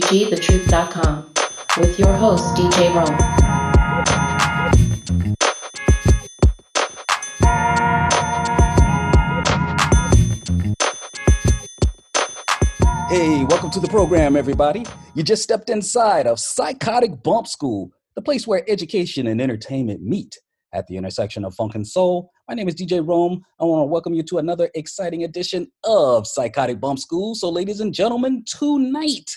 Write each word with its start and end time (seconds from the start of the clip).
KCWGTheTruth.com 0.00 1.30
with 1.78 1.98
your 2.00 2.12
host, 2.14 2.44
DJ 2.56 2.92
Rome. 2.92 3.16
Hey, 13.08 13.44
welcome 13.44 13.70
to 13.70 13.78
the 13.78 13.86
program, 13.88 14.34
everybody. 14.34 14.84
You 15.14 15.22
just 15.22 15.44
stepped 15.44 15.70
inside 15.70 16.26
of 16.26 16.40
Psychotic 16.40 17.22
Bump 17.22 17.46
School, 17.46 17.92
the 18.16 18.22
place 18.22 18.48
where 18.48 18.68
education 18.68 19.28
and 19.28 19.40
entertainment 19.40 20.02
meet 20.02 20.36
at 20.72 20.88
the 20.88 20.96
intersection 20.96 21.44
of 21.44 21.54
funk 21.54 21.76
and 21.76 21.86
soul. 21.86 22.32
My 22.48 22.54
name 22.54 22.66
is 22.66 22.74
DJ 22.74 23.06
Rome. 23.06 23.42
I 23.60 23.64
want 23.64 23.82
to 23.82 23.86
welcome 23.86 24.12
you 24.12 24.24
to 24.24 24.38
another 24.38 24.70
exciting 24.74 25.22
edition 25.22 25.68
of 25.84 26.26
Psychotic 26.26 26.80
Bump 26.80 26.98
School. 26.98 27.36
So, 27.36 27.48
ladies 27.48 27.78
and 27.78 27.94
gentlemen, 27.94 28.42
tonight, 28.44 29.30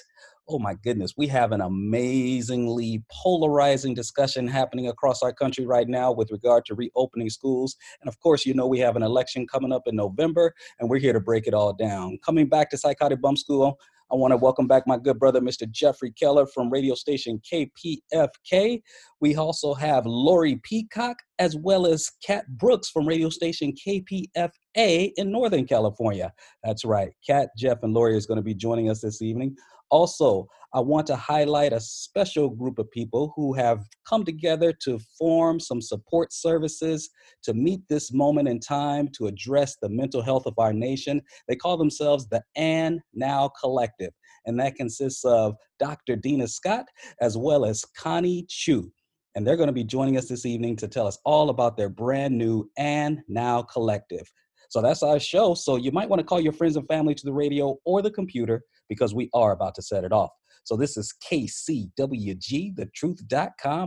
oh 0.49 0.59
my 0.59 0.73
goodness, 0.75 1.13
we 1.17 1.27
have 1.27 1.51
an 1.51 1.61
amazingly 1.61 3.03
polarizing 3.11 3.93
discussion 3.93 4.47
happening 4.47 4.87
across 4.87 5.21
our 5.21 5.33
country 5.33 5.65
right 5.65 5.87
now 5.87 6.11
with 6.11 6.31
regard 6.31 6.65
to 6.65 6.75
reopening 6.75 7.29
schools. 7.29 7.75
And 8.01 8.07
of 8.07 8.19
course, 8.19 8.45
you 8.45 8.53
know, 8.53 8.67
we 8.67 8.79
have 8.79 8.95
an 8.95 9.03
election 9.03 9.45
coming 9.45 9.71
up 9.71 9.83
in 9.87 9.95
November, 9.95 10.53
and 10.79 10.89
we're 10.89 10.99
here 10.99 11.13
to 11.13 11.19
break 11.19 11.47
it 11.47 11.53
all 11.53 11.73
down. 11.73 12.17
Coming 12.25 12.47
back 12.47 12.69
to 12.69 12.77
Psychotic 12.77 13.21
Bump 13.21 13.37
School, 13.37 13.77
I 14.09 14.15
want 14.15 14.31
to 14.31 14.37
welcome 14.37 14.67
back 14.67 14.83
my 14.87 14.97
good 14.97 15.19
brother, 15.19 15.41
Mr. 15.41 15.69
Jeffrey 15.69 16.13
Keller 16.13 16.47
from 16.47 16.69
radio 16.69 16.95
station 16.95 17.41
KPFK. 17.41 18.81
We 19.19 19.35
also 19.35 19.73
have 19.73 20.05
Lori 20.05 20.61
Peacock 20.63 21.17
as 21.39 21.57
well 21.57 21.85
as 21.85 22.09
Cat 22.25 22.45
Brooks 22.47 22.89
from 22.89 23.05
radio 23.05 23.27
station 23.27 23.73
KPFA 23.73 25.11
in 25.17 25.29
Northern 25.29 25.65
California. 25.65 26.31
That's 26.63 26.85
right. 26.85 27.09
Cat, 27.25 27.49
Jeff, 27.57 27.79
and 27.83 27.93
Lori 27.93 28.15
is 28.15 28.25
going 28.25 28.37
to 28.37 28.43
be 28.43 28.55
joining 28.55 28.89
us 28.89 29.01
this 29.01 29.21
evening. 29.21 29.57
Also, 29.89 30.47
I 30.73 30.81
want 30.81 31.07
to 31.07 31.15
highlight 31.15 31.71
a 31.71 31.79
special 31.79 32.49
group 32.49 32.77
of 32.77 32.91
people 32.91 33.33
who 33.35 33.53
have 33.53 33.85
come 34.07 34.25
together 34.25 34.73
to 34.83 34.99
form 35.17 35.59
some 35.59 35.81
support 35.81 36.33
services 36.33 37.09
to 37.43 37.53
meet 37.53 37.81
this 37.87 38.11
moment 38.11 38.49
in 38.49 38.59
time 38.59 39.07
to 39.17 39.27
address 39.27 39.77
the 39.81 39.89
mental 39.89 40.21
health 40.21 40.45
of 40.45 40.53
our 40.57 40.73
nation. 40.73 41.21
They 41.47 41.55
call 41.55 41.77
themselves 41.77 42.27
the 42.27 42.43
And 42.55 42.99
Now 43.13 43.49
Collective, 43.61 44.11
and 44.45 44.59
that 44.59 44.75
consists 44.75 45.23
of 45.23 45.55
Dr. 45.79 46.15
Dena 46.17 46.47
Scott 46.47 46.85
as 47.21 47.37
well 47.37 47.65
as 47.65 47.85
Connie 47.97 48.45
Chiu. 48.49 48.91
And 49.35 49.45
they're 49.45 49.55
going 49.55 49.67
to 49.67 49.73
be 49.73 49.83
joining 49.83 50.17
us 50.17 50.27
this 50.27 50.45
evening 50.45 50.75
to 50.77 50.87
tell 50.87 51.07
us 51.07 51.19
all 51.23 51.49
about 51.49 51.77
their 51.77 51.89
brand 51.89 52.37
new 52.37 52.69
And 52.77 53.19
Now 53.27 53.61
Collective. 53.61 54.29
So 54.69 54.81
that's 54.81 55.03
our 55.03 55.19
show. 55.19 55.53
So 55.53 55.77
you 55.77 55.91
might 55.91 56.09
want 56.09 56.19
to 56.19 56.25
call 56.25 56.41
your 56.41 56.53
friends 56.53 56.75
and 56.75 56.87
family 56.87 57.15
to 57.15 57.25
the 57.25 57.33
radio 57.33 57.77
or 57.85 58.01
the 58.01 58.11
computer 58.11 58.63
because 58.89 59.13
we 59.13 59.29
are 59.33 59.51
about 59.51 59.75
to 59.75 59.81
set 59.81 60.03
it 60.03 60.11
off. 60.11 60.31
So 60.63 60.75
this 60.75 60.97
is 60.97 61.13
KCWG, 61.31 62.75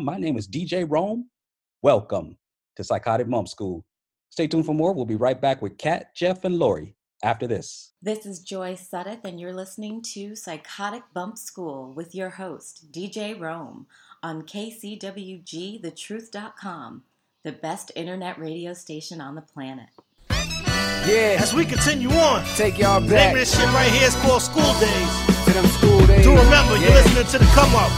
My 0.02 0.16
name 0.16 0.36
is 0.36 0.48
DJ 0.48 0.86
Rome. 0.88 1.28
Welcome 1.82 2.38
to 2.76 2.84
Psychotic 2.84 3.28
Bump 3.28 3.48
School. 3.48 3.84
Stay 4.30 4.46
tuned 4.46 4.66
for 4.66 4.74
more. 4.74 4.92
We'll 4.92 5.04
be 5.04 5.16
right 5.16 5.40
back 5.40 5.60
with 5.60 5.76
Cat, 5.76 6.14
Jeff, 6.14 6.44
and 6.44 6.58
Lori 6.58 6.94
after 7.22 7.46
this. 7.46 7.92
This 8.00 8.24
is 8.24 8.40
Joy 8.40 8.72
Suddeth, 8.74 9.24
and 9.24 9.38
you're 9.38 9.52
listening 9.52 10.00
to 10.14 10.34
Psychotic 10.34 11.02
Bump 11.12 11.36
School 11.36 11.92
with 11.92 12.14
your 12.14 12.30
host, 12.30 12.90
DJ 12.92 13.38
Rome, 13.38 13.86
on 14.22 14.42
KCWGTheTruth.com, 14.42 17.02
the 17.42 17.52
best 17.52 17.92
internet 17.96 18.38
radio 18.38 18.72
station 18.72 19.20
on 19.20 19.34
the 19.34 19.42
planet. 19.42 19.88
Yeah. 21.06 21.40
As 21.40 21.54
we 21.54 21.64
continue 21.64 22.10
on, 22.10 22.44
take 22.56 22.78
y'all 22.78 23.00
the 23.00 23.08
back. 23.08 23.32
name 23.32 23.34
of 23.34 23.38
this 23.40 23.56
shit 23.58 23.66
right 23.72 23.90
here 23.90 24.08
is 24.08 24.14
called 24.16 24.42
School 24.42 24.72
Days. 24.78 25.10
To 25.46 25.52
them 25.52 25.66
school 25.66 26.06
days. 26.06 26.24
Do 26.24 26.30
remember, 26.36 26.76
yeah. 26.76 26.82
you're 26.82 26.92
listening 27.02 27.26
to 27.26 27.38
the 27.38 27.46
come 27.56 27.74
up. 27.74 27.90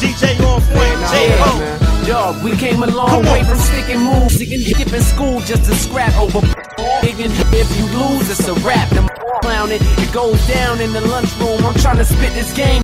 DJ 0.00 0.38
on 0.44 0.60
point, 0.60 1.00
Nah, 1.00 1.12
J. 1.12 1.28
yeah. 1.28 2.04
Yo, 2.06 2.44
we 2.44 2.56
came 2.56 2.82
a 2.82 2.86
long 2.86 3.22
way 3.24 3.42
from 3.44 3.58
sticking 3.58 4.00
moves, 4.00 4.34
sticking 4.36 4.60
skipping 4.60 5.00
school 5.02 5.40
just 5.40 5.64
to 5.64 5.74
scrap 5.74 6.14
over. 6.18 6.40
If 7.02 7.18
you 7.78 7.84
lose, 7.98 8.30
it's 8.30 8.46
a 8.48 8.54
rap. 8.66 8.88
Them 8.90 9.08
clowning, 9.42 9.80
it 9.82 10.12
goes 10.12 10.40
down 10.46 10.80
in 10.80 10.92
the 10.92 11.00
lunchroom. 11.02 11.64
I'm 11.64 11.74
trying 11.74 11.98
to 11.98 12.04
spit 12.04 12.32
this 12.34 12.52
game. 12.54 12.82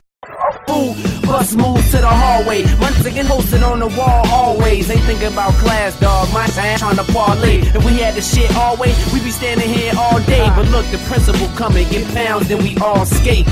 Fool, 0.67 0.95
bus 1.23 1.55
moves 1.55 1.91
to 1.93 1.99
the 1.99 2.09
hallway. 2.09 2.65
Once 2.81 3.05
again, 3.05 3.27
posted 3.27 3.63
on 3.63 3.79
the 3.79 3.89
wall 3.89 4.23
always. 4.29 4.91
Ain't 4.91 5.03
thinking 5.03 5.33
about 5.33 5.53
class, 5.55 5.99
dog. 5.99 6.33
My 6.33 6.47
time 6.49 6.79
trying 6.79 6.97
to 6.97 7.05
parlay. 7.13 7.59
If 7.61 7.85
we 7.85 7.99
had 7.99 8.15
the 8.15 8.23
shit 8.23 8.55
all 8.57 8.77
way, 8.77 8.95
we 9.13 9.21
be 9.21 9.31
standing 9.31 9.69
here 9.69 9.93
all 9.97 10.21
day. 10.25 10.47
But 10.55 10.69
look, 10.69 10.87
the 10.91 10.99
principal 11.09 11.49
coming, 11.57 11.89
get 11.89 12.07
pounds, 12.15 12.49
then 12.49 12.59
we 12.59 12.77
all 12.79 13.05
skate. 13.07 13.47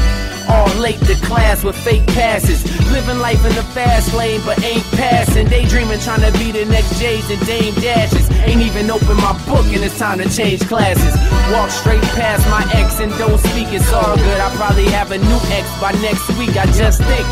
All 0.48 0.68
late 0.80 0.98
to 1.06 1.14
class 1.26 1.62
with 1.62 1.76
fake 1.76 2.06
passes. 2.08 2.64
Living 2.90 3.18
life 3.18 3.44
in 3.44 3.54
the 3.54 3.62
fast 3.62 4.14
lane, 4.14 4.40
but 4.44 4.62
ain't 4.64 4.84
passing. 4.98 5.46
Daydreaming, 5.46 6.00
trying 6.00 6.22
to 6.22 6.36
be 6.38 6.50
the 6.50 6.64
next 6.64 6.98
J's 6.98 7.30
and 7.30 7.40
Dame 7.46 7.74
Dashes. 7.74 8.28
Ain't 8.42 8.60
even 8.62 8.90
open 8.90 9.16
my 9.18 9.32
book, 9.46 9.66
and 9.66 9.84
it's 9.84 9.98
time 9.98 10.18
to 10.18 10.28
change 10.28 10.66
classes. 10.66 11.14
Walk 11.52 11.70
straight 11.70 12.02
past 12.18 12.48
my 12.48 12.66
ex 12.74 12.98
and 13.00 13.12
don't 13.18 13.38
speak, 13.38 13.68
it's 13.72 13.92
all 13.92 14.16
good. 14.16 14.40
I 14.40 14.54
probably 14.56 14.86
have 14.86 15.12
a 15.12 15.18
new 15.18 15.40
ex 15.54 15.68
by 15.80 15.92
next 16.02 16.26
week. 16.38 16.56
I 16.56 16.66
just 16.72 16.98
think 17.02 17.26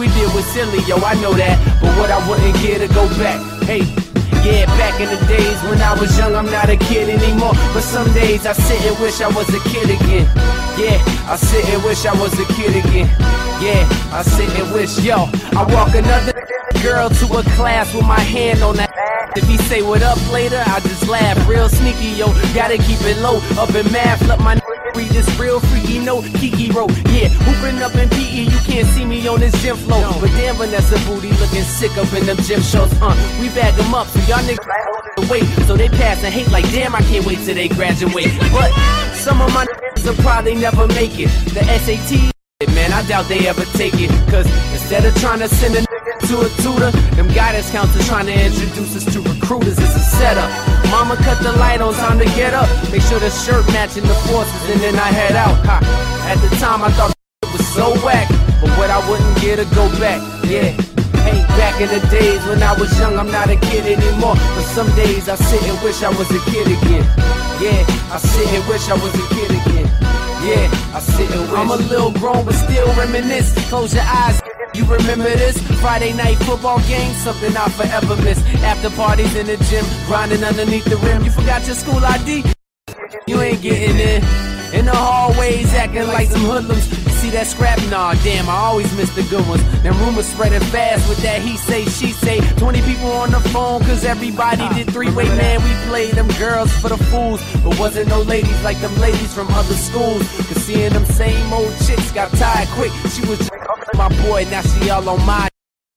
we 0.00 0.08
did 0.08 0.32
was 0.34 0.46
silly, 0.46 0.80
yo, 0.88 0.96
I 0.96 1.14
know 1.20 1.34
that. 1.34 1.60
But 1.82 1.92
what 1.98 2.10
I 2.10 2.18
wouldn't 2.26 2.56
care 2.56 2.78
to 2.78 2.88
go 2.94 3.06
back. 3.20 3.38
Hey, 3.64 3.84
yeah, 4.44 4.66
back 4.78 5.00
in 5.00 5.08
the 5.08 5.20
days 5.26 5.58
when 5.68 5.80
I 5.80 5.94
was 5.98 6.16
young, 6.16 6.34
I'm 6.34 6.46
not 6.46 6.68
a 6.68 6.76
kid 6.76 7.08
anymore. 7.08 7.52
But 7.72 7.82
some 7.82 8.12
days 8.12 8.46
I 8.46 8.52
sit 8.52 8.80
and 8.84 8.98
wish 9.00 9.20
I 9.20 9.28
was 9.28 9.48
a 9.54 9.60
kid 9.68 9.90
again. 9.90 10.26
Yeah, 10.78 11.02
I 11.28 11.36
sit 11.36 11.64
and 11.68 11.82
wish 11.84 12.06
I 12.06 12.14
was 12.20 12.32
a 12.38 12.46
kid 12.54 12.76
again. 12.84 13.08
Yeah, 13.60 13.86
I 14.12 14.22
sit 14.22 14.48
and 14.58 14.72
wish, 14.72 14.98
yo, 15.00 15.28
I 15.52 15.64
walk 15.74 15.94
another 15.94 16.32
girl 16.82 17.10
to 17.10 17.26
a 17.38 17.42
class 17.54 17.92
with 17.94 18.06
my 18.06 18.20
hand 18.20 18.62
on 18.62 18.76
that. 18.76 18.90
If 19.36 19.46
he 19.46 19.58
say 19.58 19.82
what 19.82 20.02
up 20.02 20.18
later, 20.32 20.62
I 20.66 20.80
just 20.80 21.06
laugh. 21.08 21.36
Real 21.48 21.68
sneaky, 21.68 22.16
yo, 22.18 22.32
gotta 22.54 22.78
keep 22.78 23.00
it 23.02 23.18
low. 23.18 23.38
Up 23.60 23.74
in 23.74 23.90
math, 23.92 24.26
let 24.26 24.40
my 24.40 24.60
read 24.94 25.10
this 25.10 25.28
real 25.38 25.60
freaky 25.60 25.98
note. 25.98 26.24
Kiki 26.34 26.70
wrote, 26.70 26.90
yeah, 27.10 27.28
hooping 27.28 27.82
up 27.82 27.94
in 27.94 28.08
PE, 28.08 28.44
you 28.44 28.58
can't 28.66 28.86
see 28.88 29.04
me 29.04 29.26
on 29.28 29.40
this 29.40 29.54
gym 29.62 29.76
floor. 29.76 30.04
But 30.20 30.30
damn, 30.36 30.56
Vanessa 30.56 30.98
Booty 31.06 31.30
looking 31.40 31.62
sick 31.62 31.96
up 31.96 32.12
in 32.12 32.26
them 32.26 32.36
gym 32.38 32.60
shows. 32.60 32.92
Uh, 33.00 33.14
we 33.40 33.48
bag 33.50 33.74
them 33.74 33.94
up, 33.94 34.06
so 34.08 34.20
y'all 34.30 34.38
niggas 34.46 35.28
wait. 35.28 35.42
So 35.66 35.76
they 35.76 35.88
pass 35.88 36.22
and 36.22 36.32
hate 36.32 36.48
like, 36.50 36.64
damn, 36.70 36.94
I 36.94 37.02
can't 37.02 37.26
wait 37.26 37.38
till 37.44 37.54
they 37.54 37.68
graduate. 37.68 38.30
But 38.54 38.70
some 39.12 39.42
of 39.42 39.52
my 39.52 39.66
niggas 39.66 40.06
will 40.06 40.22
probably 40.22 40.54
never 40.54 40.86
make 40.88 41.18
it. 41.18 41.28
The 41.50 41.62
SAT. 41.82 42.30
Man, 42.74 42.92
I 42.92 43.02
doubt 43.08 43.26
they 43.26 43.48
ever 43.48 43.64
take 43.74 43.94
it. 43.94 44.10
Cause 44.30 44.46
instead 44.70 45.04
of 45.04 45.14
trying 45.16 45.40
to 45.40 45.48
send 45.48 45.74
a 45.74 45.80
nigga 45.80 46.14
to 46.28 46.34
a 46.46 46.48
tutor, 46.62 46.90
them 47.16 47.26
guidance 47.34 47.70
counselors 47.70 48.06
trying 48.06 48.26
to 48.26 48.32
introduce 48.32 48.94
us 48.96 49.12
to 49.12 49.20
recruiters. 49.20 49.78
It's 49.78 49.96
a 49.96 50.04
setup. 50.18 50.50
Mama 50.90 51.16
cut 51.16 51.42
the 51.42 51.52
light 51.52 51.80
on, 51.80 51.94
time 51.94 52.18
to 52.18 52.26
get 52.36 52.54
up. 52.54 52.68
Make 52.92 53.02
sure 53.02 53.18
the 53.18 53.30
shirt 53.30 53.66
matching 53.68 54.04
the 54.04 54.14
forces, 54.30 54.70
and 54.70 54.80
then 54.80 54.94
I 54.94 55.08
head 55.10 55.34
out. 55.34 55.56
Ha. 55.66 55.80
At 56.30 56.38
the 56.38 56.54
time, 56.56 56.82
I 56.82 56.90
thought 56.92 57.19
so 57.70 57.94
whack. 58.04 58.28
But 58.60 58.70
what 58.76 58.90
I 58.90 58.98
wouldn't 59.08 59.40
get 59.40 59.56
to 59.56 59.66
go 59.74 59.88
back. 59.98 60.20
Yeah. 60.44 60.74
Hey, 61.22 61.38
back 61.60 61.80
in 61.80 61.88
the 61.88 62.02
days 62.08 62.44
when 62.46 62.62
I 62.62 62.72
was 62.78 62.90
young, 62.98 63.16
I'm 63.18 63.30
not 63.30 63.48
a 63.48 63.56
kid 63.56 63.86
anymore. 63.86 64.34
But 64.34 64.66
some 64.76 64.88
days 64.96 65.28
I 65.28 65.36
sit 65.36 65.62
and 65.62 65.78
wish 65.84 66.02
I 66.02 66.10
was 66.10 66.30
a 66.30 66.40
kid 66.50 66.66
again. 66.66 67.04
Yeah, 67.62 67.84
I 68.10 68.18
sit 68.18 68.48
and 68.48 68.64
wish 68.68 68.88
I 68.88 68.94
was 68.94 69.14
a 69.14 69.26
kid 69.34 69.50
again. 69.60 69.86
Yeah, 70.42 70.96
I 70.96 71.00
sit 71.00 71.30
and 71.30 71.42
wish. 71.50 71.58
I'm 71.58 71.70
a 71.70 71.76
little 71.76 72.12
grown, 72.12 72.44
but 72.44 72.54
still 72.54 72.88
reminisce. 72.94 73.52
Close 73.68 73.94
your 73.94 74.04
eyes. 74.04 74.40
You 74.74 74.84
remember 74.84 75.30
this 75.30 75.58
Friday 75.80 76.12
night 76.12 76.38
football 76.38 76.80
game? 76.88 77.12
Something 77.14 77.56
I 77.56 77.68
forever 77.68 78.16
miss. 78.22 78.38
After 78.62 78.90
parties 78.90 79.34
in 79.36 79.46
the 79.46 79.56
gym, 79.68 79.84
grinding 80.06 80.42
underneath 80.42 80.84
the 80.84 80.96
rim. 80.96 81.24
You 81.24 81.30
forgot 81.30 81.66
your 81.66 81.76
school 81.76 82.04
ID? 82.04 82.44
You 83.26 83.40
ain't 83.40 83.62
getting 83.62 83.98
in. 83.98 84.22
In 84.72 84.84
the 84.84 84.94
hallways, 84.94 85.74
acting 85.74 86.06
like 86.06 86.28
some 86.28 86.42
hoodlums. 86.42 86.88
You 86.88 87.10
see 87.10 87.30
that 87.30 87.48
scrap? 87.48 87.78
Nah, 87.90 88.14
damn, 88.22 88.48
I 88.48 88.54
always 88.54 88.94
miss 88.96 89.12
the 89.16 89.24
good 89.24 89.46
ones. 89.48 89.64
Them 89.82 89.98
rumors 89.98 90.26
spreading 90.26 90.60
fast 90.70 91.08
with 91.08 91.18
that 91.22 91.42
he 91.42 91.56
say, 91.56 91.84
she 91.86 92.12
say. 92.12 92.40
20 92.56 92.80
people 92.82 93.10
on 93.10 93.32
the 93.32 93.40
phone, 93.50 93.80
cause 93.80 94.04
everybody 94.04 94.68
did 94.74 94.92
three 94.92 95.10
way. 95.10 95.24
Man, 95.24 95.60
we 95.62 95.90
played 95.90 96.14
them 96.14 96.28
girls 96.38 96.72
for 96.74 96.88
the 96.88 96.98
fools. 97.10 97.42
But 97.64 97.80
wasn't 97.80 98.08
no 98.08 98.22
ladies 98.22 98.62
like 98.62 98.80
them 98.80 98.96
ladies 99.00 99.34
from 99.34 99.48
other 99.50 99.74
schools. 99.74 100.22
Cause 100.46 100.62
seeing 100.62 100.92
them 100.92 101.04
same 101.04 101.52
old 101.52 101.74
chicks 101.84 102.12
got 102.12 102.30
tired 102.32 102.68
quick. 102.68 102.92
She 103.10 103.26
was 103.26 103.38
just 103.38 103.50
my 103.94 104.08
boy, 104.22 104.46
now 104.50 104.62
she 104.62 104.88
all 104.88 105.08
on 105.08 105.26
my 105.26 105.48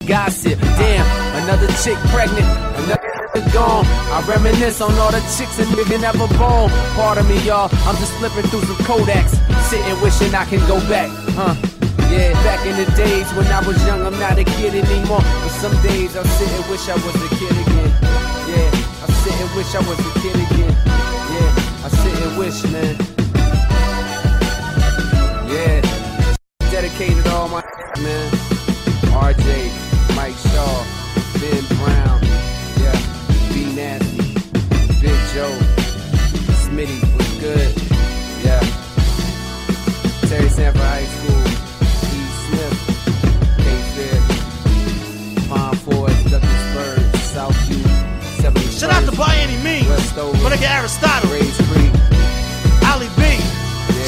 gossip. 0.08 0.60
Damn, 0.60 1.44
another 1.44 1.68
chick 1.84 1.98
pregnant, 2.10 2.48
another 2.80 3.13
gone. 3.54 3.86
I 4.14 4.22
reminisce 4.28 4.82
on 4.82 4.94
all 5.00 5.12
the 5.12 5.22
chicks 5.36 5.58
and 5.60 5.70
nigga 5.74 6.00
never 6.00 6.28
born. 6.38 6.70
Pardon 6.94 7.28
me, 7.28 7.40
y'all. 7.42 7.70
I'm 7.88 7.98
just 7.98 8.14
flipping 8.22 8.44
through 8.50 8.62
some 8.62 8.78
Kodaks, 8.86 9.34
sitting 9.70 10.00
wishing 10.02 10.34
I 10.36 10.46
can 10.46 10.60
go 10.68 10.80
back, 10.88 11.10
huh? 11.34 11.56
Yeah, 12.14 12.34
back 12.46 12.66
in 12.68 12.78
the 12.78 12.86
days 12.94 13.26
when 13.34 13.48
I 13.48 13.66
was 13.66 13.78
young, 13.88 14.06
I'm 14.06 14.18
not 14.20 14.38
a 14.38 14.44
kid 14.44 14.76
anymore. 14.76 15.22
But 15.22 15.50
some 15.50 15.74
days 15.82 16.16
I 16.16 16.22
sit 16.24 16.50
and 16.52 16.66
wish 16.70 16.88
I 16.88 16.94
was 16.94 17.16
a 17.16 17.30
kid 17.36 17.52
again. 17.52 17.90
Yeah, 18.46 18.70
I 19.02 19.08
sit 19.24 19.34
and 19.34 19.50
wish 19.58 19.74
I 19.74 19.82
was 19.82 19.98
a 19.98 20.14
kid 20.22 20.36
again. 20.36 20.74
Yeah, 21.34 21.86
I 21.86 21.90
sit 21.90 22.14
and 22.22 22.38
wish, 22.38 22.64
man. 22.70 22.96
Yeah, 25.50 25.82
dedicated 26.70 27.26
all 27.28 27.50
my 27.50 27.64
man. 27.98 28.30
RJ, 29.14 29.83
Aristotle, 50.66 51.30
Grays 51.30 51.58
Creek, 51.68 51.94
Ali 52.88 53.08
B, 53.18 53.22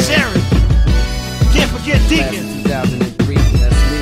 Sharon. 0.04 0.42
Can't 1.52 1.69
forget 1.72 2.02
Deacon. 2.10 2.63
2003, 2.63 3.36
that's 3.36 3.81
me. 3.92 4.02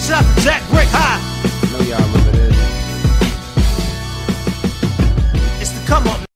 Shout 0.00 0.24
out 0.24 0.36
to 0.36 0.42
Jack 0.42 0.62
Brick 0.70 0.88
High. 0.90 1.20
I 1.20 1.66
know 1.72 1.80
y'all 1.84 2.06
remember 2.06 2.32
this. 2.32 2.56
It's 5.60 5.72
the 5.72 5.82
come 5.86 6.06
up. 6.08 6.26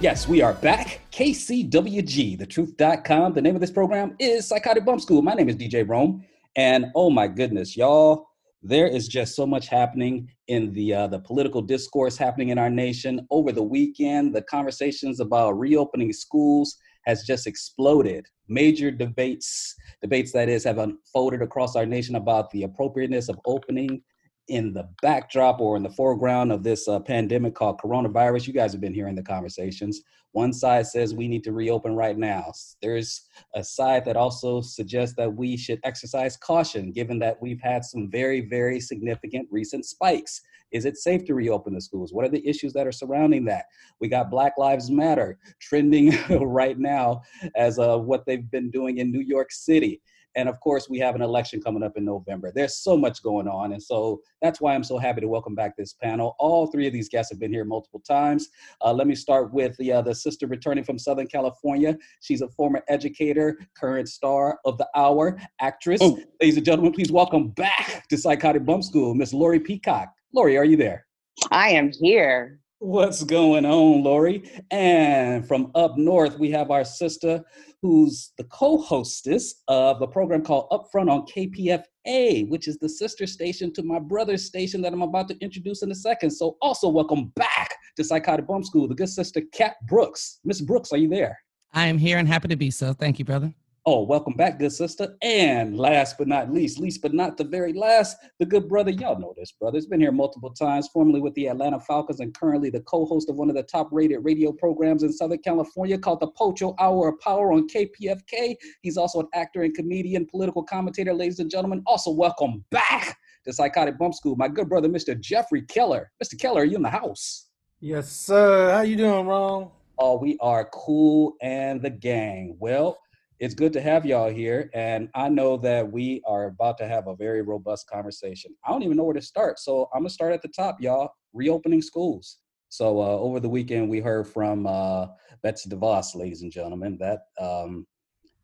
Yes, 0.00 0.28
we 0.28 0.42
are 0.42 0.54
back. 0.54 1.00
KCWG, 1.10 2.38
thetruth.com. 2.38 3.32
The 3.32 3.42
name 3.42 3.56
of 3.56 3.60
this 3.60 3.72
program 3.72 4.14
is 4.20 4.46
Psychotic 4.46 4.84
Bump 4.84 5.00
School. 5.00 5.22
My 5.22 5.34
name 5.34 5.48
is 5.48 5.56
DJ 5.56 5.88
Rome. 5.88 6.24
And 6.54 6.86
oh 6.94 7.10
my 7.10 7.26
goodness, 7.26 7.76
y'all, 7.76 8.27
there 8.62 8.86
is 8.86 9.08
just 9.08 9.36
so 9.36 9.46
much 9.46 9.68
happening 9.68 10.28
in 10.48 10.72
the 10.72 10.92
uh, 10.92 11.06
the 11.06 11.20
political 11.20 11.62
discourse 11.62 12.16
happening 12.16 12.48
in 12.48 12.58
our 12.58 12.70
nation 12.70 13.26
over 13.30 13.52
the 13.52 13.62
weekend. 13.62 14.34
The 14.34 14.42
conversations 14.42 15.20
about 15.20 15.58
reopening 15.58 16.12
schools 16.12 16.76
has 17.04 17.22
just 17.22 17.46
exploded. 17.46 18.26
Major 18.48 18.90
debates, 18.90 19.74
debates 20.02 20.32
that 20.32 20.48
is, 20.48 20.64
have 20.64 20.78
unfolded 20.78 21.42
across 21.42 21.76
our 21.76 21.86
nation 21.86 22.16
about 22.16 22.50
the 22.50 22.64
appropriateness 22.64 23.28
of 23.28 23.38
opening 23.46 24.02
in 24.48 24.72
the 24.72 24.88
backdrop 25.02 25.60
or 25.60 25.76
in 25.76 25.82
the 25.82 25.90
foreground 25.90 26.52
of 26.52 26.62
this 26.62 26.88
uh, 26.88 27.00
pandemic 27.00 27.54
called 27.54 27.80
coronavirus. 27.80 28.46
You 28.46 28.52
guys 28.52 28.72
have 28.72 28.80
been 28.80 28.94
hearing 28.94 29.14
the 29.14 29.22
conversations. 29.22 30.02
One 30.32 30.52
side 30.52 30.86
says 30.86 31.14
we 31.14 31.26
need 31.26 31.42
to 31.44 31.52
reopen 31.52 31.96
right 31.96 32.16
now. 32.16 32.52
There's 32.82 33.22
a 33.54 33.64
side 33.64 34.04
that 34.04 34.16
also 34.16 34.60
suggests 34.60 35.16
that 35.16 35.34
we 35.34 35.56
should 35.56 35.80
exercise 35.84 36.36
caution, 36.36 36.92
given 36.92 37.18
that 37.20 37.40
we've 37.40 37.60
had 37.60 37.84
some 37.84 38.10
very, 38.10 38.42
very 38.42 38.78
significant 38.78 39.48
recent 39.50 39.86
spikes. 39.86 40.40
Is 40.70 40.84
it 40.84 40.98
safe 40.98 41.24
to 41.24 41.34
reopen 41.34 41.74
the 41.74 41.80
schools? 41.80 42.12
What 42.12 42.26
are 42.26 42.30
the 42.30 42.46
issues 42.46 42.74
that 42.74 42.86
are 42.86 42.92
surrounding 42.92 43.46
that? 43.46 43.64
We 44.00 44.08
got 44.08 44.30
Black 44.30 44.58
Lives 44.58 44.90
Matter 44.90 45.38
trending 45.60 46.16
right 46.30 46.78
now 46.78 47.22
as 47.56 47.78
uh, 47.78 47.96
what 47.96 48.26
they've 48.26 48.50
been 48.50 48.70
doing 48.70 48.98
in 48.98 49.10
New 49.10 49.22
York 49.22 49.50
City. 49.50 50.02
And 50.38 50.48
of 50.48 50.60
course, 50.60 50.88
we 50.88 51.00
have 51.00 51.16
an 51.16 51.20
election 51.20 51.60
coming 51.60 51.82
up 51.82 51.96
in 51.96 52.04
November. 52.04 52.52
There's 52.54 52.76
so 52.76 52.96
much 52.96 53.24
going 53.24 53.48
on. 53.48 53.72
And 53.72 53.82
so 53.82 54.20
that's 54.40 54.60
why 54.60 54.72
I'm 54.72 54.84
so 54.84 54.96
happy 54.96 55.20
to 55.20 55.26
welcome 55.26 55.56
back 55.56 55.76
this 55.76 55.94
panel. 55.94 56.36
All 56.38 56.68
three 56.68 56.86
of 56.86 56.92
these 56.92 57.08
guests 57.08 57.32
have 57.32 57.40
been 57.40 57.52
here 57.52 57.64
multiple 57.64 58.00
times. 58.06 58.48
Uh, 58.80 58.92
let 58.92 59.08
me 59.08 59.16
start 59.16 59.52
with 59.52 59.76
the, 59.78 59.94
uh, 59.94 60.02
the 60.02 60.14
sister 60.14 60.46
returning 60.46 60.84
from 60.84 60.96
Southern 60.96 61.26
California. 61.26 61.98
She's 62.20 62.40
a 62.40 62.48
former 62.50 62.84
educator, 62.88 63.58
current 63.76 64.08
star 64.08 64.60
of 64.64 64.78
the 64.78 64.86
hour, 64.94 65.40
actress. 65.60 65.98
Oh. 66.00 66.20
Ladies 66.40 66.56
and 66.56 66.64
gentlemen, 66.64 66.92
please 66.92 67.10
welcome 67.10 67.48
back 67.48 68.06
to 68.08 68.16
Psychotic 68.16 68.64
Bump 68.64 68.84
School, 68.84 69.16
Miss 69.16 69.32
Lori 69.32 69.58
Peacock. 69.58 70.08
Lori, 70.32 70.56
are 70.56 70.64
you 70.64 70.76
there? 70.76 71.04
I 71.50 71.70
am 71.70 71.90
here. 71.90 72.60
What's 72.80 73.24
going 73.24 73.66
on, 73.66 74.04
Lori? 74.04 74.48
And 74.70 75.46
from 75.48 75.72
up 75.74 75.98
north, 75.98 76.38
we 76.38 76.48
have 76.52 76.70
our 76.70 76.84
sister 76.84 77.44
who's 77.82 78.32
the 78.38 78.44
co 78.44 78.78
hostess 78.78 79.62
of 79.66 80.00
a 80.00 80.06
program 80.06 80.44
called 80.44 80.68
Upfront 80.70 81.10
on 81.10 81.26
KPFA, 81.26 82.48
which 82.48 82.68
is 82.68 82.78
the 82.78 82.88
sister 82.88 83.26
station 83.26 83.72
to 83.72 83.82
my 83.82 83.98
brother's 83.98 84.44
station 84.44 84.80
that 84.82 84.92
I'm 84.92 85.02
about 85.02 85.26
to 85.26 85.38
introduce 85.40 85.82
in 85.82 85.90
a 85.90 85.94
second. 85.94 86.30
So, 86.30 86.56
also 86.62 86.88
welcome 86.88 87.32
back 87.34 87.74
to 87.96 88.04
Psychotic 88.04 88.46
Bump 88.46 88.64
School, 88.64 88.86
the 88.86 88.94
good 88.94 89.08
sister 89.08 89.40
Cat 89.52 89.74
Brooks. 89.88 90.38
Miss 90.44 90.60
Brooks, 90.60 90.92
are 90.92 90.98
you 90.98 91.08
there? 91.08 91.36
I 91.72 91.86
am 91.86 91.98
here 91.98 92.18
and 92.18 92.28
happy 92.28 92.46
to 92.46 92.56
be 92.56 92.70
so. 92.70 92.92
Thank 92.92 93.18
you, 93.18 93.24
brother. 93.24 93.52
Oh, 93.90 94.02
welcome 94.02 94.34
back, 94.34 94.58
good 94.58 94.72
sister. 94.72 95.16
And 95.22 95.78
last 95.78 96.18
but 96.18 96.28
not 96.28 96.52
least, 96.52 96.78
least 96.78 97.00
but 97.00 97.14
not 97.14 97.38
the 97.38 97.44
very 97.44 97.72
last, 97.72 98.18
the 98.38 98.44
good 98.44 98.68
brother. 98.68 98.90
Y'all 98.90 99.18
know 99.18 99.32
this 99.34 99.52
brother. 99.52 99.78
He's 99.78 99.86
been 99.86 99.98
here 99.98 100.12
multiple 100.12 100.50
times, 100.50 100.90
formerly 100.92 101.22
with 101.22 101.32
the 101.32 101.46
Atlanta 101.46 101.80
Falcons 101.80 102.20
and 102.20 102.34
currently 102.34 102.68
the 102.68 102.82
co 102.82 103.06
host 103.06 103.30
of 103.30 103.36
one 103.36 103.48
of 103.48 103.56
the 103.56 103.62
top 103.62 103.88
rated 103.90 104.22
radio 104.22 104.52
programs 104.52 105.04
in 105.04 105.10
Southern 105.10 105.38
California 105.38 105.96
called 105.96 106.20
the 106.20 106.30
Pocho 106.32 106.74
Hour 106.78 107.08
of 107.08 107.20
Power 107.20 107.50
on 107.50 107.66
KPFK. 107.66 108.56
He's 108.82 108.98
also 108.98 109.20
an 109.20 109.28
actor 109.32 109.62
and 109.62 109.72
comedian, 109.72 110.26
political 110.26 110.62
commentator, 110.62 111.14
ladies 111.14 111.38
and 111.38 111.50
gentlemen. 111.50 111.82
Also, 111.86 112.10
welcome 112.10 112.62
back 112.70 113.16
to 113.46 113.54
Psychotic 113.54 113.96
Bump 113.96 114.12
School, 114.12 114.36
my 114.36 114.48
good 114.48 114.68
brother, 114.68 114.90
Mr. 114.90 115.18
Jeffrey 115.18 115.62
Keller. 115.62 116.12
Mr. 116.22 116.38
Keller, 116.38 116.60
are 116.60 116.66
you 116.66 116.76
in 116.76 116.82
the 116.82 116.90
house? 116.90 117.46
Yes, 117.80 118.12
sir. 118.12 118.70
How 118.70 118.82
you 118.82 118.96
doing, 118.96 119.26
Ron? 119.26 119.70
Oh, 119.98 120.18
we 120.18 120.36
are 120.42 120.68
cool 120.74 121.36
and 121.40 121.80
the 121.80 121.88
gang. 121.88 122.54
Well, 122.60 122.98
it's 123.40 123.54
good 123.54 123.72
to 123.72 123.80
have 123.80 124.04
y'all 124.04 124.30
here. 124.30 124.70
And 124.74 125.08
I 125.14 125.28
know 125.28 125.56
that 125.58 125.90
we 125.90 126.22
are 126.26 126.46
about 126.46 126.76
to 126.78 126.88
have 126.88 127.06
a 127.06 127.14
very 127.14 127.42
robust 127.42 127.88
conversation. 127.88 128.54
I 128.64 128.70
don't 128.70 128.82
even 128.82 128.96
know 128.96 129.04
where 129.04 129.14
to 129.14 129.22
start. 129.22 129.58
So 129.58 129.88
I'm 129.94 130.00
going 130.00 130.08
to 130.08 130.14
start 130.14 130.32
at 130.32 130.42
the 130.42 130.48
top, 130.48 130.80
y'all. 130.80 131.10
Reopening 131.32 131.82
schools. 131.82 132.38
So 132.68 133.00
uh, 133.00 133.16
over 133.18 133.40
the 133.40 133.48
weekend, 133.48 133.88
we 133.88 134.00
heard 134.00 134.26
from 134.26 134.66
uh, 134.66 135.06
Betsy 135.42 135.70
DeVos, 135.70 136.14
ladies 136.14 136.42
and 136.42 136.52
gentlemen, 136.52 136.98
that 136.98 137.20
um, 137.40 137.86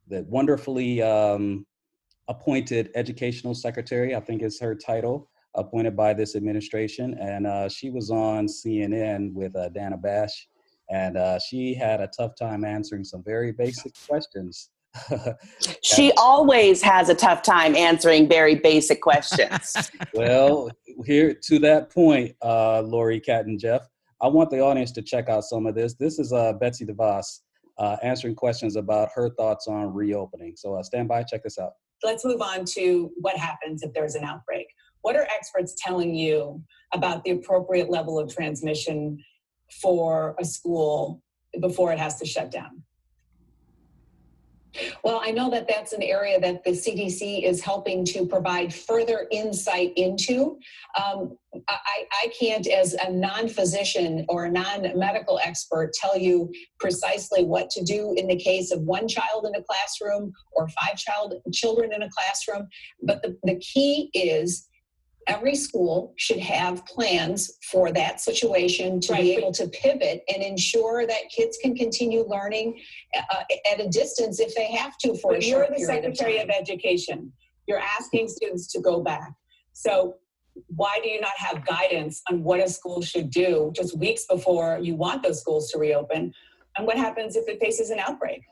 that 0.08 0.26
wonderfully 0.26 1.02
um, 1.02 1.66
appointed 2.28 2.90
educational 2.94 3.54
secretary, 3.54 4.14
I 4.14 4.20
think 4.20 4.42
is 4.42 4.60
her 4.60 4.74
title, 4.74 5.28
appointed 5.54 5.96
by 5.96 6.14
this 6.14 6.36
administration. 6.36 7.16
And 7.20 7.46
uh, 7.46 7.68
she 7.68 7.90
was 7.90 8.10
on 8.10 8.46
CNN 8.46 9.32
with 9.32 9.56
uh, 9.56 9.70
Dana 9.70 9.96
Bash, 9.96 10.48
and 10.90 11.16
uh, 11.16 11.38
she 11.38 11.74
had 11.74 12.00
a 12.00 12.08
tough 12.08 12.32
time 12.38 12.64
answering 12.64 13.04
some 13.04 13.22
very 13.24 13.52
basic 13.52 13.92
questions. 14.08 14.70
She 15.82 16.12
always 16.12 16.82
has 16.82 17.08
a 17.08 17.14
tough 17.14 17.42
time 17.42 17.74
answering 17.74 18.28
very 18.28 18.54
basic 18.56 19.00
questions. 19.00 19.90
well, 20.14 20.70
here 21.04 21.34
to 21.34 21.58
that 21.60 21.90
point, 21.90 22.34
uh, 22.42 22.82
Lori, 22.82 23.20
Cat, 23.20 23.46
and 23.46 23.58
Jeff, 23.58 23.86
I 24.20 24.28
want 24.28 24.50
the 24.50 24.60
audience 24.60 24.92
to 24.92 25.02
check 25.02 25.28
out 25.28 25.44
some 25.44 25.66
of 25.66 25.74
this. 25.74 25.94
This 25.94 26.18
is 26.18 26.32
uh, 26.32 26.54
Betsy 26.54 26.86
DeVos 26.86 27.40
uh, 27.78 27.96
answering 28.02 28.34
questions 28.34 28.76
about 28.76 29.10
her 29.14 29.30
thoughts 29.30 29.66
on 29.66 29.92
reopening. 29.92 30.54
So 30.56 30.74
uh, 30.74 30.82
stand 30.82 31.08
by, 31.08 31.22
check 31.22 31.42
this 31.42 31.58
out. 31.58 31.72
let's 32.02 32.24
move 32.24 32.40
on 32.40 32.64
to 32.66 33.10
what 33.16 33.36
happens 33.36 33.82
if 33.82 33.92
there's 33.92 34.14
an 34.14 34.24
outbreak. 34.24 34.66
What 35.02 35.16
are 35.16 35.26
experts 35.34 35.74
telling 35.76 36.14
you 36.14 36.62
about 36.94 37.24
the 37.24 37.32
appropriate 37.32 37.90
level 37.90 38.18
of 38.18 38.34
transmission 38.34 39.22
for 39.82 40.34
a 40.40 40.44
school 40.44 41.22
before 41.60 41.92
it 41.92 41.98
has 41.98 42.18
to 42.20 42.26
shut 42.26 42.50
down? 42.50 42.82
Well, 45.02 45.20
I 45.22 45.30
know 45.30 45.50
that 45.50 45.68
that's 45.68 45.92
an 45.92 46.02
area 46.02 46.40
that 46.40 46.64
the 46.64 46.70
CDC 46.70 47.44
is 47.44 47.60
helping 47.60 48.04
to 48.06 48.26
provide 48.26 48.74
further 48.74 49.26
insight 49.30 49.92
into. 49.96 50.58
Um, 51.00 51.36
I, 51.68 52.04
I 52.22 52.32
can't, 52.38 52.66
as 52.66 52.94
a 52.94 53.10
non 53.10 53.48
physician 53.48 54.24
or 54.28 54.46
a 54.46 54.50
non 54.50 54.98
medical 54.98 55.38
expert, 55.44 55.92
tell 55.92 56.18
you 56.18 56.52
precisely 56.80 57.44
what 57.44 57.70
to 57.70 57.84
do 57.84 58.14
in 58.16 58.26
the 58.26 58.36
case 58.36 58.72
of 58.72 58.80
one 58.82 59.06
child 59.06 59.46
in 59.46 59.54
a 59.54 59.62
classroom 59.62 60.32
or 60.52 60.68
five 60.68 60.96
child, 60.96 61.34
children 61.52 61.92
in 61.92 62.02
a 62.02 62.10
classroom. 62.10 62.66
But 63.02 63.22
the, 63.22 63.36
the 63.44 63.56
key 63.60 64.10
is 64.12 64.68
every 65.26 65.54
school 65.54 66.14
should 66.16 66.38
have 66.38 66.84
plans 66.86 67.58
for 67.70 67.92
that 67.92 68.20
situation 68.20 69.00
to 69.00 69.14
be 69.14 69.32
able 69.32 69.52
to 69.52 69.68
pivot 69.68 70.22
and 70.32 70.42
ensure 70.42 71.06
that 71.06 71.30
kids 71.34 71.58
can 71.60 71.74
continue 71.74 72.24
learning 72.26 72.80
uh, 73.16 73.42
at 73.70 73.80
a 73.80 73.88
distance 73.88 74.40
if 74.40 74.54
they 74.54 74.70
have 74.72 74.96
to 74.98 75.14
for 75.16 75.32
a 75.32 75.36
But 75.36 75.46
you're 75.46 75.66
the 75.66 75.74
of 75.74 75.80
Secretary 75.80 76.38
time. 76.38 76.50
of 76.50 76.56
Education. 76.56 77.32
You're 77.66 77.80
asking 77.98 78.28
students 78.28 78.66
to 78.72 78.80
go 78.80 79.00
back. 79.00 79.32
So 79.72 80.16
why 80.66 80.98
do 81.02 81.08
you 81.08 81.20
not 81.20 81.32
have 81.36 81.64
guidance 81.66 82.22
on 82.30 82.42
what 82.42 82.60
a 82.60 82.68
school 82.68 83.02
should 83.02 83.30
do 83.30 83.72
just 83.74 83.98
weeks 83.98 84.26
before 84.26 84.78
you 84.80 84.94
want 84.94 85.22
those 85.22 85.40
schools 85.40 85.70
to 85.72 85.78
reopen? 85.78 86.32
And 86.76 86.86
what 86.86 86.96
happens 86.96 87.36
if 87.36 87.48
it 87.48 87.60
faces 87.60 87.90
an 87.90 87.98
outbreak? 87.98 88.42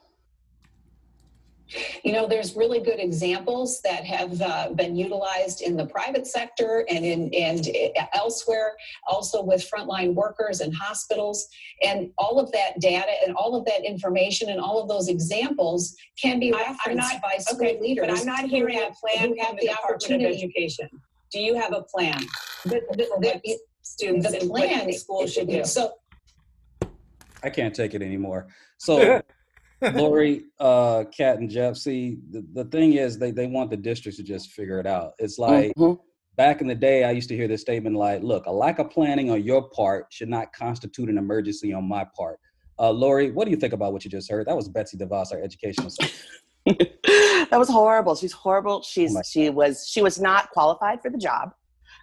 You 2.03 2.11
know, 2.11 2.27
there's 2.27 2.55
really 2.55 2.79
good 2.79 2.99
examples 2.99 3.81
that 3.81 4.05
have 4.05 4.41
uh, 4.41 4.69
been 4.75 4.95
utilized 4.95 5.61
in 5.61 5.75
the 5.75 5.85
private 5.85 6.27
sector 6.27 6.85
and 6.89 7.03
in 7.05 7.33
and 7.33 7.67
elsewhere, 8.13 8.73
also 9.07 9.41
with 9.41 9.67
frontline 9.69 10.13
workers 10.13 10.59
and 10.61 10.75
hospitals. 10.75 11.47
And 11.81 12.11
all 12.17 12.39
of 12.39 12.51
that 12.51 12.79
data 12.79 13.11
and 13.25 13.35
all 13.35 13.55
of 13.55 13.65
that 13.65 13.85
information 13.85 14.49
and 14.49 14.59
all 14.59 14.81
of 14.81 14.87
those 14.87 15.07
examples 15.07 15.95
can 16.21 16.39
be 16.39 16.53
I- 16.53 16.57
I'm 16.57 16.71
referenced 16.73 17.13
not- 17.13 17.21
by 17.21 17.37
school 17.37 17.65
okay, 17.67 17.79
leaders. 17.79 18.07
But 18.07 18.19
I'm 18.19 18.25
not 18.25 18.41
who 18.41 18.47
hearing 18.47 18.77
a 18.79 18.91
plan 18.91 19.35
have 19.37 19.47
from 19.47 19.55
the 19.57 19.61
the 19.61 19.67
Department 19.69 20.25
of. 20.25 20.31
Education. 20.31 20.89
Do 21.31 21.39
you 21.39 21.55
have 21.55 21.73
a 21.73 21.81
plan 21.81 22.19
The, 22.65 22.81
the, 22.91 23.05
for 23.05 23.19
the, 23.19 23.57
students 23.81 24.29
the 24.29 24.41
and 24.41 24.49
what 24.49 24.67
plan 24.67 24.93
schools 24.93 25.33
should 25.33 25.47
do? 25.47 25.63
So 25.65 25.93
I 27.41 27.49
can't 27.49 27.73
take 27.75 27.93
it 27.93 28.01
anymore. 28.01 28.47
So, 28.77 29.21
Lori, 29.93 30.45
uh, 30.59 31.03
Cat, 31.15 31.37
and 31.39 31.49
Jeff, 31.49 31.75
see, 31.77 32.17
the, 32.31 32.45
the 32.53 32.65
thing 32.65 32.93
is, 32.93 33.17
they, 33.17 33.31
they 33.31 33.47
want 33.47 33.69
the 33.69 33.77
districts 33.77 34.17
to 34.17 34.23
just 34.23 34.51
figure 34.51 34.79
it 34.79 34.87
out. 34.87 35.13
It's 35.19 35.37
like 35.37 35.73
Mhm. 35.75 35.99
back 36.37 36.61
in 36.61 36.67
the 36.67 36.75
day, 36.75 37.03
I 37.03 37.11
used 37.11 37.29
to 37.29 37.35
hear 37.35 37.47
this 37.47 37.61
statement 37.61 37.95
like, 37.95 38.23
look, 38.23 38.45
a 38.45 38.51
lack 38.51 38.79
of 38.79 38.89
planning 38.89 39.29
on 39.29 39.43
your 39.43 39.69
part 39.69 40.07
should 40.09 40.29
not 40.29 40.53
constitute 40.53 41.09
an 41.09 41.17
emergency 41.17 41.73
on 41.73 41.87
my 41.87 42.05
part. 42.15 42.39
Uh, 42.79 42.91
Lori, 42.91 43.31
what 43.31 43.45
do 43.45 43.51
you 43.51 43.57
think 43.57 43.73
about 43.73 43.93
what 43.93 44.03
you 44.03 44.09
just 44.09 44.31
heard? 44.31 44.47
That 44.47 44.55
was 44.55 44.67
Betsy 44.69 44.97
DeVos, 44.97 45.31
our 45.31 45.41
educational 45.41 45.89
secretary. 45.91 46.29
that 47.51 47.59
was 47.59 47.69
horrible. 47.69 48.15
She's 48.15 48.31
horrible. 48.31 48.81
She's 48.83 49.15
Oh 49.15 49.21
she 49.23 49.49
was 49.49 49.85
she 49.87 50.01
was 50.01 50.19
not 50.19 50.49
qualified 50.51 51.01
for 51.01 51.09
the 51.11 51.17
job. 51.17 51.53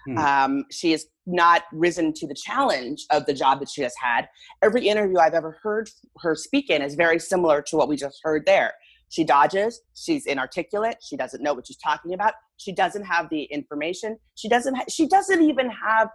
Hmm. 0.06 0.18
Um, 0.18 0.64
she 0.70 0.92
has 0.92 1.06
not 1.26 1.62
risen 1.72 2.12
to 2.14 2.26
the 2.26 2.34
challenge 2.34 3.04
of 3.10 3.26
the 3.26 3.34
job 3.34 3.60
that 3.60 3.68
she 3.68 3.82
has 3.82 3.94
had. 4.00 4.28
Every 4.62 4.88
interview 4.88 5.18
I've 5.18 5.34
ever 5.34 5.58
heard 5.62 5.90
her 6.20 6.34
speak 6.34 6.70
in 6.70 6.82
is 6.82 6.94
very 6.94 7.18
similar 7.18 7.62
to 7.62 7.76
what 7.76 7.88
we 7.88 7.96
just 7.96 8.18
heard 8.22 8.44
there. 8.46 8.72
She 9.10 9.24
dodges. 9.24 9.80
She's 9.94 10.26
inarticulate. 10.26 10.98
She 11.02 11.16
doesn't 11.16 11.42
know 11.42 11.52
what 11.52 11.66
she's 11.66 11.76
talking 11.76 12.14
about. 12.14 12.34
She 12.58 12.72
doesn't 12.72 13.04
have 13.04 13.28
the 13.28 13.42
information. 13.44 14.16
She 14.36 14.48
doesn't. 14.48 14.74
Ha- 14.74 14.84
she 14.88 15.08
doesn't 15.08 15.42
even 15.42 15.68
have 15.70 16.08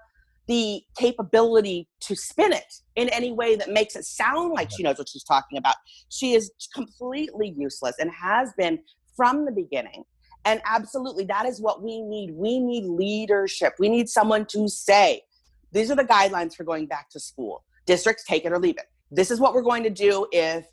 the 0.47 0.81
capability 0.97 1.89
to 2.01 2.15
spin 2.15 2.53
it 2.53 2.71
in 2.95 3.09
any 3.09 3.31
way 3.31 3.55
that 3.55 3.69
makes 3.69 3.95
it 3.95 4.05
sound 4.05 4.53
like 4.53 4.69
she 4.71 4.83
knows 4.83 4.97
what 4.97 5.09
she's 5.09 5.23
talking 5.23 5.57
about. 5.57 5.75
She 6.09 6.33
is 6.33 6.51
completely 6.73 7.53
useless 7.57 7.95
and 7.99 8.11
has 8.11 8.53
been 8.57 8.79
from 9.15 9.45
the 9.45 9.51
beginning. 9.51 10.03
And 10.45 10.61
absolutely, 10.65 11.25
that 11.25 11.45
is 11.45 11.59
what 11.59 11.81
we 11.83 12.01
need. 12.01 12.31
We 12.35 12.59
need 12.59 12.85
leadership. 12.85 13.73
We 13.79 13.89
need 13.89 14.07
someone 14.07 14.45
to 14.47 14.67
say, 14.69 15.23
these 15.71 15.91
are 15.91 15.95
the 15.95 16.05
guidelines 16.05 16.55
for 16.55 16.63
going 16.63 16.85
back 16.85 17.09
to 17.11 17.19
school. 17.19 17.63
Districts 17.85 18.23
take 18.23 18.45
it 18.45 18.53
or 18.53 18.59
leave 18.59 18.77
it. 18.77 18.85
This 19.11 19.31
is 19.31 19.39
what 19.39 19.53
we're 19.53 19.63
going 19.63 19.83
to 19.83 19.89
do 19.89 20.27
if 20.31 20.65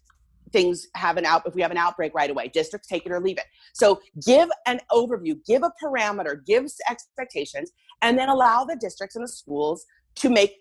things 0.52 0.86
have 0.94 1.16
an 1.16 1.24
out 1.24 1.42
if 1.46 1.54
we 1.54 1.62
have 1.62 1.70
an 1.70 1.76
outbreak 1.78 2.14
right 2.14 2.30
away 2.30 2.46
districts 2.48 2.86
take 2.86 3.06
it 3.06 3.12
or 3.12 3.20
leave 3.20 3.38
it 3.38 3.44
so 3.72 3.98
give 4.26 4.50
an 4.66 4.78
overview 4.90 5.34
give 5.46 5.62
a 5.62 5.72
parameter 5.82 6.44
give 6.44 6.66
expectations 6.90 7.72
and 8.02 8.18
then 8.18 8.28
allow 8.28 8.64
the 8.64 8.76
districts 8.76 9.16
and 9.16 9.24
the 9.24 9.28
schools 9.28 9.86
to 10.14 10.28
make 10.28 10.56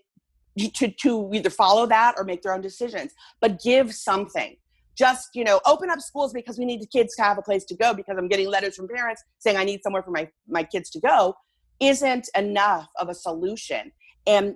to, 0.73 0.89
to 0.89 1.29
either 1.33 1.49
follow 1.49 1.85
that 1.85 2.15
or 2.17 2.23
make 2.23 2.41
their 2.41 2.53
own 2.53 2.61
decisions 2.61 3.11
but 3.41 3.61
give 3.61 3.93
something 3.93 4.55
just 5.01 5.29
you 5.33 5.43
know 5.43 5.59
open 5.65 5.89
up 5.89 5.99
schools 5.99 6.31
because 6.31 6.59
we 6.59 6.65
need 6.65 6.79
the 6.79 6.85
kids 6.85 7.15
to 7.15 7.23
have 7.23 7.39
a 7.39 7.41
place 7.41 7.65
to 7.65 7.75
go 7.75 7.91
because 7.91 8.15
i'm 8.19 8.27
getting 8.27 8.47
letters 8.47 8.75
from 8.75 8.87
parents 8.87 9.23
saying 9.39 9.57
i 9.57 9.63
need 9.63 9.81
somewhere 9.81 10.03
for 10.03 10.11
my 10.11 10.29
my 10.47 10.63
kids 10.63 10.91
to 10.91 10.99
go 10.99 11.33
isn't 11.79 12.29
enough 12.37 12.87
of 12.99 13.09
a 13.09 13.15
solution 13.15 13.91
and 14.27 14.55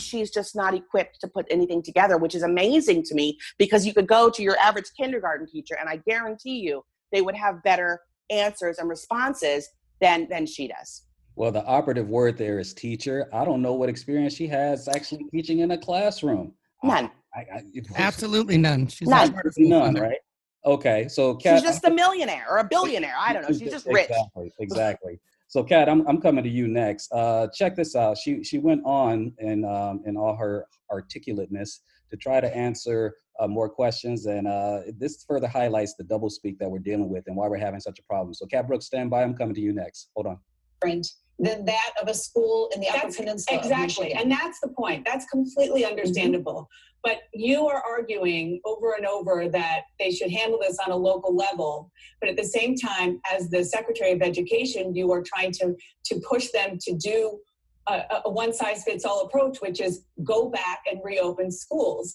she's 0.00 0.30
just 0.30 0.54
not 0.54 0.72
equipped 0.74 1.20
to 1.20 1.26
put 1.26 1.44
anything 1.50 1.82
together 1.82 2.16
which 2.18 2.36
is 2.36 2.44
amazing 2.44 3.02
to 3.02 3.16
me 3.16 3.36
because 3.58 3.84
you 3.84 3.92
could 3.92 4.06
go 4.06 4.30
to 4.30 4.42
your 4.44 4.56
average 4.58 4.90
kindergarten 4.96 5.44
teacher 5.54 5.76
and 5.80 5.88
i 5.88 5.96
guarantee 6.06 6.58
you 6.60 6.80
they 7.10 7.20
would 7.20 7.34
have 7.34 7.60
better 7.64 7.98
answers 8.30 8.78
and 8.78 8.88
responses 8.88 9.70
than 10.00 10.28
than 10.30 10.46
she 10.46 10.68
does 10.68 10.90
Well, 11.34 11.52
the 11.58 11.64
operative 11.64 12.08
word 12.08 12.36
there 12.36 12.58
is 12.64 12.74
teacher. 12.74 13.16
I 13.32 13.42
don't 13.48 13.62
know 13.66 13.74
what 13.80 13.88
experience 13.88 14.34
she 14.40 14.46
has 14.58 14.88
actually 14.96 15.24
teaching 15.34 15.58
in 15.64 15.70
a 15.72 15.78
classroom. 15.88 16.46
none 16.92 17.10
I, 17.34 17.38
I, 17.40 17.62
it- 17.72 17.86
Absolutely 17.96 18.58
none. 18.58 18.86
She's 18.88 19.08
None. 19.08 19.26
not 19.28 19.34
charter 19.34 19.52
school 19.52 19.68
None, 19.68 19.94
right? 19.94 20.18
Okay, 20.64 21.08
so 21.08 21.34
Cat, 21.36 21.56
she's 21.56 21.62
just 21.62 21.84
a 21.84 21.90
millionaire 21.90 22.44
or 22.50 22.58
a 22.58 22.64
billionaire 22.64 23.14
i 23.18 23.32
don't 23.32 23.40
know 23.40 23.48
she's 23.56 23.70
just 23.70 23.86
rich 23.86 24.10
Exactly, 24.10 24.52
exactly. 24.60 25.20
So, 25.50 25.64
Cat, 25.64 25.88
I'm 25.88 26.06
I'm 26.06 26.20
coming 26.20 26.44
to 26.44 26.50
you 26.50 26.68
next. 26.68 27.10
Uh, 27.10 27.48
check 27.52 27.74
this 27.74 27.96
out. 27.96 28.16
She 28.16 28.44
she 28.44 28.58
went 28.58 28.82
on 28.84 29.32
in 29.38 29.64
um, 29.64 30.00
in 30.06 30.16
all 30.16 30.36
her 30.36 30.64
articulateness 30.92 31.80
to 32.10 32.16
try 32.16 32.40
to 32.40 32.56
answer 32.56 33.16
uh, 33.40 33.48
more 33.48 33.68
questions, 33.68 34.26
and 34.26 34.46
uh, 34.46 34.82
this 34.96 35.24
further 35.26 35.48
highlights 35.48 35.94
the 35.96 36.04
double 36.04 36.30
speak 36.30 36.56
that 36.60 36.70
we're 36.70 36.78
dealing 36.78 37.08
with 37.08 37.24
and 37.26 37.34
why 37.36 37.48
we're 37.48 37.56
having 37.58 37.80
such 37.80 37.98
a 37.98 38.02
problem. 38.04 38.32
So, 38.32 38.46
Cat 38.46 38.68
Brooks, 38.68 38.86
stand 38.86 39.10
by. 39.10 39.24
I'm 39.24 39.34
coming 39.34 39.56
to 39.56 39.60
you 39.60 39.72
next. 39.72 40.10
Hold 40.14 40.28
on. 40.28 40.38
different 40.82 41.08
than 41.40 41.64
that 41.64 41.92
of 42.00 42.08
a 42.08 42.14
school 42.14 42.70
in 42.74 42.80
the 42.80 42.88
Upper 42.88 43.00
That's 43.02 43.16
Peninsula. 43.16 43.58
of 43.58 43.64
exactly, 43.64 44.12
and 44.12 44.30
that's 44.30 44.60
the 44.60 44.68
point. 44.68 45.06
That's 45.06 45.24
completely 45.26 45.82
mm-hmm. 45.82 45.90
understandable. 45.90 46.68
But 47.02 47.18
you 47.32 47.66
are 47.66 47.82
arguing 47.82 48.60
over 48.66 48.92
and 48.92 49.06
over 49.06 49.48
that 49.48 49.82
they 49.98 50.10
should 50.10 50.30
handle 50.30 50.58
this 50.60 50.76
on 50.84 50.92
a 50.92 50.96
local 50.96 51.34
level. 51.34 51.90
But 52.20 52.28
at 52.28 52.36
the 52.36 52.44
same 52.44 52.76
time, 52.76 53.20
as 53.32 53.48
the 53.48 53.64
Secretary 53.64 54.12
of 54.12 54.20
Education, 54.20 54.94
you 54.94 55.10
are 55.12 55.22
trying 55.22 55.52
to 55.52 55.74
to 56.06 56.20
push 56.28 56.50
them 56.50 56.78
to 56.82 56.94
do 56.94 57.40
a, 57.88 57.94
a- 57.94 58.22
a 58.26 58.30
one 58.30 58.52
size 58.52 58.84
fits 58.84 59.04
all 59.04 59.22
approach, 59.22 59.58
which 59.60 59.80
is 59.80 60.04
go 60.22 60.50
back 60.50 60.80
and 60.90 61.00
reopen 61.02 61.50
schools. 61.50 62.14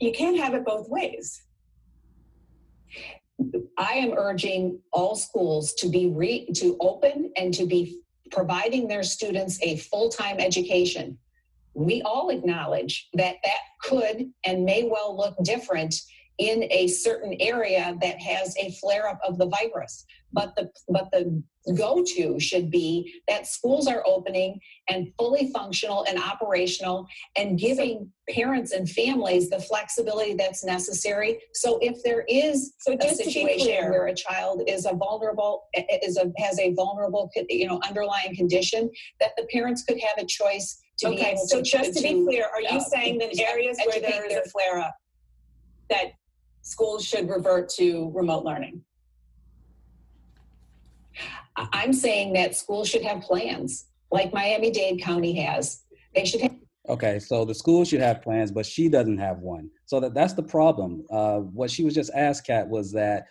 You 0.00 0.12
can't 0.12 0.38
have 0.38 0.52
it 0.52 0.66
both 0.66 0.88
ways. 0.90 1.42
I 3.78 3.92
am 3.94 4.12
urging 4.16 4.80
all 4.92 5.14
schools 5.14 5.74
to 5.74 5.88
be 5.88 6.08
re, 6.08 6.46
to 6.54 6.76
open 6.80 7.32
and 7.36 7.52
to 7.54 7.66
be 7.66 8.00
providing 8.30 8.88
their 8.88 9.02
students 9.02 9.58
a 9.62 9.76
full-time 9.76 10.38
education. 10.38 11.18
We 11.74 12.02
all 12.02 12.30
acknowledge 12.30 13.08
that 13.14 13.36
that 13.44 13.58
could 13.82 14.30
and 14.44 14.64
may 14.64 14.84
well 14.84 15.16
look 15.16 15.36
different 15.42 15.94
in 16.38 16.64
a 16.70 16.86
certain 16.88 17.36
area 17.40 17.96
that 18.00 18.20
has 18.20 18.54
a 18.58 18.72
flare-up 18.72 19.18
of 19.26 19.38
the 19.38 19.48
virus. 19.48 20.04
But 20.32 20.54
the 20.56 20.70
but 20.88 21.10
the 21.12 21.42
go-to 21.74 22.38
should 22.38 22.70
be 22.70 23.20
that 23.28 23.46
schools 23.46 23.86
are 23.86 24.02
opening 24.06 24.60
and 24.88 25.12
fully 25.18 25.50
functional 25.52 26.04
and 26.08 26.18
operational 26.18 27.06
and 27.36 27.58
giving 27.58 28.10
parents 28.30 28.72
and 28.72 28.88
families 28.88 29.50
the 29.50 29.58
flexibility 29.58 30.34
that's 30.34 30.64
necessary. 30.64 31.38
So 31.54 31.78
if 31.80 32.02
there 32.02 32.24
is 32.28 32.74
So 32.78 32.92
a 32.92 32.96
to 32.98 33.08
be 33.08 33.14
situation 33.14 33.66
clear- 33.66 33.90
where 33.90 34.06
a 34.06 34.14
child 34.14 34.62
is 34.66 34.86
a 34.86 34.94
vulnerable 34.94 35.64
is 35.74 36.16
a 36.16 36.32
has 36.38 36.58
a 36.58 36.72
vulnerable 36.74 37.30
you 37.48 37.66
know 37.66 37.80
underlying 37.86 38.34
condition 38.34 38.90
that 39.20 39.32
the 39.36 39.44
parents 39.52 39.82
could 39.82 39.98
have 40.00 40.18
a 40.18 40.26
choice 40.26 40.80
to 40.98 41.10
be 41.10 41.16
okay, 41.16 41.30
able 41.32 41.46
so 41.46 41.58
to 41.58 41.62
just 41.62 41.94
to, 41.94 42.02
be 42.02 42.24
clear, 42.24 42.46
are 42.52 42.60
you 42.60 42.78
uh, 42.78 42.80
saying 42.80 43.18
that 43.18 43.38
areas 43.38 43.78
where 43.84 44.00
there 44.00 44.24
is 44.24 44.34
a 44.34 44.48
flare 44.48 44.78
up, 44.78 44.96
that 45.90 46.12
schools 46.62 47.04
should 47.04 47.28
revert 47.28 47.68
to 47.70 48.10
remote 48.14 48.44
learning? 48.44 48.82
I'm 51.56 51.92
saying 51.92 52.34
that 52.34 52.54
schools 52.54 52.88
should 52.88 53.02
have 53.02 53.22
plans 53.22 53.86
like 54.10 54.32
Miami-Dade 54.32 55.00
County 55.02 55.34
has. 55.40 55.82
They 56.14 56.24
should 56.24 56.40
have 56.42 56.52
Okay, 56.88 57.18
so 57.18 57.44
the 57.44 57.54
school 57.54 57.84
should 57.84 58.00
have 58.00 58.22
plans, 58.22 58.52
but 58.52 58.64
she 58.64 58.88
doesn't 58.88 59.18
have 59.18 59.40
one. 59.40 59.68
So 59.86 59.98
that 59.98 60.14
that's 60.14 60.34
the 60.34 60.42
problem. 60.42 61.04
Uh, 61.10 61.38
what 61.38 61.70
she 61.70 61.84
was 61.84 61.94
just 61.94 62.12
asked, 62.14 62.46
Cat, 62.46 62.68
was 62.68 62.92
that 62.92 63.26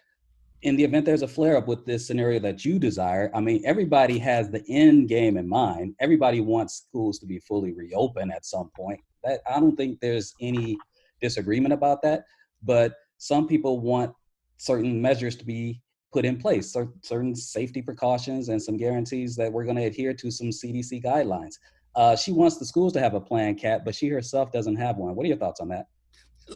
in 0.64 0.76
the 0.76 0.84
event 0.84 1.06
there's 1.06 1.22
a 1.22 1.28
flare 1.28 1.56
up 1.56 1.68
with 1.68 1.86
this 1.86 2.06
scenario 2.06 2.40
that 2.40 2.66
you 2.66 2.80
desire, 2.80 3.32
I 3.34 3.40
mean, 3.40 3.62
everybody 3.66 4.18
has 4.20 4.50
the 4.50 4.64
end 4.68 5.08
game 5.08 5.38
in 5.38 5.48
mind. 5.48 5.96
Everybody 6.00 6.42
wants 6.42 6.86
schools 6.90 7.18
to 7.20 7.26
be 7.26 7.40
fully 7.40 7.72
reopened 7.72 8.34
at 8.34 8.46
some 8.46 8.72
point. 8.76 9.00
That 9.24 9.40
I 9.50 9.60
don't 9.60 9.78
think 9.78 10.00
there's 10.02 10.34
any 10.42 10.78
disagreement 11.22 11.74
about 11.74 12.02
that. 12.02 12.26
But 12.62 12.94
some 13.20 13.48
people 13.48 13.80
want 13.80 14.12
certain 14.58 15.02
measures 15.02 15.38
to 15.38 15.46
be 15.46 15.82
put 16.16 16.24
in 16.24 16.38
place, 16.38 16.72
cer- 16.72 16.94
certain 17.02 17.36
safety 17.36 17.82
precautions 17.82 18.48
and 18.48 18.62
some 18.62 18.78
guarantees 18.78 19.36
that 19.36 19.52
we're 19.52 19.66
going 19.66 19.76
to 19.76 19.84
adhere 19.84 20.14
to 20.14 20.32
some 20.32 20.48
CDC 20.48 21.04
guidelines. 21.04 21.56
Uh, 21.94 22.16
she 22.16 22.32
wants 22.32 22.58
the 22.58 22.66
schools 22.66 22.94
to 22.94 23.02
have 23.02 23.16
a 23.16 23.20
plan, 23.20 23.54
Cat, 23.54 23.84
but 23.84 23.94
she 23.94 24.08
herself 24.08 24.50
doesn't 24.50 24.78
have 24.78 24.96
one. 24.96 25.14
What 25.14 25.26
are 25.26 25.28
your 25.28 25.38
thoughts 25.38 25.60
on 25.60 25.68
that? 25.70 25.88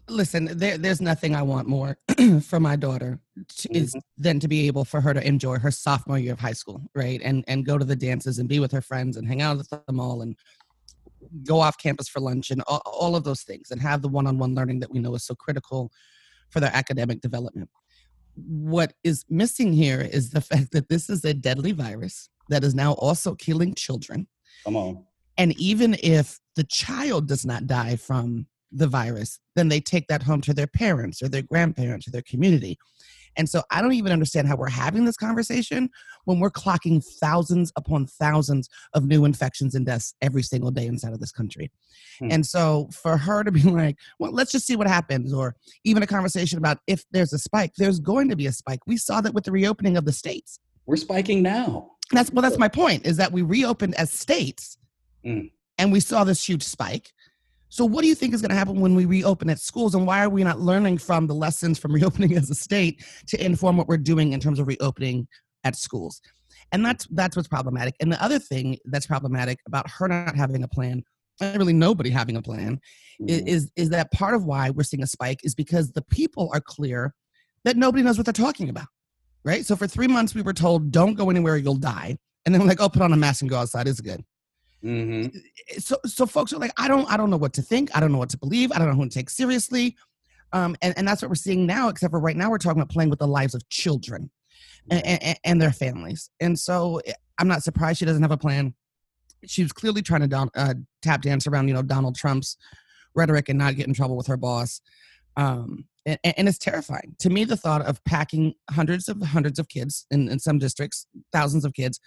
Listen, 0.08 0.58
there, 0.58 0.78
there's 0.78 1.02
nothing 1.02 1.36
I 1.36 1.42
want 1.42 1.68
more 1.68 1.98
for 2.42 2.62
my 2.62 2.78
daughter 2.78 3.20
to, 3.58 3.78
is 3.78 3.90
Mm-hmm. 3.92 4.00
than 4.24 4.40
to 4.40 4.48
be 4.48 4.68
able 4.68 4.86
for 4.86 5.02
her 5.02 5.14
to 5.14 5.28
enjoy 5.28 5.60
her 5.60 5.72
sophomore 5.72 6.20
year 6.20 6.34
of 6.34 6.40
high 6.40 6.54
school, 6.54 6.82
right? 6.96 7.20
And 7.24 7.44
and 7.48 7.66
go 7.66 7.78
to 7.78 7.84
the 7.86 7.96
dances 7.96 8.40
and 8.40 8.48
be 8.48 8.60
with 8.60 8.72
her 8.72 8.82
friends 8.82 9.18
and 9.18 9.28
hang 9.28 9.42
out 9.42 9.60
at 9.60 9.68
the 9.88 9.94
mall 9.94 10.22
and 10.22 10.38
go 11.44 11.60
off 11.60 11.78
campus 11.78 12.08
for 12.08 12.20
lunch 12.22 12.52
and 12.52 12.62
all, 12.68 12.82
all 12.86 13.16
of 13.16 13.24
those 13.24 13.42
things 13.42 13.72
and 13.72 13.82
have 13.82 14.02
the 14.02 14.08
one-on-one 14.08 14.56
learning 14.56 14.80
that 14.80 14.92
we 14.92 15.00
know 15.00 15.16
is 15.16 15.26
so 15.26 15.36
critical 15.36 15.92
for 16.50 16.60
their 16.60 16.74
academic 16.74 17.20
development. 17.22 17.70
What 18.36 18.94
is 19.04 19.26
missing 19.30 19.74
here 19.74 20.02
is 20.02 20.30
the 20.30 20.42
fact 20.42 20.72
that 20.72 20.90
this 20.90 21.10
is 21.10 21.26
a 21.26 21.34
deadly 21.34 21.72
virus 21.72 22.30
that 22.50 22.64
is 22.64 22.74
now 22.76 22.94
also 22.94 23.36
killing 23.36 23.76
children. 23.76 24.28
Come 24.64 24.76
on. 24.76 25.06
And 25.38 25.58
even 25.60 25.96
if 26.04 26.40
the 26.56 26.66
child 26.66 27.28
does 27.28 27.46
not 27.46 27.68
die 27.68 27.96
from 27.96 28.48
the 28.72 28.88
virus, 28.88 29.40
then 29.56 29.70
they 29.70 29.80
take 29.80 30.08
that 30.08 30.24
home 30.24 30.42
to 30.42 30.54
their 30.54 30.68
parents 30.68 31.22
or 31.22 31.30
their 31.30 31.42
grandparents 31.42 32.08
or 32.08 32.12
their 32.12 32.24
community. 32.24 32.78
And 33.40 33.48
so 33.48 33.64
I 33.72 33.82
don't 33.82 33.94
even 33.94 34.12
understand 34.12 34.50
how 34.50 34.58
we're 34.58 34.68
having 34.68 35.06
this 35.06 35.16
conversation 35.16 35.90
when 36.26 36.42
we're 36.42 36.52
clocking 36.52 37.02
thousands 37.22 37.72
upon 37.78 38.06
thousands 38.06 38.68
of 38.94 39.06
new 39.06 39.24
infections 39.24 39.76
and 39.76 39.86
deaths 39.86 40.14
every 40.22 40.44
single 40.44 40.72
day 40.72 40.86
inside 40.86 41.14
of 41.14 41.22
this 41.22 41.32
country. 41.32 41.72
Hmm. 42.20 42.32
And 42.32 42.46
so 42.46 42.90
for 42.92 43.16
her 43.16 43.46
to 43.46 43.52
be 43.52 43.62
like, 43.64 43.96
well, 44.20 44.34
let's 44.34 44.52
just 44.52 44.68
see 44.68 44.76
what 44.76 44.88
happens, 44.88 45.34
or 45.34 45.56
even 45.86 46.04
a 46.04 46.08
conversation 46.08 46.58
about 46.58 46.80
if 46.86 47.06
there's 47.12 47.32
a 47.32 47.40
spike, 47.40 47.72
there's 47.78 48.02
going 48.02 48.28
to 48.28 48.36
be 48.36 48.46
a 48.46 48.52
spike. 48.52 48.82
We 48.86 48.98
saw 48.98 49.22
that 49.22 49.34
with 49.34 49.46
the 49.46 49.54
reopening 49.54 49.96
of 49.96 50.04
the 50.04 50.12
states. 50.12 50.60
We're 50.86 50.98
spiking 50.98 51.42
now. 51.42 51.92
That's 52.12 52.34
well, 52.34 52.42
that's 52.42 52.58
my 52.58 52.68
point, 52.68 53.06
is 53.06 53.16
that 53.18 53.32
we 53.32 53.42
reopened 53.42 53.96
as 53.96 54.12
states 54.12 54.78
mm. 55.26 55.50
and 55.78 55.94
we 55.94 56.02
saw 56.02 56.26
this 56.26 56.46
huge 56.46 56.64
spike. 56.64 57.14
So, 57.70 57.86
what 57.86 58.02
do 58.02 58.08
you 58.08 58.16
think 58.16 58.34
is 58.34 58.42
going 58.42 58.50
to 58.50 58.56
happen 58.56 58.82
when 58.82 58.96
we 58.96 59.06
reopen 59.06 59.50
at 59.50 59.60
schools, 59.60 59.94
and 59.96 60.06
why 60.06 60.24
are 60.24 60.30
we 60.30 60.44
not 60.44 60.60
learning 60.60 60.98
from 60.98 61.28
the 61.28 61.36
lessons 61.36 61.78
from 61.78 61.94
reopening 61.94 62.36
as 62.36 62.50
a 62.50 62.56
state 62.56 63.04
to 63.28 63.44
inform 63.44 63.78
what 63.78 63.88
we're 63.88 63.98
doing 63.98 64.34
in 64.34 64.40
terms 64.40 64.60
of 64.60 64.68
reopening 64.68 65.28
at 65.64 65.76
schools? 65.76 66.20
And 66.72 66.86
that's 66.86 67.08
that's 67.12 67.36
what's 67.36 67.48
problematic. 67.48 67.96
And 68.00 68.12
the 68.12 68.22
other 68.24 68.40
thing 68.40 68.78
that's 68.86 69.06
problematic 69.06 69.60
about 69.68 69.90
her 69.90 70.08
not 70.08 70.36
having 70.36 70.64
a 70.64 70.68
plan, 70.68 71.04
and 71.40 71.58
really 71.58 71.74
nobody 71.74 72.10
having 72.10 72.36
a 72.36 72.42
plan, 72.42 72.80
mm-hmm. 73.22 73.48
is 73.48 73.72
is 73.76 73.90
that 73.90 74.12
part 74.12 74.34
of 74.34 74.46
why 74.46 74.72
we're 74.72 74.84
seeing 74.84 75.04
a 75.04 75.08
spike 75.08 75.40
is 75.44 75.54
because 75.56 75.92
the 75.92 76.04
people 76.04 76.50
are 76.54 76.62
clear 76.62 77.14
that 77.66 77.78
nobody 77.78 78.04
knows 78.04 78.18
what 78.18 78.26
they're 78.26 78.34
talking 78.34 78.70
about, 78.70 78.88
right? 79.44 79.66
So 79.66 79.76
for 79.76 79.88
three 79.88 80.08
months 80.08 80.34
we 80.34 80.42
were 80.42 80.54
told, 80.54 80.92
"Don't 80.92 81.14
go 81.14 81.30
anywhere, 81.30 81.58
you'll 81.58 81.76
die," 81.76 82.18
and 82.46 82.54
then 82.54 82.62
we're 82.62 82.68
like, 82.68 82.82
"Oh, 82.82 82.90
put 82.90 83.04
on 83.04 83.14
a 83.14 83.18
mask 83.18 83.42
and 83.42 83.50
go 83.50 83.58
outside. 83.58 83.88
It's 83.88 84.02
good." 84.02 84.24
Mm-hmm. 84.84 85.38
So, 85.80 85.98
so 86.06 86.26
folks 86.26 86.54
are 86.54 86.58
like, 86.58 86.74
I 86.78 86.88
don't, 86.88 87.10
I 87.12 87.18
don't 87.18 87.30
know 87.30 87.38
what 87.38 87.54
to 87.54 87.62
think. 87.62 87.96
I 87.96 88.00
don't 88.00 88.12
know 88.12 88.18
what 88.18 88.30
to 88.30 88.38
believe. 88.38 88.72
I 88.72 88.80
don't 88.80 88.88
know 88.88 88.96
who 88.96 89.08
to 89.08 89.10
take 89.10 89.30
seriously. 89.30 89.96
Um, 90.52 90.76
and, 90.82 90.98
and 90.98 91.08
that's 91.08 91.22
what 91.22 91.30
we're 91.30 91.36
seeing 91.36 91.66
now, 91.66 91.90
except 91.90 92.12
for 92.12 92.20
right 92.20 92.36
now, 92.36 92.50
we're 92.50 92.58
talking 92.58 92.82
about 92.82 92.92
playing 92.92 93.10
with 93.10 93.20
the 93.20 93.28
lives 93.28 93.54
of 93.54 93.68
children 93.70 94.32
and, 94.90 95.06
and, 95.06 95.40
and 95.44 95.62
their 95.62 95.72
families. 95.72 96.30
And 96.40 96.58
so 96.58 97.02
eh, 97.06 97.14
I'm 97.38 97.48
not 97.48 97.64
surprised 97.64 98.00
she 98.00 98.06
doesn't 98.06 98.24
have 98.24 98.32
a 98.32 98.38
plan. 98.38 98.74
She 99.46 99.62
was 99.62 99.72
clearly 99.72 100.02
trying 100.02 100.22
to 100.22 100.28
don, 100.28 100.50
uh, 100.56 100.74
tap 101.02 101.22
dance 101.22 101.48
around, 101.48 101.68
you 101.68 101.74
know, 101.74 101.82
Donald 101.82 102.16
Trump's 102.16 102.58
rhetoric 103.16 103.50
and 103.50 103.60
not 103.60 103.76
get 103.76 103.88
in 103.88 103.94
trouble 103.94 104.18
with 104.18 104.28
her 104.28 104.38
boss. 104.38 104.82
Um, 105.38 105.86
and, 106.06 106.20
and, 106.24 106.48
it's 106.48 106.58
terrifying 106.58 107.16
to 107.20 107.30
me. 107.30 107.46
The 107.46 107.56
thought 107.56 107.82
of 107.84 108.04
packing 108.04 108.56
hundreds 108.72 109.08
of 109.08 109.22
hundreds 109.22 109.60
of 109.60 109.70
kids 109.70 110.06
in, 110.12 110.28
in 110.28 110.40
some 110.40 110.58
districts, 110.58 111.06
thousands 111.32 111.64
of 111.64 111.74
kids, 111.74 112.00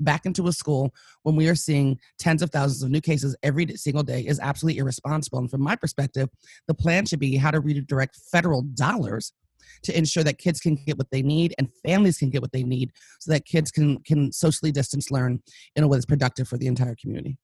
back 0.00 0.26
into 0.26 0.48
a 0.48 0.52
school 0.52 0.92
when 1.22 1.36
we 1.36 1.48
are 1.48 1.54
seeing 1.54 1.98
tens 2.18 2.42
of 2.42 2.50
thousands 2.50 2.82
of 2.82 2.90
new 2.90 3.00
cases 3.00 3.36
every 3.42 3.66
single 3.76 4.02
day 4.02 4.22
is 4.22 4.40
absolutely 4.40 4.80
irresponsible. 4.80 5.38
And 5.38 5.50
from 5.50 5.62
my 5.62 5.76
perspective, 5.76 6.28
the 6.66 6.74
plan 6.74 7.06
should 7.06 7.20
be 7.20 7.36
how 7.36 7.50
to 7.50 7.60
redirect 7.60 8.16
federal 8.32 8.62
dollars 8.62 9.32
to 9.82 9.96
ensure 9.96 10.24
that 10.24 10.38
kids 10.38 10.60
can 10.60 10.74
get 10.74 10.98
what 10.98 11.10
they 11.10 11.22
need 11.22 11.54
and 11.58 11.68
families 11.84 12.18
can 12.18 12.30
get 12.30 12.42
what 12.42 12.52
they 12.52 12.62
need 12.62 12.92
so 13.18 13.32
that 13.32 13.44
kids 13.44 13.70
can 13.70 13.98
can 14.00 14.32
socially 14.32 14.72
distance 14.72 15.10
learn 15.10 15.40
in 15.76 15.84
a 15.84 15.88
way 15.88 15.96
that's 15.96 16.06
productive 16.06 16.48
for 16.48 16.58
the 16.58 16.66
entire 16.66 16.96
community. 17.00 17.38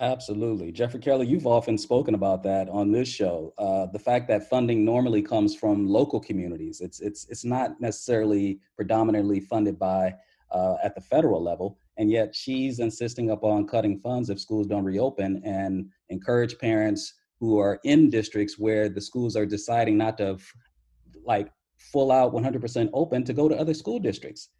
Absolutely. 0.00 0.72
Jeffrey 0.72 1.00
kelly 1.00 1.26
you've 1.26 1.46
often 1.46 1.76
spoken 1.76 2.14
about 2.14 2.42
that 2.44 2.68
on 2.68 2.92
this 2.92 3.08
show. 3.08 3.52
Uh, 3.58 3.86
the 3.86 3.98
fact 3.98 4.26
that 4.28 4.48
funding 4.48 4.84
normally 4.84 5.22
comes 5.22 5.54
from 5.54 5.86
local 5.86 6.18
communities. 6.18 6.80
It's, 6.80 7.00
it's, 7.00 7.26
it's 7.28 7.44
not 7.44 7.80
necessarily 7.80 8.60
predominantly 8.74 9.40
funded 9.40 9.78
by 9.78 10.14
uh, 10.50 10.76
at 10.82 10.94
the 10.94 11.00
federal 11.00 11.42
level 11.42 11.78
and 11.98 12.10
yet 12.10 12.34
she's 12.34 12.78
insisting 12.78 13.30
upon 13.30 13.66
cutting 13.66 13.98
funds 14.00 14.30
if 14.30 14.40
schools 14.40 14.66
don't 14.66 14.84
reopen 14.84 15.42
and 15.44 15.86
encourage 16.08 16.58
parents 16.58 17.14
who 17.40 17.58
are 17.58 17.80
in 17.84 18.08
districts 18.08 18.58
where 18.58 18.88
the 18.88 19.00
schools 19.00 19.36
are 19.36 19.46
deciding 19.46 19.98
not 19.98 20.16
to 20.16 20.38
like 21.24 21.50
full 21.76 22.12
out 22.12 22.32
100% 22.32 22.90
open 22.92 23.24
to 23.24 23.32
go 23.32 23.48
to 23.48 23.56
other 23.56 23.74
school 23.74 23.98
districts 23.98 24.50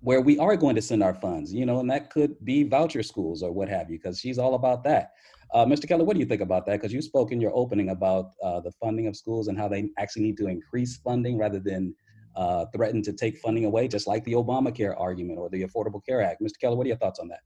where 0.00 0.20
we 0.20 0.38
are 0.38 0.56
going 0.56 0.74
to 0.74 0.82
send 0.82 1.02
our 1.02 1.14
funds 1.14 1.52
you 1.52 1.64
know 1.64 1.80
and 1.80 1.90
that 1.90 2.10
could 2.10 2.36
be 2.44 2.62
voucher 2.64 3.02
schools 3.02 3.42
or 3.42 3.52
what 3.52 3.68
have 3.68 3.90
you 3.90 3.98
because 3.98 4.20
she's 4.20 4.38
all 4.38 4.54
about 4.54 4.84
that. 4.84 5.12
Uh, 5.52 5.64
mr 5.64 5.86
keller 5.86 6.04
what 6.04 6.14
do 6.14 6.20
you 6.20 6.26
think 6.26 6.40
about 6.40 6.66
that? 6.66 6.80
Because 6.80 6.92
you 6.92 7.00
spoke 7.00 7.32
in 7.32 7.40
your 7.40 7.52
opening 7.54 7.90
about 7.90 8.32
uh, 8.42 8.60
the 8.60 8.72
funding 8.72 9.06
of 9.06 9.16
schools 9.16 9.48
and 9.48 9.56
how 9.56 9.68
they 9.68 9.88
actually 9.98 10.22
need 10.22 10.36
to 10.36 10.48
increase 10.48 10.96
funding 10.96 11.38
rather 11.38 11.60
than 11.60 11.94
uh, 12.36 12.66
threatened 12.66 13.04
to 13.04 13.12
take 13.12 13.38
funding 13.38 13.64
away, 13.64 13.88
just 13.88 14.06
like 14.06 14.24
the 14.24 14.32
Obamacare 14.32 14.98
argument 14.98 15.38
or 15.38 15.48
the 15.48 15.62
Affordable 15.62 16.04
Care 16.04 16.22
Act. 16.22 16.42
Mr. 16.42 16.58
Keller, 16.60 16.76
what 16.76 16.84
are 16.84 16.88
your 16.88 16.96
thoughts 16.96 17.20
on 17.20 17.28
that? 17.28 17.40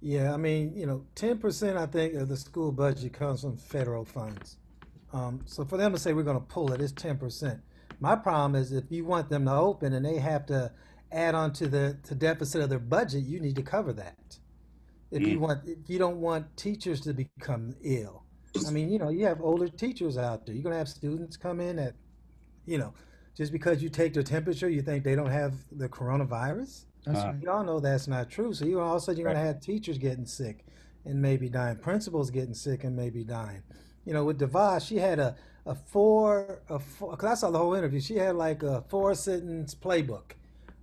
Yeah, 0.00 0.34
I 0.34 0.36
mean, 0.36 0.72
you 0.74 0.86
know, 0.86 1.04
10% 1.14 1.76
I 1.76 1.86
think 1.86 2.14
of 2.14 2.28
the 2.28 2.36
school 2.36 2.72
budget 2.72 3.12
comes 3.12 3.42
from 3.42 3.56
federal 3.56 4.04
funds. 4.04 4.56
Um, 5.12 5.42
so 5.44 5.64
for 5.64 5.76
them 5.76 5.92
to 5.92 5.98
say 5.98 6.12
we're 6.12 6.22
going 6.22 6.40
to 6.40 6.46
pull 6.46 6.72
it, 6.72 6.80
it's 6.80 6.92
10%. 6.92 7.60
My 8.00 8.16
problem 8.16 8.56
is 8.56 8.72
if 8.72 8.84
you 8.90 9.04
want 9.04 9.28
them 9.28 9.44
to 9.44 9.52
open 9.52 9.92
and 9.92 10.04
they 10.04 10.16
have 10.16 10.46
to 10.46 10.72
add 11.12 11.34
on 11.34 11.52
to 11.52 11.68
the 11.68 11.98
to 12.04 12.14
deficit 12.14 12.62
of 12.62 12.70
their 12.70 12.78
budget, 12.78 13.22
you 13.22 13.38
need 13.38 13.54
to 13.56 13.62
cover 13.62 13.92
that. 13.92 14.38
If 15.10 15.22
mm. 15.22 15.32
you 15.32 15.40
want, 15.40 15.60
if 15.66 15.88
you 15.88 15.98
don't 15.98 16.20
want 16.20 16.56
teachers 16.56 17.00
to 17.02 17.12
become 17.12 17.76
ill, 17.84 18.24
I 18.66 18.70
mean, 18.70 18.90
you 18.90 18.98
know, 18.98 19.10
you 19.10 19.26
have 19.26 19.40
older 19.40 19.68
teachers 19.68 20.18
out 20.18 20.46
there. 20.46 20.54
You're 20.54 20.64
going 20.64 20.74
to 20.74 20.78
have 20.78 20.88
students 20.88 21.36
come 21.36 21.60
in 21.60 21.78
at, 21.78 21.94
you 22.66 22.78
know, 22.78 22.92
just 23.36 23.52
because 23.52 23.82
you 23.82 23.88
take 23.88 24.14
their 24.14 24.22
temperature, 24.22 24.68
you 24.68 24.82
think 24.82 25.04
they 25.04 25.14
don't 25.14 25.30
have 25.30 25.54
the 25.72 25.88
coronavirus. 25.88 26.84
That's 27.04 27.20
uh, 27.20 27.28
right. 27.28 27.42
Y'all 27.42 27.64
know 27.64 27.80
that's 27.80 28.06
not 28.06 28.30
true. 28.30 28.52
So 28.52 28.64
you 28.64 28.80
all 28.80 28.96
of 28.96 29.02
a 29.02 29.04
sudden 29.04 29.20
you're 29.20 29.28
right. 29.28 29.34
gonna 29.34 29.46
have 29.46 29.60
teachers 29.60 29.98
getting 29.98 30.26
sick 30.26 30.64
and 31.04 31.20
maybe 31.20 31.48
dying, 31.48 31.76
principals 31.76 32.30
getting 32.30 32.54
sick 32.54 32.84
and 32.84 32.94
maybe 32.94 33.24
dying. 33.24 33.62
You 34.04 34.12
know, 34.12 34.24
with 34.24 34.38
DeVos, 34.38 34.86
she 34.86 34.96
had 34.96 35.18
a 35.18 35.36
a 35.66 35.74
four 35.74 36.60
a 36.68 36.78
four. 36.78 37.16
Cause 37.16 37.30
I 37.30 37.34
saw 37.34 37.50
the 37.50 37.58
whole 37.58 37.74
interview. 37.74 38.00
She 38.00 38.16
had 38.16 38.36
like 38.36 38.62
a 38.62 38.82
four 38.88 39.14
sentence 39.14 39.74
playbook. 39.74 40.32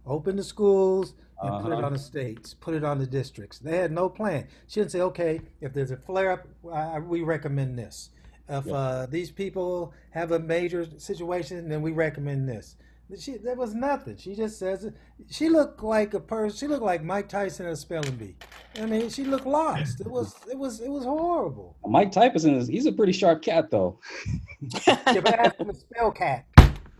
Open 0.05 0.35
the 0.35 0.43
schools 0.43 1.13
and 1.41 1.51
uh-huh. 1.51 1.61
put 1.61 1.71
it 1.71 1.75
uh-huh. 1.75 1.85
on 1.85 1.93
the 1.93 1.99
states, 1.99 2.53
put 2.53 2.73
it 2.73 2.83
on 2.83 2.97
the 2.97 3.05
districts. 3.05 3.59
They 3.59 3.77
had 3.77 3.91
no 3.91 4.09
plan. 4.09 4.47
She 4.67 4.79
didn't 4.79 4.91
say, 4.91 5.01
okay, 5.01 5.41
if 5.61 5.73
there's 5.73 5.91
a 5.91 5.97
flare 5.97 6.31
up, 6.31 7.03
we 7.05 7.21
recommend 7.21 7.77
this. 7.77 8.09
If 8.49 8.65
yeah. 8.65 8.73
uh, 8.73 9.05
these 9.05 9.31
people 9.31 9.93
have 10.11 10.31
a 10.31 10.39
major 10.39 10.87
situation, 10.97 11.69
then 11.69 11.81
we 11.81 11.91
recommend 11.91 12.49
this. 12.49 12.75
She 13.17 13.37
there 13.37 13.55
was 13.55 13.73
nothing. 13.73 14.17
She 14.17 14.35
just 14.35 14.59
says 14.59 14.85
it. 14.85 14.93
She 15.31 15.49
looked 15.49 15.81
like 15.81 16.13
a 16.13 16.19
person. 16.19 16.55
She 16.55 16.67
looked 16.67 16.83
like 16.83 17.03
Mike 17.03 17.27
Tyson 17.27 17.65
at 17.65 17.71
a 17.71 17.75
spelling 17.75 18.15
bee. 18.15 18.35
I 18.79 18.85
mean, 18.85 19.09
she 19.09 19.23
looked 19.23 19.47
lost. 19.47 20.01
It 20.01 20.07
was 20.07 20.35
it 20.49 20.57
was 20.57 20.79
it 20.79 20.89
was 20.89 21.05
horrible. 21.05 21.75
Mike 21.87 22.11
Tyson 22.11 22.55
is 22.55 22.67
he's 22.67 22.85
a 22.85 22.91
pretty 22.91 23.13
sharp 23.13 23.41
cat 23.41 23.71
though. 23.71 23.97
yeah, 24.87 25.21
but 25.21 25.39
ask 25.39 25.57
him 25.57 25.69
to 25.69 25.73
spell 25.73 26.11
cat. 26.11 26.45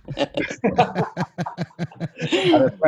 I, 0.17 0.25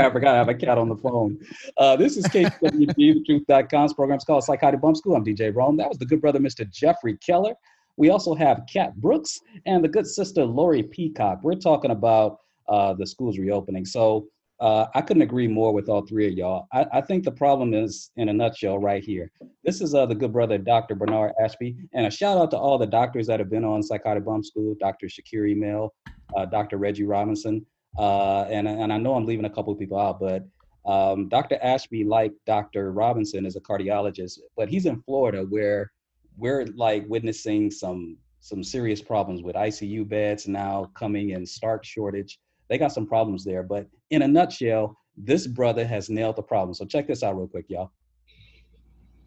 forgot 0.09 0.33
I 0.33 0.37
have 0.37 0.49
a 0.49 0.55
cat 0.55 0.79
on 0.79 0.89
the 0.89 0.97
phone. 0.97 1.37
Uh, 1.77 1.95
this 1.95 2.17
is 2.17 2.25
KCWG, 2.25 3.23
thetruth.com's 3.27 3.93
program. 3.93 4.15
It's 4.15 4.25
called 4.25 4.43
Psychotic 4.43 4.81
Bump 4.81 4.97
School. 4.97 5.15
I'm 5.15 5.23
DJ 5.23 5.55
Rome. 5.55 5.77
That 5.77 5.87
was 5.87 5.99
the 5.99 6.07
good 6.07 6.21
brother, 6.21 6.39
Mr. 6.39 6.67
Jeffrey 6.67 7.17
Keller. 7.17 7.53
We 7.97 8.09
also 8.09 8.33
have 8.35 8.63
Cat 8.71 8.95
Brooks 8.95 9.39
and 9.65 9.83
the 9.83 9.89
good 9.89 10.07
sister 10.07 10.45
Lori 10.45 10.83
Peacock. 10.83 11.39
We're 11.43 11.55
talking 11.55 11.91
about 11.91 12.37
uh, 12.67 12.93
the 12.93 13.05
schools 13.05 13.37
reopening. 13.37 13.85
So 13.85 14.27
uh, 14.61 14.85
I 14.93 15.01
couldn't 15.01 15.23
agree 15.23 15.47
more 15.47 15.73
with 15.73 15.89
all 15.89 16.05
three 16.05 16.27
of 16.27 16.33
y'all. 16.33 16.67
I, 16.71 16.85
I, 16.93 17.01
think 17.01 17.23
the 17.23 17.31
problem 17.31 17.73
is 17.73 18.11
in 18.15 18.29
a 18.29 18.33
nutshell 18.33 18.77
right 18.77 19.03
here. 19.03 19.31
This 19.63 19.81
is 19.81 19.95
uh, 19.95 20.05
the 20.05 20.13
good 20.13 20.31
brother, 20.31 20.59
Dr. 20.59 20.93
Bernard 20.93 21.33
Ashby. 21.43 21.75
And 21.93 22.05
a 22.05 22.11
shout 22.11 22.37
out 22.37 22.51
to 22.51 22.57
all 22.57 22.77
the 22.77 22.85
doctors 22.85 23.25
that 23.25 23.39
have 23.39 23.49
been 23.49 23.65
on 23.65 23.81
Psychotic 23.81 24.23
Bump 24.23 24.45
School, 24.45 24.75
Dr. 24.79 25.07
Shakiri 25.07 25.57
Mill, 25.57 25.91
uh, 26.37 26.45
Dr. 26.45 26.77
Reggie 26.77 27.05
Robinson. 27.05 27.65
Uh, 27.97 28.43
and, 28.43 28.67
and 28.67 28.93
I 28.93 28.97
know 28.97 29.15
I'm 29.15 29.25
leaving 29.25 29.45
a 29.45 29.49
couple 29.49 29.73
of 29.73 29.79
people 29.79 29.99
out, 29.99 30.19
but 30.19 30.45
um, 30.85 31.27
Dr. 31.27 31.57
Ashby, 31.61 32.03
like 32.03 32.31
Dr. 32.45 32.91
Robinson, 32.91 33.47
is 33.47 33.55
a 33.55 33.61
cardiologist, 33.61 34.39
but 34.55 34.69
he's 34.69 34.85
in 34.85 35.01
Florida 35.01 35.41
where 35.41 35.91
we're 36.37 36.65
like 36.75 37.05
witnessing 37.07 37.71
some 37.71 38.17
some 38.41 38.63
serious 38.63 39.01
problems 39.01 39.43
with 39.43 39.55
ICU 39.55 40.07
beds 40.07 40.47
now 40.47 40.89
coming 40.95 41.29
in 41.29 41.45
stark 41.45 41.85
shortage. 41.85 42.39
They 42.69 42.77
got 42.77 42.91
some 42.91 43.05
problems 43.05 43.43
there, 43.43 43.61
but 43.61 43.87
in 44.09 44.23
a 44.23 44.27
nutshell, 44.27 44.97
this 45.15 45.45
brother 45.45 45.85
has 45.85 46.09
nailed 46.09 46.37
the 46.37 46.41
problem. 46.41 46.73
So 46.73 46.85
check 46.85 47.07
this 47.07 47.21
out 47.21 47.37
real 47.37 47.47
quick, 47.47 47.65
y'all. 47.69 47.91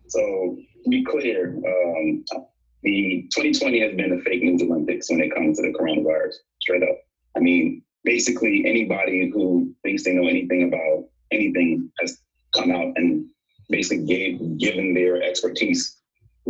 So 0.08 0.58
to 0.82 0.90
be 0.90 1.04
clear, 1.04 1.56
um, 1.56 2.24
the 2.82 3.28
2020 3.34 3.80
has 3.80 3.94
been 3.94 4.16
the 4.16 4.22
fake 4.22 4.42
news 4.42 4.62
Olympics 4.62 5.08
when 5.10 5.20
it 5.20 5.32
comes 5.32 5.58
to 5.58 5.62
the 5.62 5.78
coronavirus. 5.78 6.34
Straight 6.60 6.82
up. 6.82 6.98
I 7.36 7.40
mean, 7.40 7.82
basically 8.04 8.64
anybody 8.66 9.30
who 9.32 9.72
thinks 9.82 10.04
they 10.04 10.14
know 10.14 10.28
anything 10.28 10.68
about 10.68 11.04
anything 11.30 11.90
has 12.00 12.18
come 12.54 12.70
out 12.70 12.92
and 12.96 13.26
basically 13.68 14.04
gave 14.04 14.58
given 14.58 14.94
their 14.94 15.22
expertise 15.22 15.93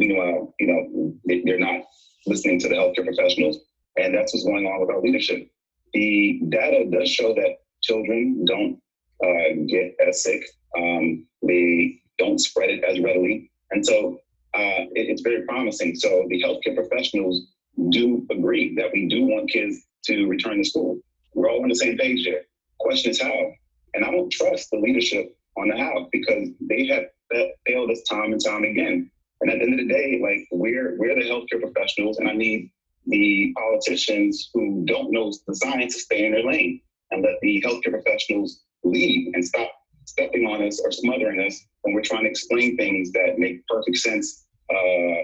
Meanwhile, 0.06 0.54
you 0.60 0.66
know, 0.66 1.14
they're 1.24 1.58
not 1.58 1.84
listening 2.26 2.58
to 2.60 2.68
the 2.68 2.74
healthcare 2.74 3.04
professionals. 3.04 3.58
And 3.96 4.14
that's 4.14 4.34
what's 4.34 4.44
going 4.44 4.66
on 4.66 4.80
with 4.80 4.90
our 4.90 5.00
leadership. 5.00 5.48
The 5.92 6.40
data 6.48 6.86
does 6.90 7.08
show 7.08 7.34
that 7.34 7.58
children 7.82 8.44
don't 8.44 8.80
uh, 9.24 9.54
get 9.68 9.96
as 10.06 10.22
sick. 10.22 10.42
Um, 10.76 11.26
they 11.46 12.00
don't 12.18 12.40
spread 12.40 12.70
it 12.70 12.84
as 12.84 13.00
readily. 13.00 13.50
And 13.70 13.84
so 13.84 14.18
uh, 14.54 14.90
it, 14.94 15.08
it's 15.10 15.22
very 15.22 15.42
promising. 15.42 15.94
So 15.94 16.26
the 16.28 16.42
healthcare 16.42 16.74
professionals 16.74 17.46
do 17.90 18.26
agree 18.30 18.74
that 18.76 18.90
we 18.92 19.08
do 19.08 19.24
want 19.24 19.50
kids 19.50 19.86
to 20.06 20.26
return 20.26 20.58
to 20.58 20.64
school. 20.64 20.98
We're 21.34 21.50
all 21.50 21.62
on 21.62 21.68
the 21.68 21.74
same 21.74 21.96
page 21.96 22.24
here. 22.24 22.42
question 22.78 23.10
is 23.10 23.20
how. 23.20 23.52
And 23.94 24.04
I 24.04 24.10
don't 24.10 24.30
trust 24.30 24.70
the 24.70 24.78
leadership 24.78 25.36
on 25.56 25.68
the 25.68 25.76
how 25.76 26.08
because 26.10 26.48
they 26.60 26.86
have 26.86 27.04
failed 27.66 27.90
us 27.90 28.02
time 28.02 28.32
and 28.32 28.44
time 28.44 28.64
again. 28.64 29.10
And 29.44 29.52
at 29.52 29.58
the 29.58 29.64
end 29.64 29.78
of 29.78 29.86
the 29.86 29.92
day, 29.92 30.18
like 30.22 30.48
we're 30.50 30.96
we're 30.98 31.14
the 31.14 31.28
healthcare 31.28 31.60
professionals, 31.60 32.16
and 32.16 32.26
I 32.26 32.32
need 32.32 32.72
the 33.06 33.52
politicians 33.54 34.48
who 34.54 34.84
don't 34.86 35.12
know 35.12 35.30
the 35.46 35.54
science 35.54 35.94
to 35.94 36.00
stay 36.00 36.24
in 36.24 36.32
their 36.32 36.44
lane 36.44 36.80
and 37.10 37.22
let 37.22 37.34
the 37.42 37.62
healthcare 37.62 37.90
professionals 37.90 38.62
lead 38.84 39.32
and 39.34 39.44
stop 39.44 39.70
stepping 40.06 40.46
on 40.46 40.66
us 40.66 40.80
or 40.82 40.90
smothering 40.90 41.46
us 41.46 41.60
when 41.82 41.94
we're 41.94 42.00
trying 42.00 42.24
to 42.24 42.30
explain 42.30 42.78
things 42.78 43.12
that 43.12 43.34
make 43.36 43.66
perfect 43.66 43.98
sense 43.98 44.46
uh, 44.70 45.20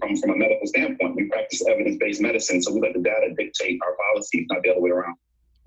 from, 0.00 0.16
from 0.18 0.30
a 0.30 0.36
medical 0.36 0.68
standpoint. 0.68 1.16
We 1.16 1.28
practice 1.28 1.66
evidence 1.68 1.96
based 1.98 2.20
medicine, 2.20 2.62
so 2.62 2.72
we 2.72 2.80
let 2.80 2.92
the 2.92 3.00
data 3.00 3.34
dictate 3.36 3.80
our 3.84 3.96
policies, 4.12 4.46
not 4.50 4.62
the 4.62 4.70
other 4.70 4.80
way 4.80 4.90
around. 4.90 5.16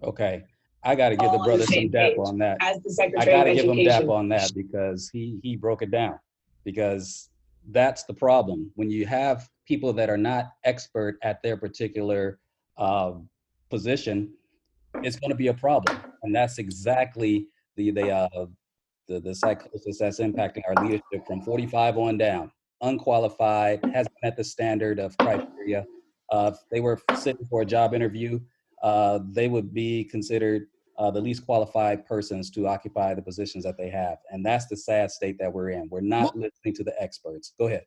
Okay. 0.01 0.43
I 0.81 0.95
got 0.95 1.09
to 1.09 1.17
give 1.17 1.33
the 1.33 1.39
brother 1.39 1.65
some 1.65 1.89
dap 1.89 2.13
on 2.17 2.37
that. 2.37 2.57
As 2.61 2.81
the 2.83 2.91
Secretary 2.91 3.33
I 3.33 3.37
got 3.37 3.43
to 3.43 3.53
give 3.53 3.65
him 3.65 3.83
dap 3.83 4.07
on 4.07 4.29
that 4.29 4.53
because 4.55 5.09
he 5.09 5.39
he 5.43 5.57
broke 5.57 5.81
it 5.81 5.91
down. 5.91 6.17
Because 6.63 7.29
that's 7.71 8.03
the 8.03 8.13
problem 8.13 8.71
when 8.75 8.89
you 8.89 9.06
have 9.06 9.49
people 9.67 9.91
that 9.93 10.10
are 10.10 10.17
not 10.17 10.51
expert 10.63 11.17
at 11.21 11.41
their 11.43 11.58
particular 11.58 12.39
uh, 12.77 13.13
position. 13.69 14.34
It's 15.03 15.17
going 15.17 15.30
to 15.30 15.36
be 15.36 15.47
a 15.47 15.53
problem, 15.53 15.97
and 16.23 16.34
that's 16.34 16.58
exactly 16.58 17.47
the 17.75 17.91
the 17.91 18.10
uh, 18.10 18.45
the 19.08 19.19
the 19.19 19.36
psychosis 19.36 19.99
that's 19.99 20.19
impacting 20.19 20.63
our 20.67 20.84
leadership 20.84 21.25
from 21.27 21.41
45 21.41 21.97
on 21.97 22.17
down. 22.17 22.51
Unqualified, 22.82 23.84
hasn't 23.93 24.15
met 24.23 24.38
the 24.38 24.43
standard 24.43 24.99
of 24.99 25.17
criteria. 25.17 25.86
Uh, 26.32 26.51
if 26.53 26.60
they 26.71 26.80
were 26.80 26.99
sitting 27.15 27.45
for 27.45 27.62
a 27.62 27.65
job 27.65 27.93
interview, 27.93 28.39
uh, 28.84 29.19
they 29.32 29.47
would 29.47 29.73
be 29.73 30.03
considered 30.06 30.67
uh, 30.97 31.12
the 31.12 31.21
least 31.21 31.45
qualified 31.45 32.05
persons 32.05 32.49
to 32.51 32.67
occupy 32.67 33.13
the 33.13 33.21
positions 33.21 33.63
that 33.63 33.77
they 33.77 33.89
have. 33.89 34.17
And 34.31 34.45
that's 34.45 34.67
the 34.67 34.77
sad 34.77 35.12
state 35.12 35.38
that 35.39 35.51
we're 35.51 35.69
in. 35.69 35.88
We're 35.89 36.01
not 36.01 36.36
listening 36.36 36.73
to 36.75 36.83
the 36.83 36.93
experts. 37.01 37.53
Go 37.57 37.67
ahead. 37.67 37.86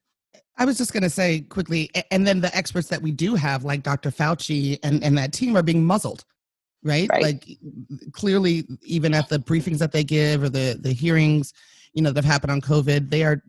I 0.56 0.64
was 0.64 0.78
just 0.78 0.92
going 0.92 1.02
to 1.02 1.10
say 1.10 1.40
quickly, 1.40 1.90
and 2.10 2.26
then 2.26 2.40
the 2.40 2.54
experts 2.56 2.88
that 2.88 3.02
we 3.02 3.10
do 3.10 3.34
have, 3.34 3.64
like 3.64 3.82
Dr. 3.82 4.10
Fauci 4.10 4.78
and, 4.82 5.02
and 5.02 5.18
that 5.18 5.32
team, 5.32 5.56
are 5.56 5.62
being 5.62 5.84
muzzled, 5.84 6.24
right? 6.84 7.08
Like 7.20 7.48
clearly, 8.12 8.64
even 8.82 9.12
at 9.14 9.28
the 9.28 9.38
briefings 9.38 9.78
that 9.78 9.90
they 9.90 10.04
give 10.04 10.42
or 10.42 10.48
the 10.48 10.78
the 10.80 10.92
hearings, 10.92 11.52
you 11.94 12.02
know, 12.02 12.12
that 12.12 12.24
have 12.24 12.32
happened 12.32 12.52
on 12.52 12.60
COVID, 12.60 13.10
they 13.10 13.24
are 13.24 13.42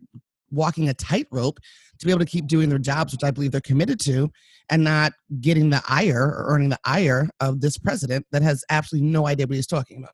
walking 0.50 0.88
a 0.88 0.94
tightrope 0.94 1.60
to 2.02 2.06
be 2.06 2.12
able 2.12 2.24
to 2.24 2.30
keep 2.30 2.46
doing 2.46 2.68
their 2.68 2.78
jobs, 2.78 3.12
which 3.12 3.24
I 3.24 3.30
believe 3.30 3.52
they're 3.52 3.60
committed 3.60 3.98
to, 4.00 4.30
and 4.70 4.84
not 4.84 5.12
getting 5.40 5.70
the 5.70 5.82
ire 5.88 6.22
or 6.22 6.44
earning 6.48 6.68
the 6.68 6.78
ire 6.84 7.28
of 7.40 7.60
this 7.60 7.78
president 7.78 8.26
that 8.32 8.42
has 8.42 8.64
absolutely 8.70 9.08
no 9.08 9.26
idea 9.26 9.46
what 9.46 9.56
he's 9.56 9.66
talking 9.66 9.98
about. 9.98 10.12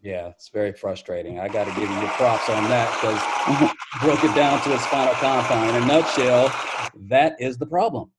Yeah, 0.00 0.28
it's 0.28 0.48
very 0.48 0.72
frustrating. 0.72 1.38
I 1.38 1.48
got 1.48 1.66
to 1.66 1.72
give 1.78 1.90
you 1.90 2.00
your 2.00 2.08
props 2.10 2.48
on 2.48 2.64
that 2.70 2.90
because 2.92 3.72
broke 4.02 4.24
it 4.24 4.34
down 4.34 4.62
to 4.62 4.74
its 4.74 4.86
final 4.86 5.12
compound. 5.14 5.76
In 5.76 5.82
a 5.82 5.86
nutshell, 5.86 6.52
that 7.08 7.34
is 7.40 7.58
the 7.58 7.66
problem. 7.66 8.10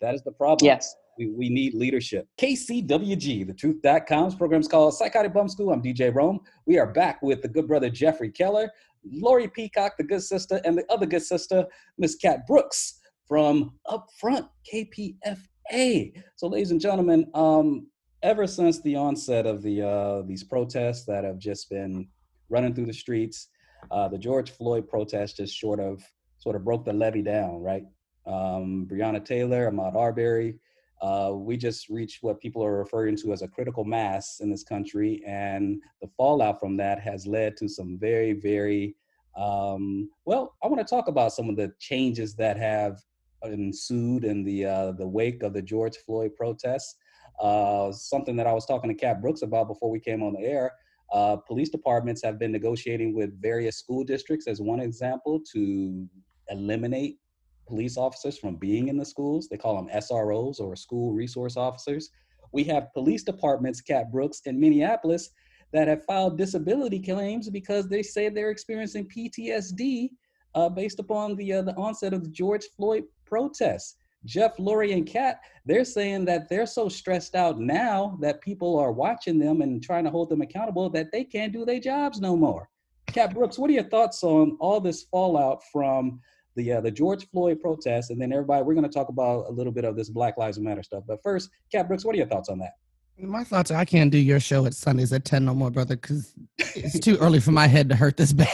That 0.00 0.14
is 0.14 0.22
the 0.22 0.32
problem. 0.32 0.66
Yes. 0.66 0.94
We, 1.18 1.28
we 1.30 1.48
need 1.48 1.74
leadership. 1.74 2.26
KCWG, 2.38 3.46
the 3.46 3.54
truth.com's 3.54 4.34
program 4.34 4.60
is 4.60 4.68
called 4.68 4.94
Psychotic 4.94 5.32
Bump 5.32 5.50
School. 5.50 5.72
I'm 5.72 5.82
DJ 5.82 6.14
Rome. 6.14 6.40
We 6.66 6.78
are 6.78 6.86
back 6.86 7.22
with 7.22 7.42
the 7.42 7.48
good 7.48 7.66
brother 7.66 7.90
Jeffrey 7.90 8.30
Keller, 8.30 8.70
Lori 9.12 9.48
Peacock, 9.48 9.96
the 9.96 10.04
good 10.04 10.22
sister, 10.22 10.60
and 10.64 10.76
the 10.76 10.84
other 10.90 11.06
good 11.06 11.22
sister, 11.22 11.66
Miss 11.98 12.14
Cat 12.16 12.46
Brooks 12.46 13.00
from 13.26 13.74
Up 13.88 14.08
Front, 14.18 14.46
KPFA. 14.72 16.12
So, 16.36 16.46
ladies 16.48 16.70
and 16.70 16.80
gentlemen, 16.80 17.26
um, 17.34 17.86
ever 18.22 18.46
since 18.46 18.80
the 18.82 18.96
onset 18.96 19.46
of 19.46 19.62
the 19.62 19.82
uh, 19.82 20.22
these 20.22 20.44
protests 20.44 21.04
that 21.06 21.24
have 21.24 21.38
just 21.38 21.68
been 21.70 22.08
running 22.48 22.74
through 22.74 22.86
the 22.86 22.92
streets, 22.92 23.48
uh, 23.90 24.08
the 24.08 24.18
George 24.18 24.50
Floyd 24.50 24.88
protest 24.88 25.36
just 25.36 25.58
sort 25.60 25.80
of 25.80 26.02
sort 26.38 26.56
of 26.56 26.64
broke 26.64 26.84
the 26.84 26.92
levee 26.92 27.22
down, 27.22 27.60
right? 27.60 27.84
Um, 28.26 28.86
Breonna 28.90 29.24
Taylor, 29.24 29.70
Ahmaud 29.70 29.94
Arbery, 29.94 30.58
uh, 31.02 31.32
we 31.34 31.56
just 31.56 31.88
reached 31.88 32.22
what 32.22 32.40
people 32.40 32.64
are 32.64 32.78
referring 32.78 33.16
to 33.16 33.32
as 33.32 33.42
a 33.42 33.48
critical 33.48 33.84
mass 33.84 34.40
in 34.40 34.50
this 34.50 34.64
country, 34.64 35.22
and 35.26 35.82
the 36.00 36.08
fallout 36.16 36.58
from 36.58 36.76
that 36.78 37.00
has 37.00 37.26
led 37.26 37.56
to 37.58 37.68
some 37.68 37.98
very, 37.98 38.32
very 38.32 38.96
um, 39.36 40.08
well. 40.24 40.54
I 40.62 40.68
want 40.68 40.78
to 40.78 40.94
talk 40.94 41.08
about 41.08 41.32
some 41.32 41.50
of 41.50 41.56
the 41.56 41.72
changes 41.78 42.34
that 42.36 42.56
have 42.56 42.98
ensued 43.44 44.24
in 44.24 44.42
the 44.44 44.64
uh, 44.64 44.92
the 44.92 45.06
wake 45.06 45.42
of 45.42 45.52
the 45.52 45.62
George 45.62 45.96
Floyd 45.98 46.34
protests. 46.34 46.96
Uh, 47.40 47.92
something 47.92 48.34
that 48.36 48.46
I 48.46 48.52
was 48.52 48.64
talking 48.64 48.88
to 48.88 48.94
Cat 48.94 49.20
Brooks 49.20 49.42
about 49.42 49.68
before 49.68 49.90
we 49.90 50.00
came 50.00 50.22
on 50.22 50.32
the 50.32 50.40
air. 50.40 50.72
Uh, 51.12 51.36
police 51.36 51.68
departments 51.68 52.22
have 52.24 52.38
been 52.38 52.50
negotiating 52.50 53.14
with 53.14 53.40
various 53.40 53.76
school 53.76 54.02
districts, 54.02 54.48
as 54.48 54.60
one 54.60 54.80
example, 54.80 55.40
to 55.52 56.08
eliminate 56.48 57.18
police 57.66 57.96
officers 57.96 58.38
from 58.38 58.56
being 58.56 58.88
in 58.88 58.96
the 58.96 59.04
schools. 59.04 59.48
They 59.48 59.56
call 59.56 59.76
them 59.76 59.88
SROs 59.94 60.60
or 60.60 60.76
school 60.76 61.12
resource 61.12 61.56
officers. 61.56 62.10
We 62.52 62.64
have 62.64 62.92
police 62.94 63.22
departments, 63.22 63.80
Cat 63.80 64.10
Brooks, 64.12 64.40
in 64.46 64.58
Minneapolis 64.58 65.30
that 65.72 65.88
have 65.88 66.04
filed 66.04 66.38
disability 66.38 67.00
claims 67.00 67.50
because 67.50 67.88
they 67.88 68.02
say 68.02 68.28
they're 68.28 68.50
experiencing 68.50 69.08
PTSD 69.08 70.10
uh, 70.54 70.68
based 70.68 71.00
upon 71.00 71.36
the 71.36 71.52
uh, 71.54 71.62
the 71.62 71.74
onset 71.74 72.14
of 72.14 72.24
the 72.24 72.30
George 72.30 72.64
Floyd 72.76 73.04
protests. 73.24 73.96
Jeff, 74.24 74.58
Lori, 74.58 74.92
and 74.92 75.06
Cat, 75.06 75.40
they're 75.66 75.84
saying 75.84 76.24
that 76.24 76.48
they're 76.48 76.66
so 76.66 76.88
stressed 76.88 77.34
out 77.34 77.60
now 77.60 78.18
that 78.20 78.40
people 78.40 78.78
are 78.78 78.90
watching 78.90 79.38
them 79.38 79.60
and 79.60 79.82
trying 79.82 80.04
to 80.04 80.10
hold 80.10 80.30
them 80.30 80.40
accountable 80.40 80.90
that 80.90 81.12
they 81.12 81.22
can't 81.22 81.52
do 81.52 81.64
their 81.64 81.78
jobs 81.78 82.20
no 82.20 82.36
more. 82.36 82.68
Cat 83.06 83.32
Brooks, 83.34 83.58
what 83.58 83.70
are 83.70 83.74
your 83.74 83.84
thoughts 83.84 84.24
on 84.24 84.56
all 84.60 84.80
this 84.80 85.04
fallout 85.04 85.62
from 85.70 86.20
the 86.56 86.72
uh, 86.72 86.80
the 86.80 86.90
George 86.90 87.28
Floyd 87.30 87.60
protests, 87.60 88.10
and 88.10 88.20
then 88.20 88.32
everybody, 88.32 88.62
we're 88.64 88.74
going 88.74 88.88
to 88.88 88.92
talk 88.92 89.08
about 89.08 89.46
a 89.48 89.52
little 89.52 89.72
bit 89.72 89.84
of 89.84 89.96
this 89.96 90.08
Black 90.08 90.36
Lives 90.36 90.58
Matter 90.58 90.82
stuff. 90.82 91.04
But 91.06 91.22
first, 91.22 91.50
Cat 91.70 91.86
Brooks, 91.86 92.04
what 92.04 92.14
are 92.14 92.18
your 92.18 92.26
thoughts 92.26 92.48
on 92.48 92.58
that? 92.58 92.72
My 93.18 93.44
thoughts 93.44 93.70
are 93.70 93.76
I 93.78 93.86
can't 93.86 94.10
do 94.10 94.18
your 94.18 94.40
show 94.40 94.66
at 94.66 94.74
Sundays 94.74 95.10
at 95.12 95.24
10 95.24 95.46
no 95.46 95.54
more, 95.54 95.70
brother, 95.70 95.96
because 95.96 96.34
it's 96.58 97.00
too 97.00 97.16
early 97.16 97.40
for 97.40 97.50
my 97.50 97.66
head 97.66 97.88
to 97.88 97.96
hurt 97.96 98.18
this 98.18 98.32
bad. 98.32 98.50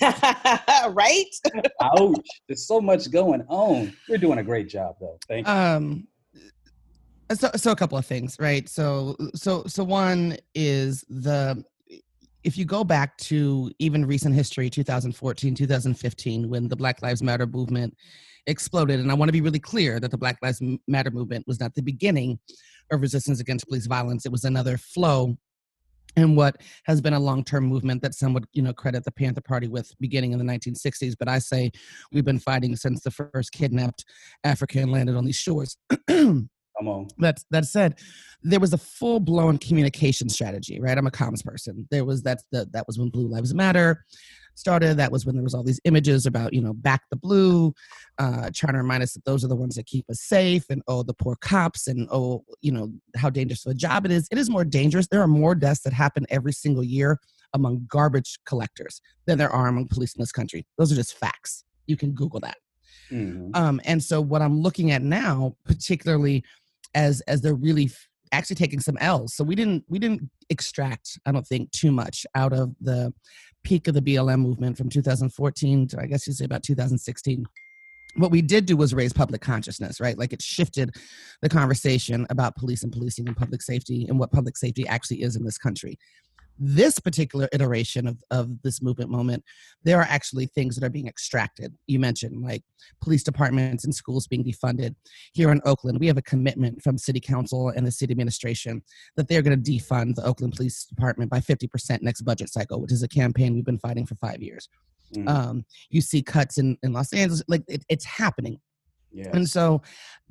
right? 0.94 1.26
Ouch! 1.82 2.26
There's 2.48 2.66
so 2.66 2.80
much 2.80 3.10
going 3.10 3.44
on. 3.48 3.92
You're 4.08 4.16
doing 4.16 4.38
a 4.38 4.42
great 4.42 4.68
job, 4.68 4.96
though. 5.00 5.18
Thank 5.28 5.46
you. 5.46 5.52
um 5.52 6.08
so 7.34 7.50
so 7.56 7.70
a 7.70 7.76
couple 7.76 7.96
of 7.96 8.04
things 8.04 8.36
right 8.38 8.68
so 8.68 9.16
so 9.34 9.64
so 9.66 9.82
one 9.82 10.36
is 10.54 11.02
the 11.08 11.64
if 12.44 12.58
you 12.58 12.64
go 12.64 12.82
back 12.84 13.16
to 13.18 13.70
even 13.78 14.04
recent 14.04 14.34
history 14.34 14.68
2014 14.68 15.54
2015 15.54 16.48
when 16.48 16.68
the 16.68 16.76
black 16.76 17.02
lives 17.02 17.22
matter 17.22 17.46
movement 17.46 17.96
exploded 18.46 18.98
and 18.98 19.10
i 19.10 19.14
want 19.14 19.28
to 19.28 19.32
be 19.32 19.40
really 19.40 19.60
clear 19.60 20.00
that 20.00 20.10
the 20.10 20.18
black 20.18 20.36
lives 20.42 20.60
matter 20.88 21.10
movement 21.10 21.46
was 21.46 21.60
not 21.60 21.74
the 21.74 21.82
beginning 21.82 22.38
of 22.92 23.00
resistance 23.00 23.40
against 23.40 23.66
police 23.66 23.86
violence. 23.86 24.26
It 24.26 24.32
was 24.32 24.44
another 24.44 24.76
flow 24.76 25.36
and 26.14 26.36
what 26.36 26.60
has 26.84 27.00
been 27.00 27.14
a 27.14 27.20
long-term 27.20 27.64
movement 27.64 28.02
that 28.02 28.14
some 28.14 28.34
would 28.34 28.44
you 28.52 28.60
know 28.60 28.74
credit 28.74 29.02
the 29.02 29.10
panther 29.10 29.40
party 29.40 29.66
with 29.66 29.90
beginning 29.98 30.32
in 30.32 30.38
the 30.38 30.44
1960s 30.44 31.14
but 31.18 31.26
i 31.26 31.38
say 31.38 31.70
we've 32.12 32.24
been 32.24 32.38
fighting 32.38 32.76
since 32.76 33.00
the 33.00 33.10
first 33.10 33.50
kidnapped 33.52 34.04
african 34.44 34.90
landed 34.90 35.16
on 35.16 35.24
these 35.24 35.36
shores 35.36 35.78
Come 36.82 36.88
on. 36.88 37.08
that 37.18 37.38
that 37.50 37.64
said, 37.66 37.98
there 38.42 38.58
was 38.60 38.72
a 38.72 38.78
full 38.78 39.20
blown 39.20 39.58
communication 39.58 40.28
strategy, 40.28 40.80
right? 40.80 40.98
I'm 40.98 41.06
a 41.06 41.10
comms 41.10 41.44
person. 41.44 41.86
There 41.90 42.04
was 42.04 42.22
that 42.24 42.42
that 42.50 42.72
that 42.72 42.86
was 42.86 42.98
when 42.98 43.08
Blue 43.08 43.28
Lives 43.28 43.54
Matter 43.54 44.04
started. 44.54 44.96
That 44.96 45.12
was 45.12 45.24
when 45.24 45.36
there 45.36 45.44
was 45.44 45.54
all 45.54 45.62
these 45.62 45.80
images 45.84 46.26
about 46.26 46.52
you 46.52 46.60
know 46.60 46.72
back 46.72 47.02
the 47.10 47.16
blue, 47.16 47.72
uh, 48.18 48.50
trying 48.52 48.72
to 48.72 48.78
remind 48.80 49.04
us 49.04 49.12
that 49.12 49.24
those 49.24 49.44
are 49.44 49.48
the 49.48 49.56
ones 49.56 49.76
that 49.76 49.86
keep 49.86 50.04
us 50.10 50.20
safe, 50.22 50.64
and 50.70 50.82
oh 50.88 51.04
the 51.04 51.14
poor 51.14 51.36
cops, 51.36 51.86
and 51.86 52.08
oh 52.10 52.44
you 52.62 52.72
know 52.72 52.92
how 53.16 53.30
dangerous 53.30 53.64
of 53.64 53.70
a 53.70 53.74
job 53.76 54.04
it 54.04 54.10
is. 54.10 54.26
It 54.32 54.38
is 54.38 54.50
more 54.50 54.64
dangerous. 54.64 55.06
There 55.06 55.22
are 55.22 55.28
more 55.28 55.54
deaths 55.54 55.82
that 55.82 55.92
happen 55.92 56.26
every 56.28 56.52
single 56.52 56.82
year 56.84 57.20
among 57.54 57.84
garbage 57.86 58.38
collectors 58.44 59.00
than 59.26 59.38
there 59.38 59.50
are 59.50 59.68
among 59.68 59.86
police 59.86 60.16
in 60.16 60.20
this 60.20 60.32
country. 60.32 60.66
Those 60.78 60.90
are 60.90 60.96
just 60.96 61.16
facts. 61.16 61.64
You 61.86 61.96
can 61.96 62.12
Google 62.12 62.40
that. 62.40 62.56
Mhm. 63.10 63.54
Um, 63.54 63.80
and 63.84 64.02
so 64.02 64.20
what 64.20 64.40
I'm 64.40 64.60
looking 64.60 64.90
at 64.90 65.02
now, 65.02 65.54
particularly 65.64 66.44
as 66.94 67.20
as 67.22 67.40
they're 67.40 67.54
really 67.54 67.90
actually 68.32 68.56
taking 68.56 68.80
some 68.80 68.96
L's. 68.98 69.34
So 69.34 69.44
we 69.44 69.54
didn't 69.54 69.84
we 69.88 69.98
didn't 69.98 70.30
extract, 70.50 71.18
I 71.26 71.32
don't 71.32 71.46
think, 71.46 71.70
too 71.70 71.92
much 71.92 72.26
out 72.34 72.52
of 72.52 72.74
the 72.80 73.12
peak 73.64 73.86
of 73.86 73.94
the 73.94 74.02
BLM 74.02 74.40
movement 74.40 74.76
from 74.76 74.88
2014 74.88 75.88
to 75.88 76.00
I 76.00 76.06
guess 76.06 76.26
you'd 76.26 76.36
say 76.36 76.44
about 76.44 76.62
2016. 76.62 77.44
What 78.16 78.30
we 78.30 78.42
did 78.42 78.66
do 78.66 78.76
was 78.76 78.92
raise 78.92 79.12
public 79.12 79.40
consciousness, 79.40 79.98
right? 79.98 80.18
Like 80.18 80.34
it 80.34 80.42
shifted 80.42 80.94
the 81.40 81.48
conversation 81.48 82.26
about 82.28 82.56
police 82.56 82.82
and 82.82 82.92
policing 82.92 83.26
and 83.26 83.36
public 83.36 83.62
safety 83.62 84.06
and 84.06 84.18
what 84.18 84.32
public 84.32 84.58
safety 84.58 84.86
actually 84.86 85.22
is 85.22 85.34
in 85.34 85.44
this 85.44 85.56
country. 85.56 85.98
This 86.58 86.98
particular 86.98 87.48
iteration 87.52 88.06
of, 88.06 88.22
of 88.30 88.62
this 88.62 88.82
movement 88.82 89.10
moment, 89.10 89.44
there 89.84 89.98
are 89.98 90.06
actually 90.08 90.46
things 90.46 90.76
that 90.76 90.84
are 90.84 90.90
being 90.90 91.08
extracted. 91.08 91.74
You 91.86 91.98
mentioned 91.98 92.42
like 92.42 92.62
police 93.00 93.22
departments 93.22 93.84
and 93.84 93.94
schools 93.94 94.26
being 94.26 94.44
defunded. 94.44 94.94
Here 95.32 95.50
in 95.50 95.60
Oakland, 95.64 95.98
we 95.98 96.06
have 96.06 96.18
a 96.18 96.22
commitment 96.22 96.82
from 96.82 96.98
city 96.98 97.20
council 97.20 97.70
and 97.70 97.86
the 97.86 97.90
city 97.90 98.12
administration 98.12 98.82
that 99.16 99.28
they're 99.28 99.42
going 99.42 99.60
to 99.60 99.70
defund 99.70 100.14
the 100.14 100.24
Oakland 100.24 100.54
Police 100.54 100.84
Department 100.84 101.30
by 101.30 101.40
50% 101.40 102.02
next 102.02 102.22
budget 102.22 102.50
cycle, 102.50 102.80
which 102.80 102.92
is 102.92 103.02
a 103.02 103.08
campaign 103.08 103.54
we've 103.54 103.64
been 103.64 103.78
fighting 103.78 104.06
for 104.06 104.14
five 104.16 104.42
years. 104.42 104.68
Mm. 105.14 105.28
Um, 105.28 105.64
you 105.90 106.00
see 106.00 106.22
cuts 106.22 106.58
in, 106.58 106.78
in 106.82 106.92
Los 106.92 107.12
Angeles, 107.12 107.42
like 107.48 107.62
it, 107.68 107.84
it's 107.88 108.04
happening. 108.04 108.60
And 109.32 109.48
so, 109.48 109.82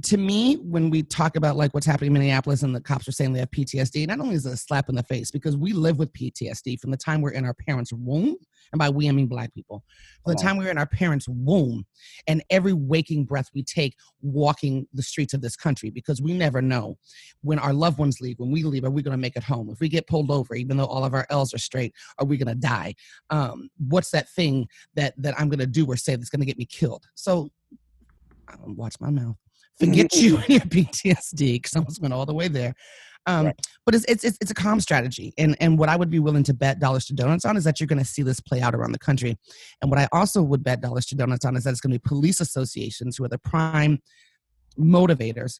to 0.03 0.17
me, 0.17 0.55
when 0.55 0.89
we 0.89 1.03
talk 1.03 1.35
about 1.35 1.55
like 1.55 1.73
what's 1.73 1.85
happening 1.85 2.07
in 2.07 2.13
Minneapolis 2.13 2.63
and 2.63 2.75
the 2.75 2.81
cops 2.81 3.07
are 3.07 3.11
saying 3.11 3.33
they 3.33 3.39
have 3.39 3.51
PTSD, 3.51 4.07
not 4.07 4.19
only 4.19 4.35
is 4.35 4.45
it 4.45 4.53
a 4.53 4.57
slap 4.57 4.89
in 4.89 4.95
the 4.95 5.03
face 5.03 5.29
because 5.29 5.55
we 5.55 5.73
live 5.73 5.99
with 5.99 6.11
PTSD 6.13 6.79
from 6.79 6.89
the 6.89 6.97
time 6.97 7.21
we're 7.21 7.31
in 7.31 7.45
our 7.45 7.53
parents' 7.53 7.93
womb, 7.93 8.35
and 8.71 8.79
by 8.79 8.89
we 8.89 9.07
I 9.07 9.11
mean 9.11 9.27
black 9.27 9.53
people, 9.53 9.83
from 10.23 10.33
the 10.33 10.41
time 10.41 10.57
we 10.57 10.65
we're 10.65 10.71
in 10.71 10.77
our 10.77 10.87
parents' 10.87 11.27
womb, 11.29 11.85
and 12.27 12.43
every 12.49 12.73
waking 12.73 13.25
breath 13.25 13.49
we 13.53 13.63
take 13.63 13.95
walking 14.21 14.87
the 14.93 15.03
streets 15.03 15.33
of 15.33 15.41
this 15.41 15.55
country, 15.55 15.91
because 15.91 16.21
we 16.21 16.33
never 16.33 16.61
know 16.61 16.97
when 17.41 17.59
our 17.59 17.73
loved 17.73 17.99
ones 17.99 18.19
leave, 18.21 18.39
when 18.39 18.51
we 18.51 18.63
leave, 18.63 18.83
are 18.83 18.89
we 18.89 19.03
going 19.03 19.15
to 19.15 19.21
make 19.21 19.35
it 19.35 19.43
home? 19.43 19.69
If 19.69 19.79
we 19.79 19.89
get 19.89 20.07
pulled 20.07 20.31
over, 20.31 20.55
even 20.55 20.77
though 20.77 20.85
all 20.85 21.05
of 21.05 21.13
our 21.13 21.27
L's 21.29 21.53
are 21.53 21.59
straight, 21.59 21.93
are 22.17 22.25
we 22.25 22.37
going 22.37 22.47
to 22.47 22.55
die? 22.55 22.95
Um, 23.29 23.69
what's 23.77 24.11
that 24.11 24.29
thing 24.29 24.67
that 24.95 25.13
that 25.17 25.39
I'm 25.39 25.49
going 25.49 25.59
to 25.59 25.67
do 25.67 25.85
or 25.85 25.97
say 25.97 26.15
that's 26.15 26.29
going 26.29 26.39
to 26.39 26.45
get 26.45 26.57
me 26.57 26.65
killed? 26.65 27.05
So 27.13 27.51
watch 28.59 28.95
my 28.99 29.09
mouth. 29.09 29.35
Forget 29.79 30.15
you 30.21 30.37
and 30.47 30.49
your 30.49 30.59
PTSD 30.61 31.53
because 31.53 31.75
I 31.75 31.79
almost 31.79 32.01
went 32.01 32.13
all 32.13 32.25
the 32.25 32.33
way 32.33 32.47
there. 32.47 32.73
Um, 33.27 33.51
But 33.85 33.95
it's, 33.95 34.05
it's 34.05 34.23
it's 34.23 34.37
it's 34.41 34.51
a 34.51 34.55
calm 34.55 34.79
strategy, 34.79 35.33
and 35.37 35.55
and 35.59 35.77
what 35.77 35.89
I 35.89 35.95
would 35.95 36.09
be 36.09 36.19
willing 36.19 36.43
to 36.43 36.53
bet 36.53 36.79
dollars 36.79 37.05
to 37.05 37.13
donuts 37.13 37.45
on 37.45 37.55
is 37.55 37.63
that 37.65 37.79
you're 37.79 37.87
going 37.87 37.99
to 37.99 38.05
see 38.05 38.23
this 38.23 38.39
play 38.39 38.61
out 38.61 38.73
around 38.73 38.93
the 38.93 38.99
country, 38.99 39.37
and 39.81 39.91
what 39.91 39.99
I 39.99 40.07
also 40.11 40.41
would 40.41 40.63
bet 40.63 40.81
dollars 40.81 41.05
to 41.07 41.15
donuts 41.15 41.45
on 41.45 41.55
is 41.55 41.63
that 41.63 41.71
it's 41.71 41.81
going 41.81 41.93
to 41.93 41.99
be 41.99 42.07
police 42.07 42.39
associations 42.41 43.17
who 43.17 43.23
are 43.23 43.29
the 43.29 43.37
prime 43.37 43.99
motivators 44.79 45.59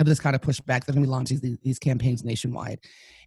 of 0.00 0.06
this 0.06 0.18
kind 0.18 0.34
of 0.34 0.40
pushback 0.40 0.84
that 0.84 0.88
are 0.88 0.92
going 0.92 1.04
to 1.04 1.08
be 1.08 1.12
launching 1.12 1.38
these, 1.38 1.58
these 1.62 1.78
campaigns 1.78 2.24
nationwide. 2.24 2.80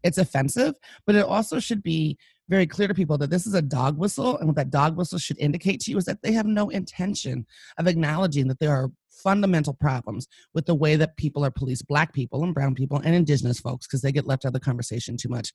It's 0.03 0.17
offensive, 0.17 0.75
but 1.05 1.15
it 1.15 1.23
also 1.23 1.59
should 1.59 1.83
be 1.83 2.17
very 2.49 2.67
clear 2.67 2.87
to 2.87 2.93
people 2.93 3.17
that 3.17 3.29
this 3.29 3.47
is 3.47 3.53
a 3.53 3.61
dog 3.61 3.97
whistle, 3.97 4.37
and 4.37 4.47
what 4.47 4.55
that 4.55 4.69
dog 4.69 4.97
whistle 4.97 5.17
should 5.17 5.39
indicate 5.39 5.79
to 5.81 5.91
you 5.91 5.97
is 5.97 6.05
that 6.05 6.21
they 6.21 6.33
have 6.33 6.45
no 6.45 6.69
intention 6.69 7.45
of 7.77 7.87
acknowledging 7.87 8.47
that 8.47 8.59
there 8.59 8.71
are 8.71 8.91
fundamental 9.09 9.73
problems 9.73 10.27
with 10.53 10.65
the 10.65 10.75
way 10.75 10.95
that 10.95 11.15
people 11.17 11.45
are 11.45 11.51
policed, 11.51 11.87
black 11.87 12.13
people 12.13 12.43
and 12.43 12.53
brown 12.53 12.75
people 12.75 12.99
and 13.03 13.15
indigenous 13.15 13.59
folks, 13.59 13.87
because 13.87 14.01
they 14.01 14.11
get 14.11 14.27
left 14.27 14.43
out 14.43 14.49
of 14.49 14.53
the 14.53 14.59
conversation 14.59 15.15
too 15.15 15.29
much, 15.29 15.53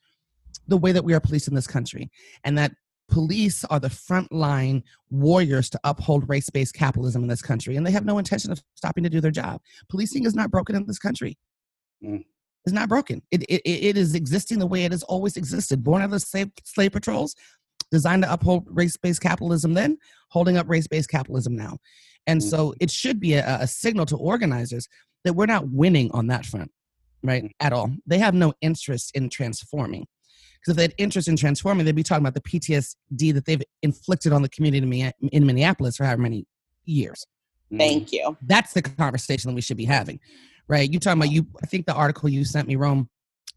the 0.66 0.79
way 0.79 0.92
that 0.92 1.05
we 1.05 1.12
are 1.12 1.20
policed 1.20 1.48
in 1.48 1.55
this 1.55 1.66
country, 1.66 2.11
and 2.44 2.57
that 2.57 2.72
police 3.11 3.64
are 3.64 3.81
the 3.81 3.88
frontline 3.88 4.83
warriors 5.11 5.68
to 5.70 5.81
uphold 5.85 6.29
race-based 6.29 6.74
capitalism 6.74 7.22
in 7.22 7.29
this 7.29 7.42
country, 7.42 7.77
and 7.77 7.87
they 7.87 7.90
have 7.90 8.05
no 8.05 8.18
intention 8.18 8.51
of 8.51 8.62
stopping 8.74 9.05
to 9.05 9.11
do 9.11 9.20
their 9.20 9.31
job. 9.31 9.61
Policing 9.88 10.24
is 10.24 10.35
not 10.35 10.51
broken 10.51 10.77
in 10.77 10.87
this 10.87 10.98
country. 10.98 11.37
Mm. 12.03 12.24
It's 12.68 12.74
not 12.74 12.88
broken. 12.88 13.22
It, 13.31 13.42
it, 13.44 13.62
it 13.64 13.96
is 13.96 14.14
existing 14.14 14.59
the 14.59 14.66
way 14.66 14.85
it 14.85 14.92
has 14.92 15.02
always 15.04 15.37
existed. 15.37 15.83
Born 15.83 16.02
out 16.02 16.07
of 16.07 16.11
the 16.11 16.20
slave, 16.20 16.50
slave 16.64 16.92
patrols, 16.92 17.35
designed 17.90 18.24
to 18.24 18.33
uphold 18.33 18.66
race-based 18.68 19.22
capitalism 19.22 19.72
then, 19.72 19.96
holding 20.28 20.59
up 20.59 20.68
race-based 20.68 21.09
capitalism 21.09 21.57
now. 21.57 21.78
And 22.26 22.40
mm. 22.40 22.44
so 22.44 22.74
it 22.78 22.90
should 22.90 23.20
be 23.20 23.35
a, 23.35 23.59
a 23.61 23.66
signal 23.66 24.04
to 24.07 24.16
organizers 24.16 24.87
that 25.24 25.33
we're 25.33 25.46
not 25.46 25.70
winning 25.70 26.11
on 26.12 26.26
that 26.26 26.44
front, 26.44 26.70
right? 27.22 27.50
At 27.59 27.72
all. 27.72 27.90
They 28.07 28.18
have 28.18 28.35
no 28.35 28.52
interest 28.61 29.12
in 29.16 29.31
transforming. 29.31 30.07
Because 30.61 30.72
if 30.72 30.76
they 30.76 30.83
had 30.83 30.94
interest 30.98 31.28
in 31.28 31.37
transforming, 31.37 31.87
they'd 31.87 31.94
be 31.94 32.02
talking 32.02 32.26
about 32.26 32.35
the 32.35 32.40
PTSD 32.42 33.33
that 33.33 33.46
they've 33.46 33.62
inflicted 33.83 34.33
on 34.35 34.42
the 34.42 34.48
community 34.50 35.00
in 35.00 35.12
in 35.28 35.46
Minneapolis 35.46 35.96
for 35.96 36.04
however 36.04 36.20
many 36.20 36.44
years. 36.85 37.24
Thank 37.76 38.09
mm. 38.09 38.12
you. 38.12 38.37
That's 38.42 38.72
the 38.72 38.83
conversation 38.83 39.50
that 39.50 39.54
we 39.54 39.61
should 39.61 39.76
be 39.76 39.85
having, 39.85 40.20
right? 40.68 40.90
You 40.90 40.98
talking 40.98 41.20
about 41.20 41.33
you? 41.33 41.46
I 41.62 41.66
think 41.66 41.87
the 41.87 41.94
article 41.94 42.28
you 42.28 42.44
sent 42.44 42.68
me, 42.68 42.76
Rome, 42.76 43.09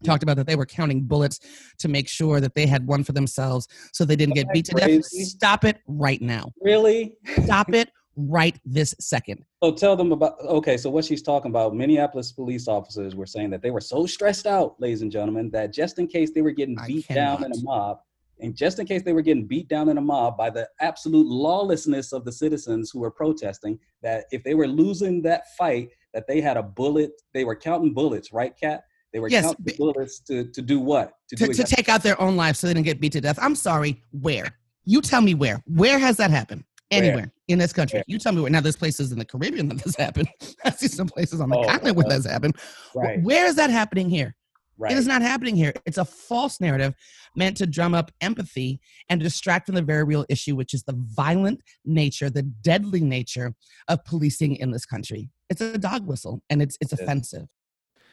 talked 0.02 0.22
about 0.22 0.36
that 0.36 0.46
they 0.46 0.56
were 0.56 0.66
counting 0.66 1.02
bullets 1.02 1.40
to 1.78 1.88
make 1.88 2.08
sure 2.08 2.40
that 2.40 2.54
they 2.54 2.66
had 2.66 2.86
one 2.86 3.04
for 3.04 3.12
themselves, 3.12 3.68
so 3.92 4.04
they 4.04 4.16
didn't 4.16 4.34
get 4.34 4.46
beat 4.52 4.66
to 4.66 4.74
death. 4.74 5.04
Stop 5.04 5.64
it 5.64 5.78
right 5.86 6.20
now. 6.20 6.52
Really? 6.60 7.14
Stop 7.44 7.72
it 7.74 7.90
right 8.16 8.58
this 8.64 8.94
second. 9.00 9.44
So 9.62 9.72
tell 9.72 9.96
them 9.96 10.12
about. 10.12 10.38
Okay, 10.40 10.76
so 10.76 10.90
what 10.90 11.04
she's 11.04 11.22
talking 11.22 11.50
about, 11.50 11.74
Minneapolis 11.74 12.32
police 12.32 12.68
officers 12.68 13.14
were 13.14 13.26
saying 13.26 13.50
that 13.50 13.62
they 13.62 13.70
were 13.70 13.80
so 13.80 14.06
stressed 14.06 14.46
out, 14.46 14.80
ladies 14.80 15.02
and 15.02 15.10
gentlemen, 15.10 15.50
that 15.50 15.72
just 15.72 15.98
in 15.98 16.06
case 16.06 16.30
they 16.32 16.42
were 16.42 16.50
getting 16.50 16.76
beat 16.86 17.08
down 17.08 17.44
in 17.44 17.52
a 17.52 17.62
mob, 17.62 17.98
and 18.40 18.56
just 18.56 18.78
in 18.78 18.86
case 18.86 19.02
they 19.02 19.12
were 19.12 19.22
getting 19.22 19.46
beat 19.46 19.68
down 19.68 19.88
in 19.88 19.98
a 19.98 20.00
mob 20.00 20.36
by 20.36 20.50
the 20.50 20.68
absolute 20.80 21.26
lawlessness 21.26 22.12
of 22.12 22.24
the 22.24 22.32
citizens 22.32 22.90
who 22.90 22.98
were 22.98 23.10
protesting, 23.10 23.78
that 24.02 24.24
if 24.32 24.42
they 24.42 24.54
were 24.54 24.66
losing 24.66 25.22
that 25.22 25.54
fight, 25.56 25.90
that 26.14 26.26
they 26.26 26.40
had 26.40 26.56
a 26.56 26.62
bullet. 26.62 27.12
They 27.34 27.44
were 27.44 27.56
counting 27.56 27.94
bullets, 27.94 28.32
right, 28.32 28.56
Cat? 28.58 28.84
They 29.12 29.20
were 29.20 29.28
Yes, 29.28 29.44
counting 29.44 29.74
bullets 29.76 30.20
to 30.20 30.44
to 30.52 30.62
do 30.62 30.80
what? 30.80 31.12
To, 31.30 31.36
do 31.36 31.52
to 31.52 31.64
take 31.64 31.88
out 31.88 32.02
their 32.02 32.20
own 32.20 32.36
lives 32.36 32.58
so 32.58 32.66
they 32.66 32.74
didn't 32.74 32.86
get 32.86 33.00
beat 33.00 33.12
to 33.12 33.20
death. 33.20 33.38
I'm 33.40 33.54
sorry. 33.54 34.02
Where? 34.12 34.58
You 34.84 35.00
tell 35.00 35.20
me 35.20 35.34
where. 35.34 35.62
Where 35.66 35.98
has 35.98 36.16
that 36.16 36.30
happened? 36.30 36.64
Where? 36.90 37.02
Anywhere 37.02 37.32
in 37.48 37.58
this 37.58 37.72
country. 37.72 38.02
You 38.06 38.18
tell 38.18 38.32
me 38.32 38.40
where. 38.40 38.50
Now, 38.50 38.60
there's 38.60 38.76
places 38.76 39.12
in 39.12 39.18
the 39.18 39.24
Caribbean 39.24 39.68
that 39.68 39.82
this 39.82 39.96
happened. 39.98 40.28
I 40.64 40.70
see 40.70 40.88
some 40.88 41.08
places 41.08 41.40
on 41.40 41.50
the 41.50 41.58
Oh, 41.58 41.66
continent 41.66 41.96
where 41.96 42.06
uh, 42.06 42.08
that's 42.08 42.26
happened. 42.26 42.56
Right. 42.94 43.22
Where 43.22 43.46
is 43.46 43.56
that 43.56 43.70
happening 43.70 44.08
here? 44.08 44.34
Right. 44.78 44.92
It 44.92 44.98
is 44.98 45.06
not 45.06 45.22
happening 45.22 45.54
here. 45.54 45.72
It's 45.86 45.98
a 45.98 46.04
false 46.04 46.60
narrative 46.60 46.94
meant 47.36 47.56
to 47.58 47.66
drum 47.66 47.94
up 47.94 48.10
empathy 48.20 48.80
and 49.08 49.20
distract 49.20 49.66
from 49.66 49.74
the 49.74 49.82
very 49.82 50.02
real 50.02 50.24
issue, 50.28 50.56
which 50.56 50.74
is 50.74 50.82
the 50.82 50.94
violent 50.96 51.60
nature, 51.84 52.30
the 52.30 52.42
deadly 52.42 53.00
nature 53.00 53.54
of 53.88 54.04
policing 54.04 54.56
in 54.56 54.70
this 54.70 54.86
country. 54.86 55.28
It's 55.52 55.60
a 55.60 55.76
dog 55.76 56.06
whistle 56.06 56.40
and 56.48 56.62
it's 56.62 56.78
it's 56.80 56.94
offensive. 56.94 57.46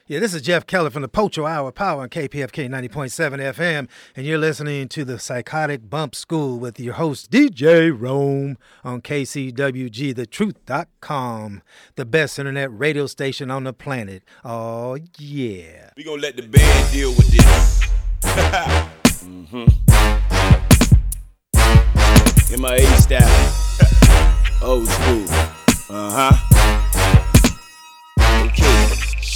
Yeah, 0.08 0.19
this 0.19 0.34
is 0.34 0.41
Jeff 0.41 0.67
Keller 0.67 0.89
from 0.89 1.04
the 1.04 1.08
Pocho 1.08 1.45
Hour 1.45 1.71
Power 1.71 2.02
on 2.02 2.10
KPFK 2.10 2.67
90.7 2.67 3.39
FM, 3.54 3.88
and 4.13 4.25
you're 4.25 4.38
listening 4.38 4.89
to 4.89 5.06
the 5.06 5.17
Psychotic 5.19 5.89
Bump 5.89 6.15
School 6.15 6.60
with 6.60 6.82
your 6.82 6.95
host, 6.95 7.32
DJ 7.32 7.95
Rome, 7.97 8.58
on 8.84 9.02
KCWG, 9.02 10.15
the 11.95 12.06
best 12.06 12.39
internet 12.39 12.78
radio 12.78 13.06
station 13.06 13.49
on 13.49 13.63
the 13.63 13.71
planet. 13.71 14.23
Oh, 14.43 14.97
yeah. 15.17 15.91
We 15.95 16.04
gonna 16.04 16.21
let 16.21 16.36
the 16.36 16.41
band 16.41 16.91
deal 16.91 17.12
with 17.12 17.30
this. 17.30 17.88
mm-hmm. 19.23 19.69
MIA 22.62 22.97
style. 22.97 24.49
Old 24.62 24.88
school. 24.89 25.25
Uh-huh. 25.89 26.32
Okay. 26.32 26.48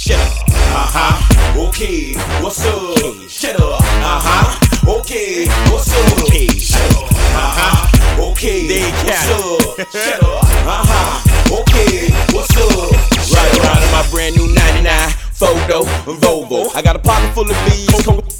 Shut 0.04 0.20
up. 0.20 0.48
Uh-huh. 0.52 1.64
Okay. 1.68 2.12
What's 2.44 2.60
up? 2.66 2.92
Shut 3.26 3.56
up. 3.56 3.80
Uh-huh. 3.80 5.00
Okay. 5.00 5.48
What's 5.72 5.88
up? 5.96 6.28
Okay. 6.28 6.46
Shut 6.60 6.92
up. 6.92 7.08
Uh-huh. 7.08 8.28
Okay. 8.28 8.68
They 8.68 8.92
what's 9.00 9.32
up? 9.32 9.88
Shut 9.88 10.20
up. 10.20 10.44
Uh-huh. 10.44 11.56
Okay. 11.56 12.12
What's 12.36 12.52
up? 12.52 12.92
Right 13.32 13.48
around 13.64 13.80
in 13.80 13.90
my 13.96 14.04
brand 14.12 14.36
new 14.36 14.52
99 14.52 14.92
photo 15.32 15.88
Volvo. 16.20 16.68
I 16.76 16.82
got 16.82 16.96
a 16.96 16.98
pocket 16.98 17.32
full 17.32 17.48
of 17.48 17.56
bees. 17.64 17.88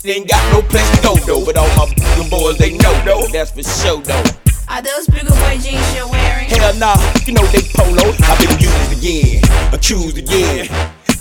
Ain't 0.04 0.28
got 0.28 0.44
no 0.52 0.60
place 0.68 0.84
to 0.84 1.00
go 1.00 1.16
though. 1.24 1.46
But 1.46 1.56
all 1.56 1.72
my 1.80 1.88
f***ing 1.88 2.28
boys 2.28 2.58
they 2.58 2.76
know 2.76 2.92
though. 3.08 3.24
That's 3.32 3.56
for 3.56 3.64
sure 3.64 4.02
though. 4.02 4.22
Are 4.68 4.82
those 4.82 5.08
bigger 5.08 5.32
boy 5.32 5.56
jeans 5.64 5.80
you're 5.96 6.12
wearing? 6.12 6.44
Hell 6.44 6.76
nah, 6.76 7.00
you 7.24 7.32
know 7.32 7.46
they 7.56 7.64
polo. 7.72 8.12
I've 8.28 8.36
been 8.36 8.52
used 8.60 8.92
again, 8.92 9.40
accused 9.72 10.18
again. 10.18 10.68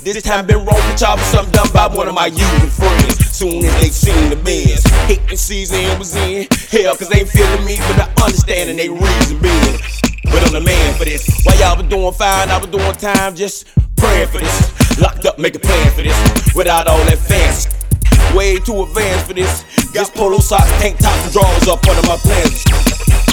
This 0.03 0.21
time 0.21 0.45
been 0.45 0.57
wrong 0.65 0.83
with 0.91 0.99
y'all 0.99 1.15
for 1.15 1.23
something 1.23 1.53
done 1.53 1.71
by 1.71 1.87
one 1.87 2.09
of 2.09 2.13
my 2.13 2.25
using 2.25 2.69
friends. 2.69 3.23
Soon 3.31 3.63
as 3.63 3.73
they 3.79 3.87
seen 3.87 4.29
the 4.29 4.35
bins, 4.35 4.83
hating 5.07 5.37
season 5.37 5.97
was 5.97 6.13
in. 6.17 6.45
Hell, 6.69 6.93
cause 6.97 7.07
they 7.07 7.21
ain't 7.21 7.29
feeling 7.29 7.63
me, 7.63 7.77
but 7.87 8.03
I 8.03 8.25
understand 8.25 8.69
and 8.69 8.77
they 8.77 8.89
reason 8.89 9.39
being. 9.39 9.79
But 10.25 10.43
I'm 10.43 10.51
the 10.51 10.59
man 10.59 10.93
for 10.99 11.05
this. 11.05 11.23
While 11.43 11.57
y'all 11.57 11.77
was 11.77 11.87
doing 11.87 12.11
fine, 12.11 12.49
I 12.49 12.57
was 12.57 12.67
doing 12.67 12.91
time, 12.99 13.33
just 13.33 13.65
praying 13.95 14.27
for 14.27 14.39
this. 14.39 14.99
Locked 14.99 15.25
up, 15.25 15.39
make 15.39 15.55
a 15.55 15.59
plan 15.59 15.91
for 15.95 16.01
this. 16.01 16.53
Without 16.53 16.85
all 16.87 16.99
that 17.05 17.17
fancy. 17.17 17.71
Way 18.35 18.59
too 18.59 18.83
advanced 18.83 19.27
for 19.27 19.33
this. 19.33 19.63
Got 19.93 20.13
polo 20.13 20.39
socks, 20.39 20.69
tank 20.83 20.99
tops, 20.99 21.23
and 21.23 21.31
drawers 21.31 21.67
up 21.69 21.79
under 21.87 22.05
my 22.11 22.17
plans. 22.17 22.59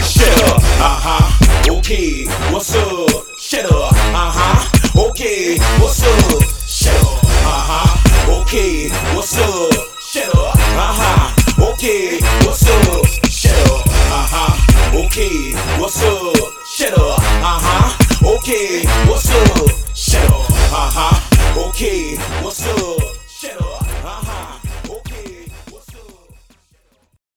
Shut 0.07 0.39
up, 0.47 0.63
uh 0.79 1.03
huh. 1.03 1.79
Okay, 1.79 2.27
what's 2.55 2.73
up? 2.77 3.27
Shut 3.41 3.67
up, 3.67 3.91
uh 4.15 4.31
huh. 4.31 5.11
Okay, 5.11 5.59
what's 5.83 6.07
up? 6.07 6.60
Shut 6.81 6.97
up, 6.97 7.25
uh 7.25 7.63
huh. 7.69 8.41
Okay, 8.41 8.89
what's 9.15 9.37
up? 9.37 9.71
Shut 10.01 10.35
up, 10.35 10.55
uh 10.57 10.97
huh. 10.97 11.73
Okay, 11.75 12.21
what's 12.47 12.67
up? 12.67 13.05
Shut 13.31 13.53
up, 13.69 13.87
uh 13.87 14.27
huh. 14.33 14.99
Okay, 14.99 15.53
what's 15.79 16.03
up? 16.03 16.37
Shut 16.65 16.95
up, 16.95 17.21
uh 17.21 17.61
huh. 17.61 18.29
Okay, 18.37 18.83
what's 19.11 19.29
up? 19.29 19.77
Shut 19.95 20.25
up, 20.31 20.51
uh 20.73 20.91
huh. 20.91 21.31
Okay, 21.61 22.17
what's 22.41 22.67
up? 22.67 23.01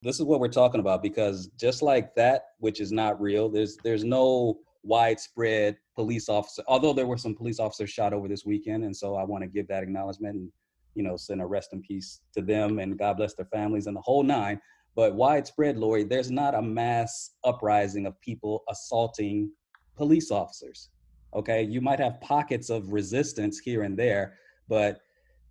this 0.03 0.21
is 0.21 0.23
what 0.23 0.39
we're 0.39 0.47
talking 0.47 0.79
about 0.79 1.03
because 1.03 1.47
just 1.59 1.81
like 1.81 2.15
that, 2.15 2.43
which 2.59 2.79
is 2.79 2.93
not 2.93 3.19
real, 3.19 3.49
there's 3.49 3.75
there's 3.83 4.05
no 4.05 4.59
widespread 4.83 5.75
police 5.95 6.29
officer. 6.29 6.63
Although 6.67 6.93
there 6.93 7.07
were 7.07 7.17
some 7.17 7.35
police 7.35 7.59
officers 7.59 7.89
shot 7.89 8.13
over 8.13 8.27
this 8.27 8.45
weekend, 8.45 8.83
and 8.83 8.95
so 8.95 9.15
I 9.15 9.23
want 9.23 9.43
to 9.43 9.47
give 9.47 9.67
that 9.67 9.83
acknowledgement 9.83 10.35
and 10.35 10.51
you 10.95 11.03
know 11.03 11.17
send 11.17 11.41
a 11.41 11.45
rest 11.45 11.73
in 11.73 11.81
peace 11.81 12.21
to 12.33 12.41
them 12.41 12.79
and 12.79 12.97
God 12.97 13.17
bless 13.17 13.33
their 13.33 13.45
families 13.45 13.87
and 13.87 13.95
the 13.95 14.01
whole 14.01 14.23
nine. 14.23 14.59
But 14.95 15.15
widespread, 15.15 15.77
Lori, 15.77 16.03
there's 16.03 16.29
not 16.29 16.53
a 16.53 16.61
mass 16.61 17.31
uprising 17.43 18.05
of 18.05 18.19
people 18.21 18.63
assaulting 18.69 19.51
police 19.95 20.29
officers. 20.29 20.89
Okay, 21.35 21.63
you 21.63 21.81
might 21.81 21.99
have 21.99 22.21
pockets 22.21 22.69
of 22.69 22.93
resistance 22.93 23.57
here 23.57 23.81
and 23.83 23.97
there, 23.97 24.37
but 24.67 24.99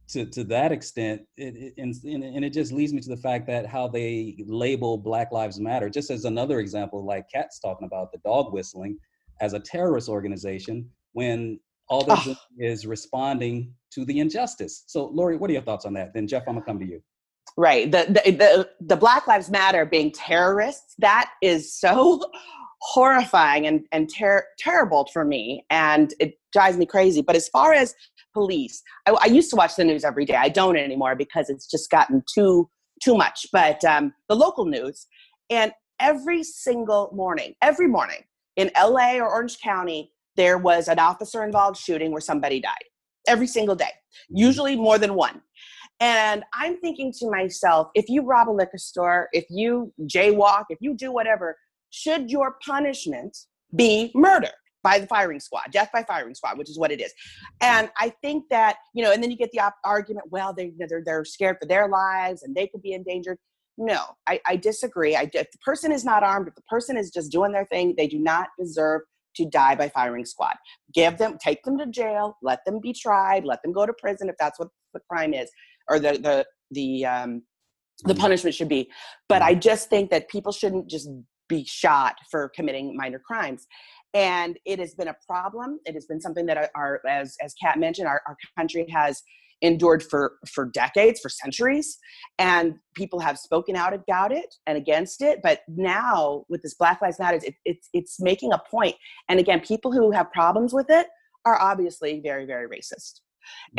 to 0.08 0.26
to 0.26 0.44
that 0.44 0.70
extent, 0.70 1.22
it, 1.36 1.56
it, 1.56 1.74
and, 1.78 1.94
and 2.04 2.44
it 2.44 2.52
just 2.52 2.72
leads 2.72 2.92
me 2.92 3.00
to 3.00 3.08
the 3.08 3.16
fact 3.16 3.46
that 3.48 3.66
how 3.66 3.88
they 3.88 4.36
label 4.46 4.96
Black 4.96 5.32
Lives 5.32 5.58
Matter, 5.58 5.88
just 5.88 6.10
as 6.10 6.24
another 6.24 6.60
example, 6.60 7.04
like 7.04 7.28
Cat's 7.32 7.58
talking 7.58 7.86
about 7.86 8.12
the 8.12 8.18
dog 8.18 8.52
whistling 8.52 8.98
as 9.42 9.52
a 9.52 9.60
terrorist 9.60 10.08
organization, 10.08 10.88
when 11.12 11.60
all 11.88 12.04
they're 12.04 12.16
doing 12.24 12.36
is 12.58 12.86
responding 12.86 13.74
to 13.92 14.04
the 14.06 14.18
injustice. 14.20 14.84
So, 14.86 15.06
Lori, 15.06 15.36
what 15.36 15.50
are 15.50 15.52
your 15.52 15.62
thoughts 15.62 15.84
on 15.84 15.92
that? 15.94 16.14
Then, 16.14 16.26
Jeff, 16.26 16.44
I'm 16.46 16.54
gonna 16.54 16.64
come 16.64 16.78
to 16.78 16.86
you. 16.86 17.02
Right. 17.56 17.90
The, 17.90 18.06
the 18.08 18.30
the 18.30 18.70
the 18.80 18.96
Black 18.96 19.26
Lives 19.26 19.50
Matter 19.50 19.84
being 19.84 20.10
terrorists, 20.10 20.94
that 21.00 21.30
is 21.42 21.74
so 21.78 22.22
horrifying 22.80 23.66
and 23.66 23.84
and 23.92 24.08
ter- 24.12 24.46
terrible 24.58 25.08
for 25.12 25.24
me, 25.24 25.66
and 25.68 26.14
it 26.18 26.38
drives 26.52 26.78
me 26.78 26.86
crazy. 26.86 27.20
But 27.20 27.36
as 27.36 27.48
far 27.48 27.74
as 27.74 27.94
police, 28.32 28.82
I, 29.06 29.10
I, 29.20 29.26
used 29.26 29.50
to 29.50 29.56
watch 29.56 29.76
the 29.76 29.84
news 29.84 30.04
every 30.04 30.24
day. 30.24 30.36
I 30.36 30.48
don't 30.48 30.78
anymore 30.78 31.14
because 31.14 31.50
it's 31.50 31.70
just 31.70 31.90
gotten 31.90 32.22
too 32.32 32.70
too 33.02 33.16
much. 33.16 33.46
But 33.52 33.84
um, 33.84 34.14
the 34.30 34.36
local 34.36 34.64
news, 34.64 35.06
and 35.50 35.72
every 36.00 36.42
single 36.44 37.10
morning, 37.12 37.54
every 37.60 37.88
morning 37.88 38.24
in 38.56 38.70
LA 38.76 39.14
or 39.16 39.28
Orange 39.30 39.58
County, 39.60 40.12
there 40.36 40.58
was 40.58 40.88
an 40.88 40.98
officer 40.98 41.44
involved 41.44 41.76
shooting 41.78 42.10
where 42.10 42.20
somebody 42.20 42.60
died. 42.60 42.84
Every 43.28 43.46
single 43.46 43.74
day, 43.74 43.84
mm-hmm. 43.84 44.36
usually 44.36 44.76
more 44.76 44.98
than 44.98 45.14
one. 45.14 45.42
And 46.00 46.42
I'm 46.52 46.78
thinking 46.80 47.12
to 47.20 47.30
myself, 47.30 47.88
if 47.94 48.08
you 48.08 48.22
rob 48.22 48.48
a 48.48 48.50
liquor 48.50 48.78
store, 48.78 49.28
if 49.32 49.44
you 49.48 49.92
jaywalk, 50.02 50.64
if 50.68 50.78
you 50.80 50.94
do 50.94 51.12
whatever, 51.12 51.56
should 51.90 52.30
your 52.30 52.56
punishment 52.66 53.36
be 53.76 54.10
murder 54.14 54.50
by 54.82 54.98
the 54.98 55.06
firing 55.06 55.38
squad, 55.38 55.64
death 55.70 55.90
by 55.92 56.02
firing 56.02 56.34
squad, 56.34 56.58
which 56.58 56.68
is 56.68 56.78
what 56.78 56.90
it 56.90 57.00
is. 57.00 57.12
And 57.60 57.88
I 57.98 58.12
think 58.20 58.44
that, 58.50 58.76
you 58.94 59.04
know, 59.04 59.12
and 59.12 59.22
then 59.22 59.30
you 59.30 59.36
get 59.36 59.52
the 59.52 59.60
op- 59.60 59.76
argument, 59.84 60.26
well, 60.30 60.52
they, 60.52 60.72
they're, 60.76 61.02
they're 61.04 61.24
scared 61.24 61.58
for 61.60 61.66
their 61.66 61.88
lives 61.88 62.42
and 62.42 62.54
they 62.54 62.66
could 62.66 62.82
be 62.82 62.92
endangered. 62.92 63.38
No, 63.78 64.00
I, 64.26 64.40
I 64.46 64.56
disagree. 64.56 65.16
I, 65.16 65.30
if 65.32 65.50
the 65.50 65.58
person 65.64 65.92
is 65.92 66.04
not 66.04 66.22
armed, 66.22 66.48
if 66.48 66.54
the 66.54 66.62
person 66.62 66.96
is 66.96 67.10
just 67.10 67.32
doing 67.32 67.52
their 67.52 67.66
thing, 67.66 67.94
they 67.96 68.06
do 68.06 68.18
not 68.18 68.48
deserve 68.58 69.02
to 69.36 69.46
die 69.46 69.74
by 69.74 69.88
firing 69.88 70.26
squad. 70.26 70.56
Give 70.94 71.16
them, 71.16 71.38
take 71.42 71.62
them 71.64 71.78
to 71.78 71.86
jail, 71.86 72.36
let 72.42 72.60
them 72.66 72.80
be 72.82 72.92
tried, 72.92 73.44
let 73.44 73.62
them 73.62 73.72
go 73.72 73.86
to 73.86 73.92
prison 73.94 74.28
if 74.28 74.36
that's 74.38 74.58
what 74.58 74.68
the 74.92 75.00
crime 75.10 75.32
is, 75.32 75.50
or 75.88 75.98
the 75.98 76.12
the 76.12 76.46
the 76.70 77.06
um, 77.06 77.42
the 78.04 78.14
punishment 78.14 78.54
should 78.54 78.68
be. 78.68 78.90
But 79.28 79.40
I 79.40 79.54
just 79.54 79.88
think 79.88 80.10
that 80.10 80.28
people 80.28 80.52
shouldn't 80.52 80.90
just 80.90 81.08
be 81.48 81.64
shot 81.64 82.16
for 82.30 82.50
committing 82.54 82.96
minor 82.96 83.18
crimes 83.18 83.66
and 84.14 84.58
it 84.64 84.78
has 84.78 84.94
been 84.94 85.08
a 85.08 85.16
problem 85.26 85.78
it 85.84 85.94
has 85.94 86.06
been 86.06 86.20
something 86.20 86.46
that 86.46 86.70
our, 86.74 87.00
as 87.08 87.36
as 87.42 87.54
kat 87.62 87.78
mentioned 87.78 88.08
our, 88.08 88.22
our 88.26 88.36
country 88.58 88.86
has 88.90 89.22
endured 89.62 90.02
for 90.02 90.34
for 90.46 90.66
decades 90.66 91.20
for 91.20 91.28
centuries 91.28 91.98
and 92.38 92.74
people 92.94 93.20
have 93.20 93.38
spoken 93.38 93.76
out 93.76 93.94
about 93.94 94.32
it 94.32 94.54
and 94.66 94.76
against 94.76 95.22
it 95.22 95.40
but 95.42 95.60
now 95.68 96.44
with 96.48 96.60
this 96.62 96.74
black 96.74 97.00
lives 97.00 97.18
matter 97.18 97.38
it, 97.42 97.54
it's 97.64 97.88
it's 97.94 98.20
making 98.20 98.52
a 98.52 98.60
point 98.70 98.94
and 99.28 99.40
again 99.40 99.60
people 99.60 99.92
who 99.92 100.10
have 100.10 100.30
problems 100.32 100.74
with 100.74 100.86
it 100.90 101.06
are 101.44 101.60
obviously 101.60 102.20
very 102.20 102.44
very 102.44 102.68
racist 102.68 103.20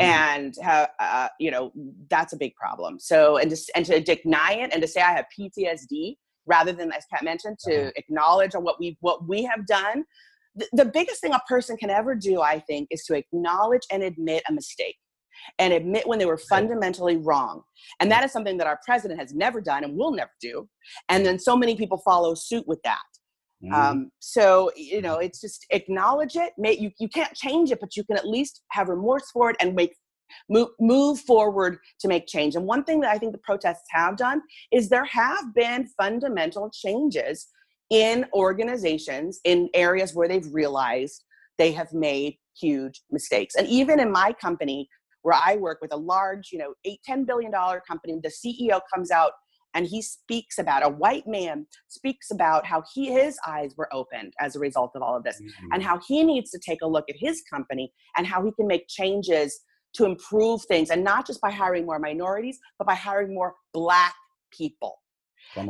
and 0.00 0.54
uh, 0.64 0.86
uh, 0.98 1.28
you 1.38 1.50
know 1.50 1.70
that's 2.08 2.32
a 2.32 2.36
big 2.36 2.54
problem 2.56 2.98
so 2.98 3.36
and 3.36 3.50
to, 3.50 3.56
and 3.76 3.84
to 3.84 4.00
deny 4.00 4.52
it 4.52 4.72
and 4.72 4.80
to 4.80 4.88
say 4.88 5.02
i 5.02 5.12
have 5.12 5.26
ptsd 5.38 6.16
rather 6.46 6.72
than 6.72 6.92
as 6.92 7.04
Cat 7.06 7.24
mentioned 7.24 7.58
to 7.58 7.82
uh-huh. 7.82 7.90
acknowledge 7.96 8.54
on 8.54 8.64
what 8.64 8.80
we 8.80 8.96
what 9.00 9.28
we 9.28 9.42
have 9.42 9.66
done 9.66 10.04
the, 10.56 10.66
the 10.72 10.84
biggest 10.84 11.20
thing 11.20 11.34
a 11.34 11.40
person 11.46 11.76
can 11.76 11.90
ever 11.90 12.14
do 12.14 12.40
i 12.40 12.58
think 12.58 12.88
is 12.90 13.04
to 13.04 13.14
acknowledge 13.14 13.82
and 13.92 14.02
admit 14.02 14.42
a 14.48 14.52
mistake 14.52 14.96
and 15.58 15.72
admit 15.72 16.06
when 16.06 16.18
they 16.18 16.26
were 16.26 16.38
fundamentally 16.38 17.16
wrong 17.16 17.62
and 18.00 18.10
that 18.10 18.24
is 18.24 18.32
something 18.32 18.56
that 18.56 18.66
our 18.66 18.80
president 18.84 19.18
has 19.20 19.34
never 19.34 19.60
done 19.60 19.84
and 19.84 19.96
will 19.96 20.12
never 20.12 20.30
do 20.40 20.68
and 21.08 21.24
then 21.24 21.38
so 21.38 21.56
many 21.56 21.76
people 21.76 21.98
follow 21.98 22.34
suit 22.34 22.66
with 22.66 22.80
that 22.82 23.00
Mm-hmm. 23.64 23.74
Um, 23.74 24.10
so 24.18 24.70
you 24.76 25.00
know, 25.00 25.18
it's 25.18 25.40
just 25.40 25.66
acknowledge 25.70 26.36
it. 26.36 26.52
May, 26.58 26.76
you 26.76 26.90
you 26.98 27.08
can't 27.08 27.34
change 27.34 27.70
it, 27.70 27.80
but 27.80 27.96
you 27.96 28.04
can 28.04 28.16
at 28.16 28.28
least 28.28 28.62
have 28.72 28.88
remorse 28.88 29.30
for 29.32 29.50
it 29.50 29.56
and 29.60 29.74
make 29.74 29.94
move, 30.48 30.68
move 30.80 31.20
forward 31.20 31.78
to 32.00 32.08
make 32.08 32.26
change. 32.26 32.56
And 32.56 32.66
one 32.66 32.84
thing 32.84 33.00
that 33.00 33.10
I 33.10 33.18
think 33.18 33.32
the 33.32 33.38
protests 33.38 33.84
have 33.90 34.16
done 34.16 34.42
is 34.72 34.88
there 34.88 35.04
have 35.06 35.54
been 35.54 35.88
fundamental 35.98 36.70
changes 36.70 37.48
in 37.90 38.26
organizations 38.32 39.40
in 39.44 39.68
areas 39.74 40.14
where 40.14 40.28
they've 40.28 40.52
realized 40.52 41.24
they 41.58 41.72
have 41.72 41.92
made 41.92 42.36
huge 42.58 43.02
mistakes. 43.10 43.54
And 43.54 43.66
even 43.68 44.00
in 44.00 44.10
my 44.10 44.32
company, 44.32 44.88
where 45.24 45.38
I 45.42 45.56
work 45.56 45.78
with 45.80 45.92
a 45.92 45.96
large, 45.96 46.50
you 46.52 46.58
know, 46.58 46.74
eight, 46.84 47.00
$10 47.08 47.26
billion 47.26 47.50
company, 47.50 48.20
the 48.22 48.28
CEO 48.28 48.80
comes 48.94 49.10
out 49.10 49.32
and 49.74 49.86
he 49.86 50.00
speaks 50.00 50.58
about 50.58 50.84
a 50.84 50.88
white 50.88 51.26
man 51.26 51.66
speaks 51.88 52.30
about 52.30 52.64
how 52.64 52.82
he 52.94 53.12
his 53.12 53.36
eyes 53.44 53.74
were 53.76 53.92
opened 53.92 54.32
as 54.38 54.54
a 54.54 54.60
result 54.60 54.92
of 54.94 55.02
all 55.02 55.16
of 55.16 55.24
this 55.24 55.40
mm-hmm. 55.40 55.66
and 55.72 55.82
how 55.82 55.98
he 56.06 56.22
needs 56.22 56.50
to 56.50 56.60
take 56.64 56.80
a 56.82 56.86
look 56.86 57.06
at 57.08 57.16
his 57.18 57.42
company 57.50 57.92
and 58.16 58.26
how 58.26 58.44
he 58.44 58.52
can 58.52 58.68
make 58.68 58.86
changes 58.88 59.60
to 59.94 60.04
improve 60.04 60.62
things 60.68 60.90
and 60.90 61.02
not 61.02 61.26
just 61.26 61.40
by 61.40 61.50
hiring 61.50 61.84
more 61.86 61.98
minorities 61.98 62.58
but 62.78 62.86
by 62.86 62.94
hiring 62.94 63.34
more 63.34 63.54
black 63.72 64.14
people. 64.52 64.94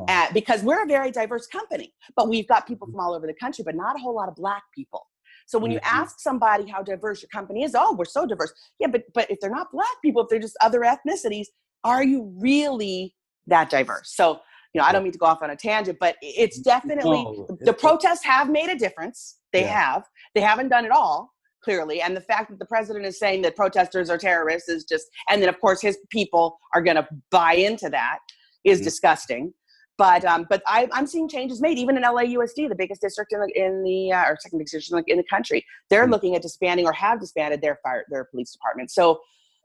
Uh, 0.08 0.26
because 0.32 0.62
we're 0.62 0.82
a 0.82 0.86
very 0.86 1.10
diverse 1.10 1.46
company 1.46 1.94
but 2.16 2.28
we've 2.28 2.46
got 2.46 2.66
people 2.66 2.86
from 2.86 3.00
all 3.00 3.14
over 3.14 3.26
the 3.26 3.34
country 3.34 3.64
but 3.64 3.74
not 3.74 3.96
a 3.96 3.98
whole 3.98 4.14
lot 4.14 4.28
of 4.28 4.34
black 4.34 4.62
people 4.74 5.06
so 5.46 5.58
when 5.58 5.70
you 5.70 5.78
mm-hmm. 5.78 6.00
ask 6.00 6.20
somebody 6.20 6.68
how 6.68 6.82
diverse 6.82 7.22
your 7.22 7.28
company 7.28 7.64
is 7.64 7.74
oh 7.76 7.94
we're 7.94 8.04
so 8.04 8.26
diverse 8.26 8.52
yeah 8.80 8.86
but 8.86 9.02
but 9.14 9.30
if 9.30 9.38
they're 9.40 9.50
not 9.50 9.70
black 9.72 9.88
people 10.02 10.22
if 10.22 10.28
they're 10.28 10.38
just 10.38 10.56
other 10.60 10.80
ethnicities 10.80 11.46
are 11.84 12.04
you 12.04 12.32
really 12.38 13.14
that 13.46 13.70
diverse 13.70 14.14
so 14.14 14.40
you 14.72 14.80
know 14.80 14.86
i 14.86 14.92
don't 14.92 15.02
mean 15.02 15.12
to 15.12 15.18
go 15.18 15.26
off 15.26 15.42
on 15.42 15.50
a 15.50 15.56
tangent 15.56 15.98
but 16.00 16.16
it's 16.22 16.58
definitely 16.60 17.22
no, 17.22 17.46
the, 17.48 17.66
the 17.66 17.72
protests 17.72 18.24
have 18.24 18.50
made 18.50 18.68
a 18.68 18.76
difference 18.76 19.38
they 19.52 19.62
yeah. 19.62 19.92
have 19.92 20.04
they 20.34 20.40
haven't 20.40 20.68
done 20.68 20.84
it 20.84 20.90
all 20.90 21.34
clearly. 21.64 22.02
And 22.02 22.14
the 22.14 22.20
fact 22.20 22.50
that 22.50 22.58
the 22.58 22.66
president 22.66 23.06
is 23.06 23.18
saying 23.18 23.42
that 23.42 23.56
protesters 23.56 24.10
are 24.10 24.18
terrorists 24.18 24.68
is 24.68 24.84
just, 24.84 25.06
and 25.28 25.42
then 25.42 25.48
of 25.48 25.58
course 25.60 25.80
his 25.80 25.98
people 26.10 26.58
are 26.74 26.82
going 26.82 26.96
to 26.96 27.08
buy 27.30 27.54
into 27.54 27.88
that 27.88 28.18
is 28.64 28.78
mm-hmm. 28.78 28.84
disgusting. 28.84 29.54
But 29.96 30.24
um, 30.24 30.46
but 30.48 30.62
I, 30.66 30.88
I'm 30.92 31.06
seeing 31.06 31.28
changes 31.28 31.60
made 31.60 31.78
even 31.78 31.96
in 31.96 32.02
LAUSD, 32.02 32.68
the 32.68 32.74
biggest 32.74 33.00
district 33.00 33.32
in 33.32 33.40
the, 33.40 33.52
in 33.54 33.82
the 33.84 34.12
uh, 34.12 34.24
or 34.24 34.36
second 34.40 34.58
biggest 34.58 34.74
district 34.74 35.08
in 35.08 35.16
the 35.16 35.24
country. 35.24 35.64
They're 35.88 36.02
mm-hmm. 36.02 36.12
looking 36.12 36.34
at 36.36 36.42
disbanding 36.42 36.86
or 36.86 36.92
have 36.92 37.20
disbanded 37.20 37.60
their 37.60 37.78
fire 37.82 38.04
their 38.10 38.24
police 38.24 38.52
department. 38.52 38.90
So, 38.90 39.20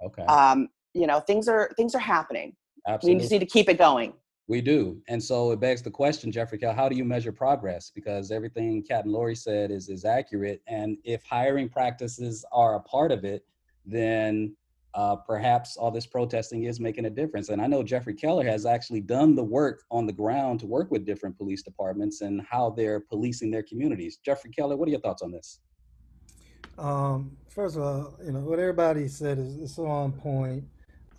okay, 0.06 0.24
um, 0.26 0.70
you 0.94 1.08
know 1.08 1.20
things 1.20 1.48
are 1.48 1.72
things 1.78 1.96
are 1.96 2.00
happening. 2.00 2.56
Absolutely. 2.88 3.16
We 3.16 3.20
just 3.22 3.32
need 3.32 3.40
to 3.40 3.46
keep 3.46 3.70
it 3.70 3.78
going. 3.78 4.14
We 4.48 4.62
do. 4.62 5.00
And 5.08 5.24
so 5.24 5.52
it 5.52 5.60
begs 5.60 5.84
the 5.84 5.92
question, 5.92 6.32
Jeffrey 6.32 6.58
Kell, 6.58 6.74
how 6.74 6.90
do 6.90 6.96
you 6.96 7.06
measure 7.06 7.32
progress? 7.32 7.92
Because 7.94 8.32
everything 8.32 8.82
Cat 8.82 9.06
and 9.06 9.14
Lori 9.14 9.36
said 9.36 9.70
is, 9.70 9.90
is 9.90 10.06
accurate. 10.06 10.64
And 10.66 10.98
if 11.04 11.24
hiring 11.24 11.70
practices 11.70 12.44
are 12.52 12.74
a 12.74 12.80
part 12.80 13.12
of 13.12 13.24
it, 13.24 13.46
then 13.86 14.56
uh, 15.00 15.16
perhaps 15.16 15.78
all 15.78 15.92
this 15.92 16.06
protesting 16.06 16.66
is 16.66 16.78
making 16.78 17.06
a 17.06 17.10
difference. 17.10 17.48
And 17.48 17.62
I 17.62 17.68
know 17.68 17.82
Jeffrey 17.84 18.14
Keller 18.14 18.44
has 18.44 18.66
actually 18.66 19.00
done 19.00 19.34
the 19.34 19.44
work 19.44 19.84
on 19.90 20.06
the 20.06 20.12
ground 20.12 20.60
to 20.60 20.66
work 20.66 20.92
with 20.92 21.06
different 21.06 21.38
police 21.38 21.64
departments 21.64 22.20
and 22.20 22.42
how 22.42 22.72
they're 22.72 23.00
policing 23.00 23.50
their 23.50 23.64
communities. 23.64 24.18
Jeffrey 24.18 24.52
Keller, 24.52 24.76
what 24.76 24.90
are 24.90 24.92
your 24.92 25.00
thoughts 25.00 25.22
on 25.22 25.32
this? 25.32 25.62
Um, 26.78 27.38
first 27.48 27.78
of 27.78 27.84
all, 27.84 28.18
you 28.26 28.34
know, 28.34 28.42
what 28.42 28.60
everybody 28.60 29.08
said 29.08 29.40
is, 29.40 29.56
is 29.56 29.74
so 29.74 29.88
on 29.88 30.12
point. 30.12 30.66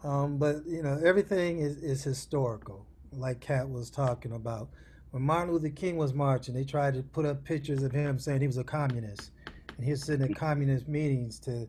Um, 0.04 0.36
but, 0.36 0.56
you 0.66 0.82
know, 0.82 1.00
everything 1.02 1.60
is, 1.60 1.78
is 1.78 2.04
historical 2.04 2.84
like 3.12 3.40
Cat 3.40 3.66
was 3.66 3.88
talking 3.88 4.32
about. 4.32 4.68
When 5.12 5.22
Martin 5.22 5.54
Luther 5.54 5.70
King 5.70 5.96
was 5.96 6.12
marching, 6.12 6.52
they 6.52 6.64
tried 6.64 6.92
to 6.94 7.02
put 7.02 7.24
up 7.24 7.44
pictures 7.44 7.82
of 7.82 7.92
him 7.92 8.18
saying 8.18 8.42
he 8.42 8.46
was 8.46 8.58
a 8.58 8.64
communist. 8.64 9.30
And 9.76 9.86
he 9.86 9.92
was 9.92 10.02
sitting 10.02 10.30
at 10.30 10.36
communist 10.36 10.86
meetings 10.86 11.38
to, 11.40 11.66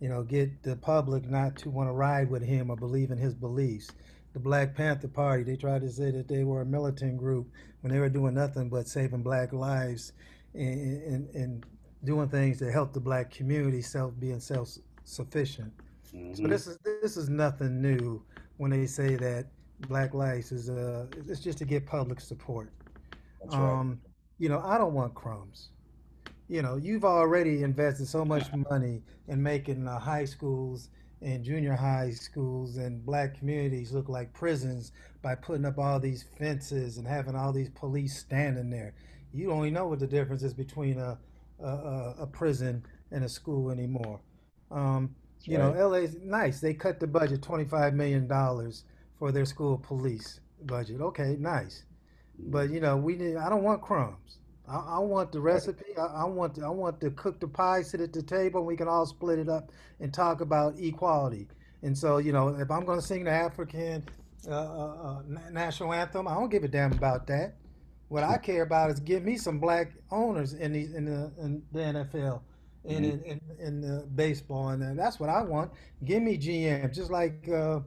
you 0.00 0.08
know, 0.08 0.22
get 0.22 0.62
the 0.62 0.76
public 0.76 1.28
not 1.28 1.56
to 1.56 1.70
want 1.70 1.88
to 1.88 1.92
ride 1.92 2.30
with 2.30 2.42
him 2.42 2.70
or 2.70 2.76
believe 2.76 3.10
in 3.10 3.18
his 3.18 3.34
beliefs. 3.34 3.88
The 4.32 4.38
Black 4.38 4.74
Panther 4.74 5.08
Party, 5.08 5.42
they 5.42 5.56
tried 5.56 5.80
to 5.82 5.90
say 5.90 6.10
that 6.10 6.28
they 6.28 6.44
were 6.44 6.60
a 6.60 6.66
militant 6.66 7.16
group 7.16 7.48
when 7.80 7.92
they 7.92 7.98
were 7.98 8.08
doing 8.08 8.34
nothing 8.34 8.68
but 8.68 8.86
saving 8.86 9.22
black 9.22 9.52
lives 9.52 10.12
and, 10.54 11.02
and, 11.02 11.34
and 11.34 11.66
doing 12.04 12.28
things 12.28 12.58
to 12.58 12.70
help 12.70 12.92
the 12.92 13.00
black 13.00 13.30
community 13.30 13.82
self 13.82 14.12
being 14.20 14.40
self 14.40 14.70
sufficient. 15.04 15.72
Mm-hmm. 16.14 16.34
So 16.34 16.48
this 16.48 16.66
is 16.66 16.78
this 16.84 17.16
is 17.16 17.28
nothing 17.28 17.82
new 17.82 18.22
when 18.56 18.70
they 18.70 18.86
say 18.86 19.16
that 19.16 19.46
Black 19.88 20.14
Lives 20.14 20.52
is 20.52 20.70
uh, 20.70 21.06
it's 21.26 21.40
just 21.40 21.58
to 21.58 21.64
get 21.64 21.86
public 21.86 22.20
support. 22.20 22.70
That's 23.40 23.54
right. 23.54 23.80
Um, 23.80 24.00
you 24.38 24.48
know, 24.48 24.60
I 24.60 24.78
don't 24.78 24.94
want 24.94 25.14
crumbs. 25.14 25.70
You 26.48 26.62
know, 26.62 26.76
you've 26.76 27.04
already 27.04 27.62
invested 27.62 28.06
so 28.06 28.24
much 28.24 28.46
money 28.70 29.02
in 29.28 29.42
making 29.42 29.86
uh, 29.86 29.98
high 29.98 30.24
schools 30.24 30.88
and 31.20 31.44
junior 31.44 31.74
high 31.74 32.10
schools 32.10 32.76
and 32.76 33.04
black 33.04 33.38
communities 33.38 33.92
look 33.92 34.08
like 34.08 34.32
prisons 34.32 34.92
by 35.20 35.34
putting 35.34 35.66
up 35.66 35.78
all 35.78 36.00
these 36.00 36.24
fences 36.38 36.96
and 36.96 37.06
having 37.06 37.34
all 37.34 37.52
these 37.52 37.70
police 37.70 38.16
standing 38.16 38.70
there. 38.70 38.94
You 39.34 39.48
don't 39.48 39.60
even 39.60 39.74
know 39.74 39.86
what 39.88 39.98
the 39.98 40.06
difference 40.06 40.42
is 40.42 40.54
between 40.54 40.98
a 40.98 41.18
a, 41.60 42.14
a, 42.20 42.26
prison 42.26 42.84
and 43.10 43.24
a 43.24 43.28
school 43.28 43.70
anymore. 43.70 44.20
Um, 44.70 45.14
you 45.42 45.58
know, 45.58 45.72
right. 45.72 46.02
LA's 46.02 46.16
nice. 46.22 46.60
They 46.60 46.74
cut 46.74 47.00
the 47.00 47.06
budget 47.06 47.42
twenty 47.42 47.64
five 47.64 47.94
million 47.94 48.26
dollars 48.26 48.84
for 49.18 49.32
their 49.32 49.44
school 49.44 49.78
police 49.78 50.40
budget. 50.62 51.00
Okay, 51.00 51.36
nice. 51.38 51.84
But 52.38 52.70
you 52.70 52.80
know, 52.80 52.96
we 52.96 53.16
need. 53.16 53.36
I 53.36 53.48
don't 53.48 53.62
want 53.62 53.82
crumbs. 53.82 54.38
I, 54.68 54.96
I 54.96 54.98
want 54.98 55.32
the 55.32 55.40
recipe. 55.40 55.96
I, 55.96 56.22
I 56.22 56.24
want. 56.24 56.62
I 56.62 56.68
want 56.68 57.00
to 57.00 57.10
cook 57.10 57.40
the 57.40 57.48
pie, 57.48 57.82
sit 57.82 58.00
at 58.00 58.12
the 58.12 58.22
table, 58.22 58.60
and 58.60 58.66
we 58.66 58.76
can 58.76 58.88
all 58.88 59.06
split 59.06 59.38
it 59.38 59.48
up 59.48 59.70
and 60.00 60.12
talk 60.12 60.40
about 60.40 60.78
equality. 60.78 61.48
And 61.82 61.96
so, 61.96 62.18
you 62.18 62.32
know, 62.32 62.48
if 62.48 62.70
I'm 62.70 62.84
going 62.84 63.00
to 63.00 63.06
sing 63.06 63.24
the 63.24 63.30
African 63.30 64.04
uh, 64.48 64.52
uh, 64.52 64.94
uh, 65.04 65.50
national 65.50 65.92
anthem, 65.92 66.26
I 66.26 66.34
don't 66.34 66.50
give 66.50 66.64
a 66.64 66.68
damn 66.68 66.92
about 66.92 67.26
that. 67.28 67.54
What 68.08 68.22
I 68.24 68.38
care 68.38 68.62
about 68.62 68.90
is 68.90 69.00
give 69.00 69.24
me 69.24 69.36
some 69.36 69.58
black 69.58 69.92
owners 70.10 70.54
in 70.54 70.72
the 70.72 70.84
in 70.96 71.04
the 71.04 71.30
in 71.38 71.62
the 71.72 71.78
NFL, 71.78 72.40
in 72.84 73.04
in, 73.04 73.20
in, 73.22 73.40
in 73.58 73.80
the 73.80 74.06
baseball, 74.14 74.70
and 74.70 74.98
that's 74.98 75.20
what 75.20 75.28
I 75.28 75.42
want. 75.42 75.72
Give 76.04 76.22
me 76.22 76.38
GM, 76.38 76.92
just 76.94 77.10
like 77.10 77.48
uh, 77.48 77.80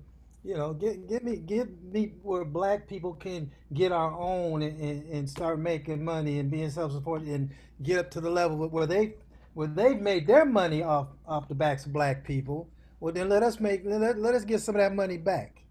you 0.43 0.55
know, 0.55 0.73
get 0.73 1.07
give 1.07 1.23
me 1.23 1.35
give 1.37 1.69
me 1.83 2.13
where 2.23 2.43
black 2.43 2.87
people 2.87 3.13
can 3.13 3.51
get 3.73 3.91
our 3.91 4.11
own 4.11 4.63
and, 4.63 4.79
and, 4.79 5.09
and 5.11 5.29
start 5.29 5.59
making 5.59 6.03
money 6.03 6.39
and 6.39 6.49
being 6.49 6.69
self-supporting 6.69 7.31
and 7.31 7.49
get 7.83 7.99
up 7.99 8.11
to 8.11 8.21
the 8.21 8.29
level 8.29 8.57
where 8.69 8.87
they 8.87 9.13
where 9.53 9.67
they've 9.67 9.99
made 9.99 10.25
their 10.25 10.45
money 10.45 10.81
off 10.81 11.09
off 11.27 11.47
the 11.47 11.55
backs 11.55 11.85
of 11.85 11.93
black 11.93 12.25
people. 12.25 12.69
Well, 12.99 13.13
then 13.13 13.29
let 13.29 13.43
us 13.43 13.59
make 13.59 13.81
let, 13.85 14.17
let 14.17 14.33
us 14.33 14.43
get 14.43 14.61
some 14.61 14.75
of 14.75 14.81
that 14.81 14.95
money 14.95 15.17
back. 15.17 15.63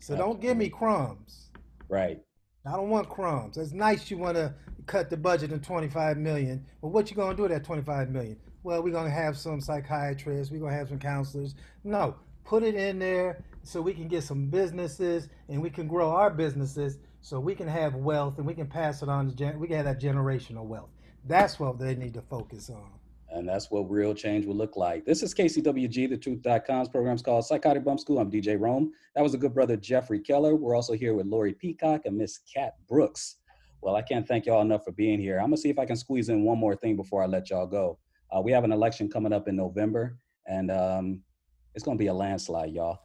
So 0.00 0.16
don't 0.16 0.40
give 0.40 0.56
me 0.56 0.68
crumbs. 0.68 1.50
Right. 1.88 2.20
I 2.66 2.72
don't 2.72 2.90
want 2.90 3.08
crumbs. 3.08 3.56
It's 3.56 3.72
nice 3.72 4.10
you 4.10 4.18
want 4.18 4.36
to 4.36 4.54
cut 4.86 5.10
the 5.10 5.16
budget 5.16 5.50
to 5.50 5.58
25 5.58 6.18
million. 6.18 6.64
But 6.82 6.88
what 6.88 7.10
you 7.10 7.16
going 7.16 7.30
to 7.30 7.36
do 7.36 7.42
with 7.42 7.52
that 7.52 7.64
25 7.64 8.10
million? 8.10 8.36
Well, 8.62 8.82
we're 8.82 8.92
going 8.92 9.06
to 9.06 9.10
have 9.10 9.36
some 9.36 9.60
psychiatrists. 9.60 10.52
We're 10.52 10.60
going 10.60 10.72
to 10.72 10.78
have 10.78 10.88
some 10.88 10.98
counselors. 10.98 11.54
No, 11.84 12.16
put 12.44 12.62
it 12.62 12.74
in 12.74 12.98
there 12.98 13.42
so 13.62 13.80
we 13.80 13.92
can 13.92 14.08
get 14.08 14.22
some 14.22 14.46
businesses 14.46 15.28
and 15.48 15.60
we 15.60 15.70
can 15.70 15.86
grow 15.86 16.10
our 16.10 16.30
businesses 16.30 16.98
so 17.20 17.40
we 17.40 17.54
can 17.54 17.68
have 17.68 17.94
wealth 17.94 18.38
and 18.38 18.46
we 18.46 18.54
can 18.54 18.66
pass 18.66 19.02
it 19.02 19.08
on 19.08 19.28
to 19.28 19.34
gen- 19.34 19.58
we 19.58 19.66
can 19.66 19.76
have 19.76 19.84
that 19.86 20.00
generational 20.00 20.64
wealth. 20.64 20.90
That's 21.26 21.58
what 21.58 21.78
they 21.78 21.94
need 21.94 22.14
to 22.14 22.22
focus 22.22 22.70
on. 22.70 22.90
And 23.30 23.46
that's 23.46 23.70
what 23.70 23.90
real 23.90 24.14
change 24.14 24.46
will 24.46 24.56
look 24.56 24.76
like. 24.76 25.04
This 25.04 25.22
is 25.22 25.34
KCWG, 25.34 26.08
the 26.08 26.16
truth.com's 26.16 26.88
program's 26.88 27.20
called 27.20 27.44
Psychotic 27.44 27.84
Bump 27.84 28.00
School. 28.00 28.18
I'm 28.18 28.30
DJ 28.30 28.58
Rome. 28.58 28.92
That 29.14 29.22
was 29.22 29.34
a 29.34 29.38
good 29.38 29.52
brother, 29.52 29.76
Jeffrey 29.76 30.20
Keller. 30.20 30.54
We're 30.54 30.74
also 30.74 30.94
here 30.94 31.14
with 31.14 31.26
Lori 31.26 31.52
Peacock 31.52 32.02
and 32.06 32.16
Miss 32.16 32.38
Cat 32.38 32.76
Brooks. 32.88 33.36
Well, 33.82 33.96
I 33.96 34.02
can't 34.02 34.26
thank 34.26 34.46
y'all 34.46 34.62
enough 34.62 34.84
for 34.84 34.92
being 34.92 35.20
here. 35.20 35.38
I'm 35.38 35.46
gonna 35.46 35.58
see 35.58 35.68
if 35.68 35.78
I 35.78 35.84
can 35.84 35.96
squeeze 35.96 36.30
in 36.30 36.42
one 36.42 36.58
more 36.58 36.74
thing 36.74 36.96
before 36.96 37.22
I 37.22 37.26
let 37.26 37.50
y'all 37.50 37.66
go. 37.66 37.98
Uh, 38.34 38.40
we 38.40 38.50
have 38.52 38.64
an 38.64 38.72
election 38.72 39.08
coming 39.10 39.32
up 39.32 39.46
in 39.46 39.56
November, 39.56 40.18
and 40.46 40.70
um, 40.70 41.20
it's 41.74 41.84
gonna 41.84 41.98
be 41.98 42.08
a 42.08 42.14
landslide, 42.14 42.72
y'all. 42.72 43.00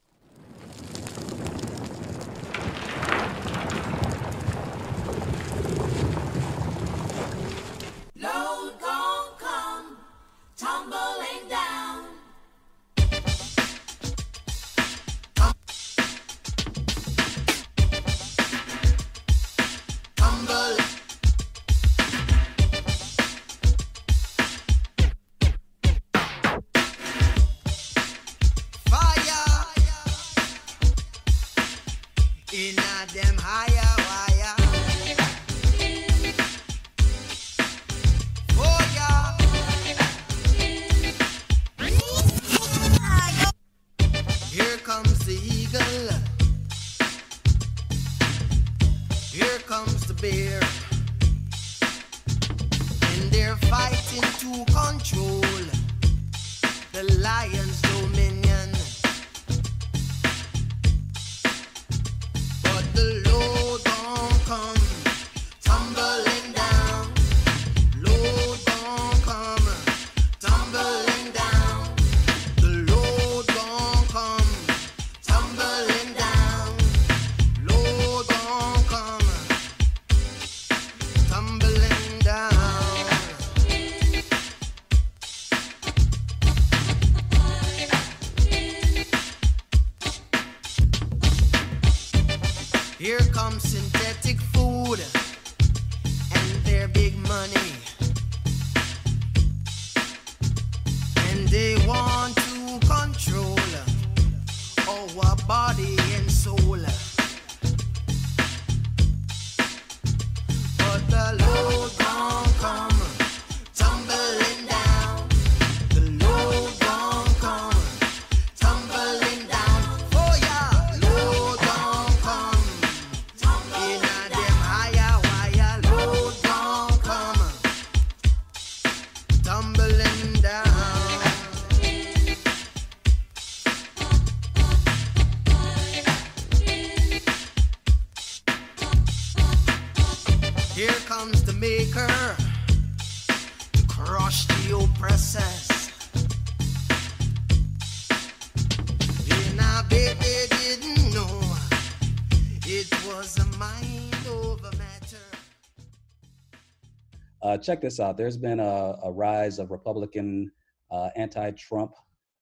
Uh, 157.44 157.58
check 157.58 157.82
this 157.82 158.00
out. 158.00 158.16
There's 158.18 158.38
been 158.38 158.62
a, 158.62 158.96
a 159.04 159.12
rise 159.12 159.60
of 159.60 159.70
Republican, 159.70 160.50
uh, 160.90 161.10
anti-Trump 161.18 161.94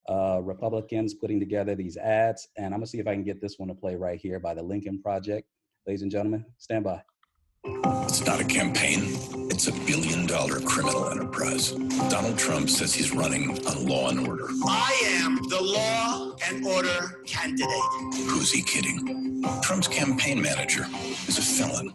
uh, 0.08 0.42
Republicans 0.44 1.16
putting 1.16 1.40
together 1.40 1.76
these 1.76 1.98
ads, 1.98 2.48
and 2.58 2.68
I'm 2.68 2.80
gonna 2.80 2.88
see 2.88 3.00
if 3.00 3.08
I 3.08 3.14
can 3.14 3.24
get 3.24 3.42
this 3.42 3.58
one 3.58 3.70
to 3.70 3.76
play 3.76 3.96
right 3.96 4.20
here 4.20 4.40
by 4.40 4.54
the 4.54 4.64
Lincoln 4.64 5.02
Project. 5.02 5.48
Ladies 5.88 6.04
and 6.04 6.12
gentlemen, 6.12 6.46
stand 6.58 6.84
by. 6.84 7.02
It's 8.12 8.26
not 8.26 8.42
a 8.42 8.44
campaign. 8.44 9.04
It's 9.50 9.68
a 9.68 9.72
billion 9.72 10.26
dollar 10.26 10.60
criminal 10.60 11.10
enterprise. 11.10 11.72
Donald 12.10 12.38
Trump 12.38 12.70
says 12.70 12.94
he's 12.94 13.14
running 13.14 13.66
on 13.66 13.86
law 13.88 14.10
and 14.10 14.28
order. 14.28 14.48
I 14.66 15.02
am 15.22 15.38
the 15.48 15.62
law 15.62 16.36
and 16.46 16.66
order 16.66 17.22
candidate. 17.26 17.68
Who's 18.28 18.52
he 18.52 18.64
kidding? 18.64 19.42
Trump's 19.62 19.88
campaign 19.88 20.42
manager 20.42 20.86
is 21.28 21.38
a 21.38 21.42
felon. 21.42 21.94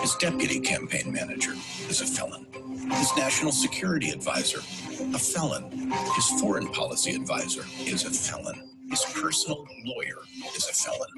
His 0.00 0.14
deputy 0.14 0.60
campaign 0.60 1.12
manager 1.12 1.54
is 1.88 2.02
a 2.02 2.06
felon. 2.06 2.46
His 2.92 3.16
national 3.16 3.50
security 3.50 4.10
advisor, 4.10 4.60
a 4.60 5.18
felon. 5.18 5.90
His 6.14 6.40
foreign 6.40 6.68
policy 6.68 7.16
advisor 7.16 7.64
is 7.80 8.04
a 8.04 8.10
felon. 8.10 8.76
His 8.90 9.04
personal 9.06 9.66
lawyer 9.84 10.18
is 10.54 10.68
a 10.68 10.72
felon. 10.72 11.08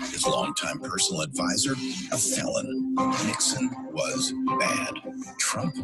His 0.00 0.26
longtime 0.26 0.80
personal 0.80 1.22
advisor, 1.22 1.72
a 2.12 2.18
felon. 2.18 2.94
Nixon 3.26 3.70
was 3.92 4.32
bad. 4.58 4.94
Trump 5.38 5.74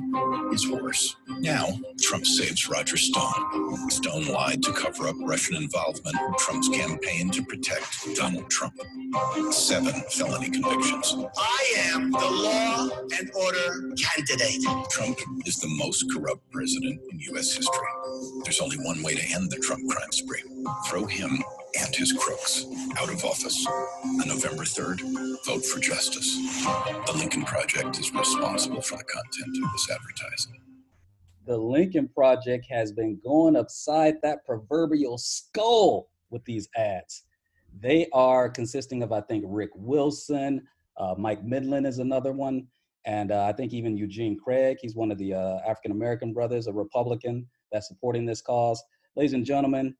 is 0.53 0.69
worse. 0.69 1.17
Now, 1.41 1.69
Trump 2.01 2.27
saves 2.27 2.69
Roger 2.69 2.97
Stone. 2.97 3.91
Stone 3.91 4.27
lied 4.29 4.63
to 4.63 4.73
cover 4.73 5.09
up 5.09 5.17
Russian 5.21 5.57
involvement 5.57 6.17
in 6.17 6.35
Trump's 6.39 6.69
campaign 6.69 7.31
to 7.31 7.45
protect 7.45 8.15
Donald 8.17 8.51
Trump. 8.51 8.75
Seven 9.51 9.95
felony 10.11 10.51
convictions. 10.51 11.15
I 11.39 11.75
am 11.79 12.11
the 12.11 12.19
law 12.19 12.89
and 13.19 13.31
order 13.35 13.95
candidate. 13.97 14.63
Trump 14.91 15.19
is 15.47 15.59
the 15.59 15.69
most 15.69 16.07
corrupt 16.13 16.51
president 16.51 17.01
in 17.11 17.21
U.S. 17.33 17.55
history. 17.55 17.89
There's 18.45 18.61
only 18.61 18.79
one 18.79 19.03
way 19.03 19.15
to 19.15 19.35
end 19.35 19.51
the 19.51 19.57
Trump 19.59 19.89
crime 19.91 20.13
spree 20.13 20.43
throw 20.89 21.07
him 21.07 21.43
and 21.81 21.95
his 21.95 22.13
crooks 22.13 22.67
out 22.99 23.13
of 23.13 23.25
office. 23.25 23.67
On 23.67 24.29
November 24.29 24.65
3rd, 24.65 25.01
vote 25.45 25.65
for 25.65 25.81
justice. 25.81 26.37
The 27.07 27.15
Lincoln 27.17 27.45
Project 27.45 27.99
is 27.99 28.13
responsible 28.13 28.81
for 28.81 28.97
the 28.97 29.05
content 29.05 29.65
of 29.65 29.73
this 29.73 29.91
advertising. 29.91 30.61
The 31.47 31.57
Lincoln 31.57 32.09
Project 32.09 32.67
has 32.71 32.93
been 32.93 33.21
going 33.23 33.57
upside 33.57 34.21
that 34.23 34.45
proverbial 34.45 35.19
skull 35.19 36.09
with 36.31 36.45
these 36.45 36.69
ads. 36.77 37.25
They 37.81 38.09
are 38.13 38.49
consisting 38.49 39.03
of, 39.03 39.13
I 39.13 39.21
think, 39.21 39.45
Rick 39.47 39.71
Wilson, 39.75 40.63
uh, 40.97 41.15
Mike 41.19 41.45
Madrid 41.45 41.85
is 41.85 41.99
another 41.99 42.33
one, 42.33 42.67
and 43.05 43.31
uh, 43.31 43.45
I 43.45 43.53
think 43.53 43.73
even 43.73 43.97
Eugene 43.97 44.39
Craig. 44.39 44.79
He's 44.81 44.97
one 44.97 45.11
of 45.11 45.19
the 45.19 45.35
uh, 45.35 45.59
African 45.67 45.93
American 45.93 46.33
brothers, 46.33 46.67
a 46.67 46.73
Republican 46.73 47.47
that's 47.71 47.89
supporting 47.89 48.25
this 48.25 48.41
cause. 48.41 48.83
Ladies 49.15 49.35
and 49.35 49.45
gentlemen, 49.45 49.95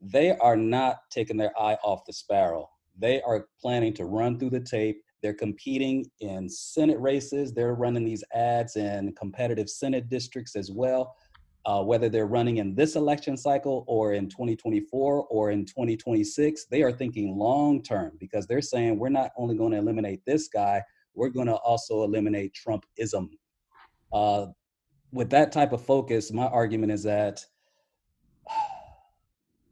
they 0.00 0.36
are 0.38 0.56
not 0.56 0.98
taking 1.10 1.36
their 1.36 1.52
eye 1.60 1.76
off 1.82 2.04
the 2.06 2.12
sparrow. 2.12 2.68
They 2.98 3.20
are 3.22 3.46
planning 3.60 3.92
to 3.94 4.04
run 4.04 4.38
through 4.38 4.50
the 4.50 4.60
tape. 4.60 5.02
They're 5.22 5.34
competing 5.34 6.06
in 6.20 6.48
Senate 6.48 6.98
races. 6.98 7.52
They're 7.52 7.74
running 7.74 8.04
these 8.04 8.24
ads 8.34 8.76
in 8.76 9.12
competitive 9.18 9.68
Senate 9.68 10.08
districts 10.08 10.56
as 10.56 10.70
well. 10.70 11.16
Uh, 11.66 11.82
whether 11.82 12.08
they're 12.08 12.26
running 12.26 12.56
in 12.56 12.74
this 12.74 12.96
election 12.96 13.36
cycle 13.36 13.84
or 13.86 14.14
in 14.14 14.30
2024 14.30 15.26
or 15.26 15.50
in 15.50 15.66
2026, 15.66 16.66
they 16.70 16.82
are 16.82 16.90
thinking 16.90 17.36
long 17.36 17.82
term 17.82 18.12
because 18.18 18.46
they're 18.46 18.62
saying 18.62 18.98
we're 18.98 19.10
not 19.10 19.30
only 19.36 19.54
going 19.54 19.72
to 19.72 19.78
eliminate 19.78 20.24
this 20.24 20.48
guy, 20.48 20.82
we're 21.14 21.28
going 21.28 21.46
to 21.46 21.56
also 21.56 22.02
eliminate 22.02 22.54
Trumpism. 22.54 23.28
Uh, 24.10 24.46
with 25.12 25.28
that 25.30 25.52
type 25.52 25.72
of 25.72 25.84
focus, 25.84 26.32
my 26.32 26.46
argument 26.46 26.92
is 26.92 27.02
that 27.02 27.44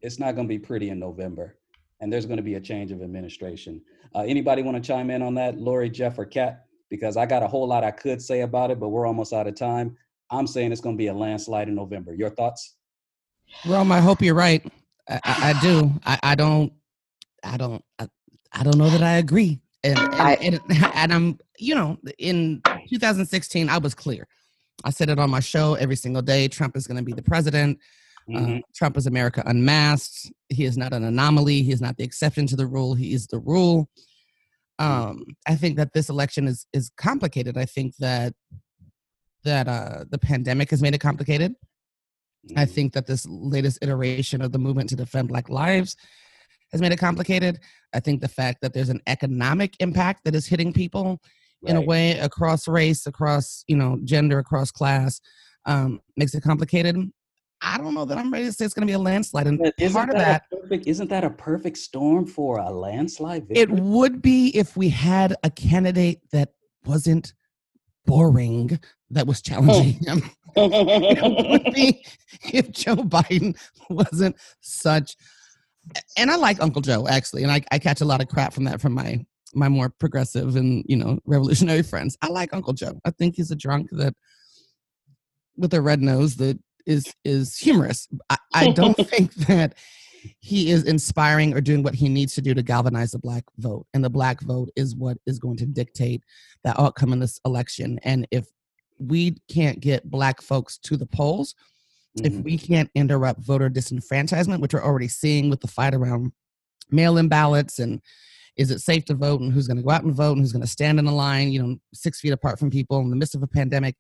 it's 0.03 0.19
not 0.19 0.35
going 0.35 0.47
to 0.47 0.49
be 0.49 0.59
pretty 0.59 0.91
in 0.91 0.99
November, 0.99 1.57
and 2.01 2.13
there's 2.13 2.27
going 2.27 2.37
to 2.37 2.43
be 2.43 2.55
a 2.55 2.61
change 2.61 2.93
of 2.93 3.03
administration. 3.03 3.81
Uh, 4.15 4.21
anybody 4.21 4.63
want 4.63 4.77
to 4.77 4.87
chime 4.87 5.11
in 5.11 5.23
on 5.23 5.35
that, 5.35 5.59
Lori, 5.59 5.91
Jeff, 5.91 6.19
or 6.19 6.25
Cat? 6.25 6.65
Because 6.91 7.17
I 7.17 7.27
got 7.27 7.43
a 7.43 7.47
whole 7.47 7.67
lot 7.67 7.85
I 7.85 7.91
could 7.91 8.23
say 8.23 8.41
about 8.43 8.71
it, 8.71 8.81
but 8.81 8.89
we're 8.89 9.07
almost 9.07 9.33
out 9.33 9.47
of 9.47 9.55
time. 9.55 9.97
I'm 10.31 10.47
saying 10.47 10.73
it's 10.73 10.81
going 10.81 10.97
to 10.97 10.99
be 10.99 11.09
a 11.09 11.15
landslide 11.15 11.69
in 11.69 11.75
November. 11.75 12.15
Your 12.15 12.31
thoughts? 12.31 12.77
Rome, 13.67 13.93
I 13.93 14.01
hope 14.01 14.23
you're 14.23 14.35
right. 14.35 14.65
I, 15.09 15.21
I, 15.25 15.51
I 15.51 15.61
do. 15.61 15.93
I, 16.05 16.19
I 16.23 16.35
don't. 16.35 16.73
I 17.45 17.57
don't. 17.57 17.85
I, 17.99 18.09
I 18.53 18.63
don't 18.63 18.79
know 18.79 18.91
that 18.91 19.03
I 19.03 19.15
agree. 19.15 19.61
And 19.85 19.99
and, 19.99 20.61
and 20.71 20.85
and 20.95 21.13
I'm. 21.13 21.39
You 21.59 21.75
know, 21.75 21.99
in 22.19 22.63
2016, 22.89 23.69
I 23.69 23.79
was 23.79 23.95
clear. 23.95 24.29
I 24.85 24.91
said 24.91 25.11
it 25.11 25.19
on 25.19 25.31
my 25.31 25.41
show 25.41 25.75
every 25.75 25.97
single 25.97 26.23
day. 26.23 26.47
Trump 26.47 26.77
is 26.77 26.87
going 26.87 26.99
to 26.99 27.03
be 27.03 27.13
the 27.13 27.23
president. 27.23 27.79
Uh, 28.35 28.59
Trump 28.75 28.97
is 28.97 29.07
America 29.07 29.43
unmasked. 29.47 30.31
He 30.49 30.65
is 30.65 30.77
not 30.77 30.93
an 30.93 31.05
anomaly. 31.05 31.63
He 31.63 31.73
is 31.73 31.81
not 31.81 31.97
the 31.97 32.05
exception 32.05 32.47
to 32.49 32.57
the 32.57 32.67
rule. 32.67 32.95
He 32.95 33.15
is 33.15 33.27
the 33.27 33.39
rule. 33.39 33.89
Um, 34.79 35.25
I 35.47 35.55
think 35.57 35.77
that 35.77 35.93
this 35.93 36.09
election 36.09 36.47
is 36.47 36.67
is 36.73 36.91
complicated. 36.97 37.57
I 37.57 37.65
think 37.65 37.97
that 37.97 38.35
that 39.45 39.67
uh, 39.67 40.05
the 40.11 40.19
pandemic 40.19 40.71
has 40.71 40.83
made 40.83 40.95
it 40.95 41.01
complicated. 41.01 41.55
I 42.57 42.65
think 42.65 42.93
that 42.93 43.07
this 43.07 43.27
latest 43.27 43.79
iteration 43.83 44.41
of 44.41 44.53
the 44.53 44.59
movement 44.59 44.91
to 44.91 44.97
defend 44.97 45.29
Black 45.29 45.49
lives 45.49 45.97
has 46.73 46.81
made 46.81 46.93
it 46.93 46.99
complicated. 46.99 47.59
I 47.93 48.01
think 48.01 48.21
the 48.21 48.29
fact 48.29 48.59
that 48.63 48.75
there's 48.75 48.89
an 48.89 49.01
economic 49.07 49.75
impact 49.81 50.25
that 50.25 50.35
is 50.35 50.47
hitting 50.47 50.73
people 50.73 51.21
in 51.67 51.77
a 51.77 51.81
way 51.81 52.13
across 52.19 52.69
race, 52.69 53.07
across 53.07 53.65
you 53.67 53.77
know 53.77 53.99
gender, 54.05 54.39
across 54.39 54.71
class, 54.71 55.21
um, 55.67 56.01
makes 56.17 56.35
it 56.35 56.43
complicated. 56.43 56.97
I 57.61 57.79
don't 57.79 57.95
know 57.95 58.05
that 58.05 58.19
I'm 58.19 58.33
ready 58.33 58.45
to 58.47 58.53
say 58.53 58.65
it's 58.65 58.75
going 58.75 58.87
to 58.87 58.91
be 58.91 58.95
a 58.95 58.99
landslide. 58.99 59.47
And 59.47 59.73
isn't 59.79 59.97
part 59.97 60.11
of 60.11 60.17
that, 60.17 60.45
a 60.53 60.57
perfect, 60.57 60.87
isn't 60.87 61.11
that 61.11 61.25
a 61.25 61.31
perfect 61.31 61.79
storm 61.79 62.27
for 62.27 62.59
a 62.59 62.71
landslide 62.71 63.47
it 63.51 63.71
would 63.71 64.23
be 64.23 64.57
if 64.57 64.77
we 64.77 64.89
had 64.89 65.35
a 65.43 65.51
candidate 65.51 66.21
that 66.31 66.51
wasn't 66.85 67.35
boring, 68.07 68.79
that 69.11 69.27
was 69.27 69.43
challenging 69.43 69.99
oh. 70.09 70.15
him. 70.15 70.31
it 70.57 71.65
would 71.65 71.75
be 71.75 72.05
if 72.53 72.71
Joe 72.73 72.97
Biden 72.97 73.57
wasn't 73.91 74.37
such. 74.61 75.17
And 76.17 76.31
I 76.31 76.37
like 76.37 76.61
Uncle 76.61 76.83
Joe 76.83 77.07
actually, 77.09 77.43
and 77.43 77.53
I, 77.53 77.63
I 77.71 77.79
catch 77.79 78.01
a 78.01 78.05
lot 78.05 78.21
of 78.21 78.29
crap 78.29 78.53
from 78.53 78.65
that 78.65 78.81
from 78.81 78.93
my 78.93 79.25
my 79.55 79.69
more 79.69 79.89
progressive 79.89 80.57
and 80.57 80.85
you 80.87 80.97
know 80.97 81.19
revolutionary 81.25 81.83
friends. 81.83 82.17
I 82.23 82.29
like 82.29 82.53
Uncle 82.53 82.73
Joe. 82.73 83.01
I 83.05 83.11
think 83.11 83.37
he's 83.37 83.51
a 83.51 83.57
drunk 83.57 83.89
that 83.93 84.15
with 85.57 85.75
a 85.75 85.81
red 85.81 86.01
nose 86.01 86.37
that 86.37 86.59
is 86.89 87.15
is 87.25 87.57
humorous. 87.57 88.09
I, 88.31 88.39
I 88.55 88.71
don't 88.71 88.95
think 89.09 89.33
that 89.47 89.75
he 90.41 90.71
is 90.71 90.85
inspiring 90.85 91.55
or 91.55 91.61
doing 91.61 91.83
what 91.83 91.95
he 91.95 92.09
needs 92.09 92.35
to 92.35 92.43
do 92.43 92.55
to 92.55 92.63
galvanize 92.63 93.13
the 93.13 93.19
black 93.19 93.45
vote. 93.59 93.87
And 93.95 94.05
the 94.05 94.11
black 94.11 94.41
vote 94.41 94.71
is 94.75 94.97
what 94.97 95.19
is 95.27 95.39
going 95.39 95.57
to 95.59 95.67
dictate 95.67 96.25
the 96.65 96.79
outcome 96.81 97.13
in 97.13 97.21
this 97.21 97.41
election. 97.45 98.01
And 98.03 98.27
if 98.33 98.49
we 98.99 99.37
can't 99.49 99.79
get 99.79 100.11
black 100.11 100.43
folks 100.43 100.77
to 100.79 100.97
the 100.97 101.07
polls, 101.07 101.55
if 102.17 102.33
mm-hmm. 102.33 102.43
we 102.43 102.59
can't 102.59 102.91
interrupt 102.97 103.41
voter 103.41 103.71
disenfranchisement, 103.71 104.61
which 104.61 104.75
we're 104.75 104.83
already 104.83 105.09
seeing 105.09 105.51
with 105.51 105.61
the 105.61 105.69
fight 105.69 105.95
around 105.95 106.33
mail-in 106.91 107.29
ballots 107.29 107.79
and 107.79 108.01
is 108.57 108.73
it 108.73 108.81
safe 108.81 109.05
to 109.05 109.15
vote 109.15 109.41
and 109.41 109.53
who's 109.53 109.69
going 109.69 109.77
to 109.77 109.85
go 109.85 109.91
out 109.91 110.03
and 110.03 110.15
vote 110.15 110.33
and 110.33 110.41
who's 110.41 110.53
going 110.53 110.63
to 110.63 110.69
stand 110.69 110.99
in 110.99 111.07
a 111.07 111.15
line, 111.15 111.53
you 111.53 111.63
know, 111.63 111.77
six 111.95 112.19
feet 112.19 112.33
apart 112.33 112.59
from 112.59 112.71
people 112.71 112.99
in 112.99 113.11
the 113.11 113.15
midst 113.15 113.37
of 113.37 113.43
a 113.45 113.47
pandemic. 113.47 113.95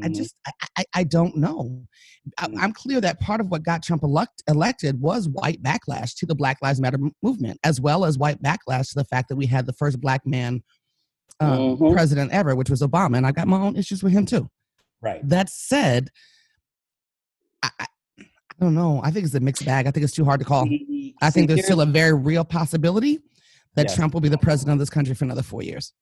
I 0.00 0.08
Mhm. 0.08 0.14
just, 0.14 0.34
I, 0.46 0.52
I, 0.78 0.84
I 0.94 1.04
don't 1.04 1.36
know. 1.36 1.84
I, 2.38 2.48
I'm 2.58 2.72
clear 2.72 3.00
that 3.00 3.20
part 3.20 3.40
of 3.40 3.48
what 3.48 3.62
got 3.62 3.82
Trump 3.82 4.02
elect, 4.02 4.42
elected 4.48 5.00
was 5.00 5.28
white 5.28 5.62
backlash 5.62 6.14
to 6.16 6.26
the 6.26 6.34
Black 6.34 6.58
Lives 6.62 6.80
Matter 6.80 6.98
movement, 7.22 7.58
as 7.64 7.80
well 7.80 8.04
as 8.04 8.16
white 8.16 8.40
backlash 8.42 8.88
to 8.90 8.94
the 8.94 9.04
fact 9.04 9.28
that 9.28 9.36
we 9.36 9.46
had 9.46 9.66
the 9.66 9.72
first 9.74 10.00
black 10.00 10.26
man 10.26 10.62
um, 11.40 11.76
Mhm. 11.76 11.92
president 11.92 12.30
ever, 12.32 12.54
which 12.54 12.70
was 12.70 12.80
Obama. 12.82 13.16
And 13.16 13.26
I 13.26 13.32
got 13.32 13.48
my 13.48 13.58
own 13.60 13.76
issues 13.76 14.02
with 14.02 14.12
him 14.12 14.24
too. 14.24 14.48
Right. 15.00 15.26
That 15.28 15.50
said, 15.50 16.08
I, 17.62 17.70
I, 17.80 17.86
I 18.20 18.24
don't 18.60 18.74
know. 18.74 19.00
I 19.02 19.10
think 19.10 19.26
it's 19.26 19.34
a 19.34 19.40
mixed 19.40 19.64
bag. 19.64 19.86
I 19.86 19.90
think 19.90 20.04
it's 20.04 20.12
too 20.14 20.24
hard 20.24 20.38
to 20.40 20.46
call. 20.46 20.68
I 21.20 21.30
think 21.30 21.48
there's 21.48 21.64
still 21.64 21.80
a 21.80 21.86
very 21.86 22.14
real 22.14 22.44
possibility 22.44 23.18
that 23.74 23.88
Yeah. 23.88 23.96
Trump 23.96 24.14
will 24.14 24.20
be 24.20 24.28
the 24.28 24.38
president 24.38 24.74
of 24.74 24.78
this 24.78 24.90
country 24.90 25.14
for 25.14 25.24
another 25.24 25.42
four 25.42 25.62
years. 25.62 25.92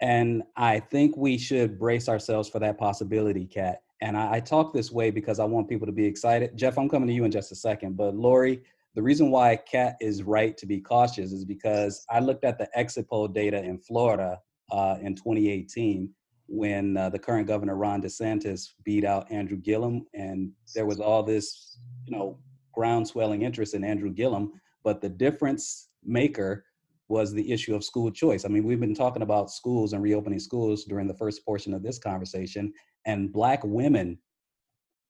And 0.00 0.42
I 0.56 0.80
think 0.80 1.16
we 1.16 1.38
should 1.38 1.78
brace 1.78 2.08
ourselves 2.08 2.48
for 2.48 2.58
that 2.58 2.78
possibility, 2.78 3.46
Cat. 3.46 3.82
And 4.00 4.16
I, 4.16 4.34
I 4.34 4.40
talk 4.40 4.72
this 4.72 4.90
way 4.90 5.10
because 5.10 5.38
I 5.38 5.44
want 5.44 5.68
people 5.68 5.86
to 5.86 5.92
be 5.92 6.04
excited. 6.04 6.56
Jeff, 6.56 6.78
I'm 6.78 6.88
coming 6.88 7.08
to 7.08 7.14
you 7.14 7.24
in 7.24 7.30
just 7.30 7.52
a 7.52 7.56
second. 7.56 7.96
But 7.96 8.14
Lori, 8.14 8.62
the 8.94 9.02
reason 9.02 9.30
why 9.30 9.56
Cat 9.56 9.96
is 10.00 10.22
right 10.22 10.56
to 10.58 10.66
be 10.66 10.80
cautious 10.80 11.32
is 11.32 11.44
because 11.44 12.04
I 12.10 12.20
looked 12.20 12.44
at 12.44 12.58
the 12.58 12.68
exit 12.78 13.08
poll 13.08 13.28
data 13.28 13.62
in 13.62 13.78
Florida 13.78 14.40
uh, 14.70 14.96
in 15.00 15.14
2018 15.14 16.10
when 16.46 16.96
uh, 16.96 17.08
the 17.08 17.18
current 17.18 17.46
governor 17.46 17.76
Ron 17.76 18.02
DeSantis 18.02 18.70
beat 18.84 19.04
out 19.04 19.30
Andrew 19.32 19.56
Gillum, 19.56 20.06
and 20.12 20.52
there 20.74 20.86
was 20.86 21.00
all 21.00 21.22
this, 21.22 21.78
you 22.06 22.16
know, 22.16 22.38
groundswelling 22.74 23.42
interest 23.42 23.74
in 23.74 23.84
Andrew 23.84 24.10
Gillum. 24.10 24.52
But 24.82 25.00
the 25.00 25.08
difference 25.08 25.88
maker 26.04 26.66
was 27.08 27.32
the 27.32 27.52
issue 27.52 27.74
of 27.74 27.84
school 27.84 28.10
choice. 28.10 28.44
I 28.44 28.48
mean, 28.48 28.64
we've 28.64 28.80
been 28.80 28.94
talking 28.94 29.22
about 29.22 29.50
schools 29.50 29.92
and 29.92 30.02
reopening 30.02 30.38
schools 30.38 30.84
during 30.84 31.06
the 31.06 31.14
first 31.14 31.44
portion 31.44 31.74
of 31.74 31.82
this 31.82 31.98
conversation, 31.98 32.72
and 33.06 33.32
Black 33.32 33.62
women, 33.64 34.18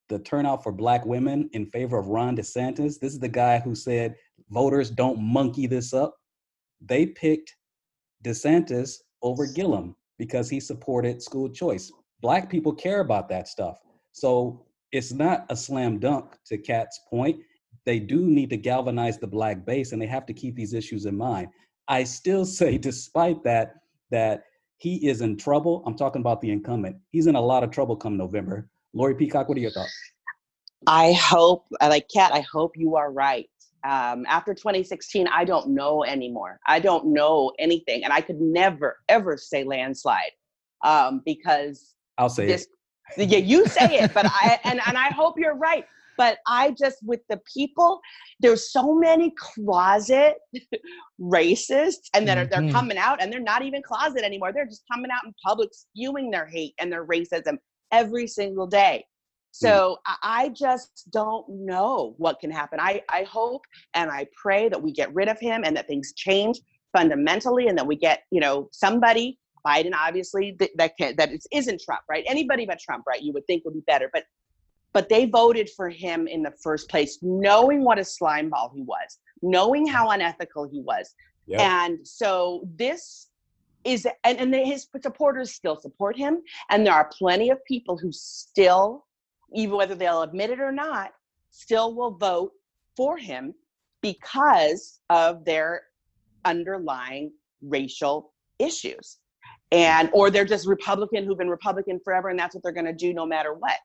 the 0.08 0.18
turnout 0.18 0.62
for 0.62 0.72
Black 0.72 1.06
women 1.06 1.48
in 1.52 1.66
favor 1.66 1.98
of 1.98 2.08
Ron 2.08 2.36
DeSantis, 2.36 2.98
this 2.98 3.12
is 3.12 3.20
the 3.20 3.28
guy 3.28 3.58
who 3.58 3.74
said 3.74 4.16
voters 4.50 4.90
don't 4.90 5.20
monkey 5.20 5.66
this 5.66 5.94
up. 5.94 6.16
They 6.80 7.06
picked 7.06 7.54
DeSantis 8.24 8.96
over 9.22 9.46
Gillum 9.46 9.96
because 10.18 10.50
he 10.50 10.60
supported 10.60 11.22
school 11.22 11.48
choice. 11.48 11.90
Black 12.20 12.50
people 12.50 12.72
care 12.72 13.00
about 13.00 13.28
that 13.28 13.48
stuff. 13.48 13.78
So 14.12 14.64
it's 14.92 15.12
not 15.12 15.46
a 15.50 15.56
slam 15.56 15.98
dunk 15.98 16.36
to 16.46 16.58
Cat's 16.58 17.00
point. 17.08 17.40
They 17.84 17.98
do 17.98 18.26
need 18.26 18.50
to 18.50 18.56
galvanize 18.56 19.18
the 19.18 19.26
Black 19.26 19.64
base 19.64 19.92
and 19.92 20.00
they 20.00 20.06
have 20.06 20.26
to 20.26 20.32
keep 20.32 20.54
these 20.54 20.72
issues 20.72 21.06
in 21.06 21.16
mind. 21.16 21.48
I 21.88 22.04
still 22.04 22.44
say, 22.60 22.78
despite 22.78 23.42
that, 23.44 23.76
that 24.10 24.44
he 24.78 25.06
is 25.08 25.20
in 25.20 25.36
trouble. 25.36 25.82
I'm 25.86 25.96
talking 25.96 26.20
about 26.20 26.40
the 26.40 26.50
incumbent. 26.50 26.96
He's 27.10 27.26
in 27.26 27.36
a 27.36 27.40
lot 27.40 27.64
of 27.64 27.70
trouble 27.70 27.96
come 27.96 28.16
November. 28.16 28.68
Lori 28.92 29.14
Peacock, 29.14 29.48
what 29.48 29.58
are 29.58 29.60
your 29.60 29.70
thoughts? 29.70 29.94
I 30.86 31.12
hope, 31.12 31.66
I 31.80 31.88
like 31.88 32.08
Cat, 32.08 32.32
I 32.32 32.40
hope 32.40 32.76
you 32.76 32.96
are 32.96 33.10
right. 33.10 33.48
Um, 33.84 34.24
after 34.28 34.54
2016, 34.54 35.28
I 35.28 35.44
don't 35.44 35.68
know 35.68 36.04
anymore. 36.04 36.58
I 36.66 36.80
don't 36.80 37.06
know 37.06 37.52
anything. 37.58 38.04
And 38.04 38.12
I 38.12 38.20
could 38.20 38.40
never, 38.40 38.98
ever 39.08 39.36
say 39.36 39.64
landslide 39.64 40.32
um, 40.84 41.22
because 41.24 41.94
I'll 42.16 42.28
say 42.28 42.46
this, 42.46 42.68
it. 43.16 43.28
yeah, 43.28 43.38
you 43.38 43.66
say 43.66 43.98
it, 43.98 44.14
but 44.14 44.26
I, 44.26 44.60
and, 44.64 44.80
and 44.86 44.96
I 44.96 45.08
hope 45.08 45.38
you're 45.38 45.56
right. 45.56 45.86
But 46.16 46.38
I 46.46 46.72
just, 46.78 46.98
with 47.02 47.20
the 47.28 47.40
people, 47.52 48.00
there's 48.40 48.72
so 48.72 48.94
many 48.94 49.32
closet 49.38 50.36
racists 51.20 52.08
and 52.14 52.26
that 52.28 52.38
are, 52.38 52.46
they're 52.46 52.62
Mhm. 52.62 52.72
coming 52.72 52.98
out 52.98 53.22
and 53.22 53.32
they're 53.32 53.40
not 53.40 53.62
even 53.62 53.82
closet 53.82 54.22
anymore. 54.22 54.52
They're 54.52 54.66
just 54.66 54.84
coming 54.92 55.10
out 55.10 55.24
in 55.24 55.34
public 55.44 55.70
spewing 55.72 56.30
their 56.30 56.46
hate 56.46 56.74
and 56.78 56.92
their 56.92 57.06
racism 57.06 57.58
every 57.92 58.26
single 58.26 58.66
day. 58.66 59.06
So 59.56 59.98
I 60.04 60.16
I 60.22 60.48
just 60.48 61.08
don't 61.12 61.48
know 61.48 62.14
what 62.18 62.40
can 62.40 62.50
happen. 62.50 62.80
I, 62.80 63.02
I 63.08 63.22
hope 63.22 63.62
and 63.94 64.10
I 64.10 64.26
pray 64.40 64.68
that 64.68 64.82
we 64.82 64.92
get 64.92 65.14
rid 65.14 65.28
of 65.28 65.38
him 65.38 65.62
and 65.64 65.76
that 65.76 65.86
things 65.86 66.12
change 66.16 66.58
fundamentally 66.92 67.68
and 67.68 67.78
that 67.78 67.86
we 67.86 67.94
get, 67.94 68.22
you 68.32 68.40
know, 68.40 68.68
somebody, 68.72 69.38
Biden 69.64 69.92
obviously, 69.94 70.56
that, 70.58 70.70
that 70.76 70.92
can 70.98 71.14
that 71.16 71.30
it 71.30 71.44
isn't 71.52 71.80
Trump, 71.82 72.02
right? 72.10 72.24
Anybody 72.26 72.66
but 72.66 72.80
Trump, 72.80 73.04
right? 73.06 73.22
You 73.22 73.32
would 73.32 73.46
think 73.46 73.64
would 73.64 73.74
be 73.74 73.84
better. 73.86 74.10
But 74.12 74.24
but 74.94 75.08
they 75.08 75.26
voted 75.26 75.68
for 75.76 75.90
him 75.90 76.26
in 76.26 76.42
the 76.42 76.52
first 76.62 76.88
place, 76.88 77.18
knowing 77.20 77.84
what 77.84 77.98
a 77.98 78.02
slimeball 78.02 78.72
he 78.74 78.82
was, 78.82 79.18
knowing 79.42 79.86
how 79.86 80.10
unethical 80.10 80.66
he 80.70 80.80
was. 80.80 81.14
Yep. 81.46 81.60
And 81.60 82.08
so 82.08 82.66
this 82.76 83.28
is 83.84 84.06
and, 84.24 84.38
and 84.38 84.54
his 84.54 84.86
supporters 85.02 85.52
still 85.52 85.78
support 85.78 86.16
him 86.16 86.40
and 86.70 86.86
there 86.86 86.94
are 86.94 87.10
plenty 87.12 87.50
of 87.50 87.62
people 87.66 87.98
who 87.98 88.10
still 88.12 89.04
even 89.54 89.76
whether 89.76 89.94
they'll 89.94 90.22
admit 90.22 90.48
it 90.48 90.58
or 90.58 90.72
not 90.72 91.12
still 91.50 91.94
will 91.94 92.12
vote 92.12 92.52
for 92.96 93.18
him 93.18 93.54
because 94.00 95.00
of 95.10 95.44
their 95.44 95.82
underlying 96.46 97.30
racial 97.60 98.32
issues 98.58 99.18
and 99.70 100.08
or 100.14 100.30
they're 100.30 100.46
just 100.46 100.66
republican 100.66 101.24
who've 101.24 101.36
been 101.36 101.50
republican 101.50 102.00
forever 102.02 102.30
and 102.30 102.38
that's 102.38 102.54
what 102.54 102.62
they're 102.62 102.72
going 102.72 102.86
to 102.86 102.92
do 102.92 103.12
no 103.12 103.26
matter 103.26 103.52
what 103.52 103.76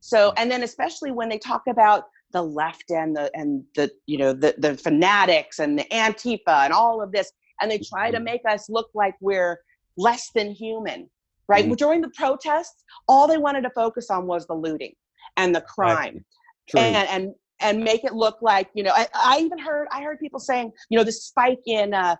so 0.00 0.32
and 0.36 0.50
then 0.50 0.62
especially 0.62 1.10
when 1.10 1.28
they 1.28 1.38
talk 1.38 1.62
about 1.68 2.04
the 2.32 2.42
left 2.42 2.90
and 2.90 3.16
the 3.16 3.30
and 3.34 3.62
the 3.74 3.90
you 4.06 4.18
know 4.18 4.32
the 4.32 4.54
the 4.58 4.76
fanatics 4.76 5.58
and 5.58 5.78
the 5.78 5.84
antifa 5.92 6.64
and 6.64 6.72
all 6.72 7.02
of 7.02 7.12
this 7.12 7.32
and 7.60 7.70
they 7.70 7.78
try 7.78 8.10
to 8.10 8.20
make 8.20 8.40
us 8.48 8.68
look 8.68 8.88
like 8.94 9.14
we're 9.20 9.60
less 9.96 10.30
than 10.34 10.50
human 10.50 11.08
right? 11.48 11.66
Mhm. 11.66 11.76
during 11.76 12.00
the 12.00 12.10
protests 12.10 12.84
all 13.08 13.26
they 13.26 13.38
wanted 13.38 13.62
to 13.62 13.70
focus 13.70 14.10
on 14.10 14.26
was 14.26 14.46
the 14.46 14.54
looting 14.54 14.94
and 15.36 15.54
the 15.54 15.60
crime. 15.60 16.24
And 16.94 17.08
and 17.08 17.34
and 17.60 17.84
make 17.84 18.04
it 18.04 18.14
look 18.14 18.38
like 18.40 18.70
you 18.74 18.82
know 18.82 18.92
I, 18.94 19.06
I 19.14 19.38
even 19.40 19.58
heard 19.58 19.88
i 19.92 20.02
heard 20.02 20.18
people 20.20 20.40
saying 20.40 20.72
you 20.88 20.96
know 20.96 21.04
the 21.04 21.12
spike 21.12 21.60
in 21.66 21.92
uh 21.92 22.16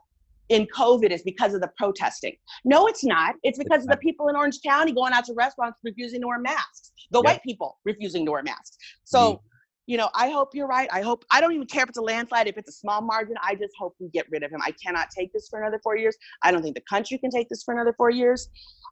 in 0.51 0.67
covid 0.67 1.11
is 1.11 1.23
because 1.23 1.55
of 1.55 1.61
the 1.63 1.71
protesting. 1.79 2.35
No 2.65 2.87
it's 2.87 3.05
not. 3.05 3.35
It's 3.43 3.59
because 3.59 3.85
of 3.85 3.89
the 3.89 3.97
people 3.97 4.29
in 4.29 4.37
orange 4.37 4.59
county 4.65 4.93
going 4.93 5.13
out 5.13 5.25
to 5.27 5.35
restaurants 5.35 5.81
refusing 5.83 6.21
to 6.21 6.27
wear 6.27 6.39
masks. 6.39 6.93
The 7.11 7.19
Yep. 7.19 7.25
white 7.25 7.43
people 7.43 7.79
refusing 7.85 8.27
to 8.27 8.33
wear 8.33 8.43
masks. 8.43 8.77
So 9.05 9.41
you 9.87 9.97
know 9.97 10.11
i 10.15 10.29
hope 10.29 10.51
you're 10.55 10.69
right. 10.69 10.89
I 10.93 11.01
hope 11.01 11.25
i 11.33 11.41
don't 11.41 11.53
even 11.53 11.67
care 11.67 11.83
if 11.85 11.89
it's 11.89 11.99
a 11.99 12.03
landslide 12.03 12.47
if 12.47 12.59
it's 12.59 12.69
a 12.69 12.79
small 12.85 13.01
margin. 13.01 13.37
I 13.43 13.55
just 13.55 13.73
hope 13.79 13.95
we 13.99 14.09
get 14.11 14.27
rid 14.31 14.43
of 14.43 14.51
him. 14.51 14.61
I 14.63 14.73
cannot 14.85 15.09
take 15.17 15.33
this 15.33 15.49
for 15.49 15.61
another 15.61 15.81
four 15.83 15.97
years. 15.97 16.17
I 16.43 16.53
don't 16.53 16.63
think 16.63 16.75
the 16.75 16.89
country 16.89 17.17
can 17.19 17.31
take 17.31 17.49
this 17.49 17.63
for 17.63 17.73
another 17.73 17.95
four 17.97 18.11
years. 18.11 18.49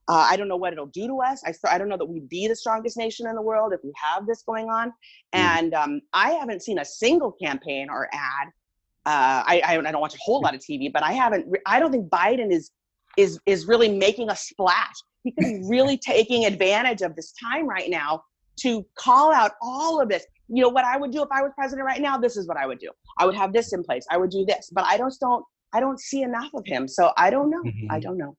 Uh, 0.08 0.26
I 0.30 0.36
don't 0.36 0.48
know 0.48 0.56
what 0.56 0.72
it'll 0.72 0.86
do 0.86 1.06
to 1.06 1.20
us. 1.20 1.42
I, 1.44 1.52
I 1.70 1.76
don't 1.76 1.90
know 1.90 1.98
that 1.98 2.06
we'd 2.06 2.30
be 2.30 2.48
the 2.48 2.56
strongest 2.56 2.96
nation 2.96 3.28
in 3.28 3.34
the 3.34 3.42
world 3.42 3.74
if 3.74 3.80
we 3.84 3.92
have 4.02 4.26
this 4.26 4.42
going 4.42 4.70
on. 4.70 4.90
And 5.34 5.74
um, 5.74 6.00
I 6.14 6.30
haven't 6.30 6.62
seen 6.62 6.78
a 6.78 6.84
single 6.84 7.30
campaign 7.32 7.88
or 7.90 8.08
ad. 8.10 8.48
Uh, 9.08 9.42
I, 9.46 9.62
I, 9.64 9.78
I 9.78 9.90
don't 9.90 10.02
watch 10.02 10.14
a 10.14 10.18
whole 10.20 10.42
lot 10.42 10.54
of 10.54 10.60
TV, 10.60 10.92
but 10.92 11.02
I 11.02 11.12
haven't. 11.12 11.46
I 11.64 11.80
don't 11.80 11.90
think 11.90 12.10
Biden 12.10 12.52
is 12.52 12.72
is 13.16 13.40
is 13.46 13.64
really 13.66 13.88
making 13.88 14.28
a 14.28 14.36
splash. 14.36 14.96
He 15.24 15.32
could 15.32 15.44
be 15.44 15.62
really 15.66 15.96
taking 15.96 16.44
advantage 16.44 17.00
of 17.00 17.16
this 17.16 17.32
time 17.42 17.66
right 17.66 17.88
now 17.88 18.22
to 18.60 18.84
call 18.98 19.32
out 19.32 19.52
all 19.62 19.98
of 19.98 20.10
this. 20.10 20.26
You 20.48 20.62
know 20.62 20.68
what 20.68 20.84
I 20.84 20.98
would 20.98 21.10
do 21.10 21.22
if 21.22 21.28
I 21.32 21.40
was 21.40 21.52
president 21.56 21.86
right 21.86 22.02
now? 22.02 22.18
This 22.18 22.36
is 22.36 22.46
what 22.46 22.58
I 22.58 22.66
would 22.66 22.80
do. 22.80 22.90
I 23.18 23.24
would 23.24 23.34
have 23.34 23.54
this 23.54 23.72
in 23.72 23.82
place. 23.82 24.04
I 24.10 24.18
would 24.18 24.28
do 24.28 24.44
this, 24.44 24.68
but 24.74 24.84
I 24.84 24.98
just 24.98 25.20
don't. 25.20 25.42
I 25.72 25.80
don't 25.80 25.98
see 25.98 26.20
enough 26.20 26.50
of 26.52 26.66
him, 26.66 26.86
so 26.86 27.12
I 27.16 27.30
don't 27.30 27.48
know. 27.48 27.62
I 27.88 28.00
don't 28.00 28.18
know. 28.18 28.36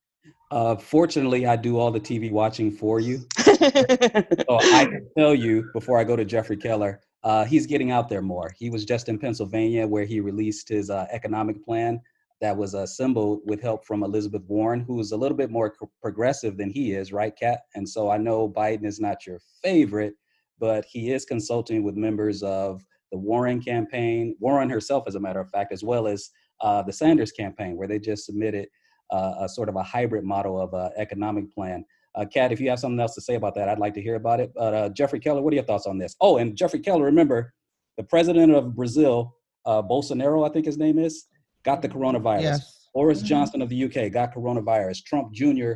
Uh, 0.52 0.76
fortunately, 0.76 1.48
I 1.48 1.56
do 1.56 1.80
all 1.80 1.90
the 1.90 2.00
TV 2.00 2.32
watching 2.32 2.70
for 2.70 3.00
you. 3.00 3.26
so 3.40 3.56
I 3.58 4.86
can 4.86 5.08
tell 5.18 5.34
you 5.34 5.68
before 5.74 5.98
I 5.98 6.04
go 6.04 6.16
to 6.16 6.26
Jeffrey 6.26 6.58
Keller, 6.58 7.02
uh, 7.24 7.46
he's 7.46 7.68
getting 7.68 7.92
out 7.92 8.10
there 8.10 8.22
more. 8.22 8.52
He 8.58 8.70
was 8.70 8.86
just 8.86 9.10
in 9.10 9.20
Pennsylvania 9.20 9.88
where 9.88 10.06
he 10.06 10.20
released 10.20 10.70
his 10.70 10.90
uh, 10.90 11.06
economic 11.12 11.64
plan 11.64 12.02
that 12.42 12.56
was 12.56 12.74
assembled 12.74 13.42
with 13.46 13.62
help 13.62 13.86
from 13.86 14.04
Elizabeth 14.04 14.44
Warren, 14.48 14.80
who 14.80 15.00
is 15.00 15.12
a 15.12 15.18
little 15.18 15.36
bit 15.36 15.52
more 15.52 15.76
progressive 16.02 16.56
than 16.58 16.70
he 16.70 16.94
is, 16.94 17.12
right, 17.12 17.36
Cat? 17.36 17.62
And 17.76 17.88
so 17.88 18.10
I 18.10 18.18
know 18.18 18.48
Biden 18.48 18.86
is 18.86 19.00
not 19.00 19.28
your 19.28 19.40
favorite, 19.62 20.14
but 20.58 20.86
he 20.86 21.12
is 21.12 21.26
consulting 21.26 21.84
with 21.84 21.96
members 21.96 22.42
of 22.42 22.82
the 23.12 23.18
Warren 23.18 23.62
campaign, 23.62 24.36
Warren 24.40 24.70
herself, 24.70 25.04
as 25.08 25.16
a 25.16 25.20
matter 25.20 25.40
of 25.40 25.50
fact, 25.50 25.74
as 25.74 25.84
well 25.84 26.08
as 26.08 26.30
uh, 26.62 26.82
the 26.82 26.94
Sanders 26.94 27.32
campaign, 27.32 27.76
where 27.76 27.88
they 27.88 28.00
just 28.00 28.26
submitted 28.26 28.68
uh, 29.12 29.34
a 29.40 29.50
sort 29.50 29.68
of 29.70 29.76
a 29.76 29.84
hybrid 29.84 30.24
model 30.24 30.62
of 30.62 30.74
uh, 30.74 30.90
economic 30.98 31.52
plan. 31.54 31.84
Uh, 32.20 32.26
Cat, 32.26 32.52
if 32.52 32.60
you 32.60 32.70
have 32.70 32.80
something 32.80 33.00
else 33.00 33.16
to 33.16 33.22
say 33.22 33.36
about 33.36 33.56
that, 33.56 33.70
I'd 33.70 33.80
like 33.80 33.94
to 33.94 34.02
hear 34.02 34.16
about 34.16 34.42
it. 34.42 34.52
But 34.54 34.74
uh, 34.74 34.90
Jeffrey 34.90 35.20
Keller, 35.22 35.42
what 35.42 35.54
are 35.54 35.56
your 35.56 35.64
thoughts 35.64 35.86
on 35.86 35.98
this? 35.98 36.16
Oh, 36.20 36.38
and 36.38 36.56
Jeffrey 36.56 36.80
Keller, 36.82 37.06
remember, 37.06 37.54
the 37.96 38.04
president 38.04 38.52
of 38.54 38.76
Brazil, 38.76 39.36
uh, 39.66 39.82
Bolsonaro, 39.82 40.48
I 40.48 40.52
think 40.52 40.66
his 40.66 40.78
name 40.78 41.00
is, 41.00 41.28
got 41.64 41.82
the 41.82 41.88
coronavirus. 41.88 42.42
Yes. 42.42 42.88
Boris 42.94 43.22
Johnson 43.22 43.62
of 43.62 43.70
the 43.70 43.86
UK 43.86 44.12
got 44.12 44.34
coronavirus. 44.34 45.04
Trump 45.06 45.32
Jr. 45.32 45.74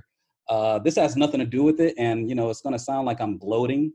Uh, 0.50 0.80
this 0.80 0.96
has 0.98 1.16
nothing 1.16 1.40
to 1.40 1.46
do 1.46 1.64
with 1.64 1.80
it, 1.80 1.94
and 1.98 2.28
you 2.28 2.36
know 2.36 2.50
it's 2.50 2.62
going 2.62 2.74
to 2.74 2.80
sound 2.80 3.06
like 3.06 3.22
I'm 3.22 3.38
gloating 3.38 3.94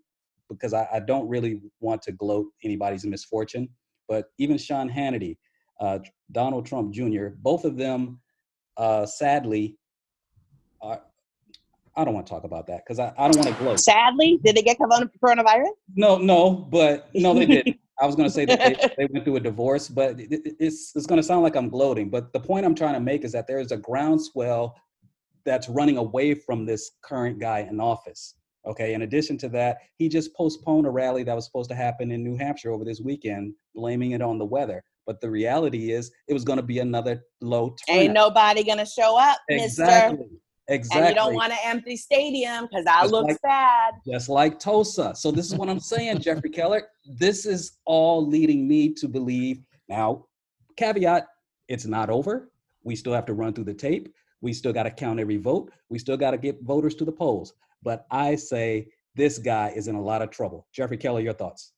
because 0.49 0.73
I, 0.73 0.89
I 0.91 1.01
don't 1.01 1.29
really 1.29 1.61
want 1.81 2.01
to 2.03 2.13
gloat 2.13 2.47
anybody's 2.65 3.05
misfortune. 3.05 3.69
But 4.09 4.27
even 4.39 4.57
Sean 4.57 4.89
Hannity, 4.89 5.37
uh, 5.81 5.99
Donald 6.33 6.65
Trump 6.65 6.95
Jr., 6.95 7.29
both 7.37 7.67
of 7.67 7.77
them, 7.77 8.21
uh, 8.79 9.05
sadly, 9.05 9.77
are, 10.81 11.03
I 11.99 12.05
don't 12.05 12.15
want 12.15 12.27
to 12.27 12.33
talk 12.33 12.45
about 12.45 12.69
that 12.69 12.85
because 12.87 13.01
I, 13.01 13.13
I 13.19 13.29
don't 13.29 13.37
want 13.45 13.49
to 13.49 13.61
gloat. 13.63 13.81
Sadly, 13.81 14.39
did 14.45 14.55
they 14.57 14.63
get 14.63 14.79
corona- 14.79 15.11
coronavirus? 15.23 15.71
No, 15.97 16.17
no, 16.17 16.51
but 16.55 17.11
no, 17.13 17.35
they 17.35 17.45
didn't. 17.47 17.77
I 18.01 18.07
was 18.07 18.15
going 18.15 18.29
to 18.29 18.33
say 18.33 18.45
that 18.45 18.61
they, 18.61 18.75
they 18.97 19.09
went 19.13 19.25
through 19.25 19.37
a 19.37 19.41
divorce, 19.41 19.89
but 19.89 20.21
it, 20.21 20.33
it- 20.33 20.57
it's 20.61 20.93
it's 20.95 21.07
going 21.07 21.21
to 21.21 21.23
sound 21.27 21.43
like 21.43 21.57
I'm 21.57 21.69
gloating. 21.69 22.09
But 22.09 22.33
the 22.33 22.39
point 22.39 22.65
I'm 22.65 22.77
trying 22.77 22.95
to 22.95 23.01
make 23.01 23.25
is 23.25 23.33
that 23.33 23.49
there 23.49 23.59
is 23.59 23.73
a 23.73 23.77
groundswell 23.77 24.77
that's 25.45 25.69
running 25.69 25.97
away 25.97 26.35
from 26.35 26.65
this 26.65 26.93
current 27.03 27.41
guy 27.41 27.67
in 27.69 27.81
office. 27.81 28.35
Okay. 28.65 28.95
In 28.95 29.03
addition 29.03 29.37
to 29.39 29.49
that, 29.49 29.79
he 29.97 30.09
just 30.09 30.33
postponed 30.35 30.87
a 30.87 30.91
rally 30.91 31.25
that 31.25 31.35
was 31.35 31.47
supposed 31.47 31.71
to 31.71 31.77
happen 31.77 32.13
in 32.13 32.23
New 32.23 32.37
Hampshire 32.37 32.71
over 32.71 32.85
this 32.85 33.01
weekend, 33.01 33.55
blaming 33.75 34.13
it 34.13 34.23
on 34.23 34.39
the 34.39 34.45
weather. 34.45 34.85
But 35.05 35.21
the 35.21 35.31
reality 35.31 35.91
is, 35.91 36.13
it 36.29 36.35
was 36.35 36.45
going 36.45 36.59
to 36.59 36.63
be 36.63 36.79
another 36.79 37.25
low 37.41 37.75
turnout. 37.89 38.03
Ain't 38.03 38.13
nobody 38.13 38.63
gonna 38.63 38.87
show 38.87 39.19
up, 39.19 39.39
Exactly. 39.49 40.19
Mister. 40.19 40.31
Exactly. 40.69 41.01
And 41.01 41.09
you 41.09 41.15
don't 41.15 41.35
want 41.35 41.53
an 41.53 41.59
empty 41.65 41.97
stadium 41.97 42.67
because 42.67 42.85
that 42.85 43.01
Just 43.03 43.13
looks 43.13 43.33
like- 43.33 43.43
bad. 43.43 43.95
just 44.07 44.29
like 44.29 44.59
Tulsa. 44.59 45.15
So 45.15 45.31
this 45.31 45.47
is 45.47 45.55
what 45.55 45.69
I'm 45.71 45.81
saying, 45.81 46.19
Jeffrey 46.21 46.51
Keller. 46.51 46.89
This 47.07 47.47
is 47.47 47.79
all 47.87 48.27
leading 48.27 48.69
me 48.69 48.93
to 48.95 49.09
believe. 49.09 49.63
Now, 49.89 50.27
caveat: 50.77 51.27
it's 51.69 51.87
not 51.87 52.11
over. 52.11 52.51
We 52.85 52.97
still 52.97 53.15
have 53.15 53.25
to 53.27 53.35
run 53.35 53.55
through 53.55 53.65
the 53.65 53.75
tape. 53.75 54.13
We 54.43 54.53
still 54.53 54.73
got 54.73 54.83
to 54.85 54.91
count 54.91 55.19
every 55.21 55.39
vote. 55.39 55.73
We 55.89 55.99
still 55.99 56.17
got 56.17 56.33
to 56.33 56.39
get 56.39 56.63
voters 56.63 56.95
to 56.97 57.05
the 57.05 57.13
polls. 57.13 57.55
But 57.83 58.07
I 58.11 58.37
say 58.37 58.89
this 59.15 59.39
guy 59.39 59.73
is 59.75 59.89
in 59.89 59.95
a 59.95 60.03
lot 60.03 60.21
of 60.23 60.31
trouble. 60.31 60.67
Jeffrey 60.73 60.97
Keller, 60.99 61.21
your 61.21 61.33
thoughts? 61.33 61.73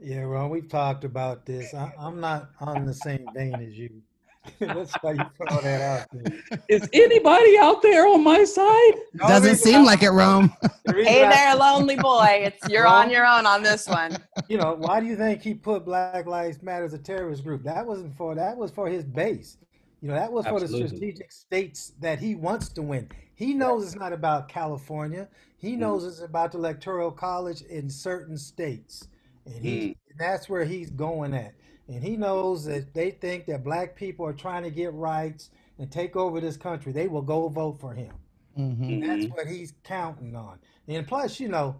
Yeah, 0.00 0.26
well, 0.26 0.48
we've 0.48 0.68
talked 0.68 1.04
about 1.04 1.46
this. 1.46 1.72
I, 1.72 1.92
I'm 1.98 2.20
not 2.20 2.50
on 2.60 2.84
the 2.84 2.92
same 2.94 3.24
vein 3.34 3.54
as 3.54 3.78
you. 3.78 4.02
That's 4.58 4.92
why 5.02 5.12
you 5.12 5.24
throw 5.36 5.60
that 5.60 5.80
out 5.80 6.08
there. 6.12 6.60
Is 6.68 6.88
anybody 6.92 7.56
out 7.58 7.80
there 7.82 8.06
on 8.08 8.24
my 8.24 8.44
side? 8.44 8.92
Doesn't 9.16 9.56
seem 9.56 9.84
like 9.84 10.02
it, 10.02 10.10
Rome. 10.10 10.52
Hey 10.84 11.26
there, 11.28 11.54
lonely 11.54 11.96
boy. 11.96 12.42
It's 12.42 12.68
you're 12.68 12.86
on 12.86 13.08
your 13.08 13.24
own 13.24 13.46
on 13.46 13.62
this 13.62 13.86
one. 13.86 14.18
You 14.48 14.58
know, 14.58 14.74
why 14.74 15.00
do 15.00 15.06
you 15.06 15.16
think 15.16 15.40
he 15.40 15.54
put 15.54 15.84
Black 15.84 16.26
Lives 16.26 16.60
Matter 16.60 16.84
as 16.84 16.92
a 16.92 16.98
terrorist 16.98 17.44
group? 17.44 17.62
That 17.62 17.86
wasn't 17.86 18.14
for 18.16 18.34
that 18.34 18.56
was 18.56 18.72
for 18.72 18.88
his 18.88 19.04
base. 19.04 19.56
You 20.02 20.08
know, 20.08 20.14
that 20.14 20.30
was 20.30 20.44
for 20.44 20.58
the 20.58 20.66
strategic 20.66 21.30
states 21.30 21.92
that 22.00 22.18
he 22.18 22.34
wants 22.34 22.68
to 22.70 22.82
win. 22.82 23.08
He 23.36 23.54
knows 23.54 23.86
it's 23.86 23.94
not 23.94 24.12
about 24.12 24.48
California. 24.48 25.28
He 25.56 25.70
mm-hmm. 25.70 25.80
knows 25.80 26.04
it's 26.04 26.20
about 26.20 26.52
the 26.52 26.58
electoral 26.58 27.12
college 27.12 27.62
in 27.62 27.88
certain 27.88 28.36
states. 28.36 29.06
And 29.46 29.54
he 29.54 29.78
mm. 29.78 29.96
and 30.10 30.18
that's 30.18 30.48
where 30.48 30.64
he's 30.64 30.90
going 30.90 31.32
at. 31.32 31.54
And 31.88 32.02
he 32.02 32.16
knows 32.16 32.64
that 32.66 32.94
they 32.94 33.10
think 33.10 33.46
that 33.46 33.64
black 33.64 33.96
people 33.96 34.24
are 34.26 34.32
trying 34.32 34.62
to 34.62 34.70
get 34.70 34.92
rights 34.94 35.50
and 35.78 35.90
take 35.90 36.16
over 36.16 36.40
this 36.40 36.56
country, 36.56 36.92
they 36.92 37.08
will 37.08 37.22
go 37.22 37.48
vote 37.48 37.78
for 37.80 37.92
him. 37.92 38.12
Mhm. 38.58 38.88
And 38.88 39.02
that's 39.02 39.26
what 39.34 39.46
he's 39.46 39.72
counting 39.82 40.36
on. 40.36 40.58
And 40.88 41.06
plus, 41.06 41.40
you 41.40 41.48
know, 41.48 41.76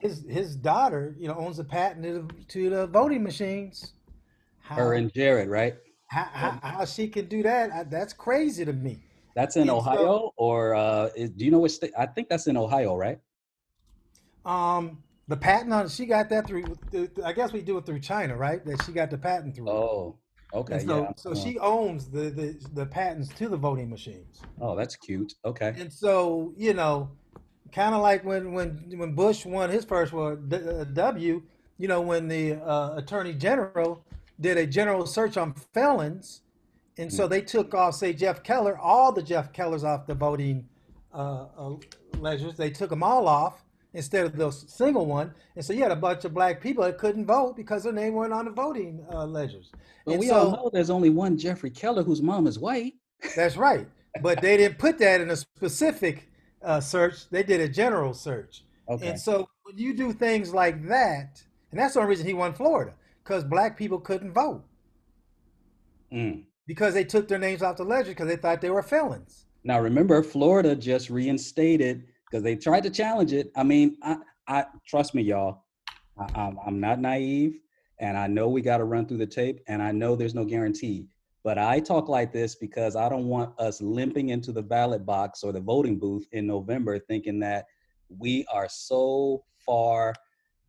his 0.00 0.24
his 0.28 0.56
daughter, 0.56 1.14
you 1.18 1.28
know, 1.28 1.34
owns 1.34 1.58
a 1.58 1.64
patent 1.64 2.04
to 2.04 2.12
the, 2.22 2.44
to 2.48 2.70
the 2.70 2.86
voting 2.88 3.22
machines. 3.22 3.92
How, 4.60 4.76
Her 4.76 4.94
and 4.94 5.12
Jared, 5.12 5.48
right? 5.48 5.76
how, 6.08 6.24
how, 6.32 6.58
how 6.62 6.84
she 6.84 7.08
can 7.08 7.26
do 7.26 7.42
that? 7.42 7.70
I, 7.72 7.82
that's 7.84 8.12
crazy 8.12 8.64
to 8.64 8.72
me. 8.72 8.98
That's 9.34 9.56
in 9.56 9.62
And 9.62 9.70
so- 9.70 9.76
Ohio, 9.76 10.32
or 10.36 10.74
uh, 10.74 11.10
is, 11.14 11.30
do 11.30 11.44
you 11.44 11.50
know 11.50 11.58
which 11.58 11.72
state? 11.72 11.92
I 11.98 12.06
think 12.06 12.28
that's 12.28 12.46
in 12.46 12.56
Ohio, 12.56 12.96
right? 12.96 13.18
Um, 14.44 15.02
the 15.28 15.36
patent 15.36 15.72
on 15.72 15.88
she 15.88 16.06
got 16.06 16.28
that 16.30 16.46
through. 16.46 16.64
I 17.24 17.32
guess 17.32 17.52
we 17.52 17.62
do 17.62 17.78
it 17.78 17.86
through 17.86 18.00
China, 18.00 18.36
right? 18.36 18.64
That 18.64 18.82
she 18.84 18.92
got 18.92 19.10
the 19.10 19.18
patent 19.18 19.56
through. 19.56 19.68
Oh, 19.68 20.16
okay, 20.54 20.74
And 20.74 20.88
so, 20.88 21.02
yeah. 21.02 21.12
so 21.16 21.34
she 21.34 21.58
owns 21.58 22.08
the, 22.08 22.30
the 22.30 22.56
the 22.74 22.86
patents 22.86 23.28
to 23.34 23.48
the 23.48 23.56
voting 23.56 23.90
machines. 23.90 24.40
Oh, 24.60 24.76
that's 24.76 24.96
cute. 24.96 25.34
Okay. 25.44 25.74
And 25.76 25.92
so, 25.92 26.52
you 26.56 26.74
know, 26.74 27.10
kind 27.72 27.94
of 27.94 28.02
like 28.02 28.24
when 28.24 28.52
when 28.52 28.92
when 28.96 29.14
Bush 29.14 29.44
won 29.44 29.70
his 29.70 29.84
first 29.84 30.14
uh, 30.14 30.34
W, 30.36 31.42
you 31.78 31.88
know, 31.88 32.00
when 32.00 32.28
the 32.28 32.54
uh, 32.54 32.94
Attorney 32.96 33.34
General 33.34 34.04
did 34.40 34.58
a 34.58 34.66
general 34.66 35.06
search 35.06 35.36
on 35.36 35.54
felons, 35.74 36.42
and 36.98 37.12
so 37.12 37.26
they 37.26 37.40
took 37.40 37.74
off, 37.74 37.94
say, 37.94 38.12
Jeff 38.12 38.42
Keller, 38.42 38.78
all 38.78 39.12
the 39.12 39.22
Jeff 39.22 39.52
Kellers 39.52 39.82
off 39.82 40.06
the 40.06 40.14
voting 40.14 40.68
uh, 41.12 41.46
uh, 41.58 41.74
ledgers. 42.18 42.56
They 42.56 42.70
took 42.70 42.90
them 42.90 43.02
all 43.02 43.28
off 43.28 43.65
instead 43.96 44.26
of 44.26 44.36
the 44.36 44.50
single 44.50 45.06
one, 45.06 45.32
and 45.56 45.64
so 45.64 45.72
you 45.72 45.82
had 45.82 45.90
a 45.90 45.96
bunch 45.96 46.24
of 46.24 46.32
black 46.34 46.60
people 46.60 46.84
that 46.84 46.98
couldn't 46.98 47.26
vote 47.26 47.56
because 47.56 47.82
their 47.84 47.92
name 47.92 48.12
weren't 48.14 48.32
on 48.32 48.44
the 48.44 48.50
voting 48.50 49.04
uh, 49.12 49.24
ledgers. 49.26 49.72
But 50.04 50.12
And 50.12 50.20
we 50.20 50.26
so- 50.28 50.34
all 50.36 50.50
know 50.52 50.70
there's 50.72 50.90
only 50.90 51.10
one 51.10 51.36
Jeffrey 51.38 51.70
Keller 51.70 52.02
whose 52.02 52.22
mom 52.22 52.46
is 52.46 52.58
white. 52.58 52.94
That's 53.34 53.56
right. 53.56 53.88
But 54.22 54.40
they 54.40 54.56
didn't 54.56 54.78
put 54.78 54.98
that 54.98 55.20
in 55.20 55.30
a 55.30 55.36
specific 55.36 56.30
uh, 56.62 56.80
search. 56.80 57.28
They 57.30 57.42
did 57.42 57.60
a 57.60 57.68
general 57.68 58.14
search. 58.14 58.64
Okay. 58.88 59.08
And 59.08 59.18
so 59.20 59.48
when 59.64 59.76
you 59.78 59.94
do 59.94 60.12
things 60.12 60.54
like 60.54 60.86
that, 60.88 61.42
and 61.70 61.80
that's 61.80 61.94
the 61.94 62.00
only 62.00 62.10
reason 62.10 62.26
he 62.26 62.34
won 62.34 62.52
Florida, 62.54 62.94
because 63.24 63.42
black 63.44 63.76
people 63.76 63.98
couldn't 63.98 64.32
vote 64.32 64.62
Mm. 66.12 66.44
because 66.66 66.94
they 66.94 67.04
took 67.04 67.26
their 67.28 67.38
names 67.38 67.62
off 67.62 67.76
the 67.78 67.84
ledger 67.84 68.10
because 68.10 68.28
they 68.28 68.36
thought 68.36 68.60
they 68.60 68.70
were 68.70 68.82
felons. 68.82 69.46
Now 69.64 69.80
remember, 69.80 70.22
Florida 70.22 70.76
just 70.76 71.10
reinstated 71.10 72.04
because 72.36 72.44
they 72.44 72.54
tried 72.54 72.82
to 72.82 72.90
challenge 72.90 73.32
it. 73.32 73.50
I 73.56 73.62
mean, 73.62 73.96
I, 74.02 74.18
I 74.46 74.66
trust 74.86 75.14
me, 75.14 75.22
y'all. 75.22 75.64
I, 76.18 76.28
I'm, 76.34 76.58
I'm 76.66 76.80
not 76.80 77.00
naive, 77.00 77.58
and 77.98 78.18
I 78.18 78.26
know 78.26 78.48
we 78.48 78.60
got 78.60 78.76
to 78.76 78.84
run 78.84 79.06
through 79.06 79.16
the 79.16 79.26
tape, 79.26 79.60
and 79.68 79.82
I 79.82 79.90
know 79.90 80.14
there's 80.14 80.34
no 80.34 80.44
guarantee. 80.44 81.06
But 81.42 81.56
I 81.56 81.80
talk 81.80 82.10
like 82.10 82.34
this 82.34 82.54
because 82.54 82.94
I 82.94 83.08
don't 83.08 83.24
want 83.24 83.58
us 83.58 83.80
limping 83.80 84.28
into 84.28 84.52
the 84.52 84.62
ballot 84.62 85.06
box 85.06 85.42
or 85.42 85.50
the 85.50 85.60
voting 85.60 85.98
booth 85.98 86.26
in 86.32 86.46
November 86.46 86.98
thinking 86.98 87.40
that 87.40 87.64
we 88.10 88.44
are 88.52 88.68
so 88.68 89.42
far 89.64 90.12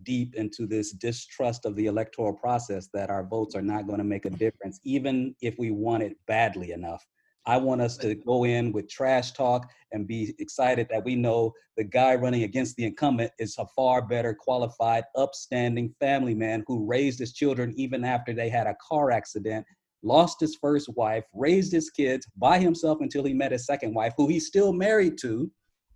deep 0.04 0.36
into 0.36 0.68
this 0.68 0.94
distrust 0.94 1.66
of 1.66 1.76
the 1.76 1.88
electoral 1.88 2.32
process 2.32 2.88
that 2.94 3.10
our 3.10 3.26
votes 3.26 3.56
are 3.56 3.62
not 3.62 3.88
going 3.88 3.98
to 3.98 4.06
make 4.06 4.24
a 4.24 4.30
difference, 4.30 4.80
even 4.86 5.36
if 5.42 5.60
we 5.60 5.72
want 5.72 6.02
it 6.04 6.16
badly 6.28 6.72
enough. 6.72 7.06
I 7.48 7.56
want 7.56 7.82
us 7.82 7.96
to 7.98 8.14
go 8.14 8.44
in 8.44 8.74
with 8.74 8.90
trash 8.90 9.32
talk 9.32 9.72
and 9.94 10.06
be 10.06 10.36
excited 10.38 10.88
that 10.92 11.06
we 11.06 11.16
know 11.16 11.54
the 11.78 11.86
guy 11.86 12.14
running 12.16 12.44
against 12.44 12.76
the 12.76 12.84
incumbent 12.84 13.32
is 13.40 13.56
a 13.58 13.66
far 13.74 14.02
better 14.02 14.36
qualified, 14.38 15.06
upstanding 15.16 15.96
family 15.98 16.36
man 16.36 16.66
who 16.68 16.86
raised 16.86 17.20
his 17.20 17.32
children 17.32 17.74
even 17.78 18.04
after 18.04 18.34
they 18.34 18.50
had 18.50 18.68
a 18.68 18.76
car 18.86 19.12
accident, 19.12 19.66
lost 20.04 20.42
his 20.42 20.56
first 20.56 20.90
wife, 20.98 21.24
raised 21.34 21.72
his 21.72 21.90
kids 21.90 22.28
by 22.36 22.60
himself 22.60 22.98
until 23.00 23.24
he 23.24 23.34
met 23.34 23.54
his 23.54 23.66
second 23.66 23.94
wife, 23.94 24.14
who 24.18 24.28
he's 24.28 24.48
still 24.48 24.74
married 24.74 25.18
to. 25.20 25.50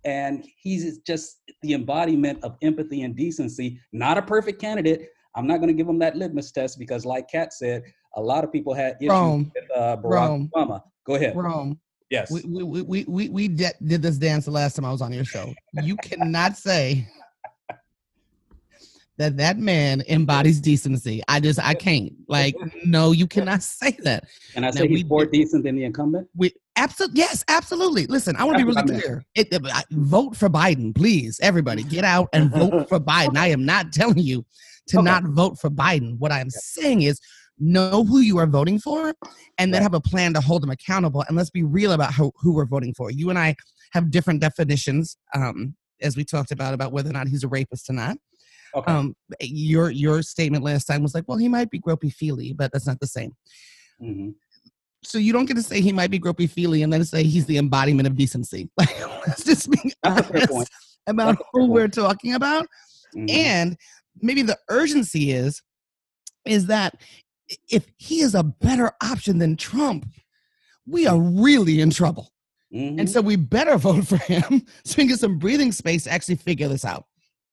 And 0.04 0.46
he's 0.56 0.98
just 1.00 1.42
the 1.60 1.74
embodiment 1.74 2.42
of 2.42 2.56
empathy 2.62 3.02
and 3.02 3.14
decency, 3.14 3.78
not 3.92 4.16
a 4.16 4.22
perfect 4.22 4.58
candidate. 4.58 5.10
I'm 5.36 5.46
not 5.46 5.58
going 5.58 5.68
to 5.68 5.74
give 5.74 5.88
him 5.88 5.98
that 5.98 6.16
litmus 6.16 6.50
test 6.50 6.78
because, 6.78 7.04
like 7.04 7.28
Kat 7.30 7.52
said, 7.52 7.84
a 8.16 8.20
lot 8.20 8.42
of 8.42 8.50
people 8.50 8.74
had 8.74 8.96
issues 9.00 9.10
Rome. 9.10 9.52
with 9.54 9.76
uh, 9.76 9.96
Barack 9.98 10.28
Rome. 10.28 10.50
Obama. 10.54 10.82
Go 11.04 11.14
ahead. 11.14 11.36
Rome. 11.36 11.78
Yes. 12.10 12.30
We 12.30 12.42
we 12.46 12.82
we 12.82 13.04
we 13.08 13.28
we, 13.30 13.48
de- 13.48 13.72
did 13.84 14.02
this 14.02 14.18
dance 14.18 14.44
the 14.44 14.50
last 14.50 14.76
time 14.76 14.84
I 14.84 14.92
was 14.92 15.00
on 15.00 15.12
your 15.12 15.24
show. 15.24 15.52
You 15.82 15.96
cannot 15.96 16.56
say 16.58 17.08
that 19.18 19.36
that 19.38 19.58
man 19.58 20.02
embodies 20.08 20.60
decency. 20.60 21.22
I 21.28 21.40
just 21.40 21.58
I 21.58 21.74
can't. 21.74 22.12
Like 22.28 22.54
no, 22.84 23.12
you 23.12 23.26
cannot 23.26 23.62
say 23.62 23.96
that. 24.04 24.24
And 24.54 24.64
I 24.66 24.68
Now, 24.68 24.72
say 24.82 24.88
he's 24.88 25.04
we 25.04 25.08
more 25.08 25.24
decent 25.24 25.64
than 25.64 25.76
the 25.76 25.84
incumbent? 25.84 26.28
We 26.36 26.52
absolutely 26.76 27.18
yes, 27.18 27.44
absolutely. 27.48 28.06
Listen, 28.06 28.36
I 28.36 28.44
want 28.44 28.58
to 28.58 28.64
be 28.64 28.64
really 28.64 28.76
what 28.76 28.90
I 28.90 28.92
meant. 28.92 29.04
clear. 29.04 29.24
It, 29.34 29.48
I- 29.72 29.84
vote 29.92 30.36
for 30.36 30.48
Biden, 30.50 30.94
please. 30.94 31.40
Everybody, 31.42 31.82
get 31.82 32.04
out 32.04 32.28
and 32.32 32.50
vote 32.50 32.88
for 32.88 33.00
Biden. 33.00 33.36
I 33.38 33.48
am 33.48 33.64
not 33.64 33.92
telling 33.92 34.18
you 34.18 34.44
to 34.88 35.00
not 35.00 35.24
vote 35.24 35.58
for 35.58 35.70
Biden. 35.70 36.18
What 36.18 36.32
I 36.32 36.40
am 36.40 36.50
saying 36.50 37.02
is 37.02 37.20
know 37.58 38.04
who 38.04 38.20
you 38.20 38.38
are 38.38 38.46
voting 38.46 38.78
for 38.78 39.14
and 39.58 39.72
then 39.72 39.82
have 39.82 39.94
a 39.94 40.00
plan 40.00 40.34
to 40.34 40.40
hold 40.40 40.62
them 40.62 40.70
accountable. 40.70 41.24
And 41.28 41.36
let's 41.36 41.50
be 41.50 41.62
real 41.62 41.92
about 41.92 42.14
who, 42.14 42.32
who 42.36 42.54
we're 42.54 42.66
voting 42.66 42.94
for. 42.94 43.10
You 43.10 43.30
and 43.30 43.38
I 43.38 43.54
have 43.92 44.10
different 44.10 44.40
definitions, 44.40 45.16
um, 45.34 45.74
as 46.00 46.16
we 46.16 46.24
talked 46.24 46.50
about, 46.50 46.74
about 46.74 46.92
whether 46.92 47.10
or 47.10 47.12
not 47.12 47.28
he's 47.28 47.44
a 47.44 47.48
rapist 47.48 47.88
or 47.88 47.94
not. 47.94 48.16
Okay. 48.74 48.90
Um, 48.90 49.14
your 49.40 49.90
your 49.90 50.22
statement 50.22 50.64
last 50.64 50.86
time 50.86 51.02
was 51.02 51.14
like, 51.14 51.24
well, 51.28 51.36
he 51.36 51.46
might 51.48 51.70
be 51.70 51.78
gropey 51.78 52.12
feely, 52.12 52.54
but 52.54 52.72
that's 52.72 52.86
not 52.86 53.00
the 53.00 53.06
same. 53.06 53.32
hmm 54.00 54.30
So 55.04 55.18
you 55.18 55.32
don't 55.32 55.44
get 55.44 55.54
to 55.54 55.62
say 55.62 55.82
he 55.82 55.92
might 55.92 56.10
be 56.10 56.18
gropey 56.18 56.48
feely 56.48 56.82
and 56.82 56.90
then 56.90 57.04
say 57.04 57.22
he's 57.22 57.44
the 57.44 57.58
embodiment 57.58 58.06
of 58.08 58.16
decency. 58.16 58.70
Like 58.78 59.26
let's 59.26 59.44
just 59.44 59.70
be 59.70 59.92
That's 60.02 60.20
a 60.20 60.32
fair 60.32 60.46
honest 60.50 60.72
about 61.06 61.36
who 61.52 61.66
we're 61.66 61.88
talking 61.88 62.34
about. 62.34 62.66
Mhm. 63.14 63.30
And 63.30 63.76
maybe 64.20 64.42
the 64.42 64.58
urgency 64.70 65.32
is 65.32 65.62
is 66.46 66.66
that 66.66 66.94
if 67.68 67.86
he 67.98 68.20
is 68.20 68.34
a 68.34 68.42
better 68.42 68.92
option 69.02 69.38
than 69.38 69.56
Trump, 69.56 70.06
we 70.86 71.06
are 71.06 71.20
really 71.20 71.80
in 71.80 71.90
trouble. 71.90 72.32
Mhm. 72.74 72.98
And 73.00 73.10
so 73.10 73.20
we 73.20 73.36
better 73.36 73.76
vote 73.88 74.06
for 74.06 74.16
him 74.18 74.64
so 74.84 74.94
we 74.96 75.02
can 75.02 75.06
get 75.08 75.18
some 75.20 75.38
breathing 75.38 75.72
space 75.72 76.04
to 76.04 76.10
actually 76.10 76.36
figure 76.36 76.68
this 76.68 76.84
out. 76.84 77.04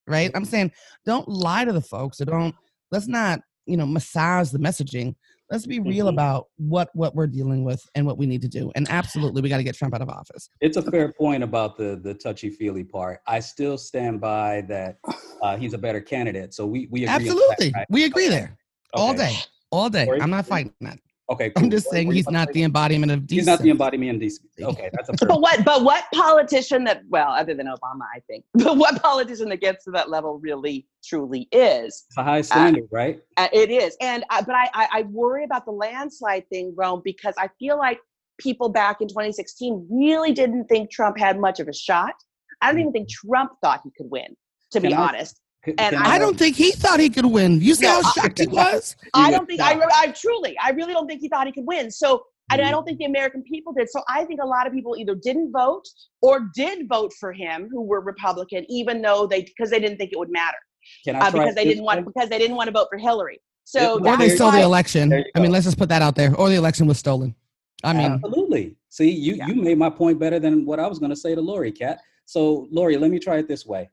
Right? 0.07 0.31
I'm 0.33 0.45
saying 0.45 0.71
don't 1.05 1.27
lie 1.27 1.65
to 1.65 1.71
the 1.73 1.81
folks 1.81 2.19
or 2.19 2.25
don't 2.25 2.55
let's 2.91 3.07
not, 3.07 3.41
you 3.65 3.77
know, 3.77 3.85
massage 3.85 4.49
the 4.49 4.57
messaging. 4.57 5.13
Let's 5.51 5.65
be 5.67 5.79
real 5.79 6.05
Mhm. 6.07 6.13
about 6.13 6.45
what 6.57 6.89
what 6.93 7.15
we're 7.15 7.27
dealing 7.27 7.63
with 7.63 7.83
and 7.95 8.05
what 8.07 8.17
we 8.17 8.25
need 8.25 8.41
to 8.43 8.47
do. 8.47 8.71
And 8.75 8.89
absolutely 8.89 9.41
we 9.43 9.49
got 9.49 9.57
to 9.57 9.63
get 9.63 9.75
Trump 9.75 9.93
out 9.93 10.01
of 10.01 10.09
office. 10.09 10.49
It's 10.61 10.77
a 10.77 10.81
fair 10.81 11.11
point 11.13 11.43
about 11.43 11.77
the 11.77 11.99
the 12.01 12.13
touchy 12.15 12.49
feely 12.49 12.83
part. 12.83 13.19
I 13.27 13.39
still 13.39 13.77
stand 13.77 14.19
by 14.21 14.61
that 14.69 14.97
uh, 15.43 15.57
he's 15.57 15.73
a 15.73 15.77
better 15.77 16.01
candidate. 16.01 16.53
So 16.55 16.65
we 16.65 16.87
we 16.91 17.03
agree. 17.03 17.07
on 17.07 17.07
that, 17.07 17.21
Absolutely. 17.31 17.71
right? 17.75 17.87
We 17.89 18.05
agree 18.05 18.29
there. 18.29 18.57
All 18.95 19.13
day. 19.13 19.35
All 19.71 19.89
day. 19.89 20.05
Corey? 20.05 20.21
I'm 20.21 20.29
not 20.29 20.45
fighting 20.45 20.73
that. 20.81 20.99
Okay. 21.31 21.51
I'm 21.55 21.69
just 21.69 21.85
What- 21.87 21.93
saying 21.93 22.07
what 22.07 22.15
he's 22.15 22.27
not 22.29 22.47
say? 22.47 22.53
the 22.53 22.63
embodiment 22.63 23.11
of 23.11 23.27
decency. 23.27 23.35
He's 23.35 23.45
not 23.45 23.59
the 23.61 23.69
embodiment 23.69 24.15
of 24.15 24.19
decency. 24.19 24.63
Okay, 24.63 24.89
that's 24.93 25.09
a. 25.09 25.25
But 25.27 25.39
what? 25.41 25.63
But 25.63 25.83
what 25.83 26.05
politician 26.11 26.83
that? 26.85 27.03
Well, 27.07 27.29
other 27.29 27.53
than 27.53 27.67
Obama, 27.67 28.01
I 28.15 28.19
think. 28.27 28.45
But 28.55 28.77
what 28.77 28.99
politician 29.01 29.47
that 29.49 29.61
gets 29.61 29.85
to 29.85 29.91
that 29.91 30.09
level 30.09 30.39
really, 30.39 30.87
truly 31.03 31.47
is? 31.51 32.05
It's 32.09 32.17
a 32.17 32.23
high 32.23 32.41
standard, 32.41 32.85
right? 32.91 33.19
Uh, 33.37 33.47
it 33.53 33.69
is, 33.69 33.95
and 34.01 34.23
uh, 34.31 34.41
but 34.43 34.55
I, 34.55 34.69
I 34.73 34.87
I 34.91 35.01
worry 35.03 35.43
about 35.43 35.65
the 35.65 35.71
landslide 35.71 36.49
thing, 36.49 36.73
Rome, 36.75 37.01
because 37.05 37.35
I 37.37 37.49
feel 37.59 37.77
like 37.77 37.99
people 38.39 38.69
back 38.69 39.01
in 39.01 39.07
2016 39.07 39.87
really 39.91 40.31
didn't 40.31 40.65
think 40.65 40.89
Trump 40.89 41.19
had 41.19 41.39
much 41.39 41.59
of 41.59 41.67
a 41.67 41.73
shot. 41.73 42.13
I 42.61 42.71
don't 42.71 42.79
even 42.81 42.91
think 42.93 43.07
Trump 43.09 43.51
thought 43.61 43.81
he 43.83 43.91
could 43.97 44.09
win, 44.09 44.35
to 44.71 44.79
be 44.81 44.93
I- 44.95 45.09
honest. 45.09 45.39
And 45.77 45.95
I 45.95 46.17
don't 46.17 46.37
think 46.37 46.55
he 46.55 46.71
thought 46.71 46.99
he 46.99 47.09
could 47.09 47.25
win. 47.25 47.59
You 47.61 47.75
see 47.75 47.85
No, 47.85 48.01
how 48.01 48.09
I- 48.09 48.11
shocked 48.21 48.39
he 48.39 48.47
was? 48.47 48.95
I 49.13 49.29
don't 49.31 49.45
think 49.45 49.59
I, 49.61 49.79
I 49.95 50.07
truly, 50.11 50.57
I 50.61 50.71
really 50.71 50.93
don't 50.93 51.07
think 51.07 51.21
he 51.21 51.27
thought 51.29 51.47
he 51.47 51.53
could 51.53 51.65
win. 51.65 51.91
So, 51.91 52.23
and. 52.51 52.61
I 52.61 52.71
don't 52.71 52.85
think 52.85 52.97
the 52.97 53.05
American 53.05 53.43
people 53.43 53.73
did. 53.73 53.89
So, 53.89 54.01
I 54.07 54.23
think 54.25 54.39
a 54.41 54.45
lot 54.45 54.65
of 54.67 54.73
people 54.73 54.95
either 54.97 55.15
didn't 55.15 55.51
vote 55.51 55.83
or 56.21 56.49
did 56.55 56.87
vote 56.87 57.11
for 57.19 57.33
him, 57.33 57.67
who 57.71 57.81
were 57.81 58.01
Republican, 58.01 58.65
even 58.69 59.01
though 59.01 59.27
they 59.27 59.41
because 59.43 59.69
they 59.69 59.79
didn't 59.79 59.97
think 59.97 60.11
it 60.13 60.17
would 60.17 60.31
matter, 60.31 60.57
Can 61.05 61.15
I 61.17 61.27
uh, 61.27 61.31
because 61.31 61.55
they 61.55 61.65
didn't 61.65 61.83
want 61.83 61.99
way? 61.99 62.05
because 62.13 62.29
they 62.29 62.37
didn't 62.39 62.55
want 62.55 62.67
to 62.67 62.71
vote 62.73 62.87
for 62.89 62.97
Hillary. 62.97 63.39
So 63.65 63.99
Or 64.03 64.17
they 64.17 64.29
stole 64.29 64.47
why- 64.49 64.59
the 64.59 64.63
election. 64.63 65.13
I 65.35 65.39
mean, 65.39 65.51
let's 65.51 65.65
just 65.65 65.77
put 65.77 65.89
that 65.89 66.01
out 66.01 66.15
there. 66.15 66.33
Or 66.35 66.49
the 66.49 66.55
election 66.55 66.87
was 66.87 66.97
stolen. 66.97 67.35
I 67.83 67.93
mean, 67.93 68.11
Absolutely. 68.13 68.75
See, 68.89 69.09
you 69.11 69.35
you 69.45 69.55
made 69.55 69.77
my 69.77 69.89
point 69.89 70.19
better 70.19 70.39
than 70.39 70.65
what 70.65 70.79
I 70.79 70.87
was 70.87 70.97
going 70.99 71.11
to 71.11 71.15
say 71.15 71.35
to 71.35 71.41
Lori, 71.41 71.71
Cat. 71.71 71.99
So, 72.25 72.67
Lori, 72.71 72.97
let 72.97 73.11
me 73.11 73.19
try 73.19 73.37
it 73.37 73.47
this 73.47 73.65
way. 73.65 73.89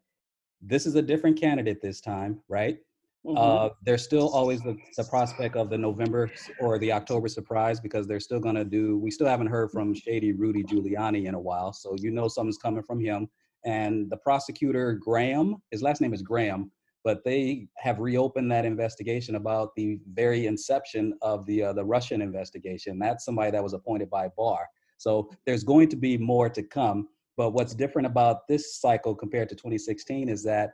This 0.61 0.87
is 0.87 0.95
a 0.95 1.03
different 1.03 1.39
candidate 1.39 1.81
this 1.81 2.01
time, 2.01 2.41
right? 2.49 2.79
Mhm. 3.27 3.37
Uh, 3.37 3.71
there's 3.83 4.05
still 4.05 4.29
always 4.29 4.63
the, 4.63 4.77
the 4.97 5.05
prospect 5.05 5.57
of 5.57 5.69
the 5.69 5.77
November 5.79 6.31
or 6.61 6.79
the 6.79 6.93
October 6.93 7.29
surprise 7.29 7.81
because 7.81 8.07
they're 8.07 8.21
still 8.21 8.39
going 8.41 8.55
to 8.55 8.65
do. 8.65 8.99
We 8.99 9.11
still 9.11 9.27
haven't 9.27 9.49
heard 9.49 9.73
from 9.73 9.95
Shady 9.95 10.33
Rudy 10.33 10.63
Giuliani 10.63 11.27
in 11.27 11.35
a 11.35 11.41
while, 11.41 11.73
so 11.73 11.97
you 11.99 12.11
know 12.13 12.29
something's 12.29 12.59
coming 12.59 12.83
from 12.85 13.01
him. 13.01 13.29
And 13.65 14.09
the 14.11 14.17
prosecutor 14.19 14.93
Graham, 14.93 15.57
his 15.73 15.83
last 15.83 16.01
name 16.01 16.15
is 16.15 16.23
Graham, 16.23 16.71
but 17.03 17.25
they 17.25 17.67
have 17.79 17.99
reopened 17.99 18.51
that 18.53 18.65
investigation 18.65 19.35
about 19.35 19.75
the 19.75 19.99
very 20.13 20.47
inception 20.47 21.15
of 21.21 21.47
the 21.47 21.65
uh, 21.65 21.73
the 21.73 21.85
Russian 21.85 22.23
investigation. 22.23 22.99
That's 22.99 23.25
somebody 23.25 23.51
that 23.51 23.63
was 23.63 23.73
appointed 23.73 24.09
by 24.09 24.29
Barr. 24.37 24.69
So 24.99 25.31
there's 25.47 25.65
going 25.65 25.89
to 25.89 25.97
be 25.97 26.17
more 26.17 26.49
to 26.49 26.63
come. 26.63 27.09
But 27.37 27.51
what's 27.51 27.74
different 27.74 28.07
about 28.07 28.49
this 28.49 28.76
cycle 28.80 29.14
compared 29.14 29.49
to 29.51 29.55
2016 29.55 30.28
is 30.28 30.43
that 30.45 30.72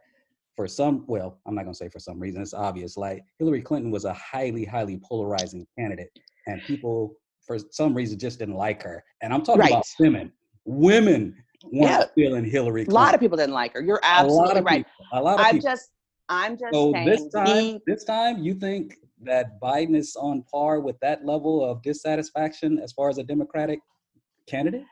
for 0.55 0.69
some, 0.69 1.05
well, 1.09 1.39
I'm 1.47 1.55
not 1.55 1.63
going 1.63 1.73
to 1.73 1.79
say 1.79 1.89
for 1.89 1.99
some 1.99 2.21
reason, 2.21 2.41
it's 2.43 2.55
obvious. 2.55 2.97
Like 2.97 3.25
Hillary 3.39 3.63
Clinton 3.63 3.91
was 3.91 4.05
a 4.05 4.13
highly, 4.13 4.65
highly 4.65 4.99
polarizing 5.03 5.67
candidate, 5.79 6.11
and 6.47 6.63
people 6.63 7.15
for 7.45 7.59
some 7.71 7.95
reason 7.95 8.19
just 8.19 8.39
didn't 8.39 8.55
like 8.55 8.83
her. 8.83 9.03
And 9.23 9.33
I'm 9.33 9.43
talking 9.43 9.61
Right. 9.63 9.73
about 9.73 9.87
women. 9.99 10.33
Women 10.65 11.35
weren't 11.65 11.91
Yeah. 11.91 12.05
feeling 12.15 12.45
Hillary 12.45 12.85
A 12.85 12.91
lot 12.91 13.15
of 13.15 13.21
people 13.21 13.37
didn't 13.37 13.55
like 13.55 13.73
her. 13.73 13.81
You're 13.81 14.01
absolutely 14.03 14.61
right. 14.61 14.87
people. 14.87 15.07
A 15.13 15.23
lot 15.23 15.41
of 15.41 15.47
I'm 15.47 15.55
people. 15.57 15.71
just, 15.71 15.91
I'm 16.29 16.53
just 16.57 16.73
So 16.73 16.93
saying. 16.93 17.07
this 17.09 17.29
time, 17.33 17.45
being- 17.47 17.81
this 17.87 18.05
time, 18.05 18.39
you 18.39 18.55
think 18.55 18.99
that 19.23 19.61
Biden 19.61 19.97
is 19.97 20.15
on 20.17 20.43
par 20.43 20.81
with 20.81 20.99
that 21.01 21.25
level 21.25 21.65
of 21.65 21.83
dissatisfaction 21.83 22.79
as 22.79 22.93
far 22.93 23.09
as 23.09 23.19
a 23.19 23.25
Democratic 23.25 23.81
candidate? 24.47 24.85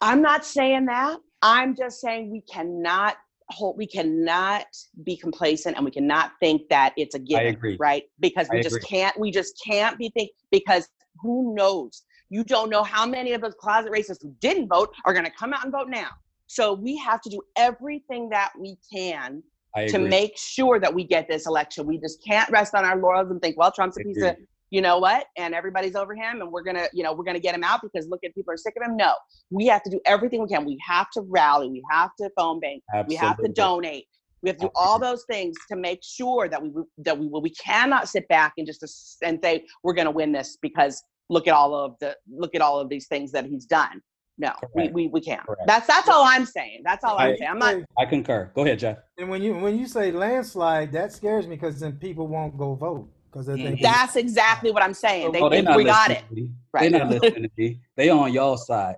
I'm 0.00 0.22
not 0.22 0.44
saying 0.44 0.86
that. 0.86 1.18
I'm 1.42 1.74
just 1.76 2.00
saying 2.00 2.30
we 2.30 2.42
cannot 2.42 3.16
hold, 3.50 3.76
we 3.76 3.86
cannot 3.86 4.66
be 5.04 5.16
complacent 5.16 5.76
and 5.76 5.84
we 5.84 5.90
cannot 5.90 6.32
think 6.40 6.62
that 6.68 6.92
it's 6.96 7.14
a 7.14 7.18
given, 7.18 7.46
agree. 7.46 7.76
right? 7.80 8.04
Because 8.20 8.48
we 8.50 8.58
I 8.58 8.62
just 8.62 8.76
agree. 8.76 8.88
can't, 8.88 9.18
we 9.18 9.30
just 9.30 9.60
can't 9.64 9.98
be 9.98 10.10
think 10.10 10.30
because 10.50 10.88
who 11.20 11.54
knows? 11.54 12.02
You 12.30 12.44
don't 12.44 12.70
know 12.70 12.82
how 12.82 13.06
many 13.06 13.32
of 13.32 13.40
those 13.40 13.54
closet 13.58 13.90
racists 13.90 14.22
who 14.22 14.34
didn't 14.40 14.68
vote 14.68 14.94
are 15.04 15.12
going 15.12 15.24
to 15.24 15.32
come 15.32 15.52
out 15.52 15.64
and 15.64 15.72
vote 15.72 15.88
now. 15.88 16.10
So 16.46 16.72
we 16.72 16.96
have 16.98 17.20
to 17.22 17.30
do 17.30 17.40
everything 17.56 18.28
that 18.30 18.52
we 18.58 18.78
can 18.92 19.42
to 19.88 19.98
make 19.98 20.36
sure 20.36 20.80
that 20.80 20.92
we 20.92 21.04
get 21.04 21.28
this 21.28 21.46
election. 21.46 21.86
We 21.86 21.98
just 21.98 22.24
can't 22.24 22.50
rest 22.50 22.74
on 22.74 22.84
our 22.84 22.96
laurels 22.96 23.30
and 23.30 23.40
think, 23.40 23.56
well, 23.56 23.70
Trump's 23.70 23.96
a 23.98 24.00
piece 24.02 24.22
of. 24.22 24.36
You 24.70 24.82
know 24.82 24.98
what, 24.98 25.26
and 25.36 25.54
everybody's 25.54 25.94
over 25.94 26.14
him, 26.14 26.40
and 26.40 26.50
we're 26.50 26.62
gonna, 26.62 26.88
you 26.92 27.02
know, 27.02 27.12
we're 27.12 27.24
gonna 27.24 27.40
get 27.40 27.54
him 27.54 27.64
out 27.64 27.80
because 27.82 28.06
look 28.08 28.20
at 28.24 28.34
people 28.34 28.52
are 28.52 28.56
sick 28.56 28.74
of 28.76 28.86
him. 28.86 28.96
No, 28.96 29.14
we 29.50 29.66
have 29.66 29.82
to 29.84 29.90
do 29.90 30.00
everything 30.04 30.42
we 30.42 30.48
can. 30.48 30.64
We 30.64 30.78
have 30.86 31.10
to 31.12 31.22
rally. 31.22 31.68
We 31.68 31.82
have 31.90 32.10
to 32.20 32.30
phone 32.36 32.60
bank. 32.60 32.82
We 33.06 33.14
have 33.14 33.38
to 33.38 33.48
donate. 33.48 34.06
We 34.42 34.50
have 34.50 34.58
to 34.58 34.66
do 34.66 34.70
all 34.74 34.98
those 34.98 35.24
things 35.28 35.56
to 35.70 35.76
make 35.76 36.00
sure 36.02 36.48
that 36.48 36.62
we 36.62 36.70
that 36.98 37.18
we 37.18 37.26
will. 37.26 37.42
we 37.42 37.50
cannot 37.50 38.08
sit 38.08 38.28
back 38.28 38.52
and 38.56 38.66
just 38.66 39.18
and 39.22 39.38
say 39.42 39.64
we're 39.82 39.94
going 39.94 40.06
to 40.06 40.12
win 40.12 40.32
this 40.32 40.58
because 40.60 41.02
look 41.28 41.48
at 41.48 41.54
all 41.54 41.74
of 41.74 41.94
the 42.00 42.16
look 42.30 42.54
at 42.54 42.60
all 42.60 42.78
of 42.78 42.88
these 42.88 43.08
things 43.08 43.32
that 43.32 43.46
he's 43.46 43.66
done. 43.66 44.00
No, 44.40 44.52
we, 44.62 44.82
Correct. 44.82 44.94
we, 44.94 45.06
we 45.08 45.20
can't. 45.20 45.44
Correct. 45.44 45.62
That's 45.66 45.86
that's 45.88 46.08
all 46.08 46.24
I'm 46.24 46.44
saying. 46.44 46.82
That's 46.84 47.02
all 47.02 47.18
I'm 47.18 47.36
saying. 47.36 47.50
I'm 47.50 47.58
not. 47.58 47.76
I 47.98 48.06
concur. 48.06 48.52
Go 48.54 48.64
ahead, 48.64 48.78
Jeff. 48.78 48.98
And 49.18 49.28
when 49.28 49.42
you 49.42 49.56
when 49.56 49.76
you 49.76 49.88
say 49.88 50.12
landslide, 50.12 50.92
that 50.92 51.12
scares 51.12 51.48
me 51.48 51.56
because 51.56 51.80
then 51.80 51.94
people 51.94 52.28
won't 52.28 52.56
go 52.56 52.74
vote 52.74 53.10
because 53.30 53.46
they 53.46 53.56
think 53.56 53.80
That's 53.80 54.16
exactly 54.16 54.70
what 54.70 54.82
I'm 54.82 54.94
saying. 54.94 55.32
They 55.32 55.40
oh, 55.40 55.50
think 55.50 55.68
we 55.70 55.84
got 55.84 56.10
it. 56.10 56.22
listening 56.22 56.28
to 56.28 56.34
me. 56.34 56.52
Right. 56.72 56.90
They're 56.90 57.00
not 57.00 57.10
listening 57.10 57.42
to 57.42 57.50
me. 57.56 57.80
They 57.96 58.10
on 58.10 58.32
y'all 58.32 58.56
side. 58.56 58.96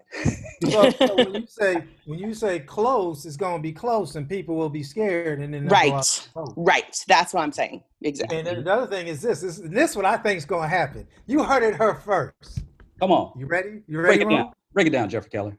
so, 0.69 0.91
so 0.91 1.15
when 1.17 1.35
you 1.35 1.47
say 1.47 1.85
when 2.05 2.19
you 2.19 2.35
say 2.35 2.61
close, 2.61 3.27
it's 3.27 3.37
going 3.37 3.57
to 3.57 3.63
be 3.63 3.73
close, 3.73 4.17
and 4.17 4.29
people 4.29 4.57
will 4.57 4.69
be 4.69 4.83
scared, 4.83 5.41
and 5.41 5.53
then 5.55 5.67
they'll 5.67 5.91
go 5.91 5.97
out 5.97 6.29
Right. 6.35 6.49
Right. 6.57 7.05
That's 7.09 7.35
what 7.35 7.43
I'm 7.43 7.53
saying. 7.53 7.83
Exactly. 8.03 8.39
And 8.39 8.47
then 8.47 8.65
the 8.65 8.73
other 8.73 8.87
thing 8.87 9.09
is 9.09 9.23
this: 9.23 9.41
this, 9.41 9.61
this 9.65 9.97
what 9.97 10.05
I 10.05 10.17
think 10.17 10.39
is 10.39 10.45
going 10.45 10.63
to 10.63 10.69
happen. 10.69 11.07
You 11.27 11.43
heard 11.43 11.63
it 11.63 11.75
her 11.75 11.95
first. 11.95 12.63
Come 13.01 13.13
on. 13.13 13.33
You 13.39 13.47
ready? 13.47 13.83
You 13.89 14.01
ready? 14.01 14.19
Break 14.19 14.21
ready? 14.21 14.23
it 14.23 14.27
Ron? 14.27 14.37
down. 14.47 14.53
Break 14.73 14.87
it 14.87 14.91
down, 14.91 15.09
Jeffrey 15.09 15.31
Keller. 15.31 15.59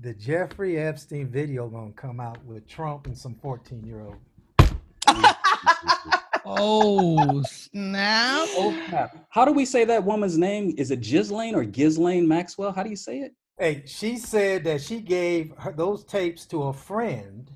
The 0.00 0.14
Jeffrey 0.14 0.78
Epstein 0.78 1.28
video 1.28 1.68
going 1.68 1.92
to 1.92 1.98
come 1.98 2.20
out 2.20 2.44
with 2.44 2.68
Trump 2.68 3.06
and 3.06 3.16
some 3.16 3.34
14 3.34 3.84
year 3.84 4.00
old. 4.00 4.16
Oh 6.48 7.42
snap! 7.42 8.48
Oh 8.52 8.74
snap! 8.88 9.26
How 9.30 9.44
do 9.44 9.52
we 9.52 9.64
say 9.64 9.84
that 9.84 10.04
woman's 10.04 10.38
name? 10.38 10.74
Is 10.78 10.90
it 10.90 11.00
Ghislaine 11.00 11.54
or 11.54 11.64
Ghislaine 11.64 12.26
Maxwell? 12.28 12.72
How 12.72 12.82
do 12.82 12.90
you 12.90 12.96
say 12.96 13.18
it? 13.20 13.32
Hey, 13.58 13.82
she 13.86 14.16
said 14.18 14.64
that 14.64 14.82
she 14.82 15.00
gave 15.00 15.52
her, 15.58 15.72
those 15.72 16.04
tapes 16.04 16.44
to 16.46 16.64
a 16.64 16.72
friend, 16.72 17.50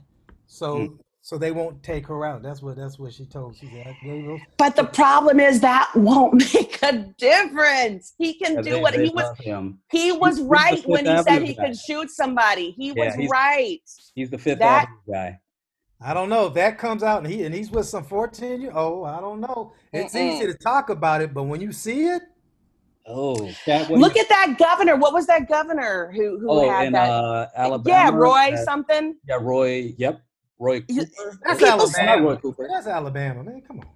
so 0.46 0.78
Mm. 0.78 0.98
so 1.22 1.38
they 1.38 1.52
won't 1.52 1.82
take 1.82 2.06
her 2.08 2.24
out. 2.24 2.42
That's 2.42 2.62
what 2.62 2.76
that's 2.76 2.98
what 2.98 3.12
she 3.12 3.26
told. 3.26 3.54
She 3.56 3.66
said, 3.66 3.86
I 3.86 3.96
gave 4.04 4.24
those. 4.26 4.40
But 4.56 4.74
the 4.76 4.84
problem 4.84 5.38
is 5.38 5.60
that 5.60 5.90
won't 5.94 6.34
make 6.54 6.78
a 6.82 7.04
difference. 7.18 8.14
He 8.18 8.34
can 8.34 8.56
do 8.56 8.62
they- 8.62 8.80
what 8.80 8.94
they 8.94 9.04
he 9.04 9.10
was. 9.10 9.24
love 9.24 9.38
him. 9.38 9.78
He 9.90 10.10
was 10.10 10.38
He's 10.38 10.46
right 10.46 10.76
Fifth 10.76 10.86
when 10.86 11.06
he 11.06 11.22
said 11.22 11.42
he 11.42 11.54
guy. 11.54 11.66
could 11.66 11.76
shoot 11.78 12.10
somebody. 12.10 12.72
He 12.72 12.88
Yeah, 12.96 13.04
was 13.06 13.14
he's- 13.14 13.30
right. 13.30 13.80
He's 14.14 14.30
the 14.30 14.38
Fifth 14.38 14.58
That- 14.58 14.88
Avenue 14.88 15.12
guy. 15.12 15.38
I 16.02 16.14
don't 16.14 16.28
know 16.30 16.46
if 16.46 16.54
that 16.54 16.78
comes 16.78 17.02
out 17.02 17.22
and 17.22 17.30
he 17.32 17.44
and 17.44 17.54
he's 17.54 17.70
with 17.70 17.86
some 17.86 18.04
14 18.04 18.60
year 18.60 18.72
old. 18.72 19.06
I 19.06 19.20
don't 19.20 19.40
know. 19.40 19.72
It's 19.92 20.14
Mm-mm. 20.14 20.36
easy 20.36 20.46
to 20.46 20.54
talk 20.54 20.88
about 20.88 21.20
it, 21.20 21.34
but 21.34 21.42
when 21.44 21.60
you 21.60 21.72
see 21.72 22.04
it, 22.06 22.22
Oh, 23.06 23.50
Cat, 23.64 23.90
what 23.90 23.98
Look 23.98 24.16
at 24.16 24.28
that 24.28 24.56
governor. 24.58 24.94
What 24.96 25.12
was 25.12 25.26
that 25.26 25.48
governor 25.48 26.12
who 26.14 26.38
who 26.38 26.48
oh, 26.48 26.70
had 26.70 26.86
in 26.88 26.92
that? 26.92 27.10
uh, 27.10 27.46
Alabama. 27.56 27.96
yeah, 27.96 28.10
Roy 28.16 28.50
that- 28.56 28.64
something. 28.64 29.16
Yeah, 29.26 29.38
Roy. 29.40 29.94
Yep, 29.96 30.20
Roy 30.58 30.80
Cooper. 30.82 31.38
that's 31.44 31.58
People- 31.58 31.76
Not 31.78 31.96
Roy 31.98 32.02
Alabama. 32.08 32.36
Cooper. 32.36 32.68
That's 32.70 32.86
Alabama, 32.86 33.42
man. 33.42 33.62
Come 33.66 33.80
on. 33.80 33.86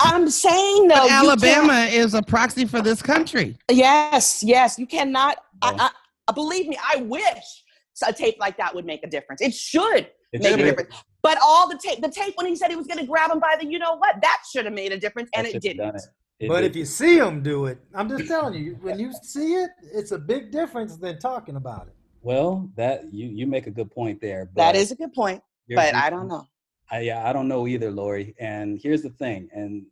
I'm 0.00 0.28
saying 0.30 0.88
though, 0.88 0.94
But 0.94 1.10
Alabama 1.10 1.88
is 1.90 2.14
a 2.14 2.22
proxy 2.22 2.64
for 2.64 2.80
this 2.80 3.02
country. 3.02 3.56
Yes, 3.70 4.42
yes. 4.42 4.78
You 4.78 4.86
cannot. 4.86 5.38
Oh. 5.62 5.74
I, 5.78 5.90
I, 6.28 6.32
believe 6.32 6.68
me. 6.68 6.78
I 6.82 7.00
wish 7.02 7.64
a 8.06 8.12
tape 8.12 8.36
like 8.38 8.56
that 8.58 8.74
would 8.74 8.84
make 8.86 9.02
a 9.04 9.08
difference. 9.08 9.40
It 9.40 9.54
should 9.54 10.08
It 10.32 10.42
make 10.42 10.54
a 10.54 10.56
difference. 10.56 10.94
But 11.22 11.38
all 11.42 11.68
the 11.68 11.78
tape, 11.78 12.00
the 12.00 12.08
tape 12.10 12.34
when 12.36 12.46
he 12.46 12.54
said 12.56 12.70
he 12.70 12.76
was 12.76 12.86
going 12.86 12.98
to 13.00 13.06
grab 13.06 13.30
him 13.30 13.40
by 13.40 13.56
the, 13.60 13.66
you 13.66 13.78
know 13.78 13.96
what, 13.96 14.16
that 14.22 14.38
should 14.50 14.64
have 14.66 14.74
made 14.74 14.92
a 14.92 14.98
difference, 14.98 15.30
and 15.34 15.46
That 15.46 15.54
it 15.56 15.62
didn't. 15.62 15.96
it. 15.96 16.02
It 16.40 16.48
but 16.48 16.60
did. 16.60 16.70
if 16.70 16.76
you 16.76 16.84
see 16.84 17.18
him 17.18 17.42
do 17.42 17.66
it, 17.66 17.80
I'm 17.94 18.08
just 18.08 18.28
telling 18.28 18.54
you, 18.54 18.78
when 18.80 18.98
you 19.00 19.12
see 19.22 19.54
it, 19.54 19.70
it's 19.82 20.12
a 20.12 20.18
big 20.18 20.52
difference 20.52 20.96
than 20.96 21.18
talking 21.18 21.56
about 21.56 21.88
it. 21.88 21.94
well, 22.22 22.70
that 22.76 23.12
you 23.12 23.26
you 23.28 23.46
make 23.46 23.66
a 23.66 23.70
good 23.72 23.90
point 23.90 24.20
there. 24.20 24.44
That 24.54 24.72
but 24.72 24.76
is 24.76 24.92
a 24.92 24.96
good 24.96 25.12
point, 25.12 25.42
but 25.68 25.94
I 25.94 26.08
don't 26.10 26.28
know. 26.28 26.46
I, 26.90 27.00
yeah, 27.00 27.28
I 27.28 27.32
don't 27.32 27.48
know 27.48 27.66
either, 27.66 27.90
Lori. 27.90 28.34
And 28.38 28.78
here's 28.80 29.02
the 29.02 29.10
thing. 29.10 29.48
And 29.52 29.84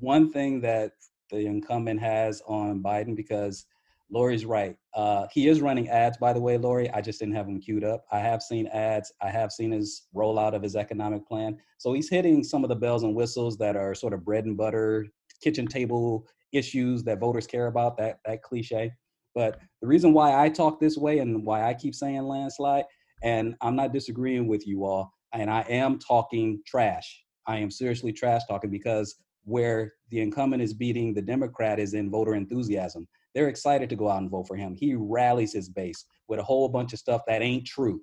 one 0.00 0.32
thing 0.32 0.60
that 0.62 0.92
the 1.30 1.46
incumbent 1.46 2.00
has 2.00 2.42
on 2.46 2.82
Biden, 2.82 3.14
because 3.14 3.66
Lori's 4.10 4.44
right. 4.46 4.76
Uh, 4.94 5.26
he 5.32 5.48
is 5.48 5.60
running 5.60 5.88
ads, 5.88 6.18
by 6.18 6.32
the 6.32 6.40
way, 6.40 6.58
Lori. 6.58 6.90
I 6.90 7.00
just 7.00 7.20
didn't 7.20 7.36
have 7.36 7.46
them 7.46 7.60
queued 7.60 7.84
up. 7.84 8.04
I 8.10 8.18
have 8.18 8.42
seen 8.42 8.66
ads. 8.68 9.12
I 9.22 9.30
have 9.30 9.52
seen 9.52 9.70
his 9.70 10.08
rollout 10.14 10.54
of 10.54 10.62
his 10.62 10.74
economic 10.74 11.26
plan. 11.26 11.58
So 11.78 11.92
he's 11.92 12.10
hitting 12.10 12.42
some 12.42 12.64
of 12.64 12.68
the 12.68 12.76
bells 12.76 13.04
and 13.04 13.14
whistles 13.14 13.56
that 13.58 13.76
are 13.76 13.94
sort 13.94 14.12
of 14.12 14.24
bread 14.24 14.46
and 14.46 14.56
butter, 14.56 15.06
kitchen 15.42 15.66
table 15.66 16.26
issues 16.52 17.04
that 17.04 17.20
voters 17.20 17.46
care 17.46 17.68
about. 17.68 17.96
That 17.98 18.18
that 18.24 18.42
cliche. 18.42 18.92
But 19.34 19.60
the 19.80 19.86
reason 19.86 20.12
why 20.12 20.42
I 20.42 20.48
talk 20.48 20.80
this 20.80 20.96
way 20.96 21.20
and 21.20 21.44
why 21.46 21.68
I 21.68 21.74
keep 21.74 21.94
saying 21.94 22.22
landslide, 22.22 22.84
and 23.22 23.54
I'm 23.60 23.76
not 23.76 23.92
disagreeing 23.92 24.48
with 24.48 24.66
you 24.66 24.84
all, 24.84 25.12
and 25.32 25.48
I 25.48 25.60
am 25.68 25.98
talking 26.00 26.60
trash. 26.66 27.22
I 27.46 27.58
am 27.58 27.70
seriously 27.70 28.12
trash 28.12 28.42
talking 28.48 28.70
because 28.70 29.14
where 29.44 29.92
the 30.10 30.20
incumbent 30.20 30.62
is 30.62 30.74
beating 30.74 31.14
the 31.14 31.22
Democrat 31.22 31.78
is 31.78 31.94
in 31.94 32.10
voter 32.10 32.34
enthusiasm. 32.34 33.06
They're 33.34 33.48
excited 33.48 33.88
to 33.90 33.96
go 33.96 34.08
out 34.08 34.22
and 34.22 34.30
vote 34.30 34.48
for 34.48 34.56
him. 34.56 34.74
He 34.74 34.94
rallies 34.94 35.52
his 35.52 35.68
base 35.68 36.04
with 36.28 36.38
a 36.40 36.44
whole 36.44 36.68
bunch 36.68 36.92
of 36.92 36.98
stuff 36.98 37.22
that 37.26 37.42
ain't 37.42 37.66
true, 37.66 38.00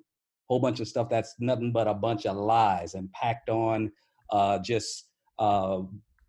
whole 0.48 0.60
bunch 0.60 0.80
of 0.80 0.88
stuff 0.88 1.08
that's 1.08 1.34
nothing 1.38 1.72
but 1.72 1.88
a 1.88 1.94
bunch 1.94 2.26
of 2.26 2.36
lies 2.36 2.94
and 2.94 3.12
packed 3.12 3.50
on 3.50 3.90
uh, 4.30 4.58
just 4.58 5.08
uh, 5.38 5.80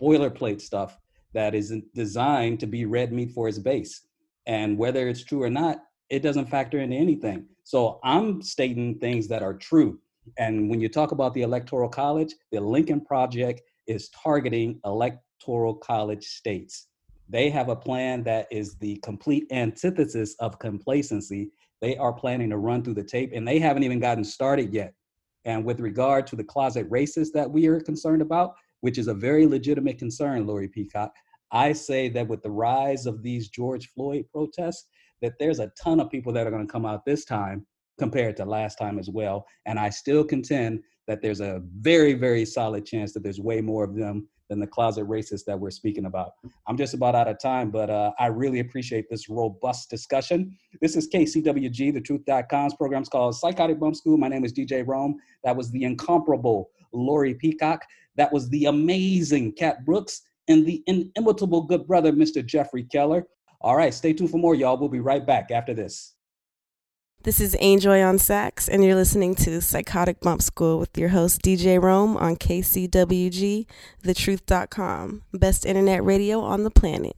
boilerplate 0.02 0.62
stuff 0.62 0.98
that 1.34 1.54
isn't 1.56 1.84
designed 1.94 2.60
to 2.60 2.68
be 2.68 2.86
red 2.86 3.12
meat 3.12 3.32
for 3.32 3.48
his 3.48 3.60
base. 3.60 4.02
And 4.48 4.78
whether 4.78 5.08
it's 5.08 5.24
true 5.24 5.44
or 5.44 5.50
not, 5.50 5.84
it 6.10 6.24
doesn't 6.24 6.50
factor 6.50 6.80
into 6.80 6.96
anything. 6.96 7.46
So 7.64 8.00
I'm 8.04 8.42
stating 8.42 8.98
things 8.98 9.28
that 9.28 9.44
are 9.44 9.54
true. 9.54 10.00
And 10.38 10.70
when 10.70 10.82
you 10.82 10.90
talk 10.90 11.12
about 11.12 11.34
the 11.34 11.44
Electoral 11.44 11.90
College, 11.90 12.34
the 12.52 12.60
Lincoln 12.60 13.02
Project 13.02 13.62
is 13.88 14.10
targeting 14.10 14.80
Electoral 14.86 15.76
College 15.76 16.26
states. 16.26 16.88
They 17.30 17.50
have 17.52 17.70
a 17.70 17.76
plan 17.76 18.24
that 18.24 18.48
is 18.52 18.76
the 18.76 18.98
complete 18.98 19.46
antithesis 19.52 20.36
of 20.40 20.58
complacency. 20.60 21.52
They 21.80 21.96
are 21.98 22.12
planning 22.12 22.50
to 22.50 22.58
run 22.58 22.84
through 22.84 22.96
the 22.96 23.04
tape, 23.04 23.32
and 23.34 23.48
they 23.48 23.60
haven't 23.60 23.84
even 23.84 24.00
gotten 24.00 24.24
started 24.24 24.74
yet. 24.74 24.94
And 25.46 25.64
with 25.64 25.80
regard 25.80 26.28
to 26.28 26.36
the 26.36 26.44
closet 26.44 26.90
racists 26.90 27.32
that 27.34 27.50
we 27.50 27.68
are 27.68 27.80
concerned 27.80 28.22
about, 28.22 28.56
which 28.82 28.98
is 28.98 29.08
a 29.08 29.14
very 29.14 29.46
legitimate 29.46 30.00
concern, 30.00 30.48
Lori 30.48 30.68
Peacock, 30.68 31.12
I 31.52 31.74
say 31.74 32.10
that 32.10 32.28
with 32.28 32.42
the 32.42 32.52
rise 32.52 33.06
of 33.06 33.24
these 33.24 33.50
George 33.50 33.90
Floyd 33.96 34.26
protests, 34.32 34.88
that 35.22 35.34
there's 35.40 35.60
a 35.60 35.72
ton 35.82 36.00
of 36.00 36.10
people 36.10 36.34
that 36.34 36.48
are 36.48 36.52
going 36.52 36.66
to 36.66 36.72
come 36.72 36.86
out 36.86 37.06
this 37.06 37.26
time 37.26 37.66
compared 38.00 38.38
to 38.38 38.46
last 38.46 38.78
time 38.78 38.98
as 38.98 39.10
well. 39.10 39.46
And 39.66 39.78
I 39.78 39.90
still 39.90 40.24
contend 40.24 40.82
that 41.08 41.22
there's 41.22 41.42
a 41.42 41.62
very, 41.80 42.14
very 42.14 42.46
solid 42.46 42.86
chance 42.86 43.14
that 43.14 43.24
there's 43.24 43.40
way 43.40 43.62
more 43.62 43.84
of 43.84 43.96
them 43.96 44.28
than 44.50 44.60
the 44.60 44.68
closet 44.68 45.08
racist 45.08 45.46
that 45.46 45.60
we're 45.60 45.70
speaking 45.70 46.06
about. 46.06 46.32
I'm 46.68 46.78
just 46.78 46.94
about 46.94 47.16
out 47.16 47.28
of 47.28 47.40
time, 47.40 47.70
but 47.70 47.90
uh, 47.90 48.12
I 48.20 48.28
really 48.28 48.60
appreciate 48.60 49.10
this 49.10 49.30
robust 49.30 49.90
discussion. 49.90 50.58
This 50.82 50.96
is 50.96 51.08
KCWG, 51.10 51.94
the 51.94 52.02
truth.com's 52.02 52.76
program's 52.76 53.10
called 53.10 53.36
Psychotic 53.36 53.80
Bump 53.80 53.96
School. 53.96 54.18
My 54.18 54.28
name 54.28 54.44
is 54.44 54.54
DJ 54.54 54.86
Rome. 54.86 55.16
That 55.44 55.56
was 55.56 55.72
the 55.72 55.84
incomparable 55.84 56.70
Lori 56.92 57.36
Peacock. 57.36 57.86
That 58.16 58.34
was 58.34 58.50
the 58.50 58.66
amazing 58.66 59.54
Cat 59.54 59.86
Brooks 59.86 60.22
and 60.48 60.66
the 60.66 60.84
inimitable 60.88 61.62
good 61.62 61.88
brother, 61.88 62.12
Mr. 62.12 62.46
Jeffrey 62.46 62.84
Keller. 62.84 63.26
All 63.62 63.76
right, 63.76 63.94
stay 63.94 64.14
tuned 64.14 64.32
for 64.32 64.38
more, 64.38 64.56
y'all. 64.56 64.78
We'll 64.78 64.90
be 64.90 65.00
right 65.00 65.26
back 65.26 65.52
after 65.52 65.74
this. 65.74 66.16
This 67.24 67.42
is 67.42 67.54
Anjoy 67.56 68.02
on 68.02 68.18
Sax, 68.18 68.70
and 68.70 68.82
you're 68.82 68.96
listening 68.96 69.36
to 69.36 69.62
Psychotic 69.62 70.22
Bump 70.22 70.42
School 70.42 70.80
with 70.80 70.98
your 70.98 71.10
host, 71.10 71.42
DJ 71.42 71.78
Rome, 71.82 72.16
on 72.16 72.38
KCWG, 72.38 73.66
thetruth.com. 74.02 75.24
Best 75.34 75.66
internet 75.66 76.02
radio 76.02 76.40
on 76.40 76.64
the 76.64 76.72
planet. 76.72 77.18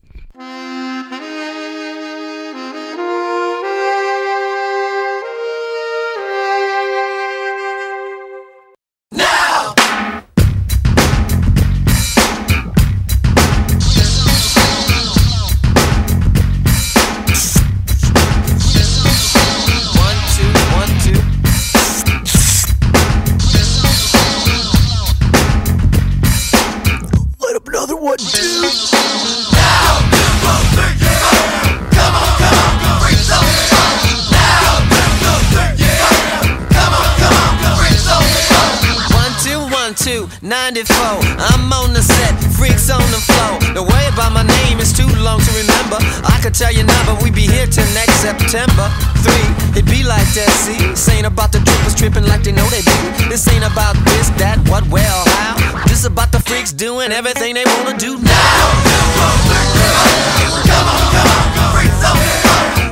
Doing 56.82 57.12
everything 57.12 57.54
they 57.54 57.62
wanna 57.64 57.96
do 57.96 58.18
now. 58.18 58.32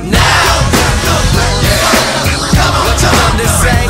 Now. 0.09 0.61
What 2.85 3.01
you 3.01 3.11
want 3.11 3.37
to 3.41 3.47
say? 3.59 3.81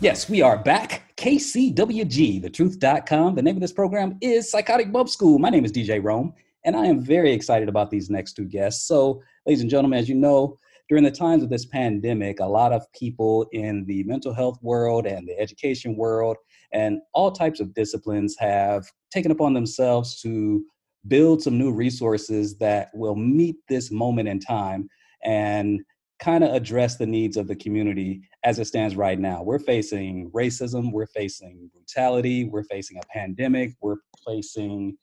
Yes, 0.00 0.30
we 0.30 0.42
are 0.42 0.56
back. 0.56 1.12
KCWG, 1.16 2.40
thetruth.com. 2.44 3.34
The 3.34 3.42
name 3.42 3.56
of 3.56 3.60
this 3.60 3.72
program 3.72 4.16
is 4.20 4.48
Psychotic 4.48 4.92
Bump 4.92 5.08
School. 5.08 5.40
My 5.40 5.50
name 5.50 5.64
is 5.64 5.72
DJ 5.72 6.00
Rome, 6.00 6.32
and 6.64 6.76
I 6.76 6.86
am 6.86 7.00
very 7.00 7.32
excited 7.32 7.68
about 7.68 7.90
these 7.90 8.08
next 8.10 8.34
two 8.34 8.44
guests. 8.44 8.86
So, 8.86 9.22
ladies 9.46 9.60
and 9.60 9.70
gentlemen, 9.70 9.98
as 9.98 10.08
you 10.08 10.14
know, 10.14 10.58
during 10.88 11.04
the 11.04 11.10
times 11.10 11.42
of 11.42 11.50
this 11.50 11.66
pandemic, 11.66 12.40
a 12.40 12.46
lot 12.46 12.72
of 12.72 12.90
people 12.92 13.46
in 13.52 13.84
the 13.86 14.02
mental 14.04 14.34
health 14.34 14.58
world 14.60 15.06
and 15.06 15.26
the 15.26 15.38
education 15.38 15.96
world 15.96 16.36
and 16.72 16.98
all 17.14 17.30
types 17.30 17.60
of 17.60 17.72
disciplines 17.74 18.36
have 18.38 18.84
taken 19.12 19.30
upon 19.30 19.54
themselves 19.54 20.20
to 20.20 20.64
build 21.08 21.42
some 21.42 21.58
new 21.58 21.72
resources 21.72 22.58
that 22.58 22.88
will 22.92 23.14
meet 23.14 23.56
this 23.68 23.90
moment 23.90 24.28
in 24.28 24.40
time 24.40 24.88
and 25.24 25.80
kind 26.18 26.42
of 26.42 26.52
address 26.52 26.96
the 26.96 27.06
needs 27.06 27.36
of 27.36 27.46
the 27.46 27.56
community 27.56 28.22
as 28.42 28.58
it 28.58 28.64
stands 28.64 28.96
right 28.96 29.18
now. 29.18 29.42
We're 29.42 29.58
facing 29.58 30.30
racism, 30.32 30.90
we're 30.92 31.06
facing 31.06 31.70
brutality, 31.72 32.44
we're 32.44 32.64
facing 32.64 32.98
a 32.98 33.06
pandemic, 33.12 33.74
we're 33.80 33.96
facing 34.26 34.96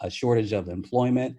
a 0.00 0.08
shortage 0.08 0.52
of 0.52 0.68
employment. 0.68 1.36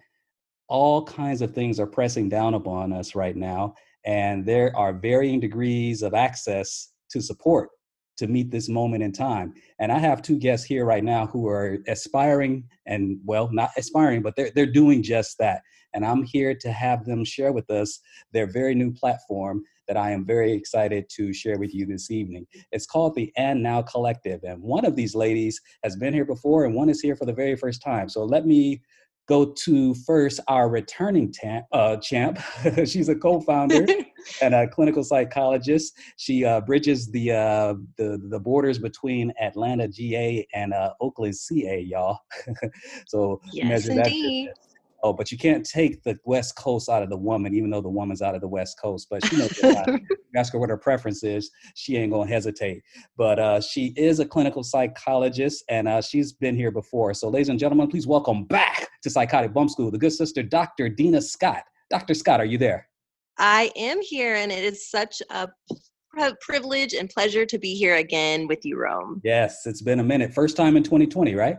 All 0.68 1.04
kinds 1.04 1.42
of 1.42 1.54
things 1.54 1.78
are 1.78 1.86
pressing 1.86 2.28
down 2.28 2.54
upon 2.54 2.92
us 2.92 3.14
right 3.14 3.36
now, 3.36 3.74
and 4.04 4.44
there 4.46 4.74
are 4.76 4.92
varying 4.92 5.40
degrees 5.40 6.02
of 6.02 6.14
access 6.14 6.92
to 7.10 7.20
support 7.20 7.70
to 8.16 8.26
meet 8.28 8.50
this 8.50 8.68
moment 8.68 9.02
in 9.02 9.12
time. 9.12 9.52
And 9.78 9.90
I 9.90 9.98
have 9.98 10.22
two 10.22 10.38
guests 10.38 10.66
here 10.66 10.84
right 10.84 11.02
now 11.02 11.26
who 11.26 11.48
are 11.48 11.78
aspiring 11.88 12.64
and 12.86 13.18
well, 13.24 13.50
not 13.52 13.70
aspiring, 13.76 14.22
but 14.22 14.36
they're 14.36 14.50
they're 14.54 14.66
doing 14.66 15.02
just 15.02 15.38
that. 15.38 15.62
And 15.94 16.04
I'm 16.04 16.22
here 16.24 16.54
to 16.54 16.72
have 16.72 17.04
them 17.04 17.24
share 17.24 17.52
with 17.52 17.70
us 17.70 18.00
their 18.32 18.46
very 18.46 18.74
new 18.74 18.92
platform 18.92 19.62
that 19.86 19.96
I 19.96 20.10
am 20.10 20.24
very 20.24 20.52
excited 20.52 21.06
to 21.10 21.32
share 21.32 21.58
with 21.58 21.74
you 21.74 21.86
this 21.86 22.10
evening. 22.10 22.46
It's 22.72 22.86
called 22.86 23.14
the 23.14 23.32
And 23.36 23.62
Now 23.62 23.82
Collective. 23.82 24.40
And 24.42 24.62
one 24.62 24.84
of 24.84 24.96
these 24.96 25.14
ladies 25.14 25.60
has 25.82 25.94
been 25.94 26.14
here 26.14 26.24
before 26.24 26.64
and 26.64 26.74
one 26.74 26.88
is 26.88 27.00
here 27.00 27.16
for 27.16 27.26
the 27.26 27.32
very 27.32 27.54
first 27.54 27.82
time. 27.82 28.08
So 28.08 28.24
let 28.24 28.46
me 28.46 28.82
go 29.26 29.52
to 29.64 29.94
first 30.06 30.40
our 30.48 30.68
returning 30.68 31.32
tam- 31.32 31.64
uh, 31.72 31.96
champ. 31.96 32.38
She's 32.84 33.08
a 33.08 33.14
co-founder 33.14 33.86
and 34.42 34.54
a 34.54 34.68
clinical 34.68 35.04
psychologist. 35.04 35.96
She 36.16 36.44
uh, 36.44 36.60
bridges 36.60 37.10
the, 37.10 37.32
uh, 37.32 37.74
the 37.96 38.20
the 38.28 38.40
borders 38.40 38.78
between 38.78 39.32
Atlanta, 39.40 39.88
GA, 39.88 40.46
and 40.54 40.72
uh, 40.72 40.92
Oakland, 41.00 41.36
CA, 41.36 41.80
y'all. 41.80 42.18
so 43.06 43.40
Yes, 43.52 43.68
measure 43.68 43.94
that 43.94 44.06
indeed. 44.08 44.50
Oh, 45.02 45.12
but 45.12 45.30
you 45.30 45.36
can't 45.36 45.66
take 45.68 46.02
the 46.02 46.18
West 46.24 46.56
Coast 46.56 46.88
out 46.88 47.02
of 47.02 47.10
the 47.10 47.16
woman, 47.16 47.54
even 47.54 47.68
though 47.68 47.82
the 47.82 47.90
woman's 47.90 48.22
out 48.22 48.34
of 48.34 48.40
the 48.40 48.48
West 48.48 48.80
Coast. 48.80 49.08
But 49.10 49.22
she 49.22 49.36
knows. 49.36 49.50
You 49.58 50.40
ask 50.40 50.52
her 50.52 50.58
what 50.58 50.70
her 50.70 50.78
preference 50.78 51.22
is, 51.22 51.50
she 51.74 51.96
ain't 51.96 52.10
gonna 52.10 52.28
hesitate. 52.28 52.82
But 53.16 53.38
uh, 53.38 53.60
she 53.60 53.92
is 53.96 54.18
a 54.18 54.26
clinical 54.26 54.64
psychologist, 54.64 55.62
and 55.68 55.86
uh, 55.86 56.00
she's 56.00 56.32
been 56.32 56.56
here 56.56 56.70
before. 56.70 57.12
So, 57.14 57.28
ladies 57.28 57.50
and 57.50 57.58
gentlemen, 57.58 57.88
please 57.88 58.06
welcome 58.06 58.44
back 58.44 58.88
to 59.04 59.10
Psychotic 59.10 59.52
Bump 59.52 59.70
School 59.70 59.90
the 59.90 59.98
good 59.98 60.12
sister, 60.12 60.42
Dr. 60.42 60.88
Dena 60.88 61.20
Scott. 61.20 61.62
Dr. 61.90 62.14
Scott, 62.14 62.40
are 62.40 62.44
you 62.44 62.58
there? 62.58 62.88
I 63.38 63.70
am 63.76 64.00
here, 64.00 64.34
and 64.34 64.50
it 64.50 64.64
is 64.64 64.90
such 64.90 65.22
a 65.30 65.48
privilege 66.40 66.94
and 66.94 67.10
pleasure 67.10 67.44
to 67.44 67.58
be 67.58 67.74
here 67.74 67.96
again 67.96 68.46
with 68.46 68.64
you, 68.64 68.78
Rome. 68.78 69.20
Yes, 69.24 69.66
it's 69.66 69.82
been 69.82 70.00
a 70.00 70.04
minute. 70.04 70.32
First 70.32 70.56
time 70.56 70.76
in 70.76 70.82
2020, 70.82 71.34
right? 71.34 71.58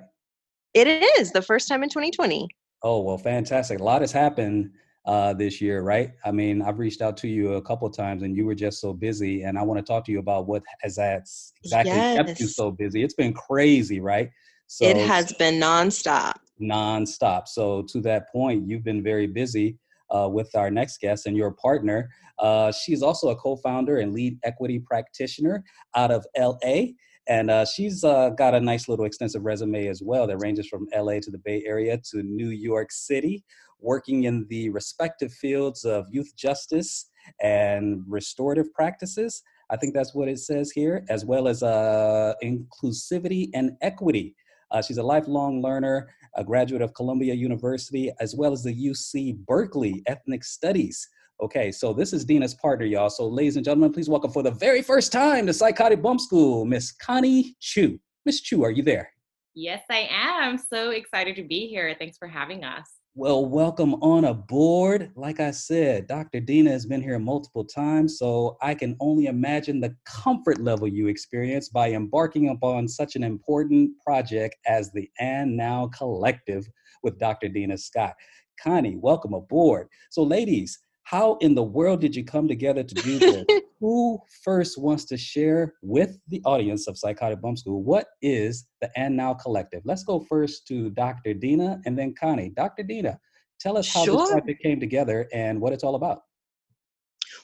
It 0.74 0.88
is 1.20 1.32
the 1.32 1.42
first 1.42 1.68
time 1.68 1.84
in 1.84 1.90
2020. 1.90 2.48
Oh, 2.84 3.02
well, 3.02 3.18
fantastic. 3.18 3.80
A 3.80 3.84
lot 3.84 4.02
has 4.02 4.12
happened 4.12 4.72
uh, 5.06 5.34
this 5.34 5.62
year, 5.62 5.82
right? 5.82 6.14
I 6.26 6.32
mean, 6.32 6.62
I've 6.62 6.80
reached 6.80 7.02
out 7.02 7.16
to 7.18 7.28
you 7.28 7.54
a 7.54 7.62
couple 7.62 7.88
of 7.88 7.96
times 7.96 8.24
and 8.24 8.36
you 8.36 8.46
were 8.46 8.56
just 8.56 8.82
so 8.82 8.94
busy. 8.94 9.44
And 9.44 9.58
I 9.58 9.62
want 9.62 9.78
to 9.78 9.84
talk 9.84 10.06
to 10.06 10.12
you 10.12 10.20
about 10.20 10.48
what 10.48 10.64
has 10.82 10.96
that's 10.96 11.54
exactly 11.64 11.94
kept 11.94 12.40
you 12.40 12.48
so 12.48 12.72
busy. 12.72 13.04
It's 13.04 13.14
been 13.14 13.34
crazy, 13.34 14.00
right? 14.00 14.30
So 14.68 14.86
it 14.86 14.98
has 14.98 15.32
been 15.34 15.60
nonstop. 15.60 16.34
Nonstop. 16.62 17.48
So 17.48 17.84
to 17.90 18.02
that 18.02 18.32
point, 18.32 18.68
you've 18.68 18.84
been 18.84 19.04
very 19.04 19.28
busy 19.28 19.78
uh, 20.10 20.30
with 20.32 20.54
our 20.56 20.70
next 20.70 21.00
guest 21.00 21.26
and 21.26 21.36
your 21.36 21.52
partner. 21.52 22.10
Uh, 22.40 22.72
she's 22.72 23.02
also 23.02 23.30
a 23.30 23.36
co-founder 23.36 23.98
and 23.98 24.14
lead 24.14 24.38
equity 24.44 24.80
practitioner 24.80 25.64
out 25.96 26.12
of 26.12 26.26
LA. 26.38 26.88
And 27.28 27.50
uh, 27.50 27.66
she's 27.66 28.04
uh, 28.04 28.30
got 28.30 28.54
a 28.54 28.60
nice 28.60 28.88
little 28.88 29.06
extensive 29.06 29.44
resume 29.44 29.88
as 29.88 30.02
well 30.04 30.28
that 30.28 30.38
ranges 30.38 30.68
from 30.68 30.88
LA 30.96 31.20
to 31.22 31.32
the 31.32 31.40
Bay 31.40 31.64
Area 31.66 32.00
to 32.12 32.22
New 32.22 32.50
York 32.50 32.92
City, 32.92 33.44
working 33.80 34.26
in 34.26 34.46
the 34.50 34.70
respective 34.70 35.34
fields 35.34 35.86
of 35.86 36.06
youth 36.12 36.36
justice 36.36 37.10
and 37.42 38.04
restorative 38.08 38.72
practices. 38.74 39.42
I 39.72 39.78
think 39.78 39.96
that's 39.96 40.14
what 40.14 40.28
it 40.28 40.38
says 40.38 40.72
here, 40.72 41.04
as 41.10 41.26
well 41.26 41.48
as 41.48 41.64
uh, 41.64 42.34
inclusivity 42.44 43.50
and 43.56 43.72
equity. 43.82 44.36
Uh, 44.72 44.82
she's 44.82 44.98
a 44.98 45.04
lifelong 45.04 45.62
learner, 45.62 46.10
a 46.36 46.44
graduate 46.44 46.82
of 46.82 46.94
Columbia 46.94 47.34
University, 47.34 48.12
as 48.20 48.36
well 48.36 48.54
as 48.54 48.64
the 48.64 48.74
UC 48.74 49.38
Berkeley 49.46 50.04
Ethnic 50.08 50.44
Studies. 50.44 51.08
Okay, 51.42 51.72
so 51.72 51.94
this 51.94 52.14
is 52.14 52.24
Dena's 52.24 52.54
partner, 52.54 52.86
y'all. 52.86 53.10
So, 53.10 53.28
ladies 53.28 53.58
and 53.58 53.66
gentlemen, 53.66 53.92
please 53.92 54.10
welcome 54.10 54.32
for 54.32 54.44
the 54.44 54.52
very 54.52 54.82
first 54.82 55.12
time 55.12 55.46
to 55.48 55.54
Psychotic 55.54 56.02
Bump 56.02 56.22
School, 56.22 56.66
Miss 56.66 56.92
Connie 56.92 57.56
Chiu. 57.60 58.00
Miss 58.26 58.42
Chiu, 58.42 58.64
are 58.64 58.72
you 58.72 58.84
there? 58.84 59.12
Yes, 59.54 59.84
I 59.90 60.08
am. 60.12 60.58
So 60.58 60.92
excited 60.92 61.36
to 61.38 61.44
be 61.44 61.68
here. 61.68 61.96
Thanks 61.98 62.18
for 62.18 62.28
having 62.28 62.64
us. 62.64 62.90
Well, 63.18 63.46
welcome 63.46 63.94
on 64.02 64.26
aboard. 64.26 65.10
Like 65.16 65.40
I 65.40 65.52
said, 65.52 66.06
Dr. 66.06 66.42
Dena 66.42 66.72
has 66.72 66.86
been 66.86 67.02
here 67.02 67.18
multiple 67.18 67.64
times, 67.64 68.20
so 68.20 68.58
I 68.62 68.76
can 68.76 68.98
only 69.00 69.28
imagine 69.28 69.80
the 69.80 69.96
comfort 70.04 70.60
level 70.60 70.86
you 70.86 71.08
experience 71.08 71.70
by 71.70 71.92
embarking 71.92 72.50
upon 72.50 72.90
such 72.90 73.16
an 73.16 73.24
important 73.24 73.92
project 74.06 74.58
as 74.68 74.92
the 74.92 75.10
And 75.18 75.56
Now 75.56 75.90
Collective 75.98 76.68
with 77.04 77.18
Dr. 77.18 77.48
Dena 77.48 77.78
Scott. 77.78 78.16
Connie, 78.62 78.98
welcome 78.98 79.34
aboard. 79.34 79.88
So, 80.10 80.22
ladies, 80.22 80.78
how 81.06 81.38
in 81.40 81.56
the 81.56 81.64
world 81.64 82.02
did 82.02 82.16
you 82.16 82.24
come 82.26 82.48
together 82.48 82.84
to 82.84 82.96
do 82.96 83.20
this? 83.20 83.46
Who 83.80 84.20
first 84.44 84.80
wants 84.80 85.06
to 85.06 85.18
share 85.18 85.76
with 85.82 86.18
the 86.30 86.42
audience 86.46 86.88
of 86.88 86.98
Psychotic 86.98 87.42
Bump 87.42 87.58
School 87.60 87.84
what 87.84 88.08
is 88.22 88.68
the 88.82 88.90
And 88.98 89.16
Now 89.16 89.34
Collective? 89.36 89.82
Let's 89.86 90.04
go 90.04 90.26
first 90.28 90.68
to 90.68 90.90
Dr. 90.90 91.34
Dena 91.34 91.80
and 91.86 91.98
then 91.98 92.16
Connie. 92.20 92.50
Dr. 92.50 92.84
Dena, 92.84 93.20
Tell 93.60 93.78
us 93.78 93.92
how 93.92 94.04
Sure. 94.04 94.18
this 94.18 94.32
project 94.32 94.62
came 94.62 94.80
together 94.80 95.28
and 95.34 95.60
what 95.60 95.74
it's 95.74 95.84
all 95.84 95.96
about. 95.96 96.22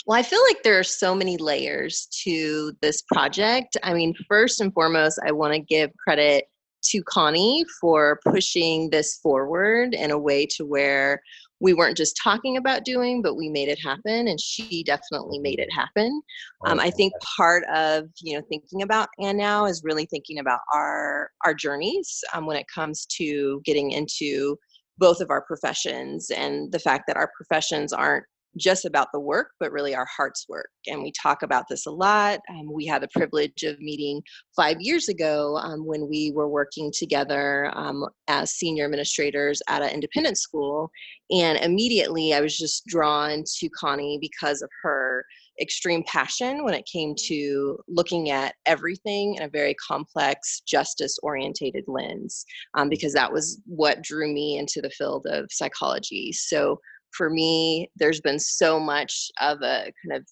Well, 0.06 0.18
I 0.18 0.24
feel 0.24 0.42
like 0.44 0.64
there 0.64 0.80
are 0.80 0.84
so 0.84 1.14
many 1.14 1.38
layers 1.38 2.08
to 2.24 2.74
this 2.82 3.02
project. 3.04 3.78
I 3.84 3.94
mean, 3.94 4.14
first 4.28 4.62
and 4.62 4.74
foremost, 4.74 5.20
I 5.26 5.32
want 5.32 5.54
to 5.54 5.60
give 5.60 5.92
credit 5.98 6.46
to 6.84 7.04
Connie 7.04 7.64
for 7.80 8.20
pushing 8.26 8.90
this 8.90 9.18
forward 9.18 9.94
in 9.94 10.12
a 10.12 10.18
way 10.18 10.46
to 10.48 10.66
where 10.66 11.22
we 11.62 11.74
weren't 11.74 11.96
just 11.96 12.20
talking 12.22 12.58
about 12.58 12.84
doing, 12.84 13.22
but 13.22 13.36
we 13.36 13.48
made 13.48 13.70
it 13.70 13.80
happen, 13.80 14.28
and 14.28 14.42
she 14.42 14.84
definitely 14.84 15.40
made 15.40 15.60
it 15.60 15.72
happen. 15.72 16.22
Um, 16.66 16.80
I 16.80 16.90
think 16.90 17.14
part 17.38 17.64
of 17.74 18.06
you 18.22 18.36
know 18.36 18.44
thinking 18.50 18.82
about 18.82 19.10
and 19.20 19.38
now 19.38 19.66
is 19.66 19.84
really 19.84 20.06
thinking 20.08 20.40
about 20.40 20.60
our 20.74 21.30
our 21.46 21.54
journeys 21.54 22.24
um, 22.34 22.46
when 22.46 22.58
it 22.58 22.66
comes 22.74 23.06
to 23.18 23.62
getting 23.64 23.92
into 23.92 24.58
both 24.98 25.22
of 25.22 25.30
our 25.30 25.42
professions 25.42 26.30
and 26.32 26.72
the 26.72 26.80
fact 26.80 27.06
that 27.08 27.18
our 27.18 27.32
professions 27.36 27.94
aren't 27.94 28.26
just 28.58 28.86
about 28.86 29.08
the 29.14 29.20
work, 29.20 29.52
but 29.60 29.72
really 29.72 29.96
our 29.96 30.08
heart's 30.16 30.46
work. 30.50 30.70
And 30.88 31.02
we 31.02 31.12
talk 31.22 31.42
about 31.42 31.66
this 31.70 31.86
a 31.86 31.92
lot. 31.92 32.40
Um, 32.50 32.72
we 32.72 32.86
had 32.86 33.02
the 33.02 33.08
privilege 33.14 33.64
of 33.64 33.80
meeting 33.80 34.22
five 34.56 34.78
years 34.80 35.10
ago 35.10 35.58
um, 35.58 35.86
when 35.86 36.08
we 36.10 36.32
were 36.36 36.50
working 36.50 36.92
together 36.98 37.72
um, 37.76 38.06
as 38.28 38.52
senior 38.52 38.86
administrators 38.86 39.62
at 39.68 39.82
an 39.82 39.90
independent 39.90 40.38
school. 40.38 40.92
And 41.32 41.58
immediately 41.60 42.34
I 42.34 42.42
was 42.42 42.58
just 42.58 42.86
drawn 42.88 43.44
to 43.60 43.70
Connie 43.70 44.18
because 44.20 44.62
of 44.62 44.70
her 44.84 45.26
extreme 45.62 46.04
passion 46.08 46.64
when 46.64 46.74
it 46.74 46.90
came 46.92 47.14
to 47.28 47.78
looking 47.88 48.32
at 48.32 48.56
everything 48.66 49.36
in 49.36 49.44
a 49.44 49.50
very 49.50 49.76
complex, 49.76 50.62
justice 50.62 51.18
orientated 51.24 51.84
lens, 51.88 52.46
um, 52.74 52.90
because 52.90 53.14
that 53.14 53.32
was 53.32 53.62
what 53.66 54.02
drew 54.02 54.34
me 54.34 54.58
into 54.58 54.82
the 54.82 54.90
field 54.90 55.26
of 55.30 55.46
psychology. 55.52 56.32
So 56.32 56.80
for 57.16 57.30
me, 57.30 57.90
there's 57.96 58.22
been 58.22 58.40
so 58.40 58.80
much 58.80 59.30
of 59.40 59.62
a 59.62 59.92
kind 60.04 60.20
of, 60.20 60.26